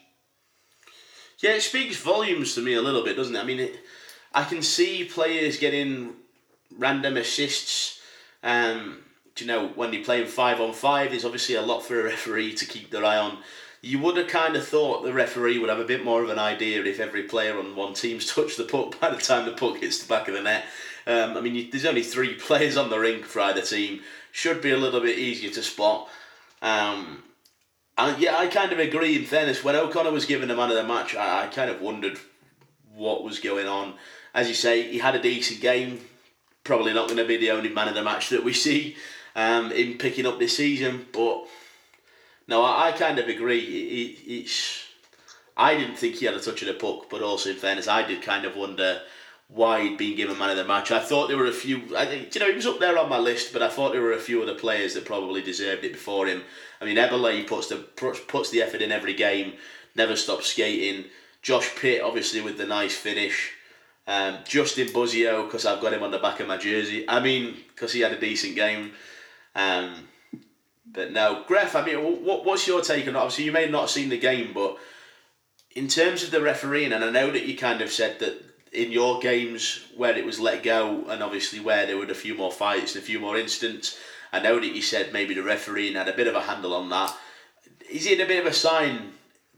Yeah, 1.38 1.52
it 1.52 1.62
speaks 1.62 1.96
volumes 1.96 2.54
to 2.54 2.62
me 2.62 2.74
a 2.74 2.82
little 2.82 3.04
bit, 3.04 3.16
doesn't 3.16 3.36
it? 3.36 3.40
I 3.40 3.44
mean, 3.44 3.60
it, 3.60 3.78
I 4.32 4.44
can 4.44 4.62
see 4.62 5.04
players 5.04 5.58
getting 5.58 6.14
random 6.76 7.16
assists. 7.16 8.00
Um, 8.42 9.02
you 9.38 9.46
know, 9.46 9.68
when 9.68 9.92
you're 9.92 10.04
playing 10.04 10.26
five 10.26 10.60
on 10.60 10.72
five, 10.72 11.10
there's 11.10 11.24
obviously 11.24 11.56
a 11.56 11.62
lot 11.62 11.82
for 11.82 12.00
a 12.00 12.04
referee 12.04 12.54
to 12.54 12.64
keep 12.64 12.90
their 12.90 13.04
eye 13.04 13.18
on. 13.18 13.38
You 13.82 13.98
would 14.00 14.16
have 14.16 14.28
kind 14.28 14.56
of 14.56 14.66
thought 14.66 15.04
the 15.04 15.12
referee 15.12 15.58
would 15.58 15.68
have 15.68 15.78
a 15.78 15.84
bit 15.84 16.04
more 16.04 16.22
of 16.22 16.30
an 16.30 16.38
idea 16.38 16.82
if 16.84 16.98
every 16.98 17.24
player 17.24 17.58
on 17.58 17.76
one 17.76 17.94
team's 17.94 18.26
touched 18.34 18.56
the 18.56 18.64
puck 18.64 19.00
by 19.00 19.10
the 19.10 19.16
time 19.16 19.46
the 19.46 19.52
puck 19.52 19.78
hits 19.78 19.98
the 20.02 20.08
back 20.08 20.28
of 20.28 20.34
the 20.34 20.42
net. 20.42 20.64
Um, 21.06 21.36
I 21.36 21.40
mean, 21.40 21.54
you, 21.54 21.70
there's 21.70 21.86
only 21.86 22.02
three 22.02 22.34
players 22.38 22.76
on 22.76 22.90
the 22.90 22.98
rink 22.98 23.24
for 23.24 23.40
either 23.40 23.62
team. 23.62 24.00
Should 24.32 24.60
be 24.60 24.70
a 24.70 24.76
little 24.76 25.00
bit 25.00 25.18
easier 25.18 25.50
to 25.50 25.62
spot. 25.62 26.08
Um, 26.62 27.22
and 27.98 28.18
yeah, 28.20 28.36
I 28.36 28.48
kind 28.48 28.72
of 28.72 28.78
agree. 28.78 29.16
In 29.16 29.24
fairness, 29.24 29.64
when 29.64 29.76
O'Connor 29.76 30.10
was 30.10 30.26
given 30.26 30.48
the 30.48 30.56
man 30.56 30.70
of 30.70 30.76
the 30.76 30.84
match, 30.84 31.14
I, 31.14 31.44
I 31.44 31.46
kind 31.46 31.70
of 31.70 31.80
wondered 31.80 32.18
what 32.94 33.24
was 33.24 33.38
going 33.38 33.66
on. 33.66 33.94
As 34.34 34.48
you 34.48 34.54
say, 34.54 34.82
he 34.82 34.98
had 34.98 35.14
a 35.14 35.22
decent 35.22 35.60
game. 35.60 36.00
Probably 36.64 36.92
not 36.92 37.06
going 37.06 37.18
to 37.18 37.24
be 37.24 37.36
the 37.36 37.52
only 37.52 37.70
man 37.70 37.88
of 37.88 37.94
the 37.94 38.02
match 38.02 38.28
that 38.30 38.44
we 38.44 38.52
see 38.52 38.96
um, 39.34 39.72
in 39.72 39.96
picking 39.96 40.26
up 40.26 40.38
this 40.38 40.56
season. 40.56 41.06
But 41.12 41.46
no, 42.48 42.62
I, 42.62 42.88
I 42.88 42.92
kind 42.92 43.18
of 43.18 43.28
agree. 43.28 43.60
It, 43.60 44.20
it, 44.28 44.32
it's 44.32 44.84
I 45.56 45.76
didn't 45.76 45.96
think 45.96 46.16
he 46.16 46.26
had 46.26 46.34
a 46.34 46.40
touch 46.40 46.62
of 46.62 46.68
the 46.68 46.74
puck, 46.74 47.08
but 47.10 47.22
also 47.22 47.50
in 47.50 47.56
fairness, 47.56 47.88
I 47.88 48.06
did 48.06 48.22
kind 48.22 48.44
of 48.44 48.56
wonder 48.56 49.00
why 49.48 49.82
he'd 49.82 49.96
been 49.96 50.16
given 50.16 50.36
man 50.38 50.50
of 50.50 50.56
the 50.56 50.64
match. 50.64 50.90
I 50.90 51.00
thought 51.00 51.28
there 51.28 51.38
were 51.38 51.46
a 51.46 51.52
few. 51.52 51.96
I 51.96 52.06
think 52.06 52.34
you 52.34 52.40
know 52.40 52.48
he 52.48 52.56
was 52.56 52.66
up 52.66 52.80
there 52.80 52.98
on 52.98 53.08
my 53.08 53.18
list, 53.18 53.52
but 53.52 53.62
I 53.62 53.68
thought 53.68 53.92
there 53.92 54.02
were 54.02 54.12
a 54.12 54.18
few 54.18 54.42
other 54.42 54.54
players 54.54 54.94
that 54.94 55.04
probably 55.04 55.42
deserved 55.42 55.84
it 55.84 55.92
before 55.92 56.26
him. 56.26 56.42
I 56.80 56.84
mean, 56.84 56.96
Eberle 56.96 57.46
puts 57.46 57.68
the 57.68 57.76
puts 57.76 58.50
the 58.50 58.62
effort 58.62 58.82
in 58.82 58.92
every 58.92 59.14
game, 59.14 59.54
never 59.94 60.16
stops 60.16 60.48
skating. 60.48 61.04
Josh 61.42 61.70
Pitt, 61.76 62.02
obviously, 62.02 62.40
with 62.40 62.58
the 62.58 62.66
nice 62.66 62.96
finish. 62.96 63.52
Um, 64.08 64.38
Justin 64.44 64.88
Buzio, 64.88 65.44
because 65.44 65.64
I've 65.64 65.80
got 65.80 65.92
him 65.92 66.02
on 66.02 66.10
the 66.10 66.18
back 66.18 66.40
of 66.40 66.48
my 66.48 66.56
jersey. 66.56 67.08
I 67.08 67.20
mean, 67.20 67.56
because 67.68 67.92
he 67.92 68.00
had 68.00 68.12
a 68.12 68.20
decent 68.20 68.56
game. 68.56 68.92
Um, 69.54 70.08
but 70.96 71.12
no, 71.12 71.44
Gref, 71.46 71.80
I 71.80 71.84
mean, 71.84 72.24
what, 72.24 72.44
what's 72.44 72.66
your 72.66 72.80
take 72.80 73.06
on 73.06 73.14
it? 73.14 73.18
Obviously, 73.18 73.44
you 73.44 73.52
may 73.52 73.68
not 73.68 73.82
have 73.82 73.90
seen 73.90 74.08
the 74.08 74.18
game, 74.18 74.52
but 74.52 74.76
in 75.76 75.86
terms 75.86 76.24
of 76.24 76.30
the 76.32 76.40
refereeing, 76.40 76.92
and 76.92 77.04
I 77.04 77.10
know 77.10 77.30
that 77.30 77.44
you 77.44 77.56
kind 77.56 77.82
of 77.82 77.92
said 77.92 78.18
that 78.20 78.42
in 78.72 78.90
your 78.90 79.20
games 79.20 79.86
where 79.96 80.16
it 80.16 80.26
was 80.26 80.40
let 80.40 80.62
go, 80.62 81.04
and 81.08 81.22
obviously 81.22 81.60
where 81.60 81.86
there 81.86 81.98
were 81.98 82.06
a 82.06 82.14
few 82.14 82.34
more 82.34 82.50
fights 82.50 82.94
and 82.94 83.04
a 83.04 83.06
few 83.06 83.20
more 83.20 83.36
incidents, 83.36 83.98
I 84.32 84.40
know 84.40 84.58
that 84.58 84.74
you 84.74 84.82
said 84.82 85.12
maybe 85.12 85.34
the 85.34 85.42
refereeing 85.42 85.94
had 85.94 86.08
a 86.08 86.16
bit 86.16 86.26
of 86.26 86.34
a 86.34 86.40
handle 86.40 86.74
on 86.74 86.88
that. 86.88 87.14
Is 87.88 88.06
it 88.06 88.20
a 88.20 88.26
bit 88.26 88.40
of 88.40 88.46
a 88.46 88.52
sign 88.52 89.12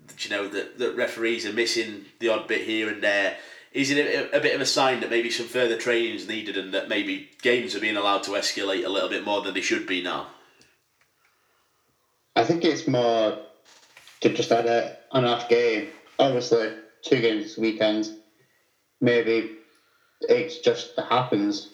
that, 0.09 0.24
you 0.24 0.30
know 0.30 0.49
that, 0.49 0.78
that 0.78 0.97
referees 0.97 1.47
are 1.47 1.53
missing 1.53 2.07
the 2.18 2.28
odd 2.28 2.49
bit 2.49 2.62
here 2.62 2.89
and 2.89 3.03
there. 3.03 3.36
Is 3.72 3.91
it 3.91 3.99
a, 3.99 4.36
a 4.36 4.41
bit 4.41 4.55
of 4.55 4.61
a 4.61 4.66
sign 4.66 5.01
that 5.01 5.11
maybe 5.11 5.30
some 5.30 5.47
further 5.47 5.76
training 5.76 6.16
is 6.16 6.26
needed 6.26 6.57
and 6.57 6.74
that 6.74 6.89
maybe 6.89 7.30
games 7.43 7.74
are 7.74 7.80
being 7.80 7.97
allowed 7.97 8.24
to 8.24 8.32
escalate 8.32 8.84
a 8.84 8.89
little 8.89 9.09
bit 9.09 9.24
more 9.24 9.43
than 9.43 9.55
they 9.55 9.61
should 9.61 9.86
be 9.86 10.03
now? 10.03 10.28
I 12.39 12.45
think 12.45 12.64
it's 12.64 12.86
more 12.86 13.34
to 14.20 14.28
just 14.28 14.53
add 14.53 14.66
a, 14.66 14.93
an 15.12 15.24
off 15.24 15.49
game. 15.49 15.86
Obviously, 16.20 16.70
two 17.03 17.20
games 17.20 17.43
this 17.43 17.59
weekend. 17.59 18.12
Maybe 19.01 19.49
it 20.28 20.57
just 20.62 20.93
happens. 21.09 21.66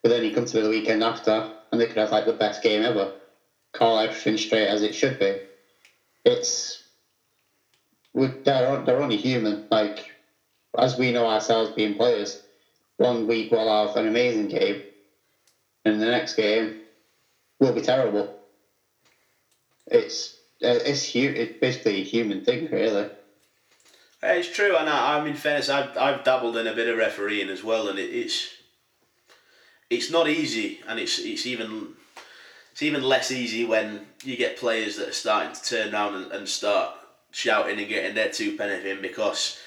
But 0.00 0.10
then 0.10 0.22
you 0.22 0.30
come 0.30 0.44
to 0.44 0.62
the 0.62 0.68
weekend 0.68 1.02
after 1.02 1.44
and 1.72 1.80
they 1.80 1.86
could 1.88 1.96
have 1.98 2.12
like 2.12 2.24
the 2.24 2.32
best 2.32 2.62
game 2.62 2.82
ever. 2.82 3.10
Call 3.72 3.98
everything 3.98 4.36
straight 4.36 4.68
as 4.68 4.82
it 4.82 4.94
should 4.94 5.18
be. 5.18 5.34
It's 6.24 6.78
they're, 8.14 8.78
they're 8.78 9.00
only 9.02 9.16
human. 9.16 9.58
Like 9.72 10.04
as 10.78 10.96
we 10.96 11.10
know 11.10 11.26
ourselves 11.26 11.72
being 11.74 11.94
players, 11.94 12.38
one 12.98 13.26
week 13.26 13.50
we'll 13.50 13.68
have 13.68 13.96
an 13.96 14.06
amazing 14.06 14.46
game, 14.46 14.78
and 15.84 16.00
the 16.00 16.06
next 16.06 16.34
game 16.34 16.74
will 17.58 17.72
be 17.72 17.80
terrible. 17.80 18.30
It's 19.90 20.36
it's 20.60 21.12
hu- 21.12 21.34
it's 21.34 21.58
basically 21.58 22.00
a 22.00 22.04
human 22.04 22.44
thing, 22.44 22.68
really. 22.70 23.10
It's 24.22 24.54
true, 24.54 24.76
and 24.76 24.88
I, 24.88 25.18
I 25.18 25.24
mean, 25.24 25.34
fairness, 25.34 25.70
I've, 25.70 25.96
I've 25.96 26.24
dabbled 26.24 26.58
in 26.58 26.66
a 26.66 26.74
bit 26.74 26.88
of 26.88 26.98
refereeing 26.98 27.48
as 27.48 27.64
well, 27.64 27.88
and 27.88 27.98
it, 27.98 28.10
it's 28.10 28.48
it's 29.88 30.10
not 30.10 30.28
easy, 30.28 30.80
and 30.86 31.00
it's 31.00 31.18
it's 31.18 31.46
even 31.46 31.94
it's 32.72 32.82
even 32.82 33.02
less 33.02 33.30
easy 33.30 33.64
when 33.64 34.06
you 34.22 34.36
get 34.36 34.58
players 34.58 34.96
that 34.96 35.08
are 35.08 35.12
starting 35.12 35.54
to 35.54 35.62
turn 35.62 35.94
around 35.94 36.14
and, 36.14 36.32
and 36.32 36.48
start 36.48 36.94
shouting 37.30 37.78
and 37.78 37.88
getting 37.88 38.14
their 38.14 38.30
two 38.30 38.56
pennies 38.56 38.84
in 38.84 39.00
because 39.00 39.58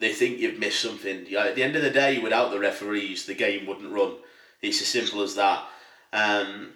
they 0.00 0.12
think 0.12 0.38
you've 0.38 0.58
missed 0.58 0.80
something. 0.80 1.26
At 1.34 1.54
the 1.54 1.62
end 1.62 1.76
of 1.76 1.82
the 1.82 1.90
day, 1.90 2.18
without 2.18 2.50
the 2.50 2.58
referees, 2.58 3.26
the 3.26 3.34
game 3.34 3.66
wouldn't 3.66 3.92
run. 3.92 4.14
It's 4.62 4.80
as 4.80 4.88
simple 4.88 5.20
as 5.22 5.34
that. 5.34 5.64
Um, 6.12 6.72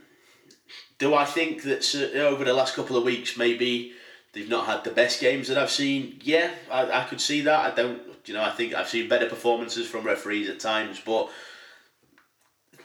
do 0.99 1.15
I 1.15 1.25
think 1.25 1.63
that 1.63 1.95
over 2.17 2.45
the 2.45 2.53
last 2.53 2.75
couple 2.75 2.97
of 2.97 3.05
weeks, 3.05 3.37
maybe 3.37 3.93
they've 4.33 4.49
not 4.49 4.67
had 4.67 4.85
the 4.85 4.91
best 4.91 5.21
games 5.21 5.49
that 5.49 5.57
I've 5.57 5.71
seen? 5.71 6.19
Yeah, 6.23 6.51
I, 6.71 7.03
I 7.03 7.05
could 7.05 7.21
see 7.21 7.41
that. 7.43 7.73
I 7.73 7.75
don't, 7.75 8.03
you 8.27 8.35
know, 8.35 8.43
I 8.43 8.51
think 8.51 8.75
I've 8.75 8.89
seen 8.89 9.09
better 9.09 9.29
performances 9.29 9.89
from 9.89 10.05
referees 10.05 10.49
at 10.49 10.61
times, 10.61 11.01
but, 11.05 11.31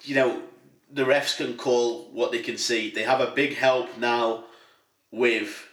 you 0.03 0.16
know, 0.16 0.41
the 0.91 1.03
refs 1.03 1.38
can 1.38 1.57
call 1.57 2.03
what 2.14 2.32
they 2.32 2.39
can 2.39 2.57
see. 2.57 2.91
They 2.91 3.03
have 3.03 3.20
a 3.20 3.32
big 3.32 3.55
help 3.55 3.97
now 3.97 4.45
with, 5.11 5.68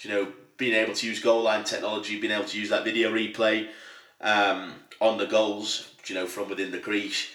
you 0.00 0.10
know, 0.10 0.32
being 0.56 0.74
able 0.74 0.94
to 0.94 1.06
use 1.06 1.20
goal 1.20 1.42
line 1.42 1.64
technology, 1.64 2.18
being 2.18 2.32
able 2.32 2.46
to 2.46 2.58
use 2.58 2.70
that 2.70 2.84
video 2.84 3.12
replay 3.12 3.68
um, 4.22 4.72
on 5.00 5.18
the 5.18 5.26
goals, 5.26 5.92
you 6.06 6.14
know, 6.14 6.26
from 6.26 6.48
within 6.48 6.70
the 6.70 6.78
crease. 6.78 7.28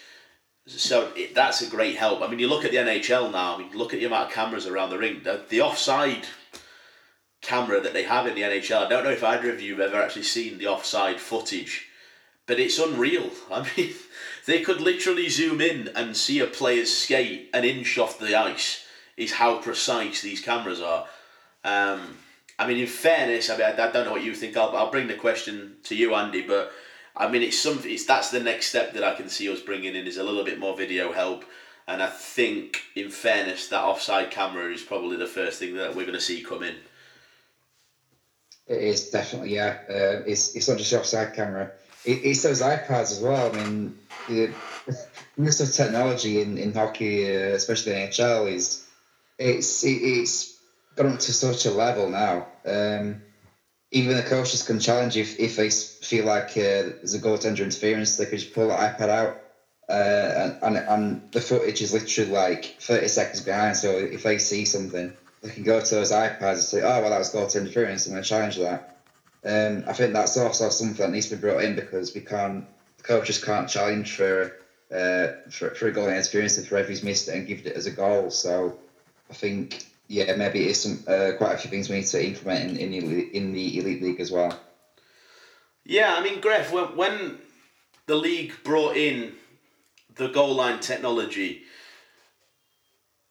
So 0.70 1.12
it, 1.16 1.34
that's 1.34 1.62
a 1.62 1.70
great 1.70 1.96
help. 1.96 2.22
I 2.22 2.28
mean, 2.28 2.40
you 2.40 2.48
look 2.48 2.64
at 2.64 2.72
the 2.72 2.78
NHL 2.78 3.32
now. 3.32 3.56
I 3.56 3.58
mean, 3.58 3.72
look 3.74 3.94
at 3.94 4.00
the 4.00 4.06
amount 4.06 4.28
of 4.28 4.34
cameras 4.34 4.68
around 4.68 4.92
the 4.92 5.00
ring. 5.00 5.22
The, 5.24 5.42
the 5.50 5.62
offside 5.62 6.28
camera 7.42 7.82
that 7.82 7.94
they 7.94 8.04
have 8.04 8.28
in 8.28 8.36
the 8.36 8.42
NHL. 8.42 8.86
I 8.86 8.90
don't 8.90 9.04
know 9.04 9.10
if 9.12 9.24
either 9.24 9.52
of 9.52 9.62
you 9.62 9.76
have 9.78 9.92
ever 9.92 10.02
actually 10.02 10.24
seen 10.24 10.58
the 10.58 10.68
offside 10.68 11.20
footage, 11.20 11.88
but 12.46 12.60
it's 12.60 12.78
unreal. 12.78 13.32
I 13.52 13.68
mean, 13.76 13.94
they 14.46 14.62
could 14.62 14.82
literally 14.82 15.30
zoom 15.30 15.60
in 15.62 15.90
and 15.96 16.16
see 16.16 16.40
a 16.40 16.46
player's 16.46 16.94
skate 16.96 17.50
an 17.54 17.64
inch 17.64 17.98
off 17.98 18.20
the 18.20 18.36
ice. 18.36 18.86
Is 19.18 19.34
how 19.34 19.58
precise 19.58 20.22
these 20.22 20.40
cameras 20.40 20.80
are. 20.80 21.06
Um, 21.66 22.20
I 22.58 22.66
mean, 22.66 22.78
in 22.78 22.88
fairness, 22.88 23.50
I 23.50 23.58
mean, 23.58 23.66
I, 23.66 23.72
I 23.72 23.92
don't 23.92 24.06
know 24.06 24.14
what 24.14 24.24
you 24.24 24.34
think. 24.34 24.56
I'll, 24.56 24.74
I'll 24.76 24.92
bring 24.92 25.08
the 25.08 25.16
question 25.16 25.76
to 25.84 25.96
you, 25.96 26.16
Andy. 26.16 26.42
But 26.42 26.72
I 27.20 27.30
mean, 27.30 27.44
it's 27.44 27.60
something. 27.60 27.92
It's 27.92 28.06
that's 28.06 28.32
the 28.32 28.40
next 28.40 28.68
step 28.68 28.94
that 28.94 29.04
I 29.04 29.14
can 29.14 29.28
see 29.28 29.52
us 29.52 29.60
bringing 29.60 29.94
in 29.94 30.08
is 30.08 30.18
a 30.18 30.24
little 30.24 30.46
bit 30.46 30.58
more 30.58 30.76
video 30.76 31.12
help. 31.12 31.44
And 31.86 32.02
I 32.02 32.08
think, 32.08 32.82
in 32.96 33.10
fairness, 33.10 33.68
that 33.68 33.84
offside 33.84 34.32
camera 34.32 34.72
is 34.72 34.82
probably 34.82 35.18
the 35.18 35.28
first 35.28 35.60
thing 35.60 35.76
that 35.76 35.96
we're 35.96 36.06
going 36.06 36.14
to 36.14 36.22
see 36.22 36.42
come 36.42 36.64
in. 36.64 36.76
It 38.68 38.84
is 38.84 39.10
definitely, 39.10 39.56
yeah. 39.56 39.80
Uh, 39.90 40.24
it's, 40.28 40.56
it's 40.56 40.70
not 40.70 40.78
just 40.78 40.92
the 40.92 41.00
offside 41.00 41.34
camera. 41.34 41.72
It, 42.06 42.20
it's 42.24 42.44
those 42.44 42.62
iPads 42.62 43.12
as 43.12 43.20
well. 43.20 43.52
I 43.52 43.58
mean, 43.58 43.98
the 44.28 44.54
use 45.38 45.60
of 45.60 45.74
technology 45.74 46.42
in, 46.42 46.58
in 46.58 46.74
hockey, 46.74 47.26
uh, 47.26 47.56
especially 47.56 47.94
the 47.94 47.98
NHL, 47.98 48.54
is 48.54 48.86
it's 49.40 49.84
it, 49.84 49.90
it's 49.90 50.60
gone 50.96 51.14
up 51.14 51.20
to 51.20 51.34
such 51.34 51.66
a 51.66 51.72
level 51.72 52.10
now. 52.10 52.46
Um, 52.66 53.24
even 53.92 54.16
the 54.16 54.24
coaches 54.24 54.64
can 54.64 54.80
challenge 54.80 55.18
if, 55.18 55.40
if 55.40 55.56
they 55.56 55.70
feel 55.70 56.26
like 56.26 56.52
uh, 56.52 56.94
there's 57.00 57.16
a 57.16 57.20
goaltender 57.20 57.60
interference, 57.60 58.18
they 58.18 58.26
can 58.26 58.38
just 58.38 58.54
pull 58.54 58.68
the 58.68 58.74
iPad 58.74 59.10
out. 59.10 59.42
Uh, 59.90 60.56
and, 60.62 60.78
and, 60.78 60.88
and 60.88 61.32
the 61.32 61.42
footage 61.42 61.82
is 61.82 61.94
literally 61.94 62.30
like 62.30 62.78
30 62.80 63.08
seconds 63.08 63.42
behind. 63.42 63.76
So 63.76 63.98
if 63.98 64.22
they 64.22 64.38
see 64.38 64.66
something, 64.66 65.14
they 65.42 65.50
can 65.50 65.64
go 65.64 65.82
to 65.82 65.96
those 65.96 66.12
iPads 66.12 66.42
and 66.42 66.62
say, 66.62 66.82
oh, 66.82 67.02
well, 67.02 67.10
that 67.10 67.18
was 67.18 67.34
goaltender 67.34 67.62
interference, 67.62 68.06
and 68.06 68.16
they 68.16 68.22
challenge 68.22 68.58
that. 68.58 68.98
Um, 69.44 69.86
I 69.88 69.94
think 69.94 70.14
that's 70.14 70.38
also 70.38 70.70
something 70.70 70.98
that 70.98 71.12
needs 71.12 71.30
to 71.30 71.38
be 71.38 71.42
brought 71.42 71.64
in 71.64 71.76
because 71.76 72.14
we 72.14 72.22
can't, 72.22 72.68
the 72.98 73.04
coaches 73.04 73.44
can't 73.44 73.70
challenge 73.70 74.16
for 74.16 74.54
uh, 74.92 75.28
for, 75.50 75.70
for 75.76 75.88
a 75.88 75.92
goal 75.92 76.08
interference 76.08 76.58
if 76.58 76.72
referee's 76.72 77.04
missed 77.04 77.28
it 77.28 77.36
and 77.36 77.48
give 77.48 77.66
it 77.66 77.76
as 77.76 77.86
a 77.86 77.92
goal. 77.92 78.32
So 78.32 78.78
I 79.30 79.34
think 79.34 79.86
yeah, 80.10 80.36
maybe 80.36 80.68
it's 80.68 80.80
some 80.80 81.03
uh, 81.07 81.32
quite 81.38 81.53
a 81.53 81.57
few 81.57 81.70
things 81.70 81.88
we 81.88 81.97
need 81.97 82.07
to 82.07 82.26
implement 82.26 82.80
in 82.80 82.93
in 82.93 83.10
the, 83.10 83.38
in 83.38 83.53
the 83.53 83.78
elite 83.78 84.01
league 84.01 84.20
as 84.20 84.32
well. 84.32 84.60
Yeah, 85.86 86.16
I 86.18 86.24
mean, 86.24 86.41
Gref, 86.41 86.72
when, 86.72 86.97
when 86.97 87.38
the 88.07 88.16
league 88.16 88.53
brought 88.64 88.97
in 88.97 89.34
the 90.16 90.28
goal 90.28 90.55
line 90.55 90.80
technology, 90.80 91.62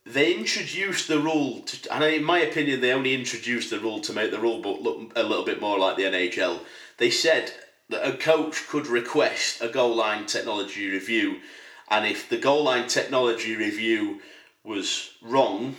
they 0.07 0.35
introduced 0.35 1.09
the 1.09 1.19
rule, 1.19 1.63
to, 1.63 1.95
and 1.95 2.05
in 2.05 2.23
my 2.23 2.39
opinion, 2.39 2.81
they 2.81 2.93
only 2.93 3.13
introduced 3.13 3.71
the 3.71 3.81
rule 3.81 4.01
to 4.01 4.13
make 4.13 4.31
the 4.31 4.39
rule 4.39 4.63
book 4.63 4.79
look 4.81 5.13
a 5.17 5.23
little 5.25 5.45
bit 5.45 5.61
more 5.61 5.81
like 5.81 5.97
the 5.97 6.05
NHL. 6.05 6.61
They 6.97 7.11
said 7.11 7.53
that 7.91 8.07
a 8.07 8.17
coach 8.17 8.69
could 8.69 8.87
request 8.87 9.61
a 9.61 9.69
goal 9.69 9.97
line 9.97 10.27
technology 10.27 10.89
review, 10.89 11.41
and 11.91 12.07
if 12.07 12.29
the 12.29 12.39
goal 12.39 12.63
line 12.63 12.87
technology 12.87 13.57
review 13.57 14.21
was 14.63 15.11
wrong, 15.23 15.75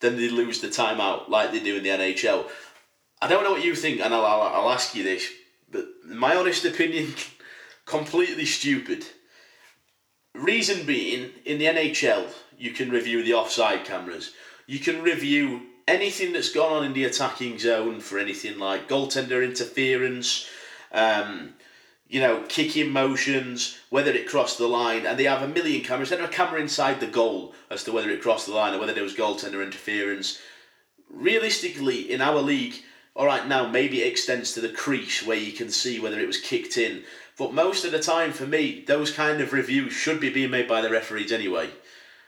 then 0.00 0.16
they 0.16 0.28
lose 0.28 0.60
the 0.60 0.68
timeout 0.68 1.28
like 1.28 1.52
they 1.52 1.60
do 1.60 1.76
in 1.76 1.82
the 1.82 1.88
NHL. 1.90 2.46
I 3.20 3.28
don't 3.28 3.42
know 3.42 3.52
what 3.52 3.64
you 3.64 3.74
think, 3.74 4.00
and 4.00 4.14
I'll, 4.14 4.24
I'll, 4.24 4.42
I'll 4.42 4.70
ask 4.70 4.94
you 4.94 5.02
this, 5.02 5.28
but 5.70 5.86
my 6.04 6.36
honest 6.36 6.64
opinion, 6.64 7.14
completely 7.84 8.44
stupid. 8.44 9.04
Reason 10.34 10.86
being, 10.86 11.30
in 11.44 11.58
the 11.58 11.64
NHL, 11.64 12.26
you 12.56 12.70
can 12.70 12.90
review 12.90 13.24
the 13.24 13.34
offside 13.34 13.84
cameras. 13.84 14.32
You 14.66 14.78
can 14.78 15.02
review 15.02 15.62
anything 15.88 16.32
that's 16.32 16.52
gone 16.52 16.72
on 16.72 16.84
in 16.84 16.92
the 16.92 17.04
attacking 17.04 17.58
zone 17.58 17.98
for 18.00 18.18
anything 18.18 18.58
like 18.58 18.88
goaltender 18.88 19.42
interference, 19.42 20.46
um, 20.92 21.54
you 22.08 22.20
know, 22.20 22.42
kicking 22.48 22.90
motions, 22.90 23.78
whether 23.90 24.10
it 24.10 24.26
crossed 24.26 24.58
the 24.58 24.66
line, 24.66 25.04
and 25.04 25.18
they 25.18 25.24
have 25.24 25.42
a 25.42 25.48
million 25.48 25.82
cameras. 25.82 26.08
They 26.08 26.16
have 26.16 26.28
a 26.28 26.32
camera 26.32 26.60
inside 26.60 27.00
the 27.00 27.06
goal 27.06 27.54
as 27.70 27.84
to 27.84 27.92
whether 27.92 28.10
it 28.10 28.22
crossed 28.22 28.46
the 28.46 28.54
line 28.54 28.74
or 28.74 28.78
whether 28.78 28.94
there 28.94 29.04
was 29.04 29.14
goaltender 29.14 29.62
interference. 29.62 30.40
Realistically, 31.10 32.10
in 32.10 32.22
our 32.22 32.40
league, 32.40 32.76
all 33.14 33.26
right, 33.26 33.46
now 33.46 33.68
maybe 33.68 34.02
it 34.02 34.06
extends 34.06 34.52
to 34.52 34.60
the 34.60 34.70
crease 34.70 35.26
where 35.26 35.36
you 35.36 35.52
can 35.52 35.70
see 35.70 36.00
whether 36.00 36.18
it 36.18 36.26
was 36.26 36.40
kicked 36.40 36.78
in. 36.78 37.02
But 37.36 37.52
most 37.52 37.84
of 37.84 37.92
the 37.92 38.00
time, 38.00 38.32
for 38.32 38.46
me, 38.46 38.84
those 38.86 39.12
kind 39.12 39.40
of 39.40 39.52
reviews 39.52 39.92
should 39.92 40.18
be 40.18 40.30
being 40.30 40.50
made 40.50 40.66
by 40.66 40.80
the 40.80 40.90
referees 40.90 41.30
anyway. 41.30 41.70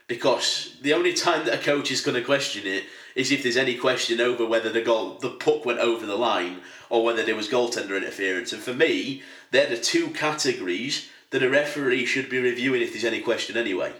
Because 0.08 0.76
the 0.82 0.92
only 0.92 1.12
time 1.12 1.46
that 1.46 1.54
a 1.54 1.62
coach 1.62 1.90
is 1.90 2.00
going 2.00 2.16
to 2.16 2.22
question 2.22 2.66
it 2.66 2.84
is 3.14 3.30
if 3.30 3.42
there's 3.42 3.56
any 3.56 3.76
question 3.76 4.20
over 4.20 4.44
whether 4.44 4.68
the 4.68 4.82
goal, 4.82 5.18
the 5.20 5.30
puck 5.30 5.64
went 5.64 5.78
over 5.78 6.04
the 6.04 6.16
line 6.16 6.60
or 6.90 7.04
whether 7.04 7.22
there 7.22 7.36
was 7.36 7.48
goaltender 7.48 7.96
interference. 7.96 8.52
And 8.52 8.62
for 8.62 8.74
me, 8.74 9.22
they're 9.50 9.70
the 9.70 9.78
two 9.78 10.08
categories 10.08 11.08
that 11.30 11.42
a 11.42 11.48
referee 11.48 12.04
should 12.04 12.28
be 12.28 12.38
reviewing 12.38 12.82
if 12.82 12.92
there's 12.92 13.04
any 13.04 13.20
question 13.20 13.56
anyway. 13.56 13.92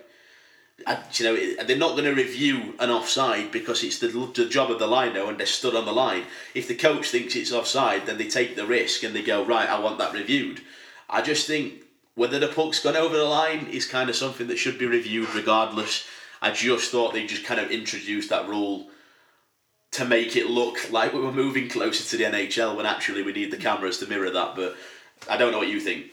And, 0.87 0.99
you 1.13 1.25
know, 1.25 1.65
they're 1.65 1.77
not 1.77 1.93
going 1.93 2.05
to 2.05 2.15
review 2.15 2.75
an 2.81 2.91
offside 2.91 3.53
because 3.53 3.85
it's 3.85 3.99
the, 3.99 4.09
the 4.09 4.49
job 4.49 4.71
of 4.71 4.79
the 4.79 4.87
lino 4.87 5.29
and 5.29 5.39
they're 5.39 5.47
stood 5.47 5.77
on 5.77 5.85
the 5.85 5.93
line. 5.93 6.25
If 6.55 6.69
the 6.69 6.75
coach 6.75 7.09
thinks 7.09 7.37
it's 7.37 7.53
offside, 7.53 8.07
then 8.07 8.19
they 8.19 8.29
take 8.29 8.57
the 8.57 8.67
risk 8.67 9.03
and 9.03 9.15
they 9.15 9.23
go, 9.23 9.45
right, 9.45 9.69
I 9.69 9.79
want 9.79 9.99
that 9.99 10.13
reviewed. 10.13 10.63
I 11.09 11.23
just 11.23 11.47
think 11.47 11.85
whether 12.15 12.39
the 12.39 12.49
puck's 12.49 12.81
gone 12.81 12.97
over 12.97 13.17
the 13.17 13.25
line 13.25 13.67
is 13.71 13.87
kind 13.87 14.11
of 14.11 14.17
something 14.17 14.49
that 14.49 14.59
should 14.59 14.79
be 14.79 14.87
reviewed 14.87 15.33
regardless. 15.35 16.07
I 16.43 16.51
just 16.51 16.91
thought 16.91 17.13
they 17.13 17.27
just 17.27 17.45
kind 17.45 17.61
of 17.61 17.71
introduced 17.71 18.31
that 18.31 18.49
rule 18.49 18.89
to 19.93 20.05
make 20.05 20.37
it 20.37 20.47
look 20.47 20.91
like 20.91 21.13
we 21.13 21.21
were 21.21 21.33
moving 21.33 21.69
closer 21.69 22.05
to 22.11 22.17
the 22.17 22.25
NHL 22.25 22.77
when 22.77 22.87
actually 22.87 23.23
we 23.23 23.33
need 23.33 23.51
the 23.51 23.57
cameras 23.57 23.99
to 23.99 24.07
mirror 24.07 24.31
that. 24.31 24.55
But 24.55 24.77
I 25.29 25.37
don't 25.37 25.53
know 25.53 25.59
what 25.59 25.69
you 25.69 25.81
think. 25.81 26.07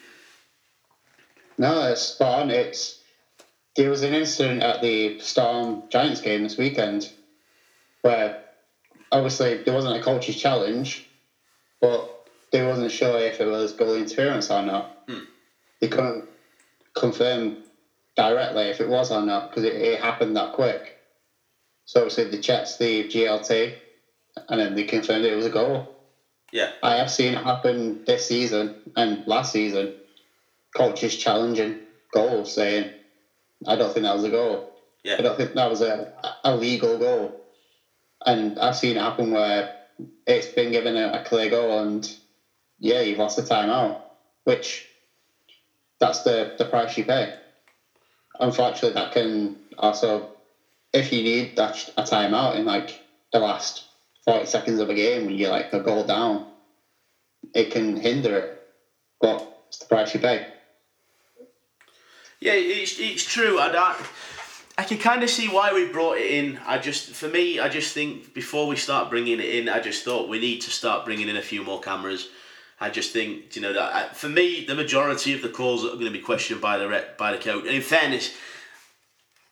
No, 1.57 1.88
it's 1.91 2.01
spot. 2.01 2.49
It's 2.49 2.99
there 3.75 3.89
was 3.89 4.01
an 4.01 4.13
incident 4.13 4.63
at 4.63 4.82
the 4.82 5.19
Storm 5.19 5.84
Giants 5.89 6.21
game 6.21 6.43
this 6.43 6.57
weekend 6.57 7.11
where 8.01 8.43
obviously 9.11 9.63
there 9.63 9.73
wasn't 9.73 9.97
a 9.97 10.03
coach's 10.03 10.36
challenge, 10.36 11.05
but 11.80 12.30
they 12.51 12.65
wasn't 12.65 12.91
sure 12.91 13.19
if 13.19 13.39
it 13.39 13.45
was 13.45 13.73
goal 13.73 13.95
interference 13.95 14.49
or 14.49 14.63
not. 14.63 15.03
Hmm. 15.07 15.19
They 15.80 15.88
couldn't 15.88 16.25
confirm 16.95 17.57
directly 18.15 18.63
if 18.63 18.82
it 18.82 18.89
was 18.89 19.11
or 19.11 19.21
not 19.21 19.49
because 19.49 19.63
it, 19.63 19.75
it 19.75 20.01
happened 20.01 20.36
that 20.36 20.53
quick. 20.53 20.96
So 21.88 22.01
obviously 22.01 22.25
they 22.25 22.38
checked 22.38 22.79
the 22.79 23.05
GLT 23.05 23.75
and 24.49 24.59
then 24.61 24.75
they 24.75 24.85
confirmed 24.85 25.25
it 25.25 25.35
was 25.35 25.45
a 25.45 25.51
goal. 25.51 25.85
Yeah. 26.53 26.69
I 26.81 26.95
have 26.95 27.11
seen 27.11 27.33
it 27.35 27.43
happen 27.43 27.99
this 28.07 28.25
season 28.25 28.73
and 28.95 29.21
last 29.27 29.51
season. 29.51 29.91
Coaches 30.75 31.15
challenging 31.15 31.77
goals, 32.13 32.51
saying, 32.51 32.89
"I 33.67 33.75
don't 33.77 33.91
think 33.93 34.05
that 34.05 34.13
was 34.13 34.23
a 34.23 34.29
goal. 34.29 34.63
Yeah. 35.03 35.15
I 35.19 35.21
don't 35.23 35.38
think 35.38 35.53
that 35.53 35.69
was 35.69 35.81
a, 35.81 36.07
a 36.43 36.53
legal 36.53 36.97
goal." 36.97 37.33
And 38.25 38.57
I've 38.59 38.75
seen 38.75 38.97
it 38.97 39.01
happen 39.01 39.31
where 39.31 39.67
it's 40.27 40.47
been 40.49 40.71
given 40.71 40.97
a, 40.97 41.11
a 41.13 41.19
clear 41.19 41.49
goal, 41.49 41.79
and 41.79 42.07
yeah, 42.79 43.01
you've 43.01 43.19
lost 43.19 43.38
the 43.38 43.43
timeout, 43.43 43.97
which 44.45 44.85
that's 45.99 46.21
the 46.21 46.49
the 46.57 46.65
price 46.65 46.97
you 46.97 47.05
pay. 47.05 47.31
Unfortunately, 48.39 48.91
that 48.91 49.11
can 49.11 49.53
also, 49.77 50.25
if 50.97 51.13
you 51.13 51.23
need 51.23 51.55
that 51.55 51.89
a 51.97 52.03
timeout 52.03 52.55
in 52.55 52.65
like 52.65 52.99
the 53.31 53.39
last 53.39 53.85
40 54.25 54.45
seconds 54.45 54.79
of 54.79 54.89
a 54.89 54.95
game 54.95 55.25
when 55.25 55.35
you're 55.35 55.51
like 55.51 55.71
a 55.73 55.79
goal 55.79 56.03
down, 56.03 56.47
it 57.53 57.71
can 57.71 57.95
hinder 57.95 58.37
it. 58.37 58.61
But 59.21 59.63
it's 59.67 59.79
the 59.79 59.85
price 59.85 60.13
you 60.13 60.19
pay. 60.19 60.47
Yeah, 62.39 62.53
it's, 62.53 62.99
it's 62.99 63.23
true. 63.23 63.59
I, 63.59 63.67
I, 63.75 64.05
I 64.77 64.83
can 64.83 64.97
kind 64.97 65.23
of 65.23 65.29
see 65.29 65.47
why 65.47 65.73
we 65.73 65.87
brought 65.87 66.17
it 66.17 66.29
in. 66.29 66.59
I 66.65 66.77
just, 66.77 67.09
for 67.09 67.27
me, 67.27 67.59
I 67.59 67.67
just 67.67 67.93
think 67.93 68.33
before 68.33 68.67
we 68.67 68.75
start 68.75 69.09
bringing 69.09 69.39
it 69.39 69.45
in, 69.45 69.69
I 69.69 69.79
just 69.79 70.03
thought 70.03 70.29
we 70.29 70.39
need 70.39 70.61
to 70.61 70.69
start 70.69 71.05
bringing 71.05 71.29
in 71.29 71.37
a 71.37 71.41
few 71.41 71.63
more 71.63 71.79
cameras. 71.79 72.29
I 72.79 72.91
just 72.91 73.11
think, 73.11 73.55
you 73.55 73.61
know, 73.61 73.73
that 73.73 73.95
I, 73.95 74.13
for 74.13 74.29
me, 74.29 74.65
the 74.65 74.75
majority 74.75 75.33
of 75.33 75.41
the 75.41 75.49
calls 75.49 75.83
are 75.83 75.93
going 75.93 76.05
to 76.05 76.11
be 76.11 76.19
questioned 76.19 76.61
by 76.61 76.77
the 76.77 76.87
rep, 76.87 77.17
by 77.17 77.31
the 77.31 77.39
coach. 77.39 77.65
And 77.65 77.73
in 77.73 77.81
fairness, 77.81 78.35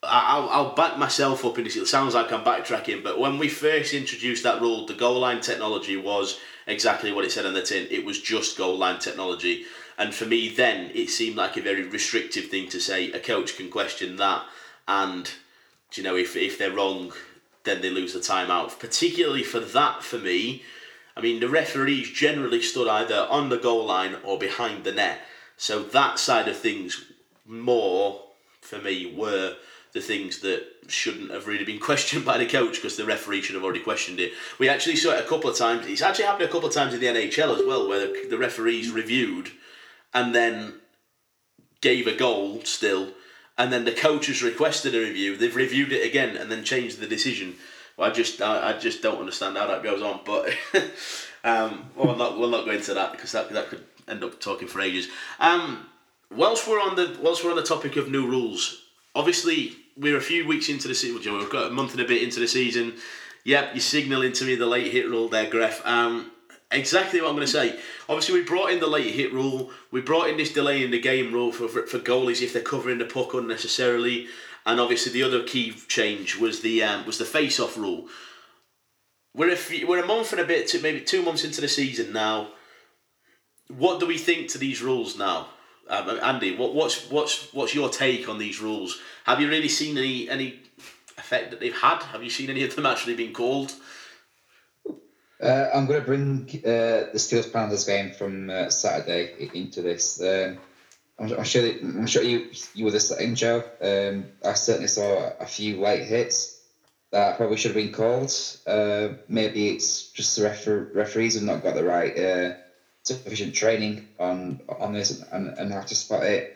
I'll, 0.07 0.49
I'll 0.49 0.75
back 0.75 0.97
myself 0.97 1.45
up 1.45 1.57
in 1.57 1.63
this. 1.63 1.75
It 1.75 1.87
sounds 1.87 2.13
like 2.13 2.31
I'm 2.31 2.43
backtracking, 2.43 3.03
but 3.03 3.19
when 3.19 3.37
we 3.37 3.49
first 3.49 3.93
introduced 3.93 4.43
that 4.43 4.61
rule, 4.61 4.85
the 4.85 4.93
goal 4.93 5.19
line 5.19 5.41
technology 5.41 5.97
was 5.97 6.39
exactly 6.67 7.11
what 7.11 7.25
it 7.25 7.31
said 7.31 7.45
on 7.45 7.53
the 7.53 7.61
tin. 7.61 7.87
It 7.91 8.05
was 8.05 8.21
just 8.21 8.57
goal 8.57 8.77
line 8.77 8.99
technology. 8.99 9.65
And 9.97 10.13
for 10.13 10.25
me, 10.25 10.49
then 10.49 10.91
it 10.93 11.09
seemed 11.09 11.37
like 11.37 11.57
a 11.57 11.61
very 11.61 11.83
restrictive 11.83 12.45
thing 12.45 12.67
to 12.69 12.79
say. 12.79 13.11
A 13.11 13.19
coach 13.19 13.55
can 13.55 13.69
question 13.69 14.17
that, 14.17 14.43
and 14.87 15.31
you 15.93 16.03
know, 16.03 16.17
if 16.17 16.35
if 16.35 16.57
they're 16.57 16.71
wrong, 16.71 17.13
then 17.63 17.81
they 17.81 17.89
lose 17.89 18.13
the 18.13 18.19
timeout. 18.19 18.77
Particularly 18.79 19.43
for 19.43 19.59
that, 19.59 20.03
for 20.03 20.17
me, 20.17 20.63
I 21.15 21.21
mean, 21.21 21.39
the 21.39 21.49
referees 21.49 22.09
generally 22.11 22.61
stood 22.61 22.89
either 22.89 23.27
on 23.29 23.49
the 23.49 23.57
goal 23.57 23.85
line 23.85 24.17
or 24.23 24.37
behind 24.37 24.83
the 24.83 24.91
net. 24.91 25.19
So 25.57 25.81
that 25.81 26.19
side 26.19 26.49
of 26.49 26.57
things, 26.57 27.05
more 27.45 28.21
for 28.59 28.79
me, 28.79 29.13
were 29.15 29.55
the 29.95 30.01
things 30.01 30.41
that 30.41 30.67
shouldn't 30.87 31.31
have 31.31 31.47
really 31.47 31.63
been 31.63 31.79
questioned 31.89 32.23
by 32.23 32.37
the 32.37 32.45
coach 32.45 32.75
because 32.75 32.97
the 32.97 33.05
referee 33.05 33.41
should 33.41 33.55
have 33.55 33.63
already 33.63 33.79
questioned 33.79 34.19
it. 34.19 34.33
We 34.59 34.69
actually 34.69 34.97
saw 34.97 35.13
it 35.13 35.25
a 35.25 35.27
couple 35.27 35.49
of 35.49 35.57
times. 35.57 35.87
It's 35.87 36.03
actually 36.03 36.25
happened 36.25 36.47
a 36.47 36.51
couple 36.51 36.67
of 36.67 36.75
times 36.75 36.93
in 36.93 36.99
the 36.99 37.07
NHL 37.07 37.57
as 37.57 37.65
well, 37.65 37.87
where 37.87 38.01
the, 38.01 38.27
the 38.29 38.37
referees 38.37 38.91
reviewed 38.91 39.51
and 40.13 40.35
then 40.35 40.75
gave 41.81 42.07
a 42.07 42.15
goal 42.15 42.61
still, 42.65 43.13
and 43.57 43.71
then 43.71 43.85
the 43.85 43.91
coach 43.91 44.27
has 44.27 44.43
requested 44.43 44.93
a 44.93 44.99
review. 44.99 45.37
They've 45.37 45.55
reviewed 45.55 45.93
it 45.93 46.05
again 46.05 46.35
and 46.35 46.51
then 46.51 46.63
changed 46.63 46.99
the 46.99 47.07
decision. 47.07 47.55
Well, 47.95 48.09
I 48.09 48.13
just 48.13 48.41
I, 48.41 48.71
I 48.71 48.77
just 48.77 49.01
don't 49.01 49.19
understand 49.19 49.55
how 49.55 49.67
that 49.67 49.81
goes 49.81 50.01
on. 50.01 50.19
But 50.25 50.49
um, 51.45 51.89
well, 51.95 52.07
we'll 52.07 52.15
not 52.17 52.37
we'll 52.37 52.49
not 52.49 52.65
go 52.65 52.71
into 52.71 52.93
that 52.93 53.13
because 53.13 53.31
that 53.31 53.49
that 53.51 53.69
could 53.69 53.85
end 54.09 54.25
up 54.25 54.41
talking 54.41 54.67
for 54.67 54.81
ages. 54.81 55.07
Um, 55.39 55.85
whilst 56.29 56.67
we're 56.67 56.81
on 56.81 56.97
the 56.97 57.17
whilst 57.21 57.45
we're 57.45 57.51
on 57.51 57.55
the 57.55 57.63
topic 57.63 57.95
of 57.95 58.11
new 58.11 58.27
rules, 58.27 58.81
obviously 59.15 59.77
we're 59.97 60.17
a 60.17 60.21
few 60.21 60.47
weeks 60.47 60.69
into 60.69 60.87
the 60.87 60.95
season. 60.95 61.37
We've 61.37 61.49
got 61.49 61.71
a 61.71 61.73
month 61.73 61.91
and 61.91 62.01
a 62.01 62.07
bit 62.07 62.23
into 62.23 62.39
the 62.39 62.47
season. 62.47 62.95
Yep, 63.43 63.69
you're 63.73 63.81
signalling 63.81 64.33
to 64.33 64.45
me 64.45 64.55
the 64.55 64.65
late 64.65 64.91
hit 64.91 65.09
rule 65.09 65.29
there, 65.29 65.45
Gref. 65.45 65.85
Um, 65.85 66.31
exactly 66.71 67.21
what 67.21 67.29
I'm 67.29 67.35
going 67.35 67.47
to 67.47 67.51
say. 67.51 67.79
Obviously, 68.09 68.39
we 68.39 68.45
brought 68.45 68.71
in 68.71 68.79
the 68.79 68.87
late 68.87 69.13
hit 69.13 69.33
rule. 69.33 69.71
We 69.91 70.01
brought 70.01 70.29
in 70.29 70.37
this 70.37 70.51
delay 70.51 70.83
in 70.83 70.91
the 70.91 70.99
game 70.99 71.33
rule 71.33 71.51
for, 71.51 71.67
for, 71.67 71.85
for 71.85 71.99
goalies 71.99 72.41
if 72.41 72.53
they're 72.53 72.61
covering 72.61 72.97
the 72.97 73.05
puck 73.05 73.33
unnecessarily. 73.33 74.27
And 74.65 74.79
obviously, 74.79 75.13
the 75.13 75.23
other 75.23 75.43
key 75.43 75.73
change 75.87 76.37
was 76.37 76.61
the 76.61 76.83
um, 76.83 77.05
was 77.05 77.19
the 77.19 77.25
face 77.25 77.59
off 77.59 77.77
rule. 77.77 78.07
We're 79.35 79.51
a 79.51 79.55
few, 79.55 79.85
we're 79.87 80.03
a 80.03 80.07
month 80.07 80.31
and 80.31 80.41
a 80.41 80.45
bit 80.45 80.67
to 80.69 80.81
maybe 80.81 81.01
two 81.01 81.21
months 81.21 81.43
into 81.43 81.61
the 81.61 81.67
season 81.67 82.13
now. 82.13 82.49
What 83.67 83.99
do 83.99 84.07
we 84.07 84.17
think 84.17 84.49
to 84.49 84.57
these 84.57 84.81
rules 84.81 85.17
now, 85.17 85.47
um, 85.89 86.19
Andy? 86.21 86.55
What, 86.55 86.73
what's 86.73 87.09
what's 87.09 87.53
what's 87.53 87.75
your 87.75 87.89
take 87.89 88.27
on 88.29 88.37
these 88.37 88.59
rules? 88.59 88.99
Have 89.25 89.39
you 89.39 89.49
really 89.49 89.69
seen 89.69 89.97
any 89.97 90.29
any 90.29 90.59
effect 91.17 91.51
that 91.51 91.59
they've 91.59 91.75
had? 91.75 92.03
Have 92.03 92.23
you 92.23 92.29
seen 92.29 92.49
any 92.49 92.63
of 92.63 92.75
them 92.75 92.85
actually 92.85 93.15
being 93.15 93.33
called? 93.33 93.73
Uh, 95.41 95.69
I'm 95.73 95.85
going 95.85 95.99
to 95.99 96.05
bring 96.05 96.49
uh, 96.63 97.11
the 97.11 97.17
Steelers 97.17 97.51
Panthers 97.51 97.85
game 97.85 98.11
from 98.11 98.49
uh, 98.49 98.69
Saturday 98.69 99.49
into 99.53 99.81
this. 99.81 100.21
Um, 100.21 100.57
I'm, 101.19 101.33
I'm 101.33 101.43
sure 101.43 101.61
that, 101.61 101.81
I'm 101.81 102.07
sure 102.07 102.23
you 102.23 102.51
you 102.73 102.85
were 102.85 102.91
the 102.91 102.99
same, 102.99 103.35
Joe. 103.35 103.63
Um, 103.81 104.25
I 104.43 104.53
certainly 104.53 104.87
saw 104.87 105.31
a 105.39 105.45
few 105.45 105.79
late 105.79 106.03
hits 106.03 106.55
that 107.11 107.37
probably 107.37 107.57
should 107.57 107.75
have 107.75 107.83
been 107.83 107.93
called. 107.93 108.31
Uh, 108.67 109.09
maybe 109.27 109.69
it's 109.69 110.09
just 110.11 110.35
the 110.35 110.43
refer- 110.43 110.91
referees 110.93 111.35
have 111.35 111.43
not 111.43 111.63
got 111.63 111.75
the 111.75 111.83
right 111.83 112.17
uh, 112.17 112.53
sufficient 113.05 113.55
training 113.55 114.07
on 114.19 114.59
on 114.79 114.93
this 114.93 115.23
and, 115.31 115.57
and 115.57 115.71
how 115.71 115.81
to 115.81 115.95
spot 115.95 116.23
it. 116.23 116.51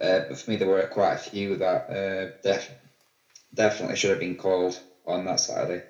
Uh, 0.00 0.20
but 0.28 0.38
for 0.38 0.50
me, 0.50 0.56
there 0.56 0.68
were 0.68 0.82
quite 0.86 1.14
a 1.14 1.18
few 1.18 1.56
that 1.56 1.90
uh, 1.90 2.40
def- 2.42 2.70
definitely 3.54 3.96
should 3.96 4.10
have 4.10 4.18
been 4.18 4.36
called 4.36 4.80
on 5.06 5.26
that 5.26 5.38
Saturday. 5.38 5.84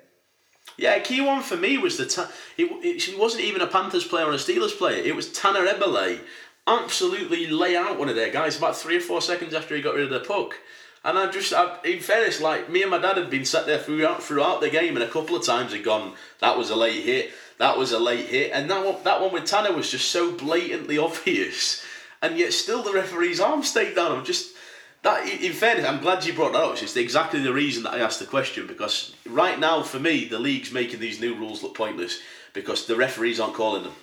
Yeah, 0.77 0.99
key 0.99 1.21
one 1.21 1.41
for 1.41 1.55
me 1.55 1.77
was 1.77 1.97
the 1.97 2.05
ta- 2.05 2.31
it, 2.57 2.65
it 2.83 3.17
wasn't 3.17 3.43
even 3.43 3.61
a 3.61 3.67
Panthers 3.67 4.05
player 4.05 4.25
or 4.25 4.33
a 4.33 4.37
Steelers 4.37 4.77
player. 4.77 5.01
It 5.01 5.15
was 5.15 5.31
Tanner 5.31 5.65
Eberle 5.65 6.19
absolutely 6.67 7.47
lay 7.47 7.75
out 7.75 7.97
one 7.97 8.09
of 8.09 8.15
their 8.15 8.31
guys 8.31 8.57
about 8.57 8.75
three 8.75 8.97
or 8.97 9.01
four 9.01 9.21
seconds 9.21 9.53
after 9.53 9.75
he 9.75 9.81
got 9.81 9.95
rid 9.95 10.05
of 10.05 10.09
the 10.11 10.27
puck. 10.27 10.55
And 11.03 11.17
I 11.17 11.31
just, 11.31 11.51
I, 11.51 11.77
in 11.83 11.99
fairness, 11.99 12.39
like 12.39 12.69
me 12.69 12.83
and 12.83 12.91
my 12.91 12.99
dad 12.99 13.17
had 13.17 13.29
been 13.29 13.45
sat 13.45 13.65
there 13.65 13.79
throughout 13.79 14.21
throughout 14.21 14.61
the 14.61 14.69
game, 14.69 14.95
and 14.95 15.03
a 15.03 15.09
couple 15.09 15.35
of 15.35 15.43
times 15.43 15.73
had 15.73 15.83
gone, 15.83 16.13
"That 16.39 16.57
was 16.57 16.69
a 16.69 16.75
late 16.75 17.03
hit. 17.03 17.31
That 17.57 17.77
was 17.77 17.91
a 17.91 17.99
late 17.99 18.27
hit." 18.27 18.51
And 18.53 18.69
that 18.69 18.85
one, 18.85 19.03
that 19.03 19.19
one 19.19 19.33
with 19.33 19.45
Tanner 19.45 19.73
was 19.73 19.89
just 19.89 20.11
so 20.11 20.31
blatantly 20.31 20.97
obvious, 21.09 21.83
and 22.21 22.37
yet 22.37 22.53
still 22.53 22.83
the 22.83 22.93
referee's 22.93 23.39
arm 23.39 23.63
stayed 23.63 23.95
down. 23.95 24.11
I'm 24.11 24.25
just 24.25 24.53
that. 25.01 25.27
In 25.27 25.53
fairness, 25.53 25.87
I'm 25.87 26.01
glad 26.01 26.23
you 26.23 26.33
brought 26.33 26.53
that 26.53 26.61
up. 26.61 26.81
It's 26.81 26.95
exactly 26.95 27.41
the 27.41 27.53
reason 27.53 27.81
that 27.83 27.93
I 27.93 27.99
asked 27.99 28.19
the 28.19 28.25
question 28.25 28.67
because 28.67 29.15
right 29.27 29.59
now, 29.59 29.81
for 29.81 29.99
me, 29.99 30.25
the 30.25 30.39
league's 30.39 30.71
making 30.71 30.99
these 30.99 31.19
new 31.19 31.33
rules 31.33 31.63
look 31.63 31.75
pointless 31.75 32.19
because 32.53 32.85
the 32.85 32.95
referees 32.95 33.39
aren't 33.39 33.55
calling 33.55 33.83
them 33.83 33.95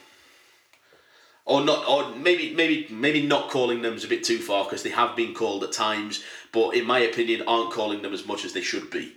or 1.48 1.64
not, 1.64 1.88
or 1.88 2.14
maybe 2.14 2.54
maybe 2.54 2.86
maybe 2.90 3.26
not 3.26 3.50
calling 3.50 3.80
them 3.82 3.94
is 3.94 4.04
a 4.04 4.08
bit 4.08 4.22
too 4.22 4.38
far 4.38 4.64
because 4.64 4.82
they 4.82 4.90
have 4.90 5.16
been 5.16 5.34
called 5.34 5.64
at 5.64 5.72
times, 5.72 6.22
but 6.52 6.76
in 6.76 6.86
my 6.86 7.00
opinion, 7.00 7.42
aren't 7.48 7.72
calling 7.72 8.02
them 8.02 8.12
as 8.12 8.26
much 8.26 8.44
as 8.44 8.52
they 8.52 8.60
should 8.60 8.90
be. 8.90 9.16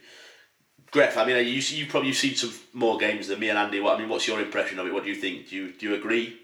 Gref, 0.93 1.17
I 1.17 1.25
mean, 1.25 1.45
you 1.45 1.61
you 1.77 1.86
probably 1.88 2.13
seen 2.13 2.36
some 2.36 2.53
more 2.73 2.97
games 2.97 3.27
than 3.27 3.39
me 3.39 3.49
and 3.49 3.57
Andy. 3.57 3.82
What 3.82 3.97
I 3.97 3.99
mean, 3.99 4.09
what's 4.09 4.27
your 4.27 4.41
impression 4.41 4.79
of 4.79 4.88
it? 4.88 4.93
What 4.93 5.03
do 5.03 5.09
you 5.09 5.15
think? 5.15 5.49
Do 5.49 5.55
you 5.57 5.73
do 5.73 5.89
you 5.89 5.95
agree? 5.95 6.39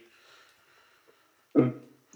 Um, 1.56 1.74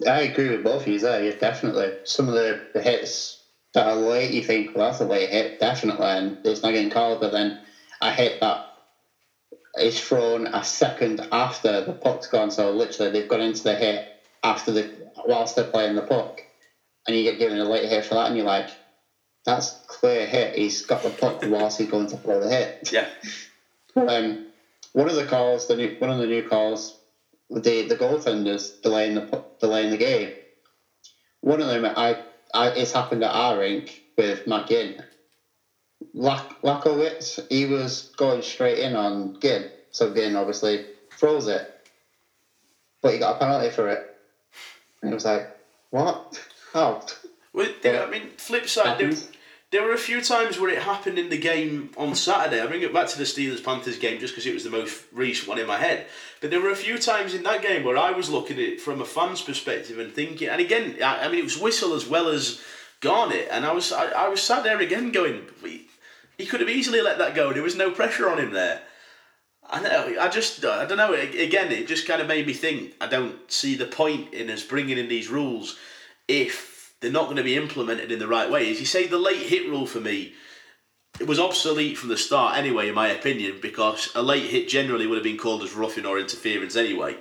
I 0.07 0.21
agree 0.21 0.49
with 0.49 0.63
both 0.63 0.81
of 0.81 0.87
you 0.87 0.99
there, 0.99 1.23
yeah, 1.23 1.35
definitely. 1.37 1.93
Some 2.03 2.27
of 2.27 2.33
the, 2.33 2.81
hits 2.81 3.43
that 3.73 3.87
are 3.87 3.95
late, 3.95 4.31
you 4.31 4.43
think, 4.43 4.75
well, 4.75 4.89
that's 4.89 5.01
a 5.01 5.05
late 5.05 5.29
hit, 5.29 5.59
definitely, 5.59 6.05
and 6.05 6.37
it's 6.45 6.61
not 6.61 6.71
getting 6.71 6.89
called, 6.89 7.21
but 7.21 7.31
then 7.31 7.59
I 8.01 8.11
hit 8.11 8.39
that 8.41 8.70
is 9.79 9.99
thrown 9.99 10.47
a 10.47 10.63
second 10.63 11.21
after 11.31 11.81
the 11.81 11.93
puck's 11.93 12.27
gone, 12.27 12.51
so 12.51 12.71
literally 12.71 13.11
they've 13.11 13.27
gone 13.27 13.41
into 13.41 13.63
the 13.63 13.75
hit 13.75 14.03
after 14.43 14.71
the 14.71 14.89
whilst 15.25 15.55
they're 15.55 15.65
playing 15.65 15.95
the 15.95 16.01
puck, 16.01 16.41
and 17.07 17.15
you 17.15 17.23
get 17.23 17.39
given 17.39 17.57
a 17.59 17.65
late 17.65 17.89
hit 17.89 18.05
for 18.05 18.15
that, 18.15 18.27
and 18.27 18.35
you're 18.35 18.45
like, 18.45 18.69
that's 19.45 19.79
clear 19.87 20.25
hit. 20.25 20.55
He's 20.55 20.81
got 20.81 21.03
the 21.03 21.09
puck 21.09 21.39
whilst 21.45 21.77
he's 21.77 21.89
going 21.89 22.07
to 22.07 22.17
throw 22.17 22.39
the 22.39 22.49
hit. 22.49 22.75
Yeah, 22.91 23.07
Um, 23.95 24.39
one 24.93 25.09
of 25.09 25.15
the 25.15 25.25
calls, 25.25 25.67
the 25.67 25.75
new, 25.75 25.95
one 25.99 26.09
of 26.09 26.17
the 26.17 26.27
new 26.27 26.43
calls, 26.43 26.95
the 27.49 27.83
the 27.83 27.95
goaltenders 27.95 28.71
delaying 28.81 29.15
the 29.15 29.43
delaying 29.59 29.89
the 29.91 29.97
game. 29.97 30.31
One 31.41 31.61
of 31.61 31.67
them, 31.67 31.85
I, 31.85 32.17
I 32.53 32.69
it's 32.69 32.91
happened 32.91 33.23
at 33.23 33.31
our 33.31 33.57
rink 33.57 34.03
with 34.17 34.45
Matt 34.47 34.67
Ginn. 34.67 34.95
Lak, 36.13 36.61
Lakowitz, 36.63 37.39
he 37.49 37.65
was 37.65 38.11
going 38.17 38.41
straight 38.41 38.79
in 38.79 38.95
on 38.95 39.39
Ginn, 39.41 39.69
so 39.91 40.13
Ginn 40.13 40.35
obviously 40.35 40.85
throws 41.17 41.47
it, 41.47 41.87
but 43.01 43.13
he 43.13 43.19
got 43.19 43.35
a 43.35 43.39
penalty 43.39 43.69
for 43.69 43.87
it. 43.89 44.15
And 45.01 45.09
he 45.11 45.13
was 45.13 45.25
like, 45.25 45.49
"What? 45.89 46.39
How?" 46.73 47.05
well, 47.53 47.69
they- 47.81 47.97
I 47.99 48.09
mean, 48.09 48.31
flip 48.37 48.67
side, 48.67 48.85
Happens. 48.87 49.27
there 49.71 49.83
were 49.83 49.93
a 49.93 49.97
few 49.97 50.21
times 50.21 50.59
where 50.59 50.69
it 50.69 50.79
happened 50.81 51.17
in 51.17 51.29
the 51.29 51.37
game 51.37 51.91
on 51.97 52.13
Saturday. 52.15 52.61
I 52.61 52.67
bring 52.67 52.81
it 52.81 52.93
back 52.93 53.07
to 53.09 53.17
the 53.17 53.23
Steelers 53.23 53.63
Panthers 53.63 53.97
game 53.97 54.19
just 54.19 54.33
because 54.33 54.45
it 54.45 54.53
was 54.53 54.63
the 54.63 54.69
most 54.69 55.03
recent 55.11 55.47
one 55.47 55.59
in 55.59 55.67
my 55.67 55.77
head. 55.77 56.07
But 56.39 56.51
there 56.51 56.61
were 56.61 56.71
a 56.71 56.75
few 56.75 56.97
times 56.97 57.33
in 57.33 57.43
that 57.43 57.61
game 57.61 57.83
where 57.83 57.97
I 57.97 58.11
was 58.11 58.29
looking 58.29 58.57
at 58.57 58.63
it 58.63 58.81
from 58.81 59.01
a 59.01 59.05
fan's 59.05 59.41
perspective 59.41 59.97
and 59.99 60.13
thinking, 60.13 60.49
and 60.49 60.61
again, 60.61 60.97
I, 61.03 61.25
I 61.25 61.27
mean, 61.29 61.39
it 61.39 61.43
was 61.45 61.57
Whistle 61.57 61.93
as 61.93 62.05
well 62.07 62.27
as 62.27 62.61
Garnett, 63.01 63.47
and 63.51 63.65
I 63.65 63.71
was 63.71 63.91
I, 63.91 64.07
I 64.11 64.27
was 64.29 64.41
sat 64.41 64.63
there 64.63 64.79
again 64.79 65.11
going, 65.11 65.47
he, 66.41 66.47
could 66.47 66.59
have 66.59 66.69
easily 66.69 67.01
let 67.01 67.17
that 67.17 67.35
go. 67.35 67.53
There 67.53 67.63
was 67.63 67.75
no 67.75 67.91
pressure 67.91 68.29
on 68.29 68.39
him 68.39 68.51
there. 68.51 68.81
I 69.69 69.81
know. 69.81 70.15
I 70.19 70.27
just 70.27 70.65
I 70.65 70.85
don't 70.85 70.97
know. 70.97 71.13
Again, 71.13 71.71
it 71.71 71.87
just 71.87 72.07
kind 72.07 72.21
of 72.21 72.27
made 72.27 72.47
me 72.47 72.53
think. 72.53 72.93
I 72.99 73.07
don't 73.07 73.49
see 73.51 73.75
the 73.75 73.85
point 73.85 74.33
in 74.33 74.49
us 74.49 74.63
bringing 74.63 74.97
in 74.97 75.07
these 75.07 75.29
rules 75.29 75.77
if 76.27 76.93
they're 76.99 77.11
not 77.11 77.25
going 77.25 77.37
to 77.37 77.43
be 77.43 77.55
implemented 77.55 78.11
in 78.11 78.19
the 78.19 78.27
right 78.27 78.49
way. 78.49 78.69
As 78.69 78.79
you 78.79 78.85
say, 78.85 79.07
the 79.07 79.17
late 79.17 79.47
hit 79.47 79.69
rule 79.69 79.85
for 79.85 79.99
me, 79.99 80.33
it 81.19 81.27
was 81.27 81.39
obsolete 81.39 81.97
from 81.97 82.09
the 82.09 82.17
start 82.17 82.57
anyway, 82.57 82.89
in 82.89 82.95
my 82.95 83.09
opinion, 83.09 83.59
because 83.61 84.11
a 84.15 84.21
late 84.21 84.49
hit 84.49 84.69
generally 84.69 85.07
would 85.07 85.17
have 85.17 85.23
been 85.23 85.37
called 85.37 85.63
as 85.63 85.73
roughing 85.73 86.05
or 86.05 86.19
interference 86.19 86.75
anyway. 86.75 87.15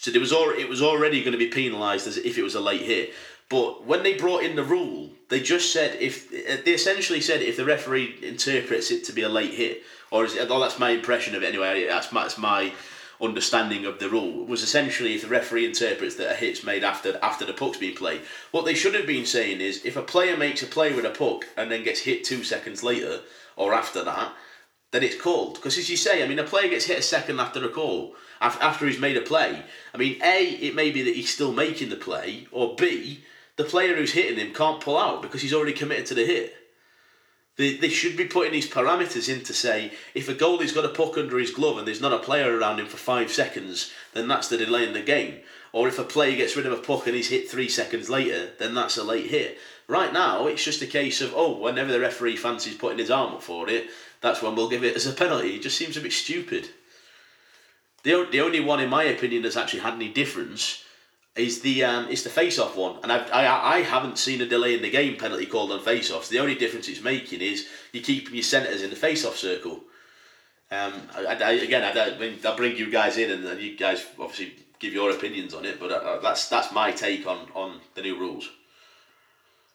So 0.00 0.10
there 0.10 0.20
was 0.20 0.32
al- 0.32 0.50
it 0.50 0.68
was 0.68 0.82
already 0.82 1.20
going 1.20 1.32
to 1.32 1.38
be 1.38 1.48
penalised 1.48 2.06
as 2.06 2.16
if 2.16 2.38
it 2.38 2.42
was 2.42 2.54
a 2.54 2.60
late 2.60 2.82
hit. 2.82 3.12
But 3.48 3.84
when 3.84 4.02
they 4.02 4.14
brought 4.14 4.44
in 4.44 4.56
the 4.56 4.62
rule, 4.62 5.10
they 5.28 5.40
just 5.40 5.72
said 5.72 5.96
if 6.00 6.30
they 6.30 6.72
essentially 6.72 7.20
said 7.20 7.42
if 7.42 7.56
the 7.56 7.64
referee 7.64 8.18
interprets 8.22 8.90
it 8.90 9.04
to 9.04 9.12
be 9.12 9.22
a 9.22 9.28
late 9.28 9.54
hit, 9.54 9.82
or 10.10 10.24
is 10.24 10.34
it, 10.34 10.46
oh, 10.50 10.60
that's 10.60 10.78
my 10.78 10.90
impression 10.90 11.34
of 11.34 11.42
it 11.42 11.48
anyway. 11.48 11.86
That's 11.86 12.12
my, 12.12 12.22
that's 12.22 12.38
my 12.38 12.72
understanding 13.20 13.84
of 13.84 13.98
the 13.98 14.08
rule 14.08 14.44
was 14.46 14.62
essentially 14.62 15.14
if 15.14 15.22
the 15.22 15.28
referee 15.28 15.66
interprets 15.66 16.14
that 16.14 16.30
a 16.30 16.34
hit's 16.34 16.62
made 16.62 16.84
after 16.84 17.18
after 17.22 17.44
the 17.44 17.52
puck's 17.52 17.78
been 17.78 17.94
played. 17.94 18.20
What 18.52 18.64
they 18.64 18.74
should 18.74 18.94
have 18.94 19.06
been 19.06 19.26
saying 19.26 19.60
is 19.60 19.84
if 19.84 19.96
a 19.96 20.02
player 20.02 20.36
makes 20.36 20.62
a 20.62 20.66
play 20.66 20.94
with 20.94 21.04
a 21.04 21.10
puck 21.10 21.46
and 21.56 21.70
then 21.70 21.82
gets 21.82 22.00
hit 22.00 22.22
two 22.22 22.44
seconds 22.44 22.84
later 22.84 23.20
or 23.56 23.74
after 23.74 24.04
that, 24.04 24.32
then 24.90 25.02
it's 25.02 25.20
called. 25.20 25.54
Because 25.54 25.78
as 25.78 25.90
you 25.90 25.96
say, 25.96 26.22
I 26.22 26.28
mean, 26.28 26.38
a 26.38 26.44
player 26.44 26.68
gets 26.68 26.86
hit 26.86 26.98
a 26.98 27.02
second 27.02 27.40
after 27.40 27.64
a 27.64 27.68
call 27.68 28.14
after 28.40 28.86
he's 28.86 29.00
made 29.00 29.16
a 29.16 29.22
play. 29.22 29.62
I 29.92 29.96
mean, 29.96 30.20
a 30.22 30.44
it 30.44 30.74
may 30.74 30.90
be 30.90 31.02
that 31.02 31.16
he's 31.16 31.32
still 31.32 31.52
making 31.52 31.88
the 31.88 31.96
play, 31.96 32.46
or 32.52 32.76
b 32.76 33.24
the 33.56 33.64
player 33.64 33.96
who's 33.96 34.12
hitting 34.12 34.38
him 34.38 34.54
can't 34.54 34.80
pull 34.80 34.96
out 34.96 35.20
because 35.20 35.42
he's 35.42 35.52
already 35.52 35.72
committed 35.72 36.06
to 36.06 36.14
the 36.14 36.24
hit. 36.24 36.54
They, 37.56 37.76
they 37.76 37.88
should 37.88 38.16
be 38.16 38.26
putting 38.26 38.52
these 38.52 38.70
parameters 38.70 39.28
in 39.28 39.42
to 39.44 39.52
say 39.52 39.92
if 40.14 40.28
a 40.28 40.34
goalie's 40.34 40.72
got 40.72 40.84
a 40.84 40.90
puck 40.90 41.18
under 41.18 41.38
his 41.38 41.50
glove 41.50 41.76
and 41.76 41.86
there's 41.86 42.00
not 42.00 42.12
a 42.12 42.20
player 42.20 42.56
around 42.56 42.78
him 42.78 42.86
for 42.86 42.98
five 42.98 43.32
seconds, 43.32 43.92
then 44.14 44.28
that's 44.28 44.46
the 44.46 44.56
delay 44.56 44.86
in 44.86 44.92
the 44.92 45.02
game. 45.02 45.40
Or 45.72 45.88
if 45.88 45.98
a 45.98 46.04
player 46.04 46.36
gets 46.36 46.56
rid 46.56 46.66
of 46.66 46.72
a 46.72 46.76
puck 46.80 47.08
and 47.08 47.16
he's 47.16 47.30
hit 47.30 47.50
three 47.50 47.68
seconds 47.68 48.08
later, 48.08 48.50
then 48.60 48.74
that's 48.74 48.96
a 48.96 49.02
late 49.02 49.26
hit. 49.26 49.58
Right 49.88 50.12
now, 50.12 50.46
it's 50.46 50.62
just 50.62 50.82
a 50.82 50.86
case 50.86 51.22
of, 51.22 51.32
oh, 51.34 51.56
whenever 51.58 51.90
the 51.90 52.00
referee 52.00 52.36
fancies 52.36 52.76
putting 52.76 52.98
his 52.98 53.10
arm 53.10 53.32
up 53.32 53.42
for 53.42 53.70
it, 53.70 53.88
that's 54.20 54.42
when 54.42 54.54
we'll 54.54 54.68
give 54.68 54.84
it 54.84 54.96
as 54.96 55.06
a 55.06 55.12
penalty. 55.12 55.56
It 55.56 55.62
just 55.62 55.78
seems 55.78 55.96
a 55.96 56.02
bit 56.02 56.12
stupid. 56.12 56.68
The, 58.02 58.28
the 58.30 58.42
only 58.42 58.60
one, 58.60 58.80
in 58.80 58.90
my 58.90 59.04
opinion, 59.04 59.42
that's 59.42 59.56
actually 59.56 59.80
had 59.80 59.94
any 59.94 60.08
difference 60.08 60.84
is 61.36 61.60
the 61.60 61.84
um, 61.84 62.08
it's 62.10 62.24
the 62.24 62.30
face-off 62.30 62.76
one, 62.76 62.96
and 63.02 63.12
I've, 63.12 63.30
I 63.30 63.76
I 63.76 63.82
haven't 63.82 64.18
seen 64.18 64.40
a 64.40 64.46
delay 64.46 64.74
in 64.74 64.82
the 64.82 64.90
game 64.90 65.16
penalty 65.16 65.46
called 65.46 65.70
on 65.70 65.80
face-offs. 65.80 66.28
The 66.28 66.40
only 66.40 66.56
difference 66.56 66.88
it's 66.88 67.00
making 67.00 67.40
is 67.40 67.68
you 67.92 68.00
keep 68.00 68.32
your 68.32 68.42
centres 68.42 68.82
in 68.82 68.90
the 68.90 68.96
face-off 68.96 69.36
circle. 69.36 69.84
Um, 70.70 70.94
I, 71.14 71.36
I, 71.36 71.50
again, 71.52 71.84
I, 71.84 72.48
I 72.48 72.56
bring 72.56 72.76
you 72.76 72.90
guys 72.90 73.18
in, 73.18 73.30
and, 73.30 73.44
and 73.44 73.60
you 73.60 73.76
guys 73.76 74.04
obviously 74.18 74.54
give 74.80 74.92
your 74.92 75.12
opinions 75.12 75.54
on 75.54 75.64
it. 75.64 75.78
But 75.78 75.92
uh, 75.92 76.18
that's 76.18 76.48
that's 76.48 76.72
my 76.72 76.90
take 76.90 77.26
on 77.26 77.46
on 77.54 77.80
the 77.94 78.02
new 78.02 78.18
rules. 78.18 78.50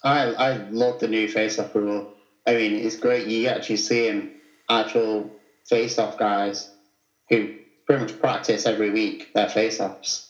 I 0.03 0.33
I 0.33 0.69
love 0.69 0.99
the 0.99 1.07
new 1.07 1.27
face-off 1.27 1.73
rule. 1.75 2.13
I 2.45 2.55
mean, 2.55 2.75
it's 2.75 2.97
great. 2.97 3.27
You 3.27 3.47
actually 3.47 3.77
seeing 3.77 4.31
actual 4.69 5.29
face-off 5.65 6.17
guys 6.17 6.69
who 7.29 7.55
pretty 7.85 8.01
much 8.01 8.19
practice 8.19 8.65
every 8.65 8.91
week 8.91 9.33
their 9.33 9.49
face-offs 9.49 10.29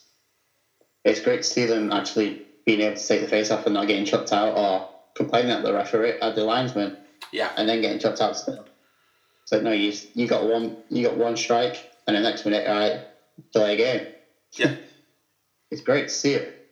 it's 1.04 1.20
great 1.20 1.42
to 1.42 1.48
see 1.48 1.66
them 1.66 1.92
actually 1.92 2.42
being 2.64 2.80
able 2.80 2.96
to 2.96 3.06
take 3.06 3.20
the 3.20 3.28
face 3.28 3.50
off 3.50 3.66
and 3.66 3.74
not 3.74 3.86
getting 3.86 4.04
chucked 4.04 4.32
out 4.32 4.56
or 4.56 4.88
complaining 5.14 5.50
at 5.50 5.62
the 5.62 5.72
referee 5.72 6.18
at 6.20 6.34
the 6.34 6.44
linesman. 6.44 6.96
Yeah. 7.30 7.50
And 7.56 7.68
then 7.68 7.80
getting 7.82 7.98
chucked 7.98 8.20
out 8.20 8.36
still. 8.36 8.64
So 9.44 9.60
no, 9.60 9.70
you 9.72 9.92
you 10.14 10.26
got 10.26 10.48
one 10.48 10.78
you 10.88 11.06
got 11.06 11.16
one 11.16 11.36
strike 11.36 11.90
and 12.06 12.16
the 12.16 12.20
next 12.20 12.44
minute, 12.44 12.66
all 12.66 12.74
right, 12.74 13.00
delay 13.52 13.76
game. 13.76 14.06
Yeah. 14.52 14.74
it's 15.70 15.82
great 15.82 16.08
to 16.08 16.14
see 16.14 16.32
it. 16.32 16.66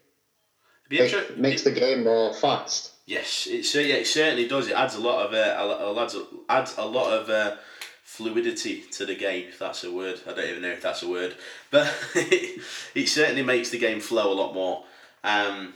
It 0.90 1.38
makes 1.38 1.62
the 1.62 1.70
game 1.70 2.04
more 2.04 2.32
fast. 2.32 2.91
Yes, 3.12 3.46
it, 3.46 3.74
yeah, 3.74 3.96
it 3.96 4.06
certainly 4.06 4.48
does. 4.48 4.68
It 4.68 4.74
adds 4.74 4.94
a 4.94 4.98
lot 4.98 5.26
of 5.26 5.34
uh, 5.34 6.00
adds, 6.00 6.16
adds 6.48 6.74
a 6.78 6.86
lot 6.86 7.12
of 7.12 7.28
uh, 7.28 7.56
fluidity 8.04 8.84
to 8.92 9.04
the 9.04 9.14
game, 9.14 9.48
if 9.48 9.58
that's 9.58 9.84
a 9.84 9.92
word. 9.92 10.18
I 10.26 10.32
don't 10.32 10.48
even 10.48 10.62
know 10.62 10.70
if 10.70 10.80
that's 10.80 11.02
a 11.02 11.08
word, 11.10 11.34
but 11.70 11.94
it 12.14 13.08
certainly 13.10 13.42
makes 13.42 13.68
the 13.68 13.78
game 13.78 14.00
flow 14.00 14.32
a 14.32 14.38
lot 14.40 14.54
more. 14.54 14.84
Um, 15.22 15.74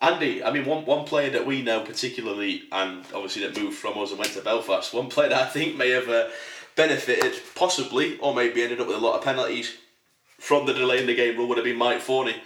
Andy, 0.00 0.44
I 0.44 0.52
mean, 0.52 0.64
one, 0.64 0.86
one 0.86 1.04
player 1.04 1.28
that 1.30 1.44
we 1.44 1.60
know 1.60 1.80
particularly, 1.80 2.62
and 2.70 3.04
obviously 3.12 3.42
that 3.44 3.60
moved 3.60 3.78
from 3.78 3.98
us 3.98 4.10
and 4.10 4.20
went 4.20 4.34
to 4.34 4.42
Belfast, 4.42 4.94
one 4.94 5.08
player 5.08 5.30
that 5.30 5.42
I 5.42 5.46
think 5.46 5.76
may 5.76 5.90
have 5.90 6.08
uh, 6.08 6.28
benefited, 6.76 7.34
possibly, 7.56 8.16
or 8.18 8.32
maybe 8.32 8.62
ended 8.62 8.80
up 8.80 8.86
with 8.86 8.96
a 8.96 9.00
lot 9.00 9.16
of 9.16 9.24
penalties 9.24 9.76
from 10.38 10.66
the 10.66 10.72
delay 10.72 11.00
in 11.00 11.08
the 11.08 11.16
game 11.16 11.36
rule 11.36 11.48
would 11.48 11.58
have 11.58 11.64
been 11.64 11.78
Mike 11.78 12.00
Forney. 12.00 12.36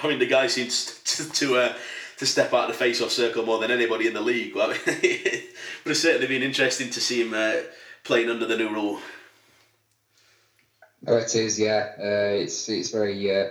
I 0.00 0.06
mean, 0.06 0.20
the 0.20 0.26
guy 0.26 0.46
seems 0.46 1.00
to, 1.02 1.32
to 1.32 1.56
uh, 1.56 1.74
to 2.18 2.26
step 2.26 2.52
out 2.52 2.64
of 2.64 2.68
the 2.68 2.74
face-off 2.74 3.10
circle 3.10 3.44
more 3.44 3.58
than 3.58 3.70
anybody 3.70 4.06
in 4.06 4.14
the 4.14 4.20
league. 4.20 4.54
Well, 4.54 4.70
it 4.86 5.54
would 5.84 5.90
have 5.90 5.96
certainly 5.96 6.26
been 6.26 6.42
interesting 6.42 6.90
to 6.90 7.00
see 7.00 7.22
him 7.22 7.34
uh, 7.34 7.56
playing 8.04 8.30
under 8.30 8.46
the 8.46 8.56
new 8.56 8.68
rule. 8.68 9.00
Oh, 11.06 11.16
it 11.16 11.34
is. 11.34 11.58
Yeah, 11.58 11.92
uh, 11.98 12.34
it's 12.42 12.68
it's 12.68 12.90
very 12.90 13.30
uh, 13.30 13.48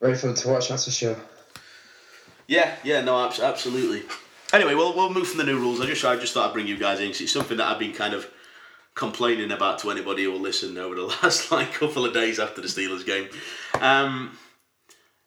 very 0.00 0.16
fun 0.16 0.34
to 0.34 0.48
watch. 0.48 0.68
That's 0.68 0.84
for 0.84 0.90
sure. 0.90 1.16
Yeah, 2.46 2.74
yeah, 2.84 3.00
no, 3.00 3.18
absolutely. 3.18 4.02
Anyway, 4.52 4.74
we'll 4.74 4.94
we'll 4.94 5.12
move 5.12 5.28
from 5.28 5.38
the 5.38 5.44
new 5.44 5.58
rules. 5.58 5.80
I 5.80 5.86
just 5.86 6.04
I 6.04 6.16
just 6.16 6.34
thought 6.34 6.50
I'd 6.50 6.52
bring 6.52 6.66
you 6.66 6.76
guys 6.76 7.00
in 7.00 7.06
because 7.06 7.22
it's 7.22 7.32
something 7.32 7.56
that 7.56 7.66
I've 7.66 7.78
been 7.78 7.94
kind 7.94 8.14
of 8.14 8.28
complaining 8.94 9.50
about 9.50 9.78
to 9.80 9.90
anybody 9.90 10.24
who 10.24 10.32
will 10.32 10.40
listen 10.40 10.76
over 10.76 10.94
the 10.94 11.02
last 11.22 11.50
like 11.50 11.72
couple 11.72 12.04
of 12.04 12.12
days 12.12 12.38
after 12.38 12.60
the 12.60 12.68
Steelers 12.68 13.06
game. 13.06 13.28
Um, 13.80 14.36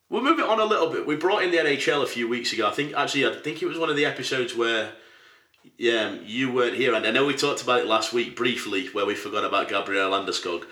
we'll 0.10 0.24
move 0.24 0.39
it 0.39 0.45
on 0.45 0.60
a 0.60 0.66
little 0.66 0.89
bit. 0.89 1.05
We 1.05 1.16
brought 1.16 1.43
in 1.43 1.51
the 1.51 1.58
NHL 1.58 2.03
a 2.03 2.08
few 2.08 2.28
weeks 2.28 2.53
ago. 2.53 2.68
I 2.68 2.72
think 2.72 2.93
actually 2.95 3.26
I 3.26 3.34
think 3.34 3.62
it 3.62 3.68
was 3.68 3.78
one 3.78 3.89
of 3.89 3.95
the 3.95 4.05
episodes 4.05 4.55
where 4.55 4.91
yeah, 5.78 6.16
you 6.26 6.51
weren't 6.51 6.76
here, 6.76 6.93
and 6.93 7.05
I 7.05 7.12
know 7.12 7.26
we 7.26 7.36
talked 7.36 7.62
about 7.62 7.82
it 7.82 7.88
last 7.88 8.14
week 8.14 8.36
briefly, 8.36 8.88
where 8.88 9.05
we 9.05 9.16
forgot 9.16 9.43
about 9.43 9.70
Gabriel 9.70 10.12
Landeskog. 10.12 10.64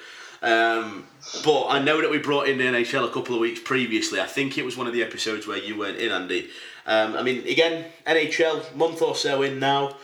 Um, 0.41 1.07
but 1.43 1.67
I 1.67 1.79
know 1.79 2.01
that 2.01 2.11
we 2.11 2.17
brought 2.17 2.47
in 2.47 2.57
the 2.57 2.65
NHL 2.65 3.07
a 3.07 3.11
couple 3.11 3.35
of 3.35 3.41
weeks 3.41 3.59
previously. 3.59 4.19
I 4.21 4.25
think 4.25 4.57
it 4.57 4.65
was 4.65 4.77
one 4.77 4.87
of 4.87 4.93
the 4.93 5.03
episodes 5.03 5.47
where 5.47 5.57
you 5.57 5.77
weren't 5.77 5.97
in, 5.97 6.11
Andy. 6.11 6.49
Um, 6.85 7.15
I 7.15 7.23
mean, 7.23 7.47
again, 7.47 7.85
NHL 8.05 8.75
month 8.75 9.01
or 9.01 9.15
so 9.15 9.41
in 9.41 9.59
now. 9.59 9.95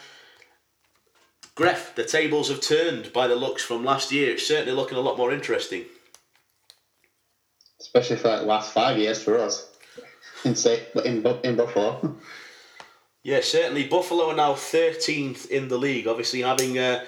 Gref, 1.56 1.94
the 1.96 2.06
tables 2.06 2.50
have 2.50 2.62
turned 2.62 3.14
by 3.14 3.28
the 3.28 3.36
looks 3.36 3.64
from 3.64 3.84
last 3.84 4.12
year. 4.12 4.32
It's 4.32 4.48
certainly 4.48 4.74
looking 4.74 4.98
a 4.98 5.02
lot 5.02 5.18
more 5.18 5.32
interesting. 5.32 5.86
Especially 7.82 8.16
for 8.16 8.30
the 8.30 8.44
last 8.44 8.72
five 8.72 8.98
years 8.98 9.22
for 9.22 9.38
us 9.38 9.68
in 10.46 10.56
in, 11.04 11.26
in 11.44 11.56
Buffalo. 11.56 12.16
Yeah, 13.24 13.42
certainly. 13.42 13.88
Buffalo 13.88 14.30
are 14.30 14.36
now 14.36 14.54
13th 14.54 15.50
in 15.50 15.68
the 15.68 15.78
league, 15.78 16.08
obviously 16.08 16.42
having 16.42 16.78
uh, 16.78 17.04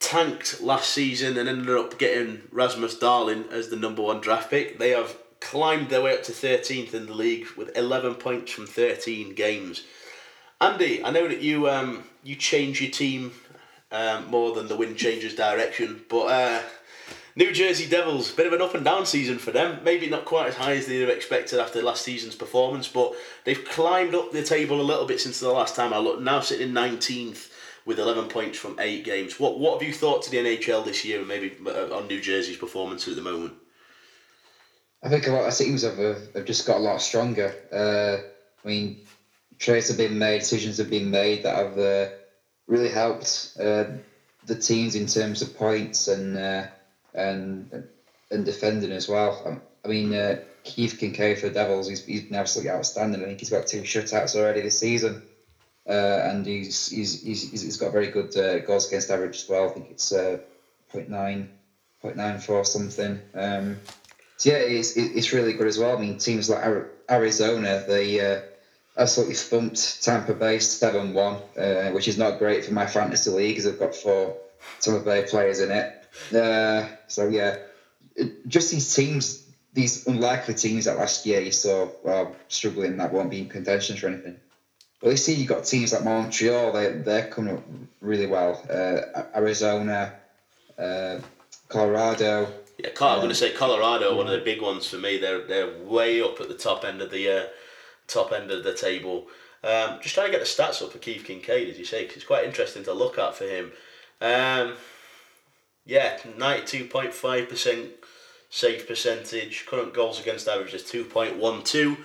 tanked 0.00 0.60
last 0.60 0.90
season 0.90 1.36
and 1.36 1.48
ended 1.48 1.76
up 1.76 1.98
getting 1.98 2.42
Rasmus 2.52 2.98
Dahlin 2.98 3.50
as 3.50 3.68
the 3.68 3.76
number 3.76 4.02
one 4.02 4.20
draft 4.20 4.50
pick. 4.50 4.78
They 4.78 4.90
have 4.90 5.16
climbed 5.40 5.88
their 5.88 6.02
way 6.02 6.14
up 6.14 6.22
to 6.24 6.32
13th 6.32 6.94
in 6.94 7.06
the 7.06 7.14
league 7.14 7.46
with 7.56 7.76
11 7.76 8.16
points 8.16 8.52
from 8.52 8.66
13 8.66 9.34
games. 9.34 9.84
Andy, 10.60 11.04
I 11.04 11.10
know 11.10 11.28
that 11.28 11.42
you 11.42 11.68
um, 11.68 12.04
you 12.24 12.34
change 12.34 12.80
your 12.80 12.90
team 12.90 13.32
um, 13.92 14.26
more 14.30 14.54
than 14.54 14.68
the 14.68 14.76
wind 14.76 14.96
changes 14.96 15.34
direction, 15.34 16.04
but 16.08 16.26
uh, 16.26 16.62
New 17.38 17.52
Jersey 17.52 17.86
Devils, 17.86 18.30
bit 18.30 18.46
of 18.46 18.54
an 18.54 18.62
up 18.62 18.74
and 18.74 18.84
down 18.84 19.04
season 19.04 19.38
for 19.38 19.50
them. 19.50 19.80
Maybe 19.84 20.08
not 20.08 20.24
quite 20.24 20.48
as 20.48 20.54
high 20.54 20.72
as 20.72 20.86
they'd 20.86 21.00
have 21.00 21.10
expected 21.10 21.58
after 21.58 21.82
last 21.82 22.02
season's 22.02 22.34
performance, 22.34 22.88
but 22.88 23.12
they've 23.44 23.62
climbed 23.62 24.14
up 24.14 24.32
the 24.32 24.42
table 24.42 24.80
a 24.80 24.82
little 24.82 25.04
bit 25.04 25.20
since 25.20 25.38
the 25.38 25.52
last 25.52 25.76
time 25.76 25.92
I 25.92 25.98
looked. 25.98 26.22
Now 26.22 26.40
sitting 26.40 26.68
in 26.68 26.74
19th 26.74 27.50
with 27.84 27.98
11 27.98 28.28
points 28.28 28.58
from 28.58 28.78
eight 28.80 29.04
games. 29.04 29.38
What 29.38 29.58
what 29.58 29.78
have 29.78 29.86
you 29.86 29.92
thought 29.92 30.22
to 30.22 30.30
the 30.30 30.38
NHL 30.38 30.84
this 30.86 31.04
year 31.04 31.18
and 31.18 31.28
maybe 31.28 31.54
uh, 31.66 31.94
on 31.94 32.08
New 32.08 32.22
Jersey's 32.22 32.56
performance 32.56 33.06
at 33.06 33.16
the 33.16 33.22
moment? 33.22 33.52
I 35.02 35.10
think 35.10 35.26
a 35.26 35.32
lot 35.32 35.46
of 35.46 35.54
teams 35.54 35.82
have, 35.82 35.98
have 35.98 36.44
just 36.46 36.66
got 36.66 36.78
a 36.78 36.80
lot 36.80 37.02
stronger. 37.02 37.54
Uh, 37.70 38.26
I 38.64 38.68
mean, 38.68 39.06
trades 39.58 39.88
have 39.88 39.98
been 39.98 40.18
made, 40.18 40.38
decisions 40.38 40.78
have 40.78 40.88
been 40.88 41.10
made 41.10 41.42
that 41.42 41.54
have 41.54 41.78
uh, 41.78 42.08
really 42.66 42.88
helped 42.88 43.52
uh, 43.60 43.84
the 44.46 44.54
teams 44.54 44.94
in 44.94 45.06
terms 45.06 45.42
of 45.42 45.54
points 45.54 46.08
and 46.08 46.38
uh, 46.38 46.66
and 47.16 47.88
and 48.30 48.44
defending 48.44 48.92
as 48.92 49.08
well. 49.08 49.42
Um, 49.46 49.62
I 49.84 49.88
mean, 49.88 50.14
uh, 50.14 50.36
Keith 50.64 50.98
Kinkaid 51.00 51.38
for 51.38 51.48
the 51.48 51.54
Devils, 51.54 51.88
he's, 51.88 52.04
he's 52.04 52.22
been 52.22 52.36
absolutely 52.36 52.72
outstanding. 52.72 53.22
I 53.22 53.26
think 53.26 53.40
he's 53.40 53.50
got 53.50 53.66
two 53.68 53.82
shutouts 53.82 54.36
already 54.36 54.62
this 54.62 54.78
season. 54.80 55.22
uh, 55.88 55.92
and 55.92 56.46
he's, 56.46 56.88
he's 56.88 57.22
he's 57.22 57.50
he's 57.62 57.76
got 57.76 57.92
very 57.92 58.08
good 58.08 58.36
uh, 58.36 58.58
goals 58.60 58.88
against 58.88 59.10
average 59.10 59.36
as 59.36 59.48
well. 59.48 59.66
I 59.66 59.72
think 59.72 59.90
it's 59.90 60.12
uh, 60.12 60.38
0.9, 60.92 61.48
0.94 62.04 62.66
something. 62.66 63.20
Um, 63.34 63.78
so 64.36 64.50
yeah, 64.50 64.56
it's 64.56 64.96
it's 64.96 65.32
really 65.32 65.52
good 65.54 65.68
as 65.68 65.78
well. 65.78 65.96
I 65.96 66.00
mean, 66.00 66.18
teams 66.18 66.50
like 66.50 66.64
Arizona, 67.10 67.84
they 67.86 68.20
uh, 68.20 68.40
absolutely 68.96 69.34
thumped 69.36 70.02
Tampa 70.02 70.34
Bay 70.34 70.58
seven 70.58 71.14
one, 71.14 71.36
uh, 71.56 71.90
which 71.90 72.08
is 72.08 72.18
not 72.18 72.38
great 72.38 72.64
for 72.64 72.72
my 72.74 72.86
fantasy 72.86 73.30
league 73.30 73.56
because 73.56 73.66
I've 73.66 73.78
got 73.78 73.94
four 73.94 74.36
Tampa 74.80 75.04
Bay 75.04 75.24
players 75.28 75.60
in 75.60 75.70
it. 75.70 76.05
Uh, 76.34 76.88
so 77.06 77.28
yeah, 77.28 77.56
just 78.46 78.70
these 78.70 78.94
teams, 78.94 79.46
these 79.72 80.06
unlikely 80.06 80.54
teams 80.54 80.86
that 80.86 80.96
last 80.96 81.26
year 81.26 81.40
you 81.40 81.52
saw 81.52 81.88
struggling 82.48 82.96
that 82.96 83.12
won't 83.12 83.30
be 83.30 83.40
in 83.40 83.48
contention 83.48 83.96
for 83.96 84.08
anything. 84.08 84.36
But 85.00 85.10
you 85.10 85.16
see, 85.16 85.34
you've 85.34 85.48
got 85.48 85.64
teams 85.64 85.92
like 85.92 86.04
Montreal, 86.04 86.72
they 86.72 86.92
they're 86.92 87.28
coming 87.28 87.56
up 87.56 87.64
really 88.00 88.26
well. 88.26 88.62
Uh, 88.68 89.22
Arizona, 89.34 90.14
uh, 90.78 91.18
Colorado. 91.68 92.52
Yeah, 92.78 92.90
I'm 93.00 93.18
going 93.18 93.28
to 93.30 93.34
say 93.34 93.52
Colorado, 93.52 94.16
one 94.16 94.26
of 94.26 94.32
the 94.32 94.44
big 94.44 94.60
ones 94.60 94.88
for 94.88 94.96
me. 94.96 95.18
They're 95.18 95.46
they're 95.46 95.78
way 95.84 96.22
up 96.22 96.40
at 96.40 96.48
the 96.48 96.54
top 96.54 96.84
end 96.84 97.00
of 97.00 97.10
the 97.10 97.30
uh, 97.30 97.46
top 98.06 98.32
end 98.32 98.50
of 98.50 98.64
the 98.64 98.74
table. 98.74 99.28
Um, 99.64 99.98
just 100.00 100.14
trying 100.14 100.26
to 100.26 100.32
get 100.32 100.40
the 100.40 100.46
stats 100.46 100.82
up 100.82 100.92
for 100.92 100.98
Keith 100.98 101.24
Kinkaid, 101.26 101.70
as 101.70 101.78
you 101.78 101.84
say, 101.84 102.02
because 102.02 102.16
it's 102.16 102.26
quite 102.26 102.44
interesting 102.44 102.84
to 102.84 102.92
look 102.92 103.18
at 103.18 103.34
for 103.34 103.44
him. 103.44 103.72
Um, 104.20 104.74
yeah, 105.86 106.18
ninety 106.36 106.66
two 106.66 106.84
point 106.84 107.14
five 107.14 107.48
percent 107.48 107.90
save 108.50 108.86
percentage. 108.86 109.64
Current 109.66 109.94
goals 109.94 110.20
against 110.20 110.48
average 110.48 110.74
is 110.74 110.84
two 110.84 111.04
point 111.04 111.36
one 111.36 111.62
two. 111.62 111.96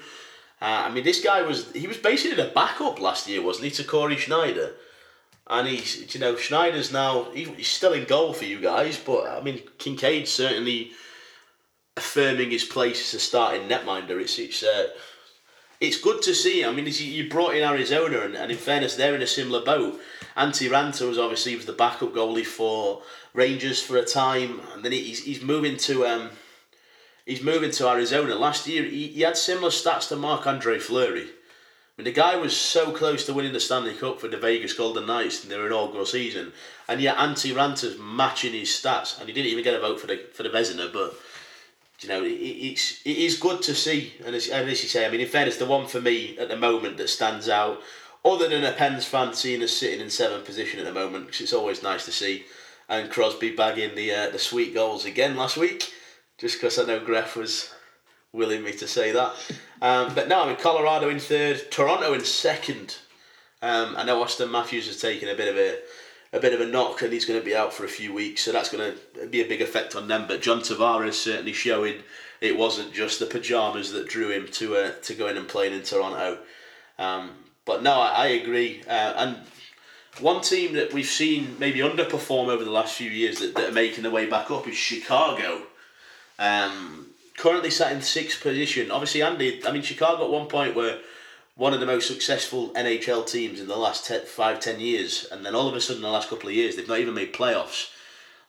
Uh, 0.62 0.86
I 0.86 0.92
mean, 0.92 1.04
this 1.04 1.24
guy 1.24 1.42
was 1.42 1.72
he 1.74 1.88
was 1.88 1.98
basically 1.98 2.42
the 2.42 2.52
backup 2.52 3.02
last 3.02 3.28
year, 3.28 3.42
wasn't 3.42 3.66
he, 3.66 3.72
to 3.72 3.84
Cory 3.84 4.18
Schneider? 4.18 4.74
And 5.48 5.68
he's, 5.68 6.14
you 6.14 6.22
know, 6.22 6.38
Schneider's 6.38 6.94
now, 6.94 7.26
he's 7.32 7.68
still 7.68 7.92
in 7.92 8.06
goal 8.06 8.32
for 8.32 8.46
you 8.46 8.62
guys, 8.62 8.98
but 8.98 9.28
I 9.28 9.42
mean, 9.42 9.58
Kinkaid 9.80 10.28
certainly 10.28 10.92
affirming 11.98 12.52
his 12.52 12.64
place 12.64 13.14
as 13.14 13.20
a 13.20 13.24
starting 13.24 13.68
netminder. 13.68 14.22
It's, 14.22 14.40
it's, 14.40 14.64
uh, 14.64 14.90
it's 15.82 16.00
good 16.00 16.22
to 16.22 16.34
see. 16.34 16.64
I 16.64 16.72
mean, 16.72 16.88
you 16.88 17.28
brought 17.30 17.56
in 17.56 17.64
Arizona, 17.64 18.20
and, 18.22 18.36
and 18.36 18.50
in 18.50 18.58
fairness, 18.58 18.96
they're 18.96 19.16
in 19.16 19.22
a 19.22 19.28
similar 19.28 19.66
boat. 19.66 20.00
Antti 20.38 20.70
Raanta 20.70 21.08
was 21.08 21.18
obviously 21.18 21.56
was 21.56 21.66
the 21.66 21.74
backup 21.74 22.14
goalie 22.14 22.46
for 22.46 23.02
Rangers 23.34 23.82
for 23.82 23.98
a 23.98 24.06
time, 24.06 24.62
and 24.74 24.84
then 24.84 24.92
he's, 24.92 25.24
he's 25.24 25.42
moving 25.42 25.78
to 25.78 26.06
um, 26.06 26.30
he's 27.26 27.44
moving 27.44 27.72
to 27.72 27.90
Arizona. 27.90 28.36
Last 28.36 28.68
year, 28.68 28.84
he, 28.84 29.08
he 29.08 29.22
had 29.22 29.38
similar 29.38 29.70
stats 29.70 30.08
to 30.10 30.16
Marc 30.16 30.48
Andre 30.48 30.80
Fleury 30.80 31.28
I 31.98 32.02
mean, 32.02 32.06
the 32.06 32.20
guy 32.20 32.38
was 32.38 32.56
so 32.56 32.92
close 32.92 33.26
to 33.26 33.34
winning 33.34 33.52
the 33.52 33.60
Stanley 33.60 33.94
Cup 33.94 34.22
for 34.22 34.30
the 34.30 34.38
Vegas 34.38 34.74
Golden 34.74 35.06
Knights 35.06 35.44
in 35.44 35.50
their 35.50 35.68
inaugural 35.68 36.06
season, 36.06 36.54
and 36.88 37.02
yet 37.02 37.18
Antti 37.18 37.54
Raanta's 37.54 38.00
matching 38.00 38.54
his 38.54 38.70
stats, 38.70 39.20
and 39.20 39.28
he 39.28 39.34
didn't 39.34 39.52
even 39.52 39.64
get 39.64 39.76
a 39.76 39.80
vote 39.80 40.00
for 40.00 40.08
the 40.08 40.22
for 40.32 40.44
the 40.44 40.50
Vezina, 40.50 40.92
but 40.92 41.14
you 42.00 42.08
know, 42.08 42.24
it, 42.24 42.30
it's 42.30 43.02
it 43.06 43.18
is 43.18 43.38
good 43.38 43.62
to 43.64 43.76
see, 43.76 44.14
and 44.26 44.34
as, 44.34 44.48
and 44.48 44.70
as 44.70 44.82
you 44.82 44.88
say, 44.88 45.06
I 45.06 45.10
mean, 45.12 45.20
in 45.20 45.28
fairness, 45.28 45.58
the 45.58 45.66
one 45.66 45.86
for 45.86 46.00
me 46.00 46.38
at 46.38 46.48
the 46.48 46.56
moment 46.56 46.98
that 46.98 47.10
stands 47.10 47.50
out, 47.50 47.82
other 48.24 48.48
than 48.48 48.64
a 48.64 48.72
Pens 48.72 49.06
fan 49.06 49.34
seeing 49.34 49.64
us 49.64 49.72
sitting 49.72 50.00
in 50.00 50.10
seventh 50.10 50.46
position 50.46 50.80
at 50.80 50.86
the 50.86 50.94
moment, 50.94 51.28
because 51.28 51.42
it's 51.42 51.54
always 51.54 51.84
nice 51.84 52.06
to 52.06 52.12
see, 52.12 52.46
and 52.88 53.10
Crosby 53.10 53.52
bagging 53.52 53.96
the 53.96 54.12
uh, 54.14 54.30
the 54.30 54.40
sweet 54.40 54.74
goals 54.74 55.06
again 55.06 55.36
last 55.36 55.58
week, 55.58 55.92
just 56.38 56.58
because 56.58 56.78
I 56.78 56.86
know 56.86 57.00
Gref 57.00 57.36
was 57.36 57.74
willing 58.34 58.64
me 58.64 58.72
to 58.74 58.88
say 58.88 59.12
that. 59.12 59.34
Um, 59.82 60.14
but 60.14 60.28
now 60.28 60.44
I 60.44 60.48
mean 60.48 60.56
Colorado 60.58 61.10
in 61.10 61.20
third, 61.20 61.72
Toronto 61.72 62.14
in 62.14 62.24
second. 62.24 62.98
Um, 63.62 63.96
I 63.96 64.04
know 64.04 64.24
Auston 64.24 64.52
Matthews 64.52 64.88
has 64.88 65.00
taken 65.00 65.30
a 65.30 65.36
bit 65.36 65.48
of 65.48 65.58
a 65.58 65.80
a 66.34 66.40
bit 66.40 66.54
of 66.54 66.62
a 66.62 66.66
knock 66.66 67.02
and 67.02 67.12
he's 67.12 67.26
going 67.26 67.40
to 67.40 67.46
be 67.46 67.56
out 67.56 67.74
for 67.74 67.84
a 67.84 67.90
few 67.90 68.14
weeks, 68.14 68.42
so 68.42 68.52
that's 68.52 68.70
going 68.70 68.94
to 68.94 69.28
be 69.28 69.42
a 69.42 69.48
big 69.48 69.62
effect 69.62 69.96
on 69.96 70.08
them. 70.08 70.26
But 70.28 70.42
John 70.42 70.62
Tavares 70.62 71.14
certainly 71.14 71.54
showing 71.54 72.04
it 72.40 72.58
wasn't 72.58 72.94
just 72.94 73.20
the 73.20 73.26
pajamas 73.26 73.92
that 73.92 74.08
drew 74.08 74.30
him 74.30 74.48
to 74.54 74.76
uh, 74.76 74.92
to 75.04 75.14
go 75.14 75.28
in 75.28 75.38
and 75.38 75.48
play 75.48 75.72
in 75.72 75.82
Toronto. 75.84 76.40
Um, 76.98 77.32
but 77.72 77.84
no, 77.84 77.94
I, 77.94 78.10
I 78.10 78.28
agree. 78.28 78.84
Uh, 78.86 79.14
and 79.16 79.38
one 80.20 80.42
team 80.42 80.74
that 80.74 80.92
we've 80.92 81.06
seen 81.06 81.56
maybe 81.58 81.80
underperform 81.80 82.50
over 82.50 82.66
the 82.66 82.72
last 82.72 82.96
few 82.96 83.10
years 83.10 83.40
that, 83.40 83.56
that 83.56 83.70
are 83.70 83.74
making 83.74 84.04
their 84.04 84.12
way 84.12 84.26
back 84.26 84.52
up 84.52 84.68
is 84.68 84.76
Chicago. 84.76 85.62
Um, 86.38 87.08
currently 87.38 87.70
sat 87.70 87.94
in 87.94 88.02
sixth 88.02 88.44
position. 88.44 88.92
Obviously, 88.92 89.22
Andy, 89.22 89.66
I 89.66 89.72
mean, 89.72 89.84
Chicago 89.84 90.26
at 90.26 90.30
one 90.30 90.48
point 90.48 90.76
were 90.76 91.00
one 91.56 91.74
of 91.74 91.80
the 91.80 91.86
most 91.86 92.10
successful 92.10 92.72
NHL 92.72 93.26
teams 93.26 93.62
in 93.62 93.70
the 93.70 93.78
last 93.78 94.06
ten, 94.06 94.26
five, 94.26 94.60
ten 94.60 94.82
years, 94.82 95.28
and 95.32 95.46
then 95.46 95.56
all 95.56 95.70
of 95.70 95.76
a 95.76 95.80
sudden, 95.80 96.02
the 96.02 96.10
last 96.10 96.30
couple 96.30 96.50
of 96.50 96.56
years, 96.56 96.76
they've 96.76 96.88
not 96.90 97.00
even 97.00 97.14
made 97.14 97.34
playoffs. 97.34 97.90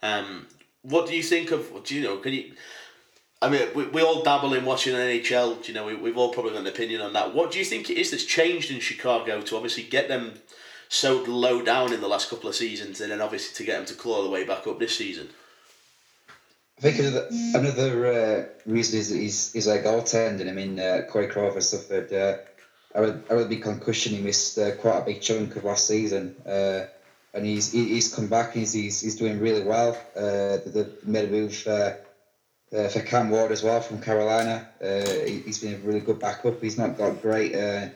Um, 0.02 0.48
what 0.82 1.06
do 1.06 1.16
you 1.16 1.22
think 1.22 1.52
of? 1.52 1.84
Do 1.84 1.94
you 1.94 2.02
know? 2.02 2.16
Can 2.16 2.32
you? 2.32 2.52
I 3.42 3.48
mean, 3.48 3.68
we, 3.74 3.84
we 3.86 4.02
all 4.02 4.22
dabble 4.22 4.54
in 4.54 4.64
watching 4.64 4.94
NHL. 4.94 5.66
You 5.66 5.74
know, 5.74 5.84
we, 5.84 5.96
we've 5.96 6.16
all 6.16 6.32
probably 6.32 6.52
got 6.52 6.60
an 6.60 6.68
opinion 6.68 7.00
on 7.00 7.12
that. 7.14 7.34
What 7.34 7.50
do 7.50 7.58
you 7.58 7.64
think 7.64 7.90
it 7.90 7.98
is 7.98 8.12
that's 8.12 8.24
changed 8.24 8.70
in 8.70 8.78
Chicago 8.78 9.40
to 9.42 9.56
obviously 9.56 9.82
get 9.82 10.06
them 10.06 10.34
so 10.88 11.24
low 11.24 11.60
down 11.60 11.92
in 11.92 12.00
the 12.00 12.08
last 12.08 12.30
couple 12.30 12.48
of 12.48 12.54
seasons, 12.54 13.00
and 13.00 13.10
then 13.10 13.20
obviously 13.20 13.54
to 13.56 13.64
get 13.64 13.78
them 13.78 13.86
to 13.86 13.94
claw 13.94 14.22
the 14.22 14.30
way 14.30 14.44
back 14.44 14.66
up 14.68 14.78
this 14.78 14.96
season? 14.96 15.28
I 16.78 16.82
think 16.82 17.00
another, 17.00 17.28
another 17.54 18.06
uh, 18.06 18.70
reason 18.70 19.00
is 19.00 19.10
he's, 19.10 19.52
he's 19.52 19.66
like 19.66 19.84
goaltending. 19.84 20.48
I 20.48 20.52
mean, 20.52 20.78
uh, 20.78 21.02
Corey 21.10 21.26
Crawford 21.26 21.64
suffered 21.64 22.12
uh, 22.12 22.36
a, 22.94 23.44
big 23.44 23.62
concussion. 23.62 24.14
He 24.14 24.22
missed 24.22 24.56
uh, 24.58 24.76
quite 24.76 24.98
a 24.98 25.04
big 25.04 25.20
chunk 25.20 25.56
of 25.56 25.64
last 25.64 25.88
season. 25.88 26.36
Uh, 26.46 26.86
and 27.34 27.46
he's 27.46 27.72
he's 27.72 28.14
come 28.14 28.26
back 28.26 28.52
he's, 28.52 28.74
he's, 28.74 29.00
he's 29.00 29.16
doing 29.16 29.40
really 29.40 29.64
well. 29.64 29.96
Uh, 30.14 30.58
they 30.66 30.86
made 31.04 31.28
a 31.28 31.32
move 31.32 31.54
uh, 32.72 32.88
for 32.88 33.00
Cam 33.00 33.30
Ward 33.30 33.52
as 33.52 33.62
well 33.62 33.80
from 33.80 34.00
Carolina. 34.00 34.68
Uh, 34.80 35.06
he, 35.26 35.42
has 35.46 35.58
been 35.58 35.74
a 35.74 35.78
really 35.78 36.00
good 36.00 36.18
backup. 36.18 36.60
He's 36.60 36.78
not 36.78 36.96
got 36.96 37.20
great 37.20 37.54
uh, 37.54 37.88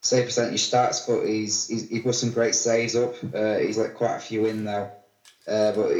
save 0.00 0.26
percentage 0.26 0.70
stats, 0.70 1.06
but 1.06 1.26
he's, 1.26 1.68
he's 1.68 1.88
he 1.88 2.00
put 2.00 2.14
some 2.14 2.32
great 2.32 2.54
saves 2.54 2.96
up. 2.96 3.14
Uh, 3.34 3.58
he's 3.58 3.78
let 3.78 3.94
quite 3.94 4.16
a 4.16 4.20
few 4.20 4.46
in 4.46 4.64
now. 4.64 4.90
Uh, 5.46 5.72
but 5.72 5.92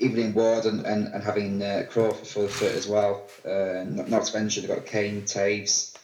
Evelyn 0.00 0.32
Ward 0.32 0.64
and, 0.64 0.86
and, 0.86 1.08
and 1.08 1.22
having 1.22 1.62
uh, 1.62 1.84
Crawford 1.90 2.26
fully 2.26 2.48
fit 2.48 2.74
as 2.74 2.88
well. 2.88 3.26
Not, 3.44 4.08
not 4.08 4.24
to 4.24 4.38
mention, 4.38 4.66
they've 4.66 4.74
got 4.74 4.86
Kane, 4.86 5.22
Toews, 5.22 5.96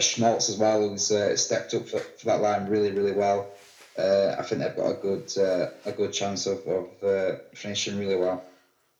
Schmaltz 0.00 0.50
as 0.50 0.58
well, 0.58 0.88
who's 0.88 1.06
stepped 1.40 1.74
up 1.74 1.88
for, 1.88 2.00
for 2.00 2.26
that 2.26 2.42
line 2.42 2.68
really, 2.68 2.90
really 2.90 3.12
well. 3.12 3.48
I 3.98 4.42
think 4.42 4.60
they've 4.60 4.76
got 4.76 4.90
a 4.90 4.94
good 4.94 5.32
a 5.86 5.92
good 5.92 6.12
chance 6.12 6.46
of, 6.46 6.66
of 6.66 7.40
finishing 7.54 7.98
really 7.98 8.16
well. 8.16 8.44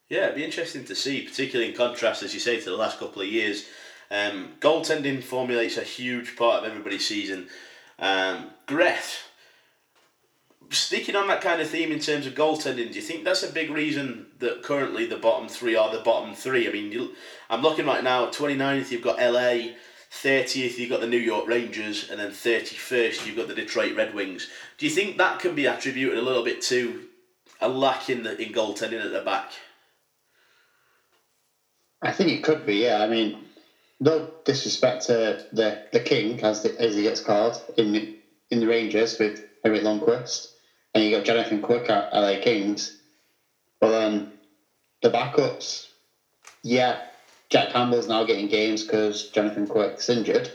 Yeah, 0.09 0.25
it'd 0.25 0.37
be 0.37 0.45
interesting 0.45 0.85
to 0.85 0.95
see, 0.95 1.23
particularly 1.23 1.71
in 1.71 1.77
contrast, 1.77 2.23
as 2.23 2.35
you 2.35 2.41
say, 2.41 2.61
to 2.61 2.71
the 2.71 2.77
last 2.77 2.99
couple 2.99 3.23
of 3.23 3.29
years. 3.29 3.67
Um, 4.11 4.53
goaltending 4.61 5.23
formulates 5.23 5.79
a 5.79 5.83
huge 5.83 6.37
part 6.37 6.63
of 6.63 6.71
everybody's 6.71 7.07
season. 7.07 7.49
Um, 7.99 8.51
Greth, 8.67 9.23
sticking 10.71 11.17
on 11.17 11.29
that 11.29 11.41
kind 11.41 11.61
of 11.61 11.69
theme 11.69 11.91
in 11.91 12.01
terms 12.01 12.27
of 12.27 12.35
goaltending, 12.35 12.91
do 12.91 12.97
you 12.97 13.03
think 13.03 13.25
that's 13.25 13.43
a 13.43 13.53
big 13.53 13.71
reason 13.71 14.27
that 14.41 14.63
currently 14.63 15.07
the 15.07 15.17
bottom 15.17 15.49
three 15.49 15.75
are 15.75 15.91
the 15.91 16.03
bottom 16.03 16.35
three? 16.35 16.69
I 16.69 16.73
mean, 16.73 16.93
you, 16.93 17.15
I'm 17.49 17.63
looking 17.63 17.87
right 17.87 18.05
now, 18.05 18.27
29th, 18.27 18.91
you've 18.91 19.03
got 19.03 19.19
LA, 19.19 19.73
30th, 20.13 20.77
you've 20.77 20.91
got 20.91 21.01
the 21.01 21.07
New 21.07 21.17
York 21.17 21.49
Rangers, 21.49 22.11
and 22.11 22.21
then 22.21 22.31
31st, 22.31 23.27
you've 23.27 23.37
got 23.37 23.49
the 23.49 23.55
Detroit 23.55 23.97
Red 23.97 24.15
Wings. 24.15 24.49
Do 24.77 24.87
you 24.87 24.93
think 24.93 25.17
that 25.17 25.41
can 25.41 25.55
be 25.55 25.65
attributed 25.65 26.19
a 26.19 26.23
little 26.23 26.45
bit 26.45 26.61
to 26.63 27.05
a 27.61 27.69
lack 27.69 28.11
in, 28.11 28.23
the, 28.23 28.41
in 28.41 28.53
goaltending 28.53 29.03
at 29.03 29.13
the 29.13 29.23
back? 29.23 29.51
I 32.05 32.13
think 32.13 32.31
it 32.31 32.43
could 32.45 32.65
be, 32.65 32.77
yeah. 32.77 33.03
I 33.03 33.09
mean, 33.09 33.37
no 33.99 34.29
disrespect 34.45 35.07
to 35.07 35.41
the, 35.53 35.81
the 35.93 36.01
king, 36.01 36.41
as, 36.45 36.63
the, 36.63 36.81
as 36.81 36.95
he 36.95 37.03
gets 37.03 37.21
called, 37.21 37.61
in 37.77 37.93
the, 37.93 38.15
in 38.51 38.61
the 38.61 38.67
Rangers 38.69 39.19
with 39.19 39.45
Henrik 39.65 39.83
Lundqvist 39.83 40.49
and 40.95 41.03
you 41.03 41.11
got 41.11 41.25
Jonathan 41.25 41.61
Quick 41.61 41.91
at 41.91 42.13
LA 42.13 42.37
Kings. 42.41 42.93
But 43.81 43.91
then 43.91 44.29
the 45.03 45.11
backups, 45.11 45.89
yeah, 46.63 46.99
Jack 47.51 47.71
Campbell's 47.71 48.09
now 48.09 48.25
getting 48.25 48.49
games 48.49 48.85
because 48.85 49.25
Jonathan 49.25 49.67
Quick's 49.67 50.09
injured, 50.09 50.51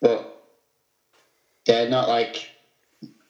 but 0.00 0.32
they're 1.64 1.88
not 1.88 2.08
like 2.08 2.50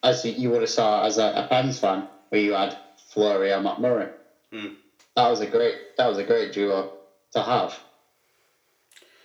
as 0.02 0.24
you 0.24 0.50
would 0.50 0.60
have 0.60 0.70
saw 0.70 1.04
as 1.04 1.18
a, 1.18 1.32
a 1.34 1.46
Pens 1.48 1.78
fan 1.78 2.04
where 2.28 2.40
you 2.40 2.52
had 2.52 2.76
Fleury 2.96 3.52
or 3.52 3.60
Matt 3.60 3.80
Murray. 3.80 4.08
Mm. 4.52 4.72
That 5.16 5.28
was 5.28 5.40
a 5.40 5.46
great 5.46 5.96
that 5.96 6.06
was 6.08 6.18
a 6.18 6.24
great 6.24 6.52
duo 6.52 6.92
to 7.32 7.42
have. 7.42 7.78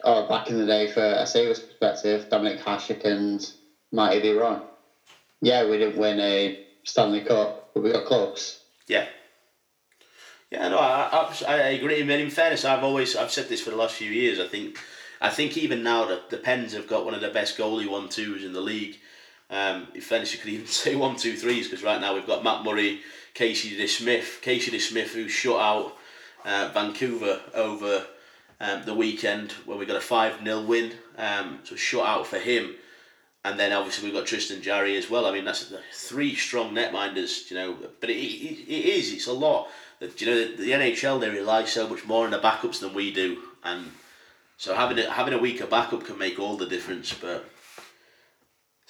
Oh, 0.04 0.28
back 0.28 0.50
in 0.50 0.58
the 0.58 0.66
day, 0.66 0.92
for 0.92 1.04
a 1.04 1.28
Sabres 1.28 1.60
perspective, 1.60 2.28
Dominik 2.30 2.62
Hasek 2.62 3.06
and 3.06 3.48
Marty 3.92 4.20
Biron 4.20 4.62
yeah, 5.42 5.68
we 5.68 5.78
didn't 5.78 5.98
win 5.98 6.20
a 6.20 6.64
Stanley 6.84 7.22
Cup, 7.22 7.72
but 7.74 7.84
we 7.84 7.92
got 7.92 8.06
close. 8.06 8.60
Yeah. 8.88 9.08
Yeah, 10.52 10.68
no, 10.68 10.78
I, 10.78 11.34
I, 11.48 11.54
I 11.54 11.58
agree. 11.70 12.02
I 12.02 12.06
mean, 12.06 12.20
in 12.20 12.30
fairness, 12.30 12.66
I've 12.66 12.84
always 12.84 13.16
I've 13.16 13.32
said 13.32 13.50
this 13.50 13.62
for 13.62 13.72
the 13.72 13.78
last 13.78 13.96
few 13.96 14.12
years. 14.12 14.40
I 14.40 14.48
think 14.48 14.78
I 15.20 15.30
think 15.30 15.58
even 15.58 15.82
now 15.82 16.06
that 16.06 16.30
the 16.30 16.38
Pens 16.38 16.74
have 16.74 16.88
got 16.88 17.06
one 17.06 17.14
of 17.14 17.22
the 17.22 17.30
best 17.30 17.58
goalie 17.58 17.90
one 17.90 18.10
twos 18.10 18.44
in 18.44 18.54
the 18.54 18.62
league. 18.62 18.98
Um, 19.50 19.88
if 19.94 20.12
anything, 20.12 20.34
you 20.34 20.44
could 20.44 20.54
even 20.54 20.68
say 20.68 20.96
one, 20.96 21.16
two, 21.16 21.36
threes 21.36 21.68
because 21.68 21.84
right 21.84 22.00
now 22.00 22.14
we've 22.14 22.28
got 22.28 22.44
Matt 22.44 22.64
Murray, 22.64 23.02
Casey 23.34 23.78
DeSmith, 23.78 24.42
Casey 24.42 24.72
DeSmith 24.72 25.10
who 25.10 25.28
shut 25.28 25.60
out 25.60 25.98
uh, 26.46 26.70
Vancouver 26.74 27.42
over 27.54 28.06
um, 28.60 28.84
the 28.86 28.94
weekend 28.94 29.54
when 29.66 29.78
we 29.78 29.86
got 29.86 29.98
a 29.98 30.02
5 30.02 30.44
0 30.44 30.62
win. 30.62 30.94
Um, 31.18 31.60
so 31.64 31.76
shut 31.76 32.06
out 32.06 32.28
for 32.28 32.38
him. 32.38 32.76
And 33.44 33.60
then 33.60 33.74
obviously 33.74 34.06
we've 34.06 34.14
got 34.14 34.28
Tristan 34.28 34.62
Jarry 34.62 34.96
as 34.98 35.10
well. 35.10 35.26
I 35.26 35.32
mean, 35.32 35.46
that's 35.46 35.74
three 35.94 36.36
strong 36.36 36.76
netminders, 36.76 37.50
you 37.50 37.58
know. 37.58 37.76
But 38.00 38.12
it, 38.12 38.18
it, 38.18 38.60
it 38.68 38.86
is, 38.86 39.12
it's 39.12 39.28
a 39.28 39.34
lot. 39.34 39.70
You 40.00 40.28
know, 40.28 40.48
the, 40.48 40.56
the 40.58 40.72
NHL, 40.72 41.20
they 41.20 41.30
rely 41.30 41.66
so 41.66 41.88
much 41.88 42.06
more 42.06 42.26
on 42.26 42.32
the 42.32 42.40
backups 42.40 42.80
than 42.80 42.94
we 42.94 43.12
do. 43.12 43.42
And 43.64 43.92
so 44.58 44.76
having 44.76 45.00
a, 45.00 45.10
having 45.10 45.34
a 45.34 45.40
weaker 45.40 45.66
backup 45.66 46.06
can 46.06 46.20
make 46.20 46.38
all 46.38 46.56
the 46.56 46.68
difference. 46.68 47.14
But 47.14 47.51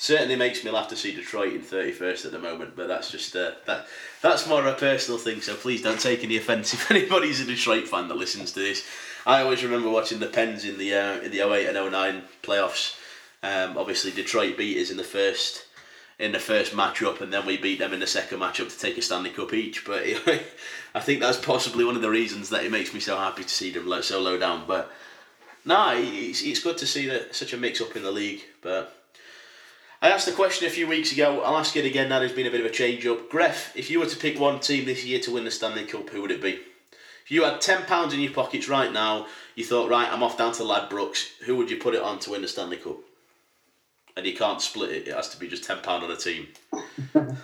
certainly 0.01 0.35
makes 0.35 0.63
me 0.63 0.71
laugh 0.71 0.87
to 0.87 0.95
see 0.95 1.13
Detroit 1.13 1.53
in 1.53 1.61
31st 1.61 2.25
at 2.25 2.31
the 2.31 2.39
moment, 2.39 2.75
but 2.75 2.87
that's 2.87 3.11
just 3.11 3.35
uh, 3.35 3.51
that 3.67 3.85
that's 4.23 4.47
more 4.47 4.65
a 4.65 4.73
personal 4.73 5.19
thing. 5.19 5.41
So 5.41 5.55
please 5.55 5.83
don't 5.83 5.99
take 5.99 6.23
any 6.23 6.37
offence 6.37 6.73
if 6.73 6.89
anybody's 6.91 7.39
a 7.39 7.45
Detroit 7.45 7.87
fan 7.87 8.07
that 8.07 8.17
listens 8.17 8.51
to 8.53 8.59
this. 8.59 8.83
I 9.27 9.43
always 9.43 9.63
remember 9.63 9.91
watching 9.91 10.17
the 10.17 10.25
Pens 10.25 10.65
in 10.65 10.79
the 10.79 10.95
uh, 10.95 11.19
in 11.21 11.31
the 11.31 11.41
08 11.41 11.67
and 11.67 11.91
09 11.91 12.23
playoffs. 12.41 12.97
Um, 13.43 13.77
obviously, 13.77 14.11
Detroit 14.11 14.57
beat 14.57 14.81
us 14.81 14.89
in 14.89 14.97
the 14.97 15.03
first 15.03 15.65
in 16.17 16.31
the 16.31 16.39
first 16.39 16.73
matchup, 16.73 17.21
and 17.21 17.31
then 17.31 17.45
we 17.45 17.57
beat 17.57 17.77
them 17.77 17.93
in 17.93 17.99
the 17.99 18.07
second 18.07 18.39
matchup 18.39 18.73
to 18.73 18.79
take 18.79 18.97
a 18.97 19.03
Stanley 19.03 19.29
Cup 19.29 19.53
each. 19.53 19.85
But 19.85 20.03
I 20.95 20.99
think 20.99 21.19
that's 21.19 21.37
possibly 21.37 21.85
one 21.85 21.95
of 21.95 22.01
the 22.01 22.09
reasons 22.09 22.49
that 22.49 22.65
it 22.65 22.71
makes 22.71 22.91
me 22.91 22.99
so 22.99 23.17
happy 23.17 23.43
to 23.43 23.49
see 23.49 23.71
them 23.71 24.01
so 24.01 24.19
low 24.19 24.39
down. 24.39 24.63
But 24.67 24.91
no, 25.63 25.93
it's, 25.95 26.41
it's 26.41 26.63
good 26.63 26.79
to 26.79 26.87
see 26.87 27.05
that 27.07 27.35
such 27.35 27.53
a 27.53 27.57
mix 27.57 27.81
up 27.81 27.95
in 27.95 28.01
the 28.01 28.11
league. 28.11 28.41
But 28.61 29.00
I 30.01 30.09
asked 30.09 30.25
the 30.25 30.31
question 30.31 30.65
a 30.65 30.71
few 30.71 30.87
weeks 30.87 31.11
ago. 31.11 31.41
I'll 31.41 31.57
ask 31.57 31.75
it 31.75 31.85
again 31.85 32.09
now. 32.09 32.17
There's 32.17 32.31
been 32.31 32.47
a 32.47 32.51
bit 32.51 32.61
of 32.61 32.65
a 32.65 32.71
change 32.71 33.05
up. 33.05 33.29
Greff, 33.29 33.75
if 33.75 33.91
you 33.91 33.99
were 33.99 34.07
to 34.07 34.17
pick 34.17 34.39
one 34.39 34.59
team 34.59 34.85
this 34.85 35.05
year 35.05 35.19
to 35.19 35.31
win 35.31 35.43
the 35.43 35.51
Stanley 35.51 35.85
Cup, 35.85 36.09
who 36.09 36.23
would 36.23 36.31
it 36.31 36.41
be? 36.41 36.59
If 37.23 37.29
you 37.29 37.43
had 37.43 37.61
ten 37.61 37.83
pounds 37.83 38.11
in 38.11 38.19
your 38.19 38.33
pockets 38.33 38.67
right 38.67 38.91
now, 38.91 39.27
you 39.53 39.63
thought, 39.63 39.91
right, 39.91 40.11
I'm 40.11 40.23
off 40.23 40.39
down 40.39 40.53
to 40.53 40.63
Ladbrokes. 40.63 41.27
Who 41.45 41.55
would 41.57 41.69
you 41.69 41.77
put 41.77 41.93
it 41.93 42.01
on 42.01 42.17
to 42.19 42.31
win 42.31 42.41
the 42.41 42.47
Stanley 42.47 42.77
Cup? 42.77 42.97
And 44.17 44.25
you 44.25 44.35
can't 44.35 44.59
split 44.59 44.91
it. 44.91 45.07
It 45.07 45.13
has 45.13 45.29
to 45.29 45.39
be 45.39 45.47
just 45.47 45.65
ten 45.65 45.77
pound 45.83 46.03
on 46.03 46.09
a 46.09 46.17
team. 46.17 46.47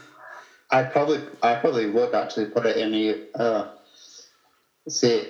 I 0.72 0.84
probably, 0.84 1.22
I 1.44 1.56
probably 1.56 1.92
would 1.92 2.16
actually 2.16 2.48
put 2.48 2.66
it 2.66 2.78
in 2.78 2.92
the. 2.92 3.40
Uh, 3.40 3.68
see, 4.90 5.28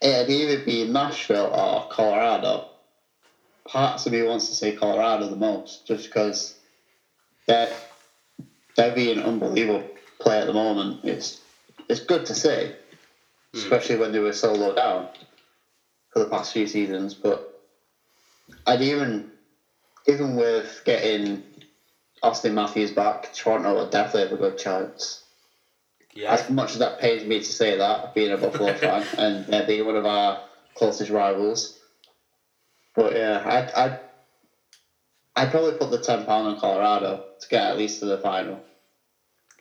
it'd 0.00 0.30
either 0.30 0.64
be 0.64 0.88
Nashville 0.88 1.52
or 1.54 1.88
Colorado 1.90 2.70
parts 3.66 4.06
of 4.06 4.12
me 4.12 4.22
wants 4.22 4.48
to 4.48 4.54
say 4.54 4.72
Colorado 4.72 5.28
the 5.28 5.36
most, 5.36 5.86
just 5.86 6.04
because 6.04 6.54
they're 7.46 7.72
they're 8.76 8.94
being 8.94 9.20
unbelievable 9.20 9.88
play 10.20 10.38
at 10.38 10.46
the 10.46 10.52
moment. 10.52 11.04
It's 11.04 11.40
it's 11.88 12.00
good 12.00 12.26
to 12.26 12.34
see, 12.34 12.48
mm. 12.48 12.74
especially 13.54 13.96
when 13.96 14.12
they 14.12 14.18
were 14.18 14.32
so 14.32 14.52
low 14.52 14.74
down 14.74 15.08
for 16.10 16.20
the 16.20 16.26
past 16.26 16.52
few 16.52 16.66
seasons. 16.66 17.14
But 17.14 17.60
I'd 18.66 18.82
even 18.82 19.30
even 20.06 20.36
with 20.36 20.82
getting 20.84 21.42
Auston 22.22 22.54
Matthews 22.54 22.92
back, 22.92 23.32
Toronto 23.32 23.74
will 23.74 23.90
definitely 23.90 24.22
have 24.22 24.32
a 24.32 24.36
good 24.36 24.58
chance. 24.58 25.22
Yeah. 26.14 26.32
As 26.32 26.48
much 26.48 26.72
as 26.72 26.78
that 26.78 26.98
pains 26.98 27.24
me 27.24 27.40
to 27.40 27.44
say 27.44 27.76
that, 27.76 28.14
being 28.14 28.32
a 28.32 28.38
Buffalo 28.38 28.72
fan 28.78 29.04
and 29.18 29.66
being 29.66 29.84
one 29.84 29.96
of 29.96 30.06
our 30.06 30.40
closest 30.74 31.10
rivals, 31.10 31.75
but 32.96 33.12
yeah, 33.12 33.42
I'd, 33.44 33.70
I'd, 33.72 34.00
I'd 35.36 35.50
probably 35.50 35.72
put 35.72 35.90
the 35.90 35.98
£10 35.98 36.26
on 36.28 36.58
Colorado 36.58 37.24
to 37.38 37.48
get 37.48 37.62
at 37.62 37.78
least 37.78 38.00
to 38.00 38.06
the 38.06 38.18
final. 38.18 38.60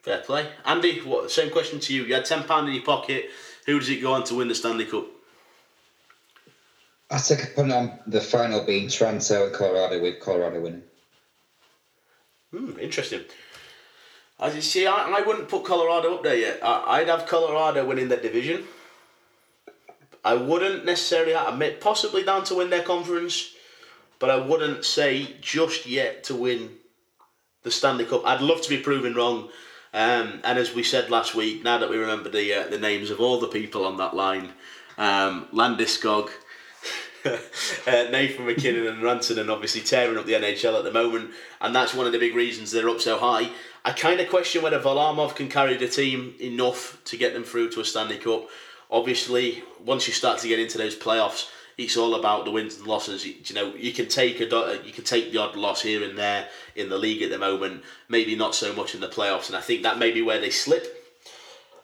Fair 0.01 0.19
play. 0.19 0.47
Andy, 0.65 0.99
what, 1.01 1.29
same 1.29 1.51
question 1.51 1.79
to 1.81 1.93
you. 1.93 2.05
You 2.05 2.13
had 2.13 2.25
£10 2.25 2.67
in 2.67 2.73
your 2.73 2.83
pocket. 2.83 3.25
Who 3.65 3.79
does 3.79 3.89
it 3.89 4.01
go 4.01 4.13
on 4.13 4.23
to 4.25 4.35
win 4.35 4.47
the 4.47 4.55
Stanley 4.55 4.85
Cup? 4.85 5.05
I 7.09 7.17
think 7.17 7.41
I 7.41 7.45
put 7.55 7.71
on 7.71 7.99
the 8.07 8.21
final 8.21 8.63
being 8.63 8.87
Toronto 8.87 9.45
and 9.47 9.53
Colorado 9.53 10.01
with 10.01 10.19
Colorado 10.19 10.61
winning. 10.61 10.83
Hmm, 12.51 12.79
interesting. 12.79 13.21
As 14.39 14.55
you 14.55 14.61
see, 14.61 14.87
I, 14.87 15.09
I 15.09 15.21
wouldn't 15.21 15.49
put 15.49 15.65
Colorado 15.65 16.15
up 16.15 16.23
there 16.23 16.35
yet. 16.35 16.59
I, 16.63 16.99
would 16.99 17.09
have 17.09 17.25
Colorado 17.25 17.85
winning 17.85 18.07
the 18.07 18.17
division. 18.17 18.63
I 20.25 20.33
wouldn't 20.33 20.85
necessarily 20.85 21.33
admit 21.33 21.79
possibly 21.79 22.23
down 22.23 22.43
to 22.45 22.55
win 22.55 22.71
their 22.71 22.81
conference, 22.81 23.53
but 24.17 24.31
I 24.31 24.37
wouldn't 24.37 24.83
say 24.83 25.35
just 25.39 25.85
yet 25.85 26.23
to 26.25 26.35
win 26.35 26.71
the 27.61 27.69
Stanley 27.69 28.05
Cup. 28.05 28.25
I'd 28.25 28.41
love 28.41 28.61
to 28.63 28.69
be 28.69 28.79
proven 28.79 29.13
wrong. 29.13 29.49
Um, 29.93 30.41
and 30.43 30.57
as 30.57 30.73
we 30.73 30.81
said 30.81 31.11
last 31.11 31.35
week, 31.35 31.63
now 31.63 31.77
that 31.77 31.91
we 31.91 31.97
remember 31.97 32.29
the 32.29 32.53
uh, 32.53 32.67
the 32.67 32.79
names 32.79 33.11
of 33.11 33.21
all 33.21 33.39
the 33.39 33.47
people 33.47 33.85
on 33.85 33.97
that 33.97 34.15
line, 34.15 34.49
um, 34.97 35.47
Landeskog, 35.53 36.29
uh, 37.25 37.37
Nathan 38.11 38.47
MacKinnon 38.47 38.87
and 38.87 39.03
Rantanen 39.03 39.49
obviously 39.49 39.81
tearing 39.81 40.17
up 40.17 40.25
the 40.25 40.33
NHL 40.33 40.77
at 40.77 40.83
the 40.83 40.91
moment, 40.91 41.29
and 41.61 41.73
that's 41.73 41.93
one 41.93 42.07
of 42.07 42.11
the 42.11 42.19
big 42.19 42.35
reasons 42.35 42.71
they're 42.71 42.89
up 42.89 42.99
so 42.99 43.19
high. 43.19 43.51
I 43.85 43.91
kind 43.91 44.19
of 44.19 44.27
question 44.29 44.63
whether 44.63 44.79
Varlamov 44.79 45.35
can 45.35 45.49
carry 45.49 45.77
the 45.77 45.87
team 45.87 46.33
enough 46.41 46.99
to 47.05 47.15
get 47.15 47.33
them 47.33 47.43
through 47.43 47.69
to 47.71 47.81
a 47.81 47.85
Stanley 47.85 48.17
Cup 48.17 48.49
obviously 48.89 49.63
once 49.83 50.07
you 50.07 50.13
start 50.13 50.39
to 50.39 50.47
get 50.47 50.59
into 50.59 50.77
those 50.77 50.95
playoffs, 50.95 51.49
it's 51.77 51.97
all 51.97 52.15
about 52.15 52.45
the 52.45 52.51
wins 52.51 52.77
and 52.77 52.87
losses. 52.87 53.25
You, 53.25 53.55
know, 53.55 53.73
you 53.75 53.91
can 53.91 54.07
take 54.07 54.39
a 54.39 54.79
you 54.85 54.93
can 54.93 55.03
take 55.03 55.31
the 55.31 55.39
odd 55.39 55.55
loss 55.55 55.81
here 55.81 56.03
and 56.03 56.17
there 56.17 56.47
in 56.75 56.89
the 56.89 56.97
league 56.97 57.21
at 57.21 57.29
the 57.29 57.37
moment. 57.37 57.83
Maybe 58.07 58.35
not 58.35 58.55
so 58.55 58.73
much 58.73 58.95
in 58.95 59.01
the 59.01 59.07
playoffs, 59.07 59.47
and 59.47 59.57
I 59.57 59.61
think 59.61 59.83
that 59.83 59.99
may 59.99 60.11
be 60.11 60.21
where 60.21 60.39
they 60.39 60.49
slip. 60.49 60.85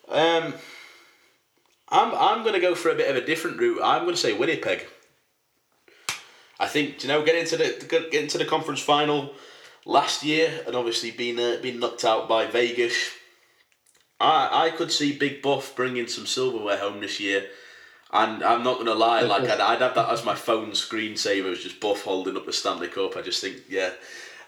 Um, 0.07 0.53
I'm 1.89 2.13
I'm 2.13 2.43
going 2.43 2.53
to 2.53 2.61
go 2.61 2.73
for 2.73 2.89
a 2.89 2.95
bit 2.95 3.09
of 3.09 3.21
a 3.21 3.25
different 3.25 3.59
route. 3.59 3.81
I'm 3.83 4.03
going 4.03 4.15
to 4.15 4.21
say 4.21 4.33
Winnipeg. 4.33 4.85
I 6.59 6.67
think 6.67 7.03
you 7.03 7.09
know 7.09 7.23
get 7.25 7.35
into 7.35 7.57
the 7.57 7.85
get 7.89 8.13
into 8.13 8.37
the 8.37 8.45
conference 8.45 8.81
final 8.81 9.33
last 9.85 10.23
year 10.23 10.63
and 10.67 10.75
obviously 10.75 11.11
being 11.11 11.39
uh, 11.39 11.57
being 11.61 11.79
knocked 11.79 12.05
out 12.05 12.29
by 12.29 12.45
Vegas 12.45 12.95
I, 14.21 14.67
I 14.67 14.69
could 14.69 14.91
see 14.91 15.17
Big 15.17 15.41
Buff 15.41 15.75
bringing 15.75 16.07
some 16.07 16.25
silverware 16.25 16.77
home 16.77 17.01
this 17.01 17.19
year. 17.19 17.47
And 18.13 18.43
I'm 18.43 18.63
not 18.63 18.77
gonna 18.77 18.93
lie, 18.93 19.21
like 19.21 19.43
I'd, 19.43 19.61
I'd 19.61 19.81
have 19.81 19.95
that 19.95 20.09
as 20.09 20.25
my 20.25 20.35
phone 20.35 20.71
screensaver, 20.71 21.51
it's 21.51 21.63
just 21.63 21.79
Buff 21.79 22.03
holding 22.03 22.35
up 22.35 22.45
the 22.45 22.51
Stanley 22.53 22.89
Cup. 22.89 23.15
I 23.15 23.21
just 23.21 23.41
think, 23.41 23.57
yeah. 23.69 23.91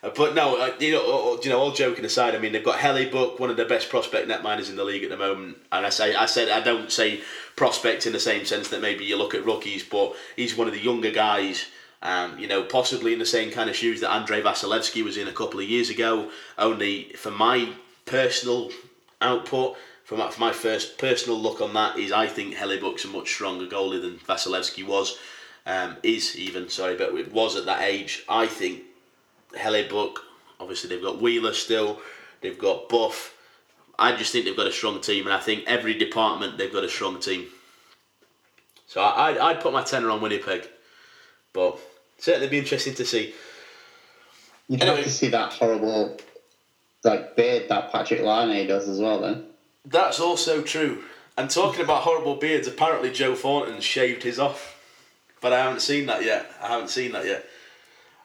Uh, 0.03 0.09
but 0.15 0.36
no, 0.36 0.57
uh, 0.57 0.74
you 0.80 0.91
know, 0.91 1.39
you 1.41 1.49
know, 1.49 1.59
all 1.59 1.71
joking 1.71 2.03
aside, 2.03 2.36
I 2.36 2.39
mean, 2.39 2.51
they've 2.51 2.63
got 2.63 2.78
Hellebuyck, 2.78 3.39
one 3.39 3.49
of 3.49 3.55
the 3.55 3.63
best 3.63 3.89
prospect 3.89 4.28
netminders 4.28 4.69
in 4.69 4.76
the 4.76 4.84
league 4.84 5.03
at 5.03 5.09
the 5.09 5.17
moment. 5.17 5.57
And 5.71 5.86
I 5.86 5.89
say, 5.89 6.13
I 6.13 6.26
said, 6.26 6.49
I 6.49 6.59
don't 6.59 6.91
say 6.91 7.21
prospect 7.55 8.05
in 8.05 8.11
the 8.11 8.19
same 8.19 8.43
sense 8.43 8.67
that 8.69 8.82
maybe 8.82 9.05
you 9.05 9.17
look 9.17 9.34
at 9.34 9.45
rookies, 9.45 9.84
but 9.84 10.13
he's 10.36 10.57
one 10.57 10.67
of 10.67 10.74
the 10.74 10.82
younger 10.82 11.11
guys. 11.11 11.65
Um, 12.01 12.38
you 12.38 12.49
know, 12.49 12.63
possibly 12.63 13.13
in 13.13 13.19
the 13.19 13.26
same 13.26 13.49
kind 13.49 13.69
of 13.69 13.78
shoes 13.78 14.01
that 14.01 14.11
Andrei 14.11 14.41
Vasilevskiy 14.41 15.05
was 15.05 15.15
in 15.15 15.30
a 15.30 15.32
couple 15.32 15.61
of 15.61 15.69
years 15.69 15.89
ago. 15.89 16.30
Only 16.57 17.13
for 17.13 17.32
my 17.32 17.69
personal 18.05 18.71
output. 19.24 19.78
From 20.03 20.19
my, 20.19 20.32
my 20.38 20.51
first 20.51 20.97
personal 20.97 21.39
look 21.39 21.61
on 21.61 21.74
that 21.74 21.97
is 21.97 22.11
I 22.11 22.28
think 22.28 22.55
Hellebuyck's 22.55 23.05
a 23.05 23.07
much 23.07 23.30
stronger 23.30 23.65
goalie 23.65 24.01
than 24.01 24.17
Vasilevskiy 24.17 24.86
was, 24.86 25.17
um, 25.65 25.95
is 26.03 26.38
even 26.38 26.69
sorry, 26.69 26.95
but 26.95 27.15
it 27.15 27.32
was 27.32 27.55
at 27.55 27.65
that 27.65 27.82
age. 27.82 28.24
I 28.28 28.47
think 28.47 28.82
Hellebuyck. 29.55 30.17
Obviously, 30.59 30.89
they've 30.89 31.01
got 31.01 31.21
Wheeler 31.21 31.53
still. 31.53 31.99
They've 32.41 32.59
got 32.59 32.89
Buff. 32.89 33.36
I 33.97 34.15
just 34.15 34.32
think 34.32 34.45
they've 34.45 34.57
got 34.57 34.67
a 34.67 34.71
strong 34.71 35.01
team, 35.01 35.26
and 35.26 35.34
I 35.34 35.39
think 35.39 35.63
every 35.67 35.93
department 35.93 36.57
they've 36.57 36.71
got 36.71 36.84
a 36.84 36.89
strong 36.89 37.19
team. 37.19 37.47
So 38.88 39.01
I, 39.01 39.30
I'd, 39.30 39.38
I'd 39.38 39.59
put 39.61 39.74
my 39.74 39.84
tenner 39.84 40.09
on 40.09 40.21
Winnipeg, 40.21 40.67
but 41.53 41.80
certainly 42.17 42.47
be 42.47 42.59
interesting 42.59 42.93
to 42.95 43.05
see. 43.05 43.34
You'd 44.67 44.82
anyway, 44.82 44.97
have 44.97 45.05
to 45.05 45.11
see 45.11 45.30
that 45.30 45.53
horrible 45.53 46.17
like 47.03 47.35
beard 47.35 47.69
that 47.69 47.91
Patrick 47.91 48.21
Laine 48.21 48.67
does 48.67 48.87
as 48.87 48.99
well. 48.99 49.21
Then 49.21 49.45
that's 49.85 50.19
also 50.19 50.61
true. 50.61 51.03
And 51.37 51.49
talking 51.49 51.83
about 51.83 52.03
horrible 52.03 52.35
beards, 52.35 52.67
apparently 52.67 53.11
Joe 53.11 53.35
Thornton 53.35 53.81
shaved 53.81 54.23
his 54.23 54.39
off, 54.39 54.79
but 55.41 55.51
I 55.51 55.59
haven't 55.59 55.81
seen 55.81 56.05
that 56.05 56.23
yet. 56.23 56.51
I 56.61 56.67
haven't 56.67 56.89
seen 56.89 57.11
that 57.13 57.25
yet. 57.25 57.45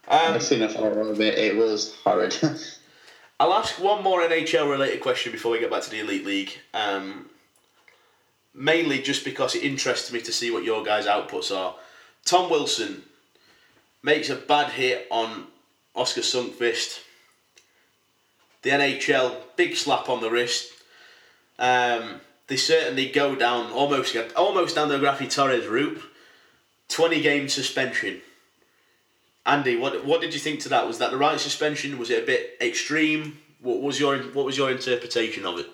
Um, 0.07 0.35
I've 0.35 0.43
seen 0.43 0.63
a 0.63 0.69
photo 0.69 1.09
of 1.09 1.21
it. 1.21 1.39
It 1.39 1.57
was 1.57 1.95
horrid. 2.05 2.37
I'll 3.41 3.53
ask 3.53 3.81
one 3.81 4.03
more 4.03 4.21
NHL 4.21 4.69
related 4.71 5.01
question 5.01 5.33
before 5.33 5.53
we 5.53 5.61
get 5.61 5.71
back 5.71 5.83
to 5.83 5.91
the 5.91 6.01
Elite 6.01 6.27
League. 6.27 6.59
Um, 6.75 7.27
mainly 8.55 9.01
just 9.01 9.25
because 9.25 9.55
it 9.55 9.63
interests 9.63 10.13
me 10.13 10.21
to 10.21 10.33
see 10.33 10.51
what 10.51 10.65
your 10.65 10.83
guys' 10.83 11.07
outputs 11.07 11.55
are. 11.55 11.75
Tom 12.25 12.51
Wilson 12.51 13.03
makes 14.03 14.29
a 14.29 14.37
bad 14.37 14.71
hit 14.71 15.07
on 15.11 15.47
Oskar 15.95 16.21
Sundqvist 16.23 17.01
the 18.69 18.75
NHL, 18.75 19.35
big 19.57 19.77
slap 19.77 20.09
on 20.09 20.21
the 20.21 20.31
wrist. 20.31 20.71
Um, 21.59 22.21
they 22.49 22.57
certainly 22.57 23.09
go 23.09 23.35
down 23.35 23.73
almost 23.73 24.17
almost 24.37 24.75
down 24.75 24.89
the 24.89 24.99
Raffi 24.99 25.33
Torres 25.33 25.67
route. 25.67 26.03
Twenty 26.89 27.21
game 27.21 27.49
suspension, 27.49 28.23
Andy, 29.45 29.77
what 29.77 30.05
what 30.05 30.21
did 30.21 30.35
you 30.35 30.41
think 30.41 30.61
to 30.61 30.69
that? 30.71 30.87
Was 30.87 30.99
that 30.99 31.11
the 31.11 31.17
right 31.17 31.41
suspension? 31.41 31.99
Was 31.99 32.11
it 32.11 32.23
a 32.23 32.27
bit 32.27 32.57
extreme? 32.61 33.39
What 33.61 33.81
was 33.81 33.99
your 33.99 34.19
what 34.19 34.45
was 34.45 34.57
your 34.57 34.71
interpretation 34.71 35.45
of 35.47 35.59
it? 35.59 35.67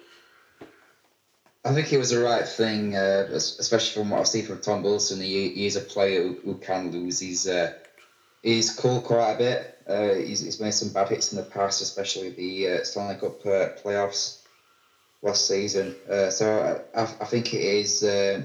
I 1.65 1.73
think 1.73 1.93
it 1.93 1.99
was 1.99 2.11
the 2.11 2.21
right 2.21 2.47
thing, 2.47 2.95
uh, 2.95 3.27
especially 3.33 4.03
from 4.03 4.11
what 4.11 4.21
I've 4.21 4.29
seen 4.29 4.45
from 4.45 4.61
Tom 4.61 4.83
Wilson. 4.83 5.21
He, 5.21 5.49
he's 5.51 5.77
a 5.77 5.81
player 5.81 6.23
who, 6.23 6.37
who 6.45 6.55
can 6.57 6.93
lose. 6.93 7.19
He's 7.21 7.49
uh, 7.49 7.73
he's 8.43 8.75
cool 8.75 9.01
quite 9.01 9.33
a 9.33 9.39
bit. 9.39 9.74
Uh, 9.87 10.15
he's, 10.15 10.41
he's 10.41 10.61
made 10.61 10.73
some 10.73 10.93
bad 10.93 11.09
hits 11.09 11.33
in 11.33 11.39
the 11.39 11.45
past, 11.45 11.83
especially 11.83 12.31
the 12.31 12.69
uh, 12.69 12.85
Stanley 12.85 13.17
Cup 13.17 13.45
uh, 13.45 13.69
playoffs 13.83 14.41
last 15.23 15.47
season. 15.47 15.95
Uh, 16.11 16.31
so 16.31 16.83
I, 16.95 17.03
I 17.03 17.25
think 17.25 17.53
it 17.53 17.61
is 17.61 18.03
uh, 18.03 18.45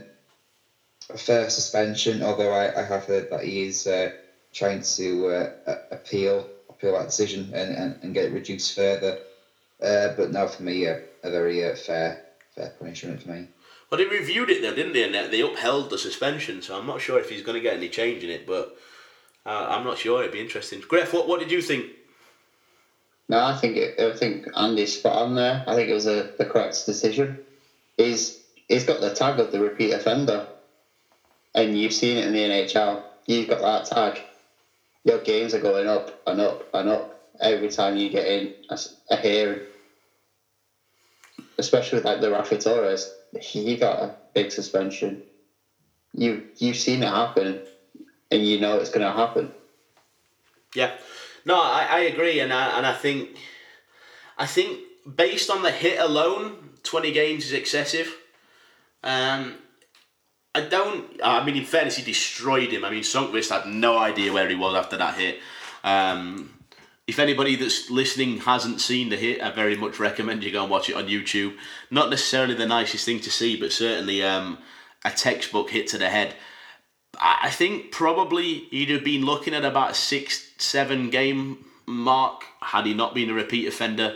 a 1.10 1.18
fair 1.18 1.50
suspension, 1.50 2.24
although 2.24 2.52
I, 2.52 2.80
I 2.80 2.84
have 2.84 3.06
heard 3.06 3.30
that 3.30 3.44
he 3.44 3.64
is 3.64 3.88
uh, 3.88 4.12
trying 4.54 4.82
to 4.82 5.52
appeal 5.92 6.48
appeal 6.70 6.94
that 6.94 7.06
decision 7.06 7.52
and, 7.54 7.76
and, 7.76 8.04
and 8.04 8.14
get 8.14 8.26
it 8.26 8.34
reduced 8.34 8.76
further. 8.76 9.20
But 9.80 10.32
now 10.32 10.48
for 10.48 10.64
me, 10.64 10.86
a, 10.86 11.02
very 11.24 11.76
fair 11.76 12.26
fair 12.56 12.74
punishment 12.80 13.22
for 13.22 13.30
me. 13.30 13.48
Well, 13.90 13.98
they 13.98 14.06
reviewed 14.06 14.50
it 14.50 14.62
though, 14.62 14.76
didn't 14.76 14.94
they? 14.94 15.04
And 15.04 15.32
they 15.32 15.42
upheld 15.42 15.90
the 15.90 15.98
suspension, 15.98 16.62
so 16.62 16.78
I'm 16.78 16.88
not 16.88 17.02
sure 17.02 17.20
if 17.20 17.30
he's 17.30 17.44
going 17.44 17.56
to 17.56 17.62
get 17.62 17.78
any 17.78 17.90
change 17.90 18.24
in 18.24 18.30
it, 18.30 18.46
but 18.46 18.78
uh, 19.50 19.66
I'm 19.70 19.84
not 19.84 19.98
sure. 19.98 20.20
It'd 20.20 20.32
be 20.32 20.40
interesting. 20.40 20.80
Griff, 20.88 21.12
what, 21.12 21.28
what 21.28 21.40
did 21.40 21.50
you 21.50 21.60
think? 21.60 21.88
No, 23.28 23.40
I 23.40 23.58
think 23.58 23.78
it, 23.78 24.00
I 24.00 24.16
think 24.16 24.46
Andy's 24.56 25.00
spot 25.00 25.16
on 25.16 25.34
there. 25.34 25.64
I 25.66 25.74
think 25.74 25.90
it 25.90 25.94
was 25.94 26.06
a, 26.06 26.34
the 26.38 26.46
correct 26.46 26.86
decision. 26.86 27.40
He's 27.98 28.40
he's 28.68 28.86
got 28.86 29.02
the 29.02 29.14
tag 29.14 29.40
of 29.40 29.52
the 29.52 29.60
repeat 29.60 29.92
offender, 29.92 30.48
and 31.56 31.78
you've 31.78 31.94
seen 31.94 32.18
it 32.18 32.28
in 32.28 32.34
the 32.34 32.40
NHL. 32.40 33.02
You've 33.26 33.50
got 33.50 33.62
that 33.62 33.86
tag. 33.86 34.22
Your 35.04 35.18
games 35.18 35.56
are 35.56 35.62
going 35.62 35.88
up 35.88 36.22
and 36.28 36.40
up 36.42 36.70
and 36.72 36.90
up 36.90 37.20
every 37.42 37.70
time 37.70 37.98
you 37.98 38.10
get 38.10 38.28
in 38.28 38.54
a, 38.70 38.80
a 39.10 39.18
hearing. 39.18 39.62
Especially 41.58 41.98
with 41.98 42.06
like 42.06 42.22
the 42.22 42.28
Raffi 42.28 42.64
Torres, 42.64 43.12
he 43.42 43.78
got 43.78 44.00
a 44.00 44.16
big 44.36 44.52
suspension. 44.52 45.24
You 46.14 46.44
you've 46.58 46.78
seen 46.78 47.02
it 47.02 47.10
happen, 47.10 47.62
and 48.32 48.48
you 48.48 48.60
know 48.60 48.78
it's 48.78 48.90
going 48.90 49.06
to 49.06 49.12
happen. 49.12 49.52
Yeah, 50.76 50.92
no, 51.46 51.56
I, 51.56 51.88
I 51.90 52.00
agree, 52.02 52.40
and 52.40 52.54
I 52.54 52.78
and 52.78 52.86
I 52.86 52.94
think, 52.94 53.38
I 54.38 54.46
think 54.46 54.80
based 55.16 55.50
on 55.50 55.64
the 55.64 55.72
hit 55.72 56.00
alone, 56.00 56.72
twenty 56.84 57.12
games 57.12 57.46
is 57.46 57.54
excessive. 57.54 58.16
Um, 59.04 59.56
I 60.54 60.62
don't. 60.62 61.20
I 61.24 61.44
mean, 61.44 61.56
in 61.56 61.66
fairness, 61.66 61.98
he 61.98 62.04
destroyed 62.04 62.72
him. 62.72 62.86
I 62.86 62.90
mean, 62.92 63.04
Sundqvist 63.04 63.50
had 63.50 63.68
no 63.68 63.98
idea 63.98 64.34
where 64.34 64.48
he 64.48 64.56
was 64.56 64.76
after 64.76 64.98
that 64.98 65.16
hit. 65.16 65.40
Um, 65.84 66.54
if 67.08 67.18
anybody 67.18 67.56
that's 67.56 67.90
listening 67.90 68.38
hasn't 68.40 68.82
seen 68.82 69.10
the 69.10 69.16
hit, 69.16 69.42
I 69.42 69.50
very 69.50 69.76
much 69.76 70.00
recommend 70.00 70.44
you 70.44 70.52
go 70.52 70.62
and 70.62 70.70
watch 70.70 70.90
it 70.90 70.96
on 70.96 71.08
YouTube. 71.08 71.56
Not 71.90 72.12
necessarily 72.12 72.54
the 72.54 72.68
nicest 72.68 73.06
thing 73.06 73.20
to 73.22 73.32
see, 73.32 73.60
but 73.60 73.72
certainly 73.72 74.22
um, 74.22 74.60
a 75.04 75.10
textbook 75.10 75.72
hit 75.72 75.88
to 75.88 75.98
the 75.98 76.10
head. 76.10 76.36
I 77.20 77.50
think 77.50 77.92
probably 77.92 78.66
he'd 78.72 78.90
have 78.90 79.04
been 79.04 79.26
looking 79.26 79.54
at 79.54 79.66
about 79.66 79.92
a 79.92 79.96
six, 79.96 80.52
seven 80.58 81.10
game 81.10 81.66
mark 81.86 82.44
had 82.62 82.86
he 82.86 82.94
not 82.94 83.16
been 83.16 83.30
a 83.30 83.34
repeat 83.34 83.68
offender. 83.68 84.16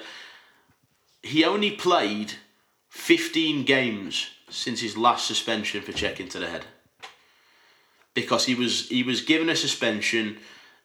He 1.21 1.43
only 1.43 1.71
played 1.71 2.33
15 2.89 3.63
games 3.65 4.29
since 4.49 4.81
his 4.81 4.95
last 4.95 5.25
suspension 5.25 5.81
for 5.81 5.91
checking 5.91 6.29
to 6.29 6.39
the 6.39 6.47
head. 6.47 6.65
Because 8.13 8.45
he 8.45 8.53
was 8.53 8.87
he 8.89 9.01
was 9.01 9.21
given 9.21 9.49
a 9.49 9.55
suspension 9.55 10.37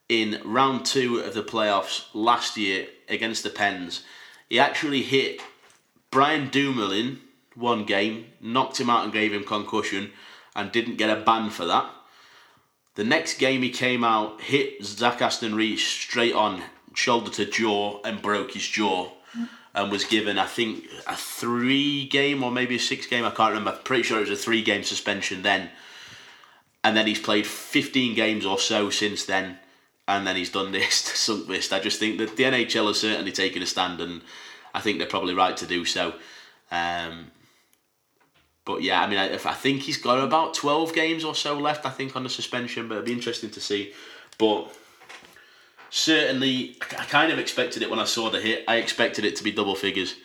in 0.09 0.41
round 0.45 0.87
two 0.87 1.19
of 1.19 1.35
the 1.35 1.43
playoffs 1.43 2.07
last 2.15 2.57
year 2.57 2.87
against 3.09 3.43
the 3.43 3.51
Pens. 3.51 4.03
He 4.49 4.59
actually 4.59 5.03
hit 5.03 5.43
Brian 6.11 6.49
Dumoulin 6.49 7.21
one 7.55 7.85
game, 7.85 8.27
knocked 8.41 8.81
him 8.81 8.89
out 8.89 9.05
and 9.05 9.13
gave 9.13 9.33
him 9.33 9.45
concussion, 9.45 10.13
and 10.55 10.73
didn't 10.73 10.97
get 10.97 11.11
a 11.11 11.21
ban 11.21 11.51
for 11.51 11.67
that. 11.67 11.91
The 12.99 13.05
next 13.05 13.39
game 13.39 13.63
he 13.63 13.71
came 13.71 14.03
out, 14.03 14.41
hit 14.41 14.85
Zach 14.85 15.23
Aston 15.23 15.55
Reese 15.55 15.87
straight 15.87 16.35
on, 16.35 16.65
shoulder 16.95 17.31
to 17.31 17.45
jaw, 17.45 18.01
and 18.03 18.21
broke 18.21 18.55
his 18.55 18.67
jaw. 18.67 19.13
And 19.73 19.93
was 19.93 20.03
given, 20.03 20.37
I 20.37 20.47
think, 20.47 20.87
a 21.07 21.15
three 21.15 22.09
game 22.09 22.43
or 22.43 22.51
maybe 22.51 22.75
a 22.75 22.81
six 22.81 23.07
game, 23.07 23.25
I 23.25 23.31
can't 23.31 23.55
remember. 23.55 23.79
Pretty 23.85 24.03
sure 24.03 24.19
it 24.19 24.29
was 24.29 24.31
a 24.31 24.43
three 24.43 24.63
game 24.63 24.83
suspension 24.83 25.43
then. 25.43 25.71
And 26.83 26.97
then 26.97 27.07
he's 27.07 27.21
played 27.21 27.47
15 27.47 28.17
games 28.17 28.45
or 28.45 28.59
so 28.59 28.91
since 28.91 29.25
then. 29.25 29.61
And 30.09 30.27
then 30.27 30.35
he's 30.35 30.51
done 30.51 30.73
this 30.73 30.97
sunk 30.97 31.47
this. 31.47 31.73
I 31.73 31.79
just 31.79 32.01
think 32.01 32.19
that 32.19 32.37
the 32.37 32.43
NHL 32.43 32.89
has 32.89 32.99
certainly 32.99 33.31
taken 33.31 33.63
a 33.63 33.67
stand, 33.67 34.01
and 34.01 34.23
I 34.75 34.81
think 34.81 34.99
they're 34.99 35.07
probably 35.07 35.35
right 35.35 35.57
to 35.59 35.67
do 35.69 35.85
so. 35.85 36.15
Um, 36.73 37.31
but 38.69 38.83
yeah, 38.83 39.03
I 39.03 39.07
mean, 39.09 39.19
I, 39.19 39.33
I 39.33 39.55
think 39.55 39.81
he's 39.81 39.97
got 39.97 40.23
about 40.23 40.53
12 40.53 40.93
games 40.93 41.25
or 41.25 41.35
so 41.35 41.59
left, 41.59 41.87
I 41.87 41.91
think, 41.91 42.15
on 42.15 42.23
the 42.23 42.29
suspension, 42.29 42.87
but 42.87 42.97
it'll 42.97 43.07
be 43.07 43.15
interesting 43.15 43.49
to 43.49 43.63
see. 43.63 43.95
But 44.37 44.71
certainly, 45.89 46.77
I 46.91 47.07
kind 47.07 47.33
of 47.33 47.39
expected 47.39 47.83
it 47.83 47.89
when 47.89 47.99
I 47.99 48.05
saw 48.05 48.29
the 48.29 48.43
hit. 48.43 48.65
I 48.69 48.77
expected 48.77 49.25
it 49.25 49.37
to 49.37 49.43
be 49.43 49.53
double 49.53 49.75
figures 49.75 50.17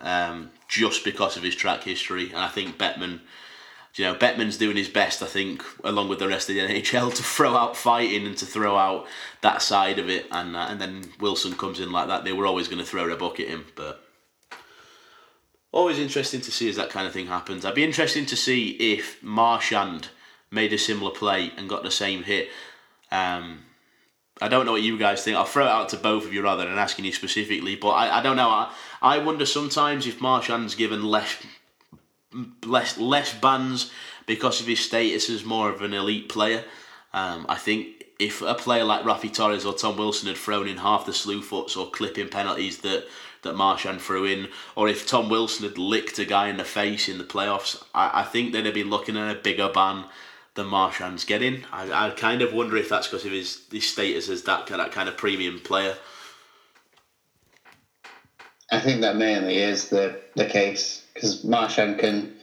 um, 0.00 0.50
just 0.66 1.04
because 1.04 1.36
of 1.36 1.42
his 1.42 1.54
track 1.54 1.82
history. 1.82 2.30
And 2.30 2.38
I 2.38 2.48
think 2.48 2.78
Bettman, 2.78 3.20
you 3.96 4.06
know, 4.06 4.14
Bettman's 4.14 4.56
doing 4.56 4.78
his 4.78 4.88
best, 4.88 5.22
I 5.22 5.26
think, 5.26 5.62
along 5.84 6.08
with 6.08 6.20
the 6.20 6.28
rest 6.28 6.48
of 6.48 6.54
the 6.54 6.62
NHL, 6.82 7.14
to 7.14 7.22
throw 7.22 7.54
out 7.54 7.76
fighting 7.76 8.26
and 8.26 8.36
to 8.38 8.46
throw 8.46 8.78
out 8.78 9.06
that 9.42 9.60
side 9.60 9.98
of 9.98 10.08
it. 10.08 10.24
And, 10.32 10.56
uh, 10.56 10.68
and 10.70 10.80
then 10.80 11.04
Wilson 11.20 11.52
comes 11.52 11.80
in 11.80 11.92
like 11.92 12.08
that. 12.08 12.24
They 12.24 12.32
were 12.32 12.46
always 12.46 12.66
going 12.66 12.82
to 12.82 12.90
throw 12.90 13.12
a 13.12 13.16
buck 13.18 13.40
at 13.40 13.48
him, 13.48 13.66
but 13.76 14.02
always 15.72 15.98
interesting 15.98 16.40
to 16.40 16.50
see 16.50 16.68
as 16.68 16.76
that 16.76 16.90
kind 16.90 17.06
of 17.06 17.12
thing 17.12 17.26
happens. 17.26 17.64
I'd 17.64 17.74
be 17.74 17.84
interested 17.84 18.26
to 18.28 18.36
see 18.36 18.70
if 18.70 19.22
Marchand 19.22 20.08
made 20.50 20.72
a 20.72 20.78
similar 20.78 21.12
play 21.12 21.52
and 21.56 21.68
got 21.68 21.82
the 21.82 21.90
same 21.90 22.24
hit. 22.24 22.48
Um, 23.12 23.60
I 24.40 24.48
don't 24.48 24.66
know 24.66 24.72
what 24.72 24.82
you 24.82 24.98
guys 24.98 25.22
think. 25.22 25.36
I'll 25.36 25.44
throw 25.44 25.66
it 25.66 25.70
out 25.70 25.90
to 25.90 25.96
both 25.96 26.24
of 26.24 26.32
you 26.32 26.42
rather 26.42 26.64
than 26.64 26.78
asking 26.78 27.04
you 27.04 27.12
specifically. 27.12 27.76
But 27.76 27.90
I, 27.90 28.18
I 28.18 28.22
don't 28.22 28.36
know. 28.36 28.48
I, 28.48 28.74
I 29.02 29.18
wonder 29.18 29.46
sometimes 29.46 30.06
if 30.06 30.20
Marchand's 30.20 30.74
given 30.74 31.04
less 31.04 31.36
less 32.64 32.96
less 32.96 33.34
bans 33.34 33.90
because 34.26 34.60
of 34.60 34.66
his 34.66 34.80
status 34.80 35.28
as 35.28 35.44
more 35.44 35.70
of 35.70 35.82
an 35.82 35.92
elite 35.92 36.28
player. 36.28 36.64
Um, 37.12 37.44
I 37.48 37.56
think 37.56 38.04
if 38.18 38.40
a 38.42 38.54
player 38.54 38.84
like 38.84 39.02
Raffi 39.02 39.32
Torres 39.32 39.64
or 39.64 39.74
Tom 39.74 39.96
Wilson 39.96 40.28
had 40.28 40.36
thrown 40.36 40.68
in 40.68 40.76
half 40.76 41.06
the 41.06 41.12
slew 41.12 41.42
foots 41.42 41.76
or 41.76 41.90
clipping 41.90 42.28
penalties 42.28 42.78
that 42.78 43.06
that 43.42 43.56
Marchand 43.56 44.00
threw 44.00 44.24
in, 44.24 44.48
or 44.76 44.88
if 44.88 45.06
Tom 45.06 45.28
Wilson 45.28 45.68
had 45.68 45.78
licked 45.78 46.18
a 46.18 46.24
guy 46.24 46.48
in 46.48 46.56
the 46.56 46.64
face 46.64 47.08
in 47.08 47.18
the 47.18 47.24
playoffs, 47.24 47.82
I, 47.94 48.20
I 48.20 48.22
think 48.24 48.52
they'd 48.52 48.66
have 48.66 48.74
been 48.74 48.90
looking 48.90 49.16
at 49.16 49.34
a 49.34 49.40
bigger 49.40 49.68
ban 49.68 50.04
than 50.54 50.66
Marchand's 50.66 51.24
getting. 51.24 51.64
I, 51.72 52.08
I 52.08 52.10
kind 52.10 52.42
of 52.42 52.52
wonder 52.52 52.76
if 52.76 52.88
that's 52.88 53.06
because 53.06 53.24
of 53.24 53.32
his, 53.32 53.62
his 53.70 53.86
status 53.86 54.28
as 54.28 54.42
that, 54.42 54.66
that 54.66 54.92
kind 54.92 55.08
of 55.08 55.16
premium 55.16 55.60
player. 55.60 55.96
I 58.70 58.80
think 58.80 59.00
that 59.00 59.16
mainly 59.16 59.58
is 59.58 59.88
the, 59.88 60.20
the 60.36 60.46
case 60.46 61.04
because 61.14 61.42
Marchand 61.42 61.98
can 61.98 62.36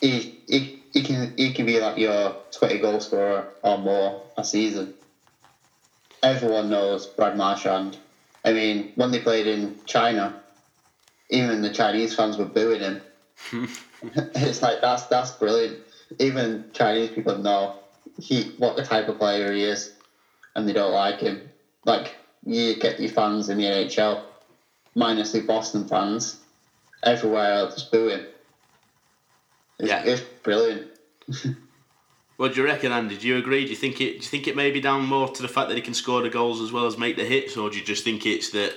he, 0.00 0.40
he, 0.46 0.82
he 0.92 1.02
can 1.02 1.32
he 1.36 1.52
can 1.54 1.64
be 1.64 1.80
like 1.80 1.96
your 1.96 2.36
twenty 2.50 2.78
goal 2.78 3.00
scorer 3.00 3.48
or 3.62 3.78
more 3.78 4.22
a 4.36 4.44
season. 4.44 4.92
Everyone 6.22 6.68
knows 6.68 7.06
Brad 7.06 7.36
Marchand 7.36 7.96
I 8.44 8.52
mean, 8.52 8.92
when 8.96 9.10
they 9.10 9.20
played 9.20 9.46
in 9.46 9.76
China, 9.86 10.42
even 11.30 11.62
the 11.62 11.70
Chinese 11.70 12.14
fans 12.14 12.36
were 12.36 12.44
booing 12.44 12.80
him. 12.80 13.02
it's 14.34 14.62
like 14.62 14.80
that's 14.80 15.06
that's 15.06 15.32
brilliant. 15.32 15.78
Even 16.18 16.64
Chinese 16.72 17.10
people 17.10 17.38
know 17.38 17.76
he 18.20 18.54
what 18.58 18.76
the 18.76 18.84
type 18.84 19.08
of 19.08 19.18
player 19.18 19.52
he 19.52 19.62
is, 19.62 19.92
and 20.54 20.68
they 20.68 20.72
don't 20.72 20.92
like 20.92 21.20
him. 21.20 21.50
Like 21.84 22.16
you 22.44 22.76
get 22.76 23.00
your 23.00 23.10
fans 23.10 23.48
in 23.48 23.58
the 23.58 23.64
NHL, 23.64 24.22
minus 24.94 25.32
the 25.32 25.40
Boston 25.40 25.86
fans, 25.86 26.38
everywhere 27.02 27.52
else 27.52 27.82
booing. 27.84 28.26
It's, 29.78 29.88
yeah, 29.88 30.02
it's 30.04 30.22
brilliant. 30.42 30.90
What 32.42 32.54
do 32.54 32.60
you 32.60 32.66
reckon, 32.66 32.90
Andy? 32.90 33.16
Do 33.16 33.28
you 33.28 33.36
agree? 33.36 33.62
Do 33.62 33.70
you 33.70 33.76
think 33.76 34.00
it? 34.00 34.14
Do 34.14 34.16
you 34.16 34.22
think 34.22 34.48
it 34.48 34.56
may 34.56 34.72
be 34.72 34.80
down 34.80 35.06
more 35.06 35.28
to 35.28 35.42
the 35.42 35.46
fact 35.46 35.68
that 35.68 35.76
he 35.76 35.80
can 35.80 35.94
score 35.94 36.22
the 36.22 36.28
goals 36.28 36.60
as 36.60 36.72
well 36.72 36.86
as 36.86 36.98
make 36.98 37.14
the 37.14 37.24
hits, 37.24 37.56
or 37.56 37.70
do 37.70 37.78
you 37.78 37.84
just 37.84 38.02
think 38.02 38.26
it's 38.26 38.50
that 38.50 38.74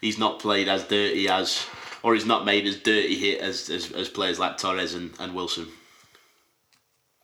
he's 0.00 0.20
not 0.20 0.38
played 0.38 0.68
as 0.68 0.84
dirty 0.84 1.28
as, 1.28 1.66
or 2.04 2.14
he's 2.14 2.26
not 2.26 2.44
made 2.44 2.64
as 2.64 2.76
dirty 2.76 3.18
hit 3.18 3.40
as 3.40 3.70
as, 3.70 3.90
as 3.90 4.08
players 4.08 4.38
like 4.38 4.56
Torres 4.56 4.94
and, 4.94 5.10
and 5.18 5.34
Wilson? 5.34 5.66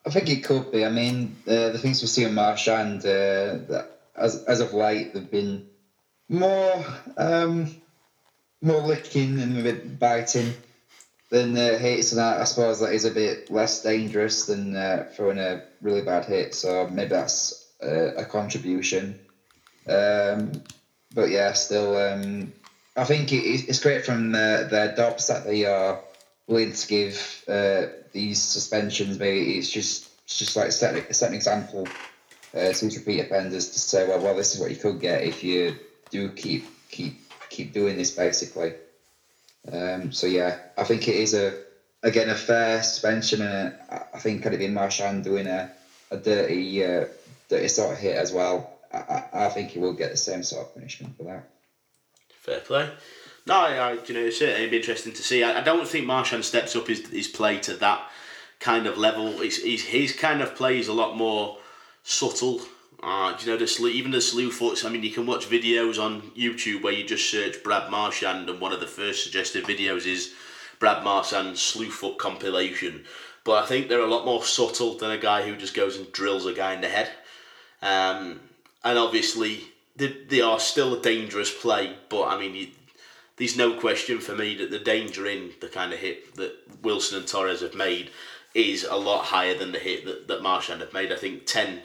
I 0.05 0.11
think 0.11 0.29
it 0.31 0.43
could 0.43 0.73
be. 0.73 0.85
I 0.85 0.91
mean, 0.91 1.37
uh, 1.47 1.71
the 1.71 1.79
things 1.79 2.03
we 2.03 2.09
see 2.09 2.25
in 2.25 2.35
Marchand, 2.35 3.07
uh, 3.07 3.85
as 4.17 4.43
as 4.47 4.59
of 4.59 4.75
late, 4.75 5.15
they've 5.15 5.31
been 5.31 5.69
more 6.29 6.85
um, 7.17 7.73
more 8.61 8.81
licking 8.81 9.39
and 9.39 9.57
a 9.61 9.63
bit 9.63 10.01
biting 10.01 10.55
then 11.35 11.57
uh, 11.57 11.79
hits 11.79 12.13
and 12.13 12.21
that, 12.21 12.41
I 12.41 12.45
suppose 12.45 12.81
that 12.81 12.93
is 12.93 13.05
a 13.05 13.11
bit 13.11 13.51
less 13.51 13.83
dangerous 13.83 14.47
than 14.47 14.77
uh, 14.77 15.09
throwing 15.15 15.39
a 15.39 15.65
really 15.83 16.03
bad 16.03 16.25
hit. 16.27 16.55
So 16.55 16.89
maybe 16.91 17.11
that's 17.11 17.73
uh, 17.83 18.15
a 18.15 18.25
contribution. 18.25 19.19
Um, 19.89 20.63
but 21.15 21.31
yeah, 21.31 21.53
still, 21.53 21.97
um, 21.97 22.53
I 22.97 23.05
think 23.05 23.33
it, 23.33 23.69
it's 23.69 23.83
great 23.83 24.05
from 24.05 24.33
the, 24.33 24.69
their 24.71 24.95
Dops 24.95 25.27
that 25.27 25.45
they 25.45 25.65
are 25.65 26.01
willing 26.47 26.73
to 26.73 26.87
give 26.87 27.45
uh, 27.49 27.87
these 28.13 28.41
suspensions. 28.41 29.19
Maybe 29.19 29.59
it's 29.59 29.71
just 29.71 30.11
it's 30.25 30.39
just 30.39 30.57
like 30.57 30.73
set, 30.73 31.15
set 31.15 31.29
an 31.31 31.35
example 31.35 31.87
uh, 32.55 32.73
to 32.73 32.87
repeat 32.87 33.21
offenders 33.21 33.71
to 33.71 33.79
say, 33.79 34.09
well, 34.09 34.21
well, 34.21 34.37
this 34.37 34.55
is 34.55 34.61
what 34.61 34.71
you 34.71 34.77
could 34.77 35.01
get 35.01 35.23
if 35.23 35.45
you 35.45 35.77
do 36.11 36.31
keep 36.31 36.65
keep 36.89 37.21
keep 37.51 37.73
doing 37.73 37.97
this, 37.97 38.13
basically. 38.13 38.75
Um, 39.71 40.13
so 40.13 40.27
yeah, 40.27 40.59
I 40.77 40.85
think 40.85 41.09
it 41.09 41.17
is 41.17 41.35
a 41.35 41.55
again 42.03 42.29
a 42.29 42.35
fair 42.35 42.83
suspension, 42.83 43.43
and 43.43 43.75
a, 43.91 44.07
I 44.15 44.19
think 44.19 44.43
could 44.43 44.53
it 44.53 44.59
be 44.59 44.69
Marchand 44.69 45.25
doing 45.25 45.47
a 45.47 45.71
a 46.11 46.17
dirty 46.17 46.85
uh, 46.85 47.07
dirty 47.49 47.69
sort 47.69 47.93
of 47.93 47.99
hit 47.99 48.17
as 48.17 48.33
well. 48.33 48.71
I, 48.93 49.25
I 49.33 49.49
think 49.49 49.71
he 49.71 49.79
will 49.79 49.95
get 49.95 50.11
the 50.11 50.17
same 50.17 50.43
sort 50.43 50.67
of 50.67 50.75
punishment 50.75 51.17
for 51.17 51.25
that. 51.25 51.49
Fair 52.41 52.61
play. 52.61 52.91
No, 53.47 53.55
I, 53.55 53.99
you 54.07 54.15
know, 54.15 54.31
certainly 54.31 54.69
be 54.69 54.79
interesting 54.79 55.13
to 55.13 55.23
see. 55.23 55.43
I, 55.43 55.61
I 55.61 55.63
don't 55.63 55.87
think 55.87 56.07
Marchand 56.07 56.45
steps 56.45 56.77
up 56.77 56.87
his, 56.87 57.07
his 57.09 57.29
play 57.29 57.59
to 57.61 57.75
that 57.75 58.09
kind 58.61 58.87
of 58.87 58.97
level. 58.97 59.41
He's, 59.41 59.63
he's, 59.63 59.85
his 59.85 60.15
kind 60.15 60.41
of 60.41 60.55
play 60.55 60.79
is 60.79 60.89
a 60.89 60.93
lot 60.93 61.17
more 61.17 61.59
subtle. 62.03 62.61
Uh, 63.03 63.37
you 63.41 63.47
know, 63.47 63.57
the 63.57 63.87
even 63.87 64.11
the 64.11 64.21
slew 64.21 64.51
foots. 64.51 64.85
I 64.85 64.89
mean, 64.89 65.03
you 65.03 65.11
can 65.11 65.27
watch 65.27 65.49
videos 65.49 66.03
on 66.03 66.23
YouTube 66.31 66.83
where 66.83 66.93
you 66.93 67.05
just 67.05 67.31
search 67.31 67.63
Brad 67.63 67.91
Marchand, 67.91 68.49
and 68.49 68.61
one 68.61 68.73
of 68.73 68.81
the 68.81 68.87
first 68.87 69.23
suggested 69.23 69.65
videos 69.65 70.07
is 70.07 70.33
Brad 70.79 71.05
Marchand 71.05 71.59
slew 71.59 71.91
foot 71.91 72.19
compilation. 72.19 73.05
But 73.45 73.63
I 73.63 73.67
think 73.67 73.89
they're 73.89 74.01
a 74.01 74.07
lot 74.07 74.25
more 74.25 74.43
subtle 74.43 74.97
than 74.97 75.11
a 75.11 75.19
guy 75.19 75.43
who 75.43 75.57
just 75.57 75.75
goes 75.75 75.99
and 75.99 76.11
drills 76.13 76.47
a 76.47 76.55
guy 76.55 76.73
in 76.73 76.81
the 76.81 76.89
head. 76.89 77.11
Um, 77.83 78.41
and 78.83 78.99
obviously, 78.99 79.61
they, 79.97 80.09
they 80.29 80.41
are 80.41 80.59
still 80.59 80.95
a 80.95 81.03
dangerous 81.03 81.53
play, 81.55 81.95
but 82.09 82.25
I 82.29 82.39
mean, 82.39 82.55
you, 82.55 82.69
there's 83.37 83.57
no 83.57 83.79
question 83.79 84.19
for 84.19 84.35
me 84.35 84.55
that 84.57 84.71
the 84.71 84.79
danger 84.79 85.27
in 85.27 85.53
the 85.61 85.69
kind 85.69 85.93
of 85.93 85.99
hit 85.99 86.35
that 86.37 86.55
Wilson 86.83 87.19
and 87.19 87.29
Torres 87.29 87.61
have 87.61 87.75
made 87.75 88.11
is 88.55 88.85
a 88.85 88.97
lot 88.97 89.25
higher 89.25 89.57
than 89.57 89.73
the 89.73 89.79
hit 89.79 90.05
that, 90.07 90.29
that 90.29 90.43
Marchand 90.43 90.81
have 90.81 90.93
made. 90.93 91.13
I 91.13 91.17
think 91.17 91.47
10, 91.47 91.83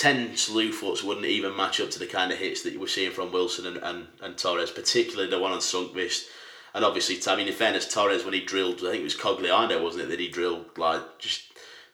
10 0.00 0.34
slew 0.34 0.72
foots 0.72 1.04
wouldn't 1.04 1.26
even 1.26 1.54
match 1.54 1.78
up 1.78 1.90
to 1.90 1.98
the 1.98 2.06
kind 2.06 2.32
of 2.32 2.38
hits 2.38 2.62
that 2.62 2.72
you 2.72 2.80
were 2.80 2.86
seeing 2.86 3.12
from 3.12 3.30
Wilson 3.30 3.66
and, 3.66 3.76
and, 3.76 4.06
and 4.22 4.38
Torres, 4.38 4.70
particularly 4.70 5.28
the 5.28 5.38
one 5.38 5.52
on 5.52 5.58
Sundqvist. 5.58 6.24
And 6.72 6.86
obviously, 6.86 7.20
I 7.30 7.36
mean, 7.36 7.48
in 7.48 7.52
fairness, 7.52 7.86
Torres, 7.86 8.24
when 8.24 8.32
he 8.32 8.40
drilled, 8.40 8.78
I 8.78 8.92
think 8.92 9.00
it 9.00 9.04
was 9.04 9.14
Cogliano, 9.14 9.82
wasn't 9.82 10.04
it, 10.04 10.08
that 10.08 10.18
he 10.18 10.30
drilled, 10.30 10.78
like, 10.78 11.18
just, 11.18 11.42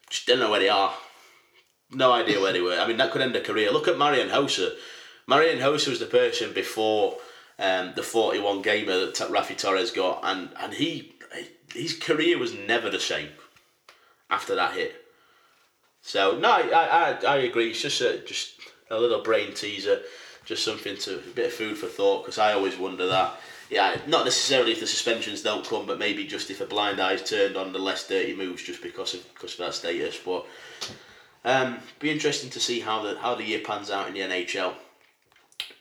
just 0.08 0.24
don't 0.24 0.38
know 0.38 0.52
where 0.52 0.60
they 0.60 0.68
are. 0.68 0.94
No 1.90 2.12
idea 2.12 2.40
where 2.40 2.52
they 2.52 2.60
were. 2.60 2.78
I 2.78 2.86
mean, 2.86 2.98
that 2.98 3.10
could 3.10 3.22
end 3.22 3.34
a 3.34 3.40
career. 3.40 3.72
Look 3.72 3.88
at 3.88 3.98
Marian 3.98 4.28
Hossa. 4.28 4.76
Marian 5.26 5.58
Hossa 5.58 5.88
was 5.88 5.98
the 5.98 6.06
person 6.06 6.52
before 6.52 7.16
um, 7.58 7.92
the 7.96 8.04
41 8.04 8.62
gamer 8.62 9.06
that 9.06 9.14
Raffi 9.14 9.58
Torres 9.58 9.90
got, 9.90 10.20
and, 10.22 10.50
and 10.60 10.74
he 10.74 11.12
his 11.74 11.98
career 11.98 12.38
was 12.38 12.54
never 12.54 12.88
the 12.88 13.00
same 13.00 13.30
after 14.30 14.54
that 14.54 14.74
hit. 14.74 15.05
So 16.06 16.38
no, 16.38 16.52
I, 16.52 16.60
I, 16.70 17.26
I 17.26 17.36
agree. 17.38 17.70
It's 17.70 17.82
just 17.82 18.00
a, 18.00 18.18
just 18.18 18.60
a 18.92 18.98
little 18.98 19.22
brain 19.22 19.52
teaser, 19.52 20.02
just 20.44 20.64
something 20.64 20.96
to 20.98 21.16
a 21.16 21.34
bit 21.34 21.46
of 21.46 21.52
food 21.52 21.76
for 21.76 21.88
thought 21.88 22.22
because 22.22 22.38
I 22.38 22.52
always 22.52 22.78
wonder 22.78 23.08
that. 23.08 23.34
Yeah, 23.70 23.98
not 24.06 24.24
necessarily 24.24 24.70
if 24.70 24.78
the 24.78 24.86
suspensions 24.86 25.42
don't 25.42 25.66
come, 25.66 25.84
but 25.84 25.98
maybe 25.98 26.24
just 26.24 26.48
if 26.48 26.60
a 26.60 26.64
blind 26.64 27.00
eye's 27.00 27.28
turned 27.28 27.56
on 27.56 27.72
the 27.72 27.80
less 27.80 28.06
dirty 28.06 28.36
moves 28.36 28.62
just 28.62 28.84
because 28.84 29.14
of 29.14 29.34
because 29.34 29.54
of 29.54 29.58
that 29.58 29.74
status. 29.74 30.16
But 30.24 30.46
um, 31.44 31.78
be 31.98 32.12
interesting 32.12 32.50
to 32.50 32.60
see 32.60 32.78
how 32.78 33.02
the 33.02 33.18
how 33.18 33.34
the 33.34 33.42
year 33.42 33.62
pans 33.64 33.90
out 33.90 34.06
in 34.06 34.14
the 34.14 34.20
NHL. 34.20 34.74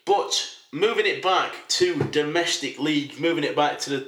But 0.06 0.56
moving 0.72 1.06
it 1.06 1.22
back 1.22 1.54
to 1.68 2.00
domestic 2.06 2.80
league, 2.80 3.20
moving 3.20 3.44
it 3.44 3.56
back 3.56 3.78
to 3.82 3.90
the 3.92 4.08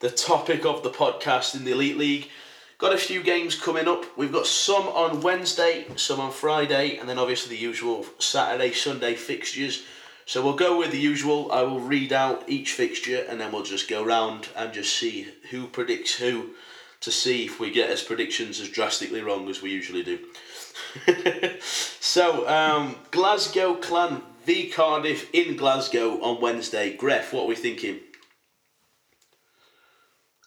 the 0.00 0.10
topic 0.10 0.64
of 0.64 0.82
the 0.82 0.90
podcast 0.90 1.54
in 1.54 1.64
the 1.66 1.72
elite 1.72 1.98
league. 1.98 2.30
Got 2.78 2.94
a 2.94 2.98
few 2.98 3.24
games 3.24 3.56
coming 3.56 3.88
up. 3.88 4.04
We've 4.16 4.30
got 4.30 4.46
some 4.46 4.86
on 4.86 5.20
Wednesday, 5.20 5.84
some 5.96 6.20
on 6.20 6.30
Friday, 6.30 6.96
and 6.96 7.08
then 7.08 7.18
obviously 7.18 7.56
the 7.56 7.60
usual 7.60 8.06
Saturday, 8.20 8.70
Sunday 8.70 9.16
fixtures. 9.16 9.82
So 10.26 10.44
we'll 10.44 10.54
go 10.54 10.78
with 10.78 10.92
the 10.92 11.00
usual. 11.00 11.50
I 11.50 11.62
will 11.62 11.80
read 11.80 12.12
out 12.12 12.44
each 12.46 12.74
fixture 12.74 13.26
and 13.28 13.40
then 13.40 13.50
we'll 13.50 13.64
just 13.64 13.90
go 13.90 14.04
round 14.04 14.48
and 14.54 14.72
just 14.72 14.94
see 14.94 15.26
who 15.50 15.66
predicts 15.66 16.14
who 16.14 16.50
to 17.00 17.10
see 17.10 17.46
if 17.46 17.58
we 17.58 17.72
get 17.72 17.90
as 17.90 18.00
predictions 18.00 18.60
as 18.60 18.68
drastically 18.68 19.22
wrong 19.22 19.48
as 19.48 19.60
we 19.60 19.70
usually 19.72 20.04
do. 20.04 20.20
so, 21.60 22.48
um, 22.48 22.94
Glasgow 23.10 23.74
Clan 23.74 24.22
v 24.44 24.70
Cardiff 24.70 25.34
in 25.34 25.56
Glasgow 25.56 26.22
on 26.22 26.40
Wednesday. 26.40 26.96
Gref, 26.96 27.32
what 27.32 27.42
are 27.42 27.48
we 27.48 27.56
thinking? 27.56 27.98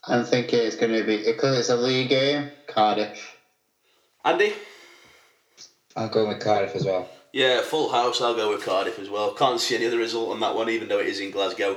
I'm 0.06 0.24
thinking 0.24 0.58
it's 0.58 0.76
going 0.76 0.92
to 0.92 1.04
be 1.04 1.24
because 1.24 1.58
it's 1.58 1.68
a 1.68 1.76
league 1.76 2.08
game. 2.08 2.50
Cardiff. 2.66 3.36
Andy. 4.24 4.52
I'll 5.94 6.08
go 6.08 6.26
with 6.28 6.40
Cardiff 6.40 6.74
as 6.74 6.84
well. 6.84 7.08
Yeah, 7.32 7.62
full 7.62 7.90
house. 7.90 8.20
I'll 8.20 8.34
go 8.34 8.50
with 8.50 8.64
Cardiff 8.64 8.98
as 8.98 9.08
well. 9.08 9.32
Can't 9.34 9.60
see 9.60 9.76
any 9.76 9.86
other 9.86 9.98
result 9.98 10.30
on 10.30 10.40
that 10.40 10.54
one, 10.54 10.68
even 10.70 10.88
though 10.88 10.98
it 10.98 11.06
is 11.06 11.20
in 11.20 11.30
Glasgow. 11.30 11.76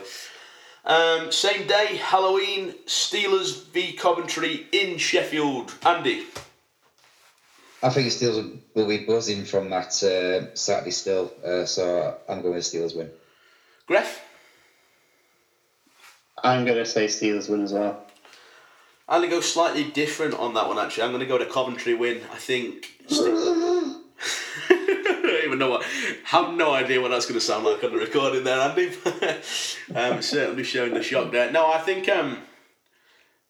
Um, 0.85 1.31
same 1.31 1.67
day, 1.67 1.97
Halloween, 1.97 2.75
Steelers 2.85 3.65
v 3.69 3.93
Coventry 3.93 4.67
in 4.71 4.97
Sheffield. 4.97 5.73
Andy. 5.85 6.25
I 7.81 7.89
think 7.89 8.07
Steelers 8.07 8.57
will 8.73 8.87
be 8.87 9.05
buzzing 9.05 9.45
from 9.45 9.69
that 9.69 10.03
uh, 10.03 10.55
Saturday 10.55 10.91
still, 10.91 11.31
uh, 11.45 11.65
so 11.65 12.17
I'm 12.27 12.41
going 12.41 12.55
with 12.55 12.63
Steelers 12.63 12.95
win. 12.95 13.09
Gref? 13.89 14.19
I'm 16.43 16.65
going 16.65 16.77
to 16.77 16.85
say 16.85 17.05
Steelers 17.05 17.49
win 17.49 17.63
as 17.63 17.73
well. 17.73 18.04
I'm 19.07 19.21
to 19.21 19.27
go 19.27 19.39
slightly 19.39 19.83
different 19.83 20.33
on 20.33 20.55
that 20.55 20.67
one, 20.67 20.79
actually. 20.79 21.03
I'm 21.03 21.17
to 21.19 21.25
go 21.25 21.37
to 21.37 21.45
Coventry 21.45 21.93
win. 21.93 22.21
I 22.31 22.37
think. 22.37 22.87
I 23.09 24.01
don't 25.21 25.45
even 25.45 25.59
know 25.59 25.69
what. 25.69 25.85
have 26.25 26.53
no 26.53 26.73
idea 26.73 27.01
what 27.01 27.11
that's 27.11 27.27
to 27.27 27.39
sound 27.39 27.65
like 27.65 27.83
on 27.83 27.91
the 27.91 27.99
recording 27.99 28.43
there, 28.43 28.59
Andy. 28.59 28.87
um, 29.95 30.21
certainly 30.21 30.63
showing 30.63 30.93
the 30.93 31.03
shock 31.03 31.31
there. 31.31 31.51
No, 31.51 31.71
I 31.71 31.79
think. 31.79 32.09
Um, 32.09 32.39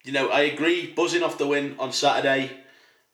you 0.03 0.11
know, 0.11 0.29
I 0.29 0.41
agree. 0.41 0.87
Buzzing 0.87 1.23
off 1.23 1.37
the 1.37 1.47
win 1.47 1.75
on 1.79 1.93
Saturday. 1.93 2.51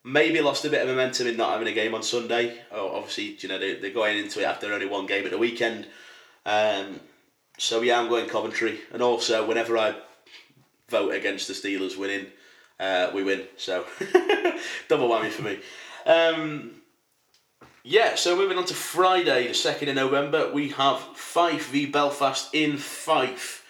Maybe 0.04 0.42
lost 0.42 0.66
a 0.66 0.70
bit 0.70 0.82
of 0.82 0.88
momentum 0.88 1.28
in 1.28 1.38
not 1.38 1.52
having 1.52 1.68
a 1.68 1.74
game 1.74 1.94
on 1.94 2.02
Sunday. 2.02 2.60
Oh, 2.72 2.96
obviously, 2.96 3.38
you 3.40 3.50
know, 3.50 3.60
they, 3.60 3.76
they're 3.76 3.92
going 3.92 4.18
into 4.18 4.42
it 4.42 4.46
after 4.46 4.74
only 4.74 4.88
one 4.88 5.06
game 5.06 5.26
at 5.26 5.32
the 5.32 5.38
weekend. 5.38 5.86
Um, 6.44 7.02
so, 7.60 7.82
yeah, 7.82 8.00
I'm 8.00 8.10
going 8.10 8.28
Coventry. 8.28 8.80
And 8.92 9.04
also, 9.04 9.48
whenever 9.48 9.78
I 9.78 9.94
vote 10.92 11.14
against 11.14 11.48
the 11.48 11.54
Steelers 11.54 11.98
winning, 11.98 12.28
uh, 12.80 13.10
we 13.14 13.24
win. 13.24 13.44
So, 13.58 13.86
double 14.88 15.10
whammy 15.10 15.32
for 15.32 15.42
me. 15.42 15.60
Um, 16.06 16.82
yeah, 17.84 18.16
so 18.16 18.36
moving 18.36 18.60
on 18.60 18.66
to 18.66 18.76
Friday, 18.76 19.48
the 19.48 19.54
2nd 19.54 19.90
of 19.90 19.96
November, 19.96 20.52
we 20.54 20.70
have 20.70 21.00
Fife 21.16 21.70
v 21.70 21.88
Belfast 21.88 22.54
in 22.54 22.78
Fife. 22.78 23.66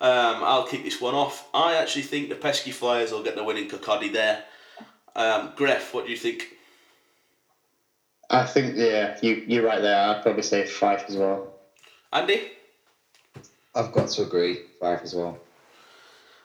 Um, 0.00 0.44
I'll 0.44 0.66
kick 0.66 0.84
this 0.84 1.00
one 1.00 1.16
off. 1.16 1.48
I 1.52 1.74
actually 1.74 2.02
think 2.02 2.28
the 2.28 2.36
pesky 2.36 2.70
Flyers 2.70 3.10
will 3.10 3.24
get 3.24 3.34
the 3.34 3.42
winning 3.42 3.68
Kirkcaldy 3.68 4.12
there. 4.12 4.44
Um, 5.16 5.52
Gref, 5.56 5.92
what 5.92 6.04
do 6.04 6.12
you 6.12 6.16
think? 6.16 6.46
I 8.30 8.44
think 8.44 8.76
yeah, 8.76 9.18
you 9.22 9.42
you're 9.48 9.64
right 9.64 9.80
there. 9.80 10.00
I'd 10.00 10.22
probably 10.22 10.42
say 10.42 10.66
Fife 10.66 11.06
as 11.08 11.16
well. 11.16 11.54
Andy. 12.12 12.52
I've 13.74 13.92
got 13.92 14.08
to 14.10 14.22
agree, 14.22 14.60
Fife 14.80 15.02
as 15.02 15.14
well. 15.14 15.38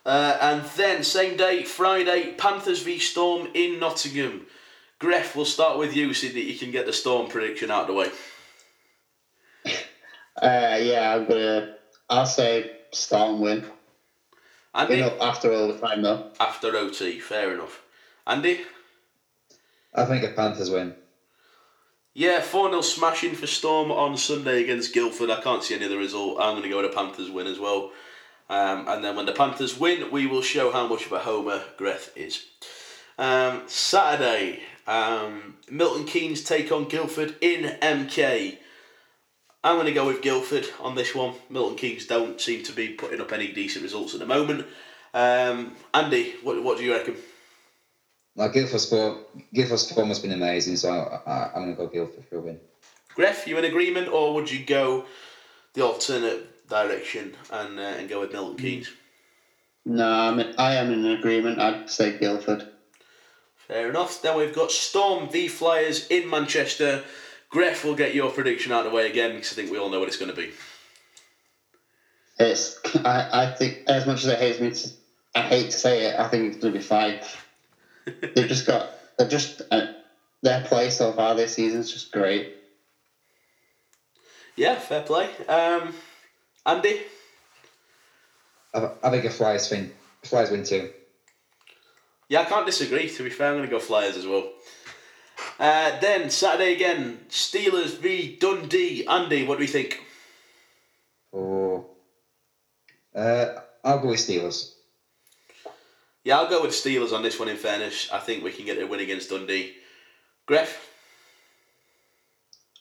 Uh, 0.06 0.38
and 0.42 0.66
then 0.76 1.04
same 1.04 1.38
day, 1.38 1.64
Friday, 1.64 2.34
Panthers 2.38 2.84
v 2.84 3.00
Storm 3.00 3.48
in 3.54 3.80
Nottingham. 3.80 4.46
Gref, 5.00 5.36
we'll 5.36 5.46
start 5.46 5.78
with 5.78 5.96
you 5.96 6.14
so 6.14 6.28
that 6.28 6.44
you 6.44 6.58
can 6.58 6.72
get 6.72 6.86
the 6.86 6.94
Storm 6.94 7.30
prediction 7.30 7.72
out 7.72 7.84
of 7.84 7.88
the 7.88 7.94
way. 7.94 8.12
Uh, 10.42 10.78
yeah, 10.82 11.16
I'm 11.16 11.26
gonna. 11.26 11.76
I'll 12.10 12.26
say 12.26 12.72
Storm 12.92 13.40
win. 13.40 13.66
Andy. 14.74 15.02
After 15.02 15.54
all 15.54 15.68
the 15.68 15.80
time 15.80 16.02
though. 16.02 16.32
After 16.40 16.76
OT, 16.76 17.20
fair 17.20 17.54
enough. 17.54 17.84
Andy? 18.26 18.62
I 19.94 20.06
think 20.06 20.24
a 20.24 20.30
Panthers 20.30 20.72
win. 20.72 20.96
Yeah, 22.16 22.42
4 22.42 22.70
0 22.70 22.82
smashing 22.82 23.36
for 23.36 23.48
Storm 23.48 23.92
on 23.92 24.18
Sunday 24.18 24.64
against 24.64 24.94
Guildford. 24.94 25.30
I 25.30 25.42
can't 25.42 25.64
see 25.64 25.76
any 25.76 25.86
other 25.86 25.98
result. 25.98 26.40
I'm 26.40 26.54
going 26.54 26.64
to 26.64 26.70
go 26.70 26.82
with 26.82 26.92
a 26.92 26.96
Panthers 26.96 27.32
win 27.32 27.48
as 27.48 27.60
well. 27.60 27.92
Um, 28.50 28.88
and 28.88 29.04
then 29.04 29.16
when 29.16 29.26
the 29.26 29.32
Panthers 29.32 29.80
win, 29.80 30.12
we 30.12 30.28
will 30.28 30.42
show 30.42 30.72
how 30.72 30.88
much 30.88 31.06
of 31.06 31.12
a 31.12 31.20
homer 31.20 31.64
Greth 31.78 32.16
is. 32.16 32.46
Um, 33.18 33.64
Saturday, 33.68 34.62
um, 34.88 35.56
Milton 35.70 36.06
Keynes 36.06 36.44
take 36.44 36.72
on 36.72 36.86
Guildford 36.86 37.36
in 37.42 37.78
MK. 37.80 38.58
I'm 39.64 39.76
going 39.76 39.86
to 39.86 39.94
go 39.94 40.08
with 40.08 40.22
Guildford 40.22 40.68
on 40.82 40.96
this 40.96 41.16
one. 41.16 41.36
Milton 41.50 41.78
Keynes 41.78 42.06
don't 42.06 42.40
seem 42.40 42.64
to 42.64 42.74
be 42.74 42.90
putting 42.90 43.22
up 43.22 43.32
any 43.32 43.52
decent 43.54 43.84
results 43.84 44.14
at 44.14 44.20
the 44.20 44.26
moment. 44.26 44.66
Um, 45.14 45.76
Andy, 45.94 46.36
what, 46.44 46.62
what 46.64 46.78
do 46.78 46.84
you 46.84 46.94
reckon? 46.94 47.16
Like 48.36 48.54
Guildford's 48.54 48.90
form, 48.90 49.20
Guildford's 49.54 49.92
form 49.92 50.10
has 50.10 50.20
been 50.20 50.32
amazing, 50.32 50.76
so 50.76 50.90
I, 50.90 51.30
I, 51.30 51.52
I'm 51.56 51.64
going 51.64 51.76
to 51.76 51.82
go 51.82 51.88
Guildford 51.88 52.26
for 52.26 52.38
a 52.38 52.42
win. 52.42 52.60
Gref, 53.16 53.46
you 53.46 53.58
in 53.58 53.66
agreement, 53.66 54.08
or 54.10 54.34
would 54.34 54.52
you 54.52 54.66
go 54.66 55.06
the 55.74 55.86
alternate 55.86 56.53
direction 56.70 57.36
and 57.52 57.80
uh, 57.80 57.84
and 57.84 58.10
go 58.10 58.20
with 58.22 58.32
Milton 58.32 58.58
Keynes. 58.58 58.90
No, 59.86 60.08
I'm, 60.10 60.40
in, 60.40 60.56
I 60.58 60.76
am 60.76 60.92
in 60.92 61.06
agreement. 61.06 61.60
I'd 61.60 61.90
say 61.90 62.18
Guildford. 62.18 62.70
Fair 63.68 63.90
enough. 63.90 64.22
Then 64.22 64.38
we've 64.38 64.56
got 64.56 64.72
Storm 64.72 65.30
v 65.30 65.48
Flyers 65.48 66.08
in 66.08 66.30
Manchester. 66.30 67.04
Greff 67.52 67.84
will 67.84 67.96
get 67.96 68.16
your 68.16 68.32
prediction 68.32 68.72
out 68.72 68.86
of 68.86 68.92
the 68.92 68.96
way 68.96 69.10
again 69.10 69.36
because 69.36 69.52
I 69.52 69.56
think 69.56 69.72
we 69.72 69.78
all 69.78 69.90
know 69.90 70.00
what 70.00 70.08
it's 70.08 70.18
going 70.18 70.32
to 70.32 70.38
be. 70.38 70.52
It's. 72.40 72.80
I, 73.06 73.46
I 73.46 73.52
think 73.54 73.84
as 73.88 74.06
much 74.06 74.24
as 74.24 74.28
it 74.28 74.40
hates 74.40 74.60
me, 74.60 74.72
to, 74.72 74.90
I 75.36 75.42
hate 75.42 75.72
to 75.72 75.78
say 75.78 76.06
it. 76.06 76.20
I 76.20 76.28
think 76.30 76.54
it's 76.54 76.62
going 76.62 76.74
to 76.74 76.80
be 76.80 76.84
five. 76.84 77.46
They've 78.06 78.48
just 78.48 78.66
got. 78.66 78.90
They're 79.18 79.28
just. 79.28 79.62
Uh, 79.70 79.88
their 80.42 80.64
play 80.66 80.90
so 80.90 81.14
far 81.14 81.36
this 81.36 81.54
season 81.54 81.80
is 81.80 81.92
just 81.92 82.12
great. 82.12 82.58
Yeah, 84.56 84.76
fair 84.76 85.02
play. 85.02 85.30
Um, 85.48 85.94
Andy. 86.66 87.02
I, 88.74 88.90
I 89.04 89.10
think 89.10 89.26
a 89.26 89.30
Flyers 89.30 89.70
win. 89.70 89.92
Flyers 90.24 90.52
win 90.52 90.64
too. 90.64 90.90
Yeah, 92.30 92.42
I 92.42 92.46
can't 92.46 92.66
disagree. 92.66 93.10
To 93.10 93.24
be 93.24 93.30
fair, 93.30 93.50
I'm 93.50 93.58
going 93.58 93.70
to 93.70 93.72
go 93.72 93.80
Flyers 93.80 94.18
as 94.18 94.26
well. 94.26 94.50
Uh, 95.60 96.00
then 96.00 96.30
Saturday 96.30 96.74
again, 96.74 97.20
Steelers 97.30 97.98
v 97.98 98.38
Dundee. 98.40 99.06
Andy, 99.08 99.46
what 99.46 99.56
do 99.56 99.62
we 99.62 99.68
think? 99.68 100.02
Oh, 101.34 101.86
uh, 103.16 103.46
I'll 103.84 104.00
go 104.00 104.10
with 104.10 104.20
Steelers. 104.20 104.74
Yeah, 106.24 106.40
I'll 106.40 106.50
go 106.50 106.62
with 106.62 106.72
Steelers 106.72 107.12
on 107.12 107.22
this 107.22 107.40
one. 107.40 107.50
In 107.50 107.58
fairness, 107.58 108.10
I 108.12 108.20
think 108.20 108.44
we 108.44 108.52
can 108.52 108.66
get 108.66 108.82
a 108.82 108.88
win 108.88 109.02
against 109.02 109.30
Dundee. 109.30 109.74
Greff. 110.48 110.78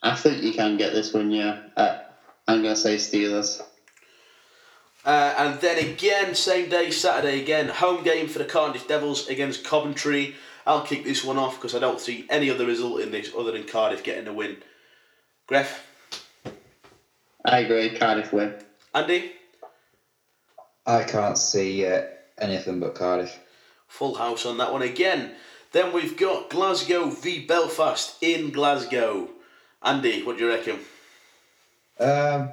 I 0.03 0.15
think 0.15 0.43
you 0.43 0.53
can 0.53 0.77
get 0.77 0.93
this 0.93 1.13
one. 1.13 1.31
Yeah, 1.31 1.61
uh, 1.77 1.99
I'm 2.47 2.63
going 2.63 2.75
to 2.75 2.81
say 2.81 2.97
Steelers. 2.97 3.63
Uh, 5.05 5.35
and 5.37 5.61
then 5.61 5.79
again, 5.79 6.35
same 6.35 6.69
day, 6.69 6.91
Saturday 6.91 7.41
again, 7.43 7.69
home 7.69 8.05
game 8.05 8.29
for 8.29 8.39
the 8.39 8.45
Cardiff 8.45 8.87
Devils 8.87 9.29
against 9.29 9.65
Coventry. 9.65 10.37
I'll 10.65 10.83
kick 10.87 11.03
this 11.05 11.24
one 11.24 11.39
off 11.39 11.57
because 11.57 11.74
I 11.74 11.81
don't 11.81 11.99
see 12.01 12.24
any 12.31 12.49
other 12.49 12.66
result 12.66 13.01
in 13.01 13.11
this 13.11 13.33
other 13.37 13.51
than 13.51 13.65
Cardiff 13.65 14.05
getting 14.05 14.29
a 14.29 14.33
win. 14.33 14.59
Greff, 15.49 15.81
I 17.45 17.61
agree. 17.61 17.91
Cardiff 17.99 18.33
win. 18.33 18.55
Andy, 18.95 19.33
I 20.87 21.03
can't 21.03 21.37
see 21.37 21.85
uh, 21.85 22.03
anything 22.39 22.79
but 22.79 22.95
Cardiff. 22.95 23.37
full 23.89 24.15
house 24.15 24.47
on 24.47 24.59
that 24.59 24.73
one 24.73 24.83
again. 24.83 25.33
Then 25.73 25.93
we've 25.93 26.16
got 26.16 26.51
Glasgow 26.51 27.11
v 27.11 27.45
Belfast 27.45 28.23
in 28.23 28.51
Glasgow. 28.51 29.31
Andy, 29.83 30.23
what 30.23 30.39
do 30.39 30.45
you 30.45 30.51
reckon? 30.51 30.79
Um, 31.99 32.53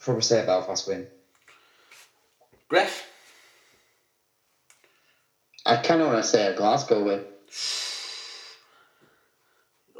probably 0.00 0.22
say 0.22 0.42
a 0.42 0.46
Belfast 0.46 0.88
win. 0.88 1.06
Greff, 2.70 3.02
I 5.66 5.76
kind 5.76 6.00
of 6.00 6.08
want 6.08 6.22
to 6.22 6.28
say 6.28 6.46
a 6.46 6.56
Glasgow 6.56 7.04
win. 7.04 7.24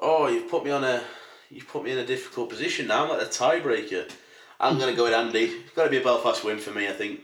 oh, 0.00 0.28
you've 0.28 0.50
put 0.50 0.64
me 0.64 0.70
on 0.70 0.84
a, 0.84 1.02
you've 1.50 1.68
put 1.68 1.84
me 1.84 1.92
in 1.92 1.98
a 1.98 2.06
difficult 2.06 2.48
position 2.48 2.88
now. 2.88 3.04
I'm 3.04 3.10
like 3.10 3.22
a 3.22 3.30
tiebreaker. 3.30 4.10
I'm 4.58 4.78
going 4.78 4.90
to 4.90 4.96
go 4.96 5.04
with 5.04 5.14
Andy. 5.14 5.44
It's 5.44 5.74
got 5.74 5.84
to 5.84 5.90
be 5.90 5.98
a 5.98 6.04
Belfast 6.04 6.44
win 6.44 6.58
for 6.58 6.70
me, 6.70 6.88
I 6.88 6.92
think. 6.92 7.20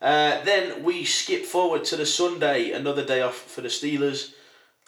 Uh, 0.00 0.42
then 0.44 0.82
we 0.82 1.04
skip 1.04 1.44
forward 1.44 1.84
to 1.84 1.96
the 1.96 2.04
Sunday, 2.04 2.72
another 2.72 3.04
day 3.04 3.22
off 3.22 3.36
for 3.36 3.60
the 3.60 3.68
Steelers, 3.68 4.32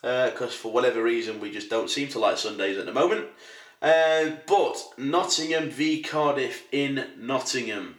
because 0.03 0.55
for 0.55 0.71
whatever 0.73 1.03
reason 1.03 1.41
we 1.41 1.51
just 1.51 1.71
don't 1.71 1.89
seem 1.89 2.09
to 2.09 2.19
like 2.19 2.37
Sundays 2.37 2.77
at 2.77 2.87
the 2.87 2.93
moment. 2.93 3.27
Uh, 3.83 4.31
but 4.47 4.83
Nottingham 4.97 5.71
v 5.71 6.03
Cardiff 6.03 6.65
in 6.73 7.07
Nottingham, 7.19 7.97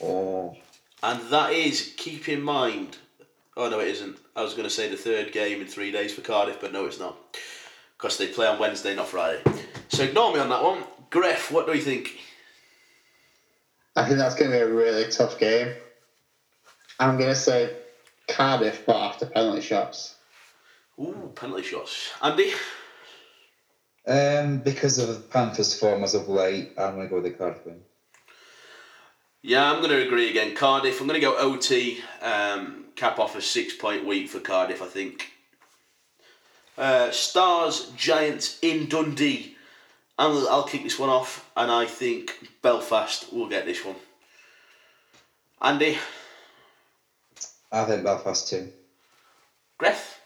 Oh, 0.00 0.56
and 1.02 1.20
that 1.30 1.52
is 1.52 1.92
keep 1.96 2.28
in 2.28 2.40
mind. 2.42 2.96
Oh 3.56 3.68
no, 3.68 3.80
it 3.80 3.88
isn't. 3.88 4.16
I 4.34 4.42
was 4.42 4.54
going 4.54 4.64
to 4.68 4.74
say 4.74 4.88
the 4.88 4.96
third 4.96 5.32
game 5.32 5.60
in 5.60 5.66
three 5.66 5.90
days 5.92 6.14
for 6.14 6.22
Cardiff, 6.22 6.60
but 6.60 6.72
no, 6.72 6.86
it's 6.86 6.98
not, 6.98 7.16
because 7.96 8.16
they 8.16 8.28
play 8.28 8.46
on 8.46 8.58
Wednesday, 8.58 8.94
not 8.94 9.08
Friday. 9.08 9.42
So 9.88 10.04
ignore 10.04 10.32
me 10.32 10.40
on 10.40 10.48
that 10.48 10.62
one. 10.62 10.84
Greff, 11.10 11.50
what 11.50 11.66
do 11.66 11.74
you 11.74 11.82
think? 11.82 12.18
I 13.94 14.06
think 14.06 14.16
that's 14.18 14.34
going 14.34 14.50
to 14.50 14.56
be 14.56 14.62
a 14.62 14.72
really 14.72 15.10
tough 15.10 15.38
game. 15.38 15.74
I'm 16.98 17.18
going 17.18 17.28
to 17.28 17.36
say 17.36 17.76
Cardiff, 18.28 18.86
but 18.86 18.96
after 18.96 19.26
penalty 19.26 19.60
shots. 19.60 20.14
Ooh, 20.98 21.30
penalty 21.34 21.64
shots. 21.64 22.10
Andy. 22.22 22.52
Um, 24.06 24.58
because 24.58 24.98
of 24.98 25.08
the 25.08 25.20
Panthers' 25.20 25.78
form 25.78 26.02
as 26.04 26.14
of 26.14 26.28
late, 26.28 26.72
I'm 26.78 26.94
going 26.94 27.06
to 27.06 27.10
go 27.10 27.20
with 27.20 27.24
the 27.24 27.30
Cardiff 27.30 27.64
win. 27.66 27.80
Yeah, 29.42 29.70
I'm 29.70 29.78
going 29.78 29.90
to 29.90 30.06
agree 30.06 30.30
again. 30.30 30.54
Cardiff. 30.54 31.00
I'm 31.00 31.08
going 31.08 31.20
to 31.20 31.26
go 31.26 31.36
OT. 31.36 32.00
Um, 32.20 32.84
cap 32.94 33.18
off 33.18 33.36
a 33.36 33.42
six 33.42 33.74
point 33.74 34.06
week 34.06 34.28
for 34.28 34.38
Cardiff, 34.38 34.82
I 34.82 34.86
think. 34.86 35.30
Uh, 36.78 37.10
Stars 37.10 37.90
Giants 37.96 38.58
in 38.62 38.88
Dundee. 38.88 39.56
I'll, 40.18 40.48
I'll 40.48 40.64
kick 40.64 40.84
this 40.84 40.98
one 40.98 41.10
off, 41.10 41.50
and 41.56 41.70
I 41.70 41.86
think 41.86 42.48
Belfast 42.62 43.32
will 43.32 43.48
get 43.48 43.66
this 43.66 43.84
one. 43.84 43.96
Andy, 45.60 45.98
I 47.70 47.84
think 47.84 48.04
Belfast 48.04 48.48
too. 48.48 48.72
Greff, 49.80 50.16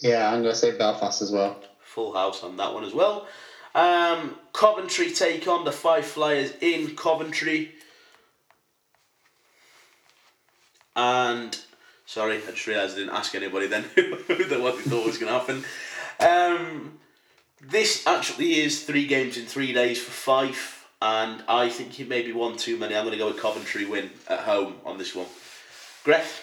Yeah, 0.00 0.32
I'm 0.32 0.42
going 0.42 0.54
to 0.54 0.58
say 0.58 0.76
Belfast 0.76 1.22
as 1.22 1.30
well. 1.30 1.60
Full 1.92 2.14
house 2.14 2.42
on 2.42 2.56
that 2.56 2.72
one 2.72 2.84
as 2.84 2.94
well. 2.94 3.26
Um, 3.74 4.36
Coventry 4.54 5.10
take 5.12 5.46
on 5.46 5.66
the 5.66 5.72
Fife 5.72 6.06
Flyers 6.06 6.52
in 6.62 6.96
Coventry. 6.96 7.72
And 10.96 11.58
sorry, 12.06 12.36
I 12.36 12.50
just 12.50 12.66
realised 12.66 12.94
I 12.94 13.00
didn't 13.00 13.14
ask 13.14 13.34
anybody 13.34 13.66
then 13.66 13.84
that 13.96 14.60
what 14.60 14.76
they 14.76 14.82
thought 14.82 15.04
was 15.04 15.18
going 15.18 15.32
to 15.32 15.38
happen. 15.38 15.64
Um, 16.18 16.98
this 17.60 18.06
actually 18.06 18.60
is 18.60 18.84
three 18.84 19.06
games 19.06 19.36
in 19.36 19.44
three 19.44 19.74
days 19.74 20.00
for 20.00 20.10
Fife, 20.10 20.88
and 21.02 21.44
I 21.46 21.68
think 21.68 22.00
it 22.00 22.08
may 22.08 22.22
be 22.22 22.32
one 22.32 22.56
too 22.56 22.78
many. 22.78 22.96
I'm 22.96 23.04
going 23.04 23.12
to 23.12 23.18
go 23.18 23.28
with 23.28 23.40
Coventry 23.40 23.84
win 23.84 24.10
at 24.28 24.40
home 24.40 24.76
on 24.84 24.96
this 24.96 25.14
one. 25.14 25.26
Greff, 26.04 26.40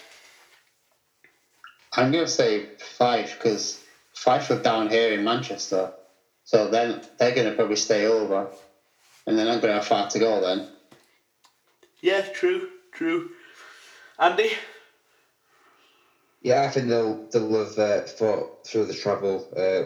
I'm 1.94 2.12
going 2.12 2.26
to 2.26 2.32
say 2.32 2.68
Fife 2.78 3.38
because 3.38 3.84
Fife 4.20 4.52
are 4.52 4.62
down 4.62 4.90
here 4.90 5.14
in 5.14 5.24
Manchester. 5.24 5.94
So 6.44 6.70
then 6.70 7.02
they're 7.18 7.34
going 7.34 7.50
to 7.50 7.56
probably 7.56 7.78
stay 7.78 8.06
over. 8.06 8.50
And 9.26 9.38
they're 9.38 9.46
not 9.46 9.62
going 9.62 9.72
to 9.72 9.76
have 9.76 9.86
far 9.86 10.10
to 10.10 10.20
go 10.20 10.42
then. 10.42 10.68
yeah, 12.02 12.22
true, 12.34 12.68
true. 12.92 13.30
Andy, 14.20 14.52
Yeah, 16.42 16.64
I 16.64 16.68
think 16.68 16.90
they'll 16.90 17.28
they'll 17.32 17.66
have 17.66 17.80
uh, 17.80 18.02
fought 18.02 18.68
through 18.68 18.88
the 18.88 18.94
travel 18.94 19.48
uh, 19.56 19.84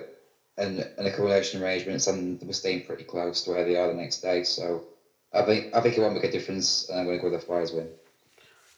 and, 0.60 0.80
and 0.98 1.08
accommodation 1.08 1.62
arrangements, 1.62 2.08
and 2.08 2.40
they'll 2.40 2.48
be 2.48 2.54
staying 2.54 2.86
pretty 2.88 3.04
close 3.04 3.44
to 3.44 3.52
where 3.52 3.66
they 3.66 3.76
are 3.76 3.88
the 3.90 4.02
next 4.02 4.22
day. 4.22 4.44
So 4.44 4.86
I 5.32 5.44
think 5.44 5.76
I 5.76 5.82
think 5.82 5.96
it 5.96 6.02
won't 6.02 6.16
make 6.16 6.24
a 6.24 6.32
difference, 6.32 6.90
and 6.90 7.00
I'm 7.00 7.06
going 7.06 7.20
to 7.20 7.22
go 7.22 7.30
with 7.30 7.40
the 7.40 7.46
Flyers 7.46 7.72
win. 7.72 7.88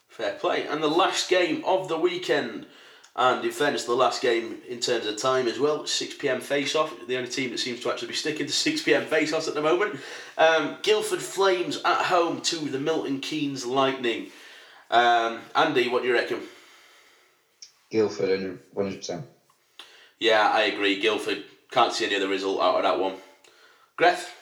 Fair 0.10 0.34
play. 0.34 0.68
And 0.68 0.84
the 0.84 0.90
last 0.90 1.30
game 1.30 1.64
of 1.64 1.88
the 1.88 1.98
weekend, 1.98 2.65
and 3.16 3.46
in 3.46 3.52
fairness, 3.52 3.86
the 3.86 3.94
last 3.94 4.22
game 4.22 4.58
in 4.68 4.80
terms 4.80 5.06
of 5.06 5.18
time 5.18 5.48
as 5.48 5.58
well, 5.58 5.86
6 5.86 6.16
pm 6.16 6.42
face 6.42 6.76
off. 6.76 6.94
The 7.08 7.16
only 7.16 7.30
team 7.30 7.52
that 7.52 7.60
seems 7.60 7.80
to 7.82 7.90
actually 7.90 8.10
be 8.10 8.14
sticking 8.14 8.46
to 8.46 8.52
6 8.52 8.82
pm 8.84 9.06
face 9.06 9.32
offs 9.32 9.48
at 9.48 9.54
the 9.54 9.62
moment. 9.62 10.00
Um, 10.38 10.78
Guildford 10.82 11.22
Flames 11.22 11.80
at 11.86 12.06
home 12.06 12.42
to 12.42 12.58
the 12.58 12.80
Milton 12.80 13.22
Keynes 13.22 13.66
Lightning. 13.66 14.32
Um, 14.92 15.40
Andy, 15.56 15.88
what 15.88 16.02
do 16.02 16.10
you 16.10 16.14
reckon? 16.14 16.42
Guildford, 17.90 18.60
one 18.74 18.88
hundred 18.88 18.98
percent. 18.98 19.26
Yeah, 20.20 20.50
I 20.54 20.64
agree. 20.64 21.00
Guildford 21.00 21.44
can't 21.72 21.94
see 21.94 22.06
any 22.06 22.16
other 22.16 22.28
result 22.28 22.60
out 22.60 22.76
of 22.78 22.84
that 22.84 23.00
one. 23.00 23.16
Greth? 23.96 24.34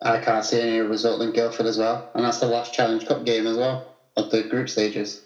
I 0.00 0.18
can't 0.18 0.44
see 0.44 0.60
any 0.60 0.78
result 0.78 1.18
than 1.18 1.32
Guildford 1.32 1.66
as 1.66 1.78
well. 1.78 2.10
And 2.14 2.24
that's 2.24 2.38
the 2.40 2.46
last 2.46 2.72
Challenge 2.74 3.06
Cup 3.06 3.24
game 3.24 3.46
as 3.46 3.56
well 3.56 3.94
of 4.16 4.30
the 4.30 4.42
group 4.42 4.68
stages. 4.68 5.22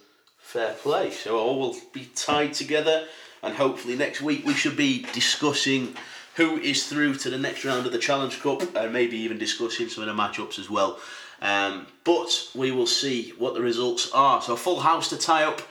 Fair 0.47 0.75
play. 0.75 1.11
So 1.11 1.41
all 1.41 1.59
will 1.59 1.77
be 1.93 2.09
tied 2.15 2.55
together, 2.55 3.09
and 3.43 3.57
hopefully 3.57 3.97
next 3.97 4.23
week 4.23 4.47
we 4.47 4.55
should 4.55 4.77
be 4.77 5.05
discussing 5.13 5.97
who 6.37 6.57
is 6.59 6.87
through 6.87 7.17
to 7.17 7.31
the 7.31 7.37
next 7.37 7.65
round 7.65 7.85
of 7.85 7.91
the 7.91 7.99
Challenge 7.99 8.41
Cup, 8.41 8.63
and 8.77 8.93
maybe 8.93 9.17
even 9.17 9.39
discussing 9.39 9.89
some 9.89 10.05
of 10.05 10.17
the 10.17 10.23
matchups 10.23 10.61
as 10.61 10.71
well. 10.71 11.01
Um, 11.43 11.89
but 12.05 12.49
we 12.55 12.71
will 12.71 12.87
see 12.87 13.31
what 13.37 13.55
the 13.55 13.61
results 13.61 14.09
are. 14.13 14.41
So 14.41 14.55
full 14.55 14.79
house 14.79 15.09
to 15.09 15.17
tie 15.17 15.43
up 15.43 15.63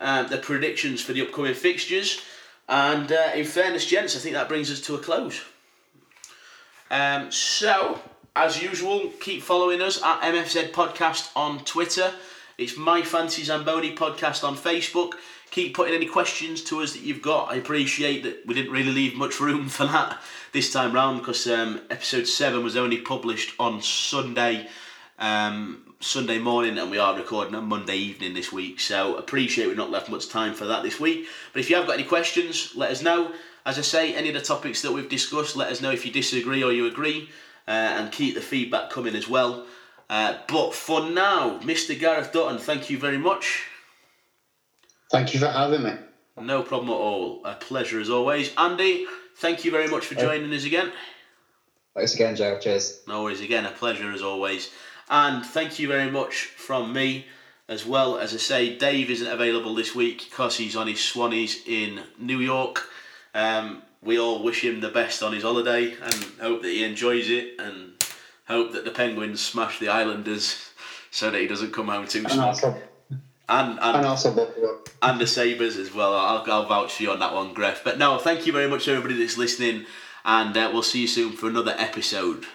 um, 0.00 0.26
the 0.26 0.38
predictions 0.38 1.00
for 1.00 1.12
the 1.12 1.22
upcoming 1.22 1.54
fixtures. 1.54 2.20
And 2.68 3.12
uh, 3.12 3.30
in 3.36 3.44
fairness, 3.44 3.86
gents, 3.86 4.16
I 4.16 4.18
think 4.18 4.34
that 4.34 4.48
brings 4.48 4.68
us 4.68 4.80
to 4.80 4.96
a 4.96 4.98
close. 4.98 5.40
Um, 6.90 7.30
so, 7.30 8.00
as 8.34 8.60
usual, 8.60 9.12
keep 9.20 9.42
following 9.42 9.80
us 9.80 10.02
at 10.02 10.22
MFZ 10.22 10.72
Podcast 10.72 11.30
on 11.36 11.60
Twitter. 11.60 12.12
It's 12.56 12.76
My 12.76 13.02
Fancy 13.02 13.42
Zamboni 13.42 13.96
Podcast 13.96 14.44
on 14.44 14.54
Facebook. 14.54 15.14
keep 15.50 15.74
putting 15.74 15.92
any 15.92 16.06
questions 16.06 16.62
to 16.64 16.82
us 16.82 16.92
that 16.92 17.02
you've 17.02 17.20
got. 17.20 17.50
I 17.50 17.56
appreciate 17.56 18.22
that 18.22 18.46
we 18.46 18.54
didn't 18.54 18.70
really 18.70 18.92
leave 18.92 19.16
much 19.16 19.40
room 19.40 19.68
for 19.68 19.86
that 19.86 20.22
this 20.52 20.72
time 20.72 20.92
round 20.92 21.18
because 21.18 21.48
um, 21.48 21.80
episode 21.90 22.28
seven 22.28 22.62
was 22.62 22.76
only 22.76 22.98
published 22.98 23.56
on 23.58 23.82
Sunday. 23.82 24.68
Um, 25.18 25.94
Sunday 25.98 26.38
morning, 26.38 26.78
and 26.78 26.92
we 26.92 26.98
are 26.98 27.16
recording 27.16 27.56
on 27.56 27.64
Monday 27.64 27.96
evening 27.96 28.34
this 28.34 28.52
week. 28.52 28.78
So 28.78 29.16
appreciate 29.16 29.66
we've 29.66 29.76
not 29.76 29.90
left 29.90 30.08
much 30.08 30.28
time 30.28 30.54
for 30.54 30.66
that 30.66 30.84
this 30.84 31.00
week. 31.00 31.26
But 31.52 31.58
if 31.58 31.70
you 31.70 31.74
have 31.74 31.88
got 31.88 31.98
any 31.98 32.04
questions, 32.04 32.76
let 32.76 32.92
us 32.92 33.02
know. 33.02 33.32
As 33.66 33.78
I 33.78 33.82
say, 33.82 34.14
any 34.14 34.28
of 34.28 34.34
the 34.34 34.40
topics 34.40 34.80
that 34.82 34.92
we've 34.92 35.08
discussed, 35.08 35.56
let 35.56 35.72
us 35.72 35.80
know 35.80 35.90
if 35.90 36.06
you 36.06 36.12
disagree 36.12 36.62
or 36.62 36.70
you 36.70 36.86
agree, 36.86 37.30
uh, 37.66 37.70
and 37.70 38.12
keep 38.12 38.36
the 38.36 38.40
feedback 38.40 38.90
coming 38.90 39.16
as 39.16 39.26
well. 39.26 39.66
Uh, 40.08 40.38
but 40.48 40.74
for 40.74 41.08
now, 41.08 41.58
Mr. 41.60 41.98
Gareth 41.98 42.32
Dutton, 42.32 42.58
thank 42.58 42.90
you 42.90 42.98
very 42.98 43.18
much. 43.18 43.64
Thank 45.10 45.34
you 45.34 45.40
for 45.40 45.48
having 45.48 45.82
me. 45.82 45.92
No 46.40 46.62
problem 46.62 46.90
at 46.90 46.96
all. 46.96 47.40
A 47.44 47.54
pleasure 47.54 48.00
as 48.00 48.10
always. 48.10 48.52
Andy, 48.56 49.06
thank 49.36 49.64
you 49.64 49.70
very 49.70 49.88
much 49.88 50.06
for 50.06 50.14
joining 50.14 50.52
us 50.52 50.64
again. 50.64 50.92
Thanks 51.94 52.14
again, 52.14 52.34
Joe. 52.34 52.58
Cheers. 52.58 53.02
No 53.06 53.22
worries 53.22 53.40
again. 53.40 53.64
A 53.64 53.70
pleasure 53.70 54.10
as 54.10 54.22
always. 54.22 54.70
And 55.08 55.44
thank 55.44 55.78
you 55.78 55.86
very 55.86 56.10
much 56.10 56.34
from 56.34 56.92
me 56.92 57.26
as 57.68 57.86
well. 57.86 58.18
As 58.18 58.34
I 58.34 58.38
say, 58.38 58.76
Dave 58.76 59.10
isn't 59.10 59.26
available 59.26 59.74
this 59.74 59.94
week 59.94 60.26
because 60.28 60.56
he's 60.56 60.76
on 60.76 60.88
his 60.88 60.98
Swannies 60.98 61.66
in 61.66 62.02
New 62.18 62.40
York. 62.40 62.88
Um, 63.34 63.82
we 64.02 64.18
all 64.18 64.42
wish 64.42 64.64
him 64.64 64.80
the 64.80 64.90
best 64.90 65.22
on 65.22 65.32
his 65.32 65.44
holiday 65.44 65.92
and 65.92 66.14
hope 66.40 66.62
that 66.62 66.68
he 66.68 66.84
enjoys 66.84 67.30
it 67.30 67.54
and 67.58 67.92
hope 68.46 68.72
that 68.72 68.84
the 68.84 68.90
Penguins 68.90 69.40
smash 69.40 69.78
the 69.78 69.88
Islanders 69.88 70.70
so 71.10 71.30
that 71.30 71.40
he 71.40 71.46
doesn't 71.46 71.72
come 71.72 71.88
home 71.88 72.06
too 72.06 72.24
And 72.28 72.28
And, 73.48 73.78
and 73.78 73.80
and, 73.96 74.06
also 74.06 74.34
Buffalo. 74.34 74.80
and 75.02 75.20
the 75.20 75.26
Sabres 75.26 75.76
as 75.76 75.92
well. 75.94 76.14
I'll, 76.14 76.44
I'll 76.50 76.66
vouch 76.66 76.94
for 76.94 77.02
you 77.02 77.10
on 77.10 77.18
that 77.18 77.34
one, 77.34 77.54
Gref. 77.54 77.84
But 77.84 77.98
no, 77.98 78.18
thank 78.18 78.46
you 78.46 78.52
very 78.52 78.68
much, 78.68 78.88
everybody 78.88 79.14
that's 79.18 79.36
listening, 79.36 79.84
and 80.24 80.56
uh, 80.56 80.70
we'll 80.72 80.82
see 80.82 81.02
you 81.02 81.06
soon 81.08 81.32
for 81.32 81.48
another 81.48 81.74
episode. 81.78 82.46